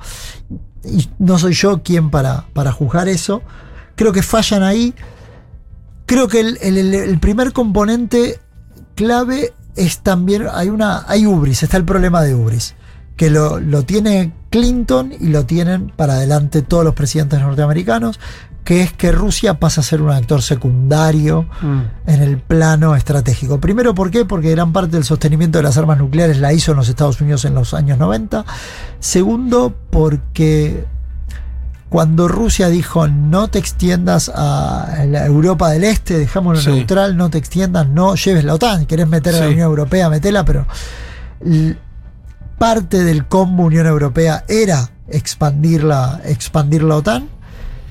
[0.84, 3.42] y no soy yo quien para, para juzgar eso.
[3.94, 4.92] Creo que fallan ahí.
[6.06, 8.40] Creo que el- el primer componente
[8.96, 12.74] clave es también, hay una, hay ubris, está el problema de ubris,
[13.16, 18.18] que lo, lo tiene Clinton y lo tienen para adelante todos los presidentes norteamericanos,
[18.66, 21.46] que es que Rusia pasa a ser un actor secundario
[22.04, 23.60] en el plano estratégico.
[23.60, 24.24] Primero, ¿por qué?
[24.24, 27.44] Porque gran parte del sostenimiento de las armas nucleares la hizo en los Estados Unidos
[27.44, 28.44] en los años 90.
[28.98, 30.84] Segundo, porque
[31.88, 36.70] cuando Rusia dijo no te extiendas a la Europa del Este, dejámoslo Sí.
[36.70, 39.46] neutral, no te extiendas, no lleves la OTAN, querés meter a la.
[39.46, 40.66] Unión Europea, metela, pero
[42.58, 47.28] parte del combo Unión Europea era expandir la, expandir la OTAN,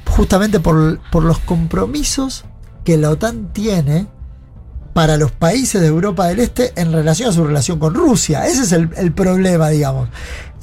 [0.09, 2.45] justamente por, por los compromisos
[2.83, 4.07] que la OTAN tiene
[4.93, 8.45] para los países de Europa del Este en relación a su relación con Rusia.
[8.47, 10.09] Ese es el, el problema, digamos.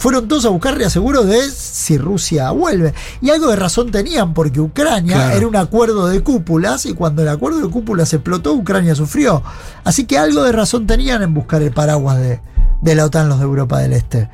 [0.03, 2.93] Fueron todos a buscar reaseguro de si Rusia vuelve.
[3.21, 5.37] Y algo de razón tenían, porque Ucrania Claro.
[5.37, 9.45] era un acuerdo de cúpulas y cuando el acuerdo de cúpulas explotó, Ucrania sufrió.
[9.85, 12.41] Así que algo de razón tenían en buscar el paraguas de,
[12.81, 14.29] de la OTAN los de Europa del Este.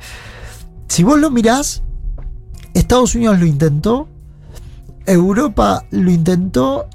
[0.87, 1.83] Si vos lo mirás,
[2.73, 4.07] Estados Unidos lo intentó,
[5.05, 6.87] Europa lo intentó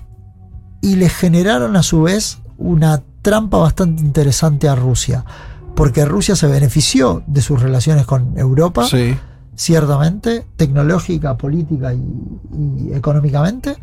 [0.80, 5.24] y le generaron a su vez una trampa bastante interesante a Rusia.
[5.74, 9.16] Porque Rusia se benefició de sus relaciones con Europa, Sí.
[9.56, 12.02] ciertamente, tecnológica, política y,
[12.88, 13.76] y económicamente.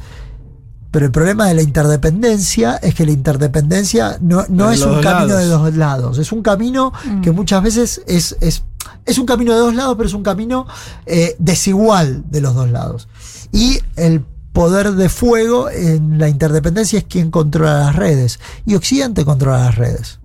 [0.91, 5.45] Pero el problema de la interdependencia es que la interdependencia no, es un camino de
[5.45, 6.17] dos lados.
[6.17, 8.65] Es un camino que muchas veces es, es,
[9.05, 10.67] es un camino de dos lados, pero es un camino
[11.05, 13.07] eh, desigual de los dos lados.
[13.53, 18.41] Y el poder de fuego en la interdependencia es quien controla las redes.
[18.65, 20.19] Y Occidente controla las redes.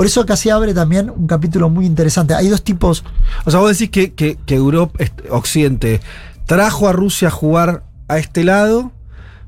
[0.00, 2.32] Por eso acá se abre también un capítulo muy interesante.
[2.32, 3.04] Hay dos tipos.
[3.44, 4.98] O sea, vos decís que, que, que Europa,
[5.28, 6.00] Occidente,
[6.46, 8.92] trajo a Rusia a jugar a este lado,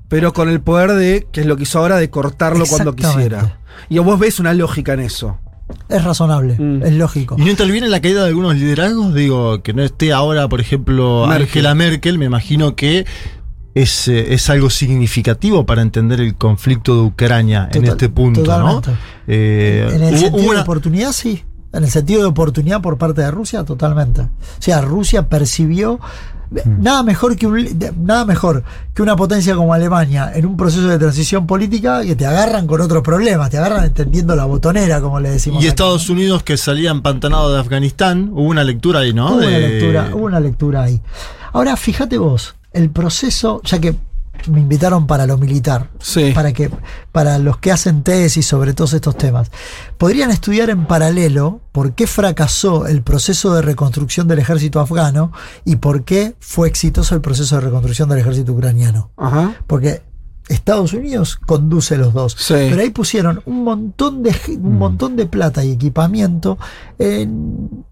[0.08, 3.60] pero con el poder de, que es lo que hizo ahora, de cortarlo cuando quisiera.
[3.88, 5.38] Y vos ves una lógica en eso.
[5.88, 6.82] Es razonable, Mm.
[6.82, 7.36] es lógico.
[7.38, 9.14] ¿Y no interviene en la caída de algunos liderazgos?
[9.14, 11.46] Digo, que no esté ahora, por ejemplo, Merkel.
[11.46, 13.06] Angela Merkel, me imagino que
[13.74, 18.90] es, eh, es algo significativo para entender el conflicto de Ucrania en este punto, totalmente.
[18.90, 18.96] ¿no?
[19.26, 21.42] Eh, En el sentido una- de oportunidad, sí.
[21.72, 24.20] En el sentido de oportunidad por parte de Rusia, totalmente.
[24.22, 24.28] O
[24.58, 26.00] sea, Rusia percibió
[26.50, 26.82] Mm.
[26.82, 27.66] nada mejor que un,
[28.04, 32.26] nada mejor que una potencia como Alemania en un proceso de transición política que te
[32.26, 35.62] agarran con otros problemas, te agarran entendiendo la botonera, como le decimos.
[35.62, 35.70] y acá.
[35.70, 39.28] Estados Unidos que salía empantanado de Afganistán, hubo una lectura ahí, ¿no?
[39.30, 41.00] Hubo una lectura, hubo una lectura ahí.
[41.54, 43.96] Ahora, fíjate vos, el proceso, ya que
[44.50, 46.32] me invitaron para lo militar, Sí.
[46.34, 46.70] para que,
[47.12, 49.50] para los que hacen tesis sobre todos estos temas,
[49.98, 55.32] podrían estudiar en paralelo por qué fracasó el proceso de reconstrucción del ejército afgano
[55.64, 59.10] y por qué fue exitoso el proceso de reconstrucción del ejército ucraniano.
[59.16, 59.54] Ajá.
[59.66, 60.02] Porque
[60.48, 62.34] Estados Unidos conduce los dos.
[62.36, 62.54] Sí.
[62.54, 66.58] Pero ahí pusieron un montón de un montón de plata y equipamiento
[66.98, 67.84] en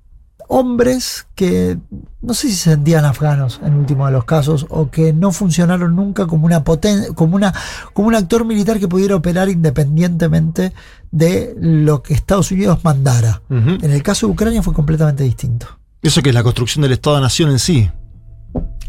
[0.53, 1.79] hombres que
[2.21, 5.95] no sé si se sentían afganos en último de los casos o que no funcionaron
[5.95, 7.55] nunca como una poten como una
[7.93, 10.73] como un actor militar que pudiera operar independientemente
[11.13, 13.43] de lo que Estados Unidos mandara.
[13.49, 15.67] En el caso de Ucrania fue completamente distinto.
[16.03, 17.89] Eso que es la construcción del Estado-Nación en sí.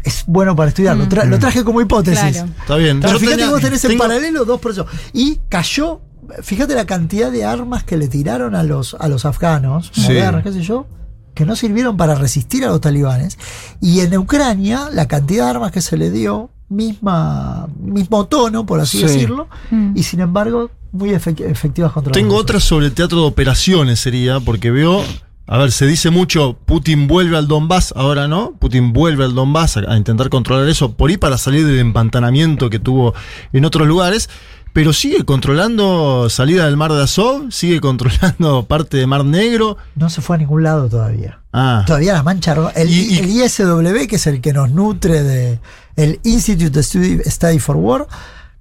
[0.02, 1.04] Es bueno para estudiarlo.
[1.04, 1.08] Mm.
[1.08, 2.18] Tra- Lo traje como hipótesis.
[2.38, 2.48] Claro.
[2.60, 2.98] Está bien.
[3.00, 4.90] Pero Yo fíjate tenía- que vos tenés en tengo- paralelo dos procesos.
[5.12, 6.00] Y cayó,
[6.42, 10.02] fíjate la cantidad de armas que le tiraron a los, a los afganos, Sí.
[10.02, 10.86] modernas, qué sé yo,
[11.34, 13.38] que no sirvieron para resistir a los talibanes.
[13.80, 18.80] Y en Ucrania, la cantidad de armas que se le dio, misma, mismo tono, por
[18.80, 19.04] así Sí.
[19.04, 19.92] decirlo, Mm.
[19.96, 24.40] y sin embargo, muy efec- efectivas contra Tengo otra sobre el teatro de operaciones, sería,
[24.40, 25.02] porque veo.
[25.46, 29.76] A ver, se dice mucho, Putin vuelve al Donbass, ahora no, Putin vuelve al Donbass
[29.76, 33.12] a, a intentar controlar eso, por ahí para salir del empantanamiento que tuvo
[33.52, 34.30] en otros lugares,
[34.72, 39.76] pero sigue controlando salida del mar de Azov, sigue controlando parte de Mar Negro.
[39.96, 41.40] No se fue a ningún lado todavía.
[41.52, 42.70] Ah, Todavía la mancha roja.
[42.70, 45.60] El, Y- y- el ISW, que es el que nos nutre de.
[45.96, 48.06] El Institute of Study, Study for War,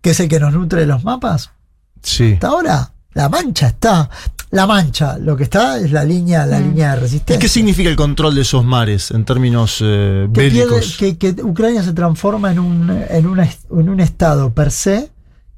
[0.01, 1.51] que es el que nos nutre de los mapas.
[2.01, 2.33] sí.
[2.33, 4.09] Hasta ahora, la mancha está.
[4.49, 7.40] La mancha, lo que está es la línea, la línea de ¿Y resistencia.
[7.40, 10.98] qué significa el control de esos mares en términos eh, que, pierde- bélicos?
[10.98, 15.09] que, que Ucrania se transforma en un, en, una, en un estado per se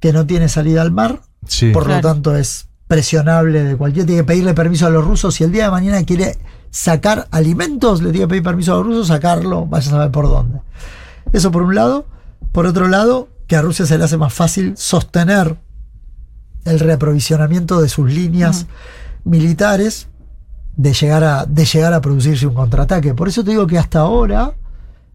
[0.04, 1.72] que no tiene salida al mar, Sí.
[1.72, 2.02] por Claro.
[2.02, 4.06] lo tanto es presionable de cualquier.
[4.06, 5.34] Tiene que pedirle permiso a los rusos.
[5.36, 6.38] Si el día de mañana quiere
[6.72, 10.28] sacar alimentos, le tiene que pedir permiso a los rusos, sacarlo, vaya a saber por
[10.28, 10.60] dónde.
[11.32, 12.06] Eso por un lado.
[12.52, 15.56] Por otro lado, que a Rusia se le hace más fácil sostener
[16.66, 18.66] el reaprovisionamiento de sus líneas
[19.24, 20.10] militares
[20.76, 23.14] de llegar, a, de llegar a producirse un contraataque.
[23.14, 24.54] Por eso te digo que hasta ahora,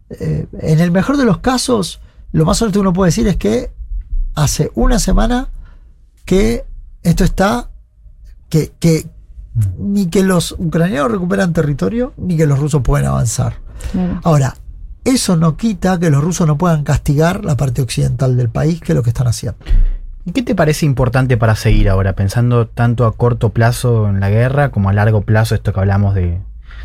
[0.09, 2.01] eh, en el mejor de los casos,
[2.33, 3.77] lo más honesto que uno puede decir es que
[4.43, 5.49] hace una semana
[6.25, 6.65] que
[7.03, 7.71] esto está,
[8.49, 9.07] que, que
[9.79, 13.57] ni que los ucranianos recuperan territorio, ni que los rusos pueden avanzar.
[13.93, 14.21] Claro.
[14.25, 14.55] Ahora,
[15.05, 18.93] eso no quita que los rusos no puedan castigar la parte occidental del país, que
[18.93, 19.59] es lo que están haciendo.
[20.25, 24.29] ¿Y qué te parece importante para seguir ahora, pensando tanto a corto plazo en la
[24.29, 26.41] guerra como a largo plazo, esto que hablamos de,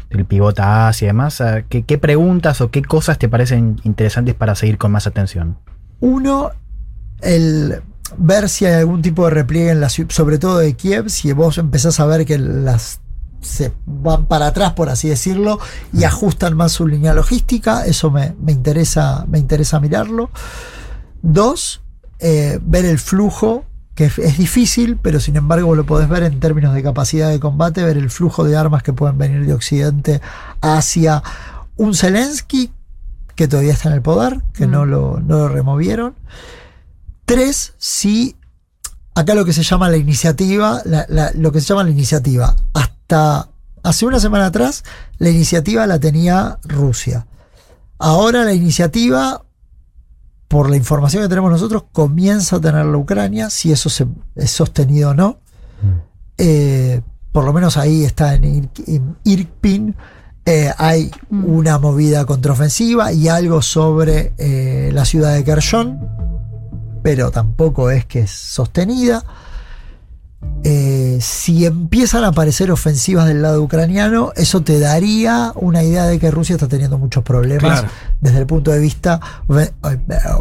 [0.09, 1.41] del pivota Asia y demás?
[1.41, 5.57] ¿a ¿Qué, ¿Qué preguntas o qué cosas te parecen interesantes para seguir con más atención?
[5.99, 6.51] Uno,
[7.23, 7.81] el
[8.17, 11.57] ver si hay algún tipo de repliegue en la sobre todo de Kiev, si vos
[11.57, 12.99] empezás a ver que las
[13.41, 15.59] se van para atrás, por así decirlo,
[15.91, 20.29] y ajustan más su línea logística, eso me, me interesa, me interesa mirarlo.
[21.21, 21.81] Dos,
[22.19, 26.39] eh, ver el flujo, que es, es difícil, pero sin embargo lo podés ver en
[26.39, 30.21] términos de capacidad de combate, ver el flujo de armas que pueden venir de Occidente
[30.61, 31.21] hacia
[31.75, 32.71] un Zelensky
[33.35, 36.15] que todavía está en el poder, que no, lo, no lo removieron.
[37.25, 38.35] Tres, si
[39.15, 42.55] acá lo que se llama la iniciativa, la- la- lo que se llama la iniciativa,
[42.73, 43.49] hasta
[43.83, 44.83] hace una semana atrás,
[45.19, 47.27] la iniciativa la tenía Rusia.
[47.99, 49.43] Ahora la iniciativa,
[50.47, 54.51] por la información que tenemos nosotros, comienza a tener la Ucrania, si eso se, es
[54.51, 55.39] sostenido o no.
[56.37, 59.95] Eh, por lo menos ahí está en, Ir- en Irpin.
[60.45, 65.99] eh, hay una movida contraofensiva y algo sobre eh, la ciudad de Kherson,
[67.03, 69.23] pero tampoco es que es sostenida.
[70.65, 76.19] Eh, si empiezan a aparecer ofensivas del lado ucraniano, eso te daría una idea de
[76.19, 77.87] que Rusia está teniendo muchos problemas Claro.
[78.21, 79.19] desde el punto de vista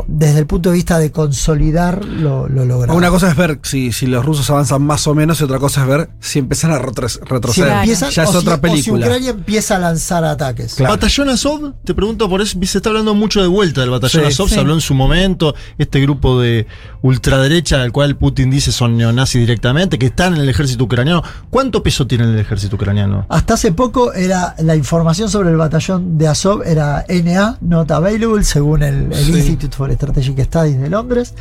[0.07, 2.97] desde el punto de vista de consolidar lo, lo logrado.
[2.97, 5.83] Una cosa es ver si, si los rusos avanzan más o menos y otra cosa
[5.83, 7.73] es ver si empiezan a si retroceder.
[7.73, 9.07] empiezan, ya es o si- otra o si película.
[9.07, 10.77] Ucrania empieza a lanzar ataques.
[10.79, 14.29] Batallón Azov, te pregunto por eso, se está hablando mucho de vuelta del Batallón Sí,
[14.29, 14.55] Azov, sí.
[14.55, 16.67] se habló en su momento, este grupo de
[17.03, 21.23] ultraderecha al cual Putin dice son neonazis directamente, que están en el ejército ucraniano.
[21.51, 23.27] ¿Cuánto peso tiene el ejército ucraniano?
[23.29, 28.43] Hasta hace poco era la información sobre el batallón de Azov era NA, not available,
[28.45, 29.33] según el, el Sí.
[29.33, 31.35] Institute for Strategic Studies de Londres.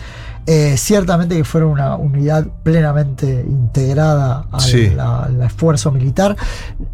[0.48, 4.92] Eh, ciertamente que fueron una unidad plenamente integrada al, Sí.
[5.00, 6.36] a- al esfuerzo militar.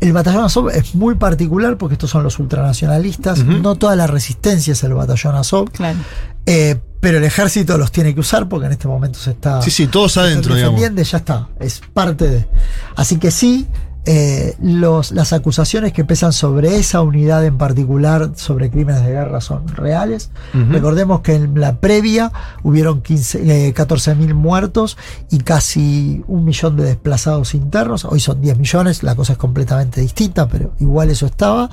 [0.01, 3.43] El batallón Azov es muy particular porque estos son los ultranacionalistas.
[3.45, 5.71] No toda la resistencia es el batallón Azov.
[5.71, 5.97] Claro.
[6.45, 9.71] Eh, pero el ejército los tiene que usar porque en este momento se está Sí,
[9.71, 10.81] sí, todos adentro, digamos.
[10.81, 12.47] ya está, es parte de.
[12.95, 13.67] Así que sí,
[14.09, 19.41] eh, los, las acusaciones que pesan sobre esa unidad en particular, sobre crímenes de guerra,
[19.41, 20.31] son reales.
[20.71, 22.31] Recordemos que en la previa
[22.63, 24.97] hubieron 15, eh, 14.000 muertos
[25.29, 28.05] y casi un millón de desplazados internos.
[28.05, 31.69] Hoy son 10 millones, la cosa es completamente distinta, pero igual eso estaba.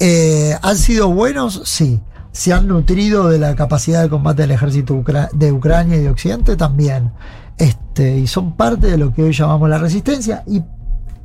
[0.00, 1.62] Eh, ¿Han sido buenos?
[1.64, 2.00] Sí.
[2.32, 6.08] se han nutrido de la capacidad de combate del ejército ucra- de Ucrania y de
[6.10, 7.12] Occidente también.
[7.58, 10.42] Este, y son parte de lo que hoy llamamos la resistencia.
[10.46, 10.62] Y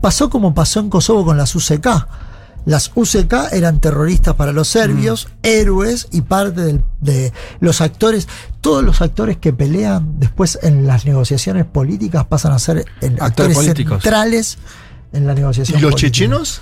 [0.02, 2.08] pasó como pasó en Kosovo con las UCK.
[2.66, 8.28] Las UCK eran terroristas para los serbios, héroes y parte del- de los actores.
[8.60, 13.56] Todos los actores que pelean después en las negociaciones políticas pasan a ser en- actores
[13.56, 14.04] políticos.
[14.04, 14.58] centrales
[15.14, 15.80] en la negociación.
[15.80, 16.12] ¿Y los política.
[16.12, 16.62] chechenos?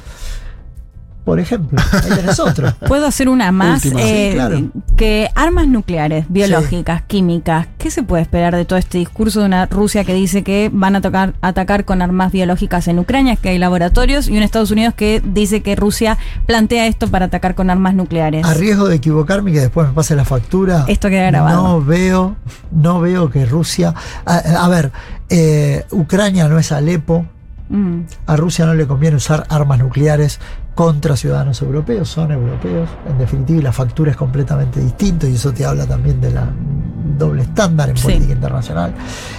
[1.25, 2.71] Por ejemplo, ahí tenés otro.
[2.87, 3.83] Puedo hacer una más.
[3.85, 4.61] Eh, Sí, claro.
[4.95, 7.67] Que armas nucleares, biológicas, químicas.
[7.79, 10.95] ¿Qué se puede esperar de todo este discurso de una Rusia que dice que van
[10.95, 14.93] a tocar, atacar con armas biológicas en Ucrania, que hay laboratorios, y un Estados Unidos
[14.93, 18.45] que dice que Rusia plantea esto para atacar con armas nucleares?
[18.45, 20.85] A riesgo de equivocarme y que después me pase la factura.
[20.87, 21.63] Esto queda grabado.
[21.63, 22.35] No veo,
[22.71, 23.95] no veo que Rusia.
[24.25, 24.91] A, a ver,
[25.29, 27.25] eh, Ucrania no es Alepo.
[27.67, 28.01] Mm.
[28.27, 30.39] A Rusia no le conviene usar armas nucleares
[30.75, 35.53] contra ciudadanos europeos, son europeos, en definitiva, y la factura es completamente distinta, y eso
[35.53, 36.49] te habla también de la
[37.17, 38.03] doble estándar en Sí.
[38.03, 38.93] política internacional.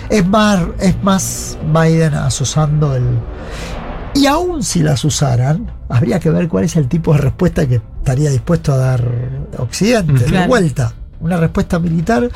[0.09, 3.05] Es más, es más Biden asosando el.
[4.15, 7.83] Y aún si las usaran, habría que ver cuál es el tipo de respuesta que
[7.99, 9.05] estaría dispuesto a dar
[9.59, 10.25] Occidente.
[10.25, 12.31] De vuelta, una respuesta militar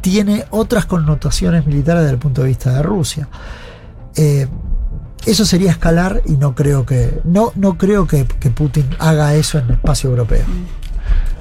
[0.00, 3.28] tiene otras connotaciones militares desde el punto de vista de Rusia.
[4.16, 4.48] Eh,
[5.26, 9.58] eso sería escalar y no creo que no, no creo que, que Putin haga eso
[9.58, 10.44] en el espacio europeo.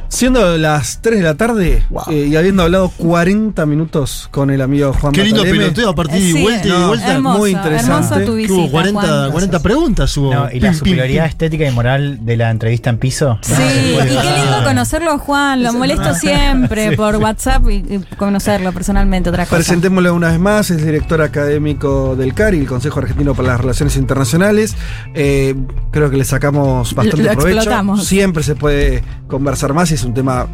[0.10, 4.92] Siendo las 3 de la tarde eh, y habiendo hablado 40 minutos con el amigo
[4.92, 5.60] Juan Qué lindo Bataleme.
[5.66, 7.14] peloteo a partir de Sí, vuelta y no, vuelta.
[7.14, 8.26] hermoso, muy interesante.
[8.26, 9.32] tu visita, hubo 40, Juan.
[9.32, 10.18] 40 preguntas.
[10.18, 10.34] Hubo.
[10.34, 11.30] No, y Pim, la superioridad pim.
[11.30, 13.38] estética y moral de la entrevista en piso.
[13.42, 16.96] Sí, y qué lindo conocerlo a Juan, lo molesto siempre Sí.
[16.96, 19.58] por WhatsApp y, y conocerlo personalmente, otra cosa.
[19.58, 23.96] Presentémosle una vez más, es director académico del CARI, el Consejo Argentino para las Relaciones
[23.96, 24.76] Internacionales.
[25.14, 25.56] Eh,
[25.92, 27.58] creo que le sacamos bastante Lo provecho.
[27.60, 28.06] explotamos.
[28.06, 30.48] Siempre se puede conversar más y es un tema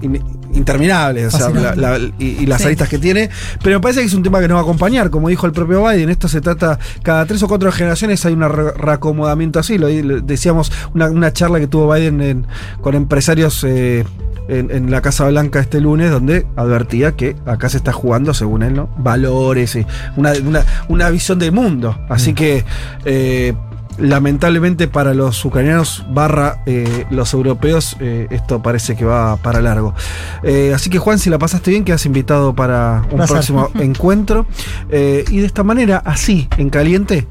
[0.00, 0.22] in-
[0.54, 1.80] interminable, o sea, Fascinante.
[1.80, 2.66] la- la- y, y las Sí.
[2.68, 3.28] aristas que tiene.
[3.62, 5.52] Pero me parece que es un tema que nos va a acompañar, como dijo el
[5.52, 6.08] propio Biden.
[6.08, 9.76] Esto se trata, cada tres o cuatro generaciones hay un re- reacomodamiento así.
[9.78, 12.46] Lo, lo decíamos, una, una charla que tuvo Biden en-
[12.80, 13.62] con empresarios.
[13.64, 14.04] eh,
[14.50, 18.62] en, en la Casa Blanca este lunes, donde advertía que acá se está jugando, según
[18.62, 18.88] él, ¿no?
[18.96, 19.84] Valores, y
[20.16, 21.98] una, una, una visión del mundo.
[22.08, 22.64] Así que
[23.04, 23.52] eh,
[23.98, 29.94] lamentablemente para los ucranianos barra eh, los europeos eh, esto parece que va para largo.
[30.42, 34.46] Eh, así que Juan, si la pasaste bien, quedas invitado para un próximo encuentro.
[34.90, 37.26] Eh, y de esta manera, así, en caliente,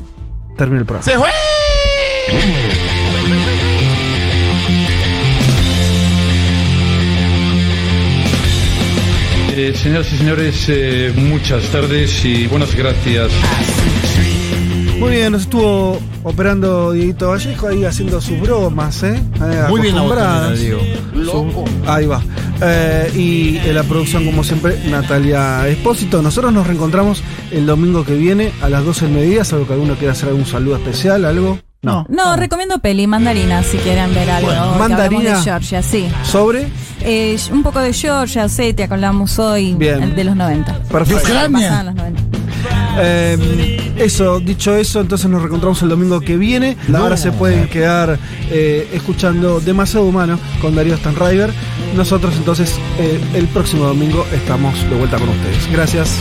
[0.57, 1.03] termina el programa.
[1.03, 1.29] ¡Se fue!
[9.59, 13.31] Eh, señoras y señores, eh, muchas tardes y buenas gracias.
[14.99, 19.15] Muy bien, nos estuvo operando Dieguito Vallejo ahí haciendo sus bromas, ¿eh?
[19.15, 20.59] Eh, Muy bien la acostumbradas.
[20.59, 20.79] botonera,
[21.13, 21.31] Diego.
[21.31, 22.21] Su- ahí va.
[22.61, 26.21] Eh, y en la producción, como siempre, Natalia Espósito.
[26.23, 29.93] Nosotros nos reencontramos el domingo que viene a las 12 del mediodía, salvo que alguno
[29.95, 31.59] quiera hacer algún saludo especial, algo.
[31.83, 32.05] No.
[32.09, 34.47] No, recomiendo peli, Mandarina, si quieren ver algo.
[34.47, 35.37] Bueno, Mandarina.
[35.37, 36.07] de Georgia, sí.
[36.23, 36.67] ¿Sobre?
[37.01, 40.01] Eh, un poco de Georgia, Osetia, que hablamos hoy, Bien.
[40.01, 40.73] el de los 90.
[40.89, 41.23] Perfecto.
[41.51, 42.36] Basada en los 90.
[42.99, 46.77] Eh, eso, dicho eso, entonces nos reencontramos el domingo que viene.
[46.93, 48.19] Ahora se pueden quedar
[48.51, 51.51] eh, escuchando Demasiado Humano con Darío Stanriver.
[51.95, 55.71] Nosotros entonces eh, el próximo domingo estamos de vuelta con ustedes.
[55.71, 56.17] Gracias.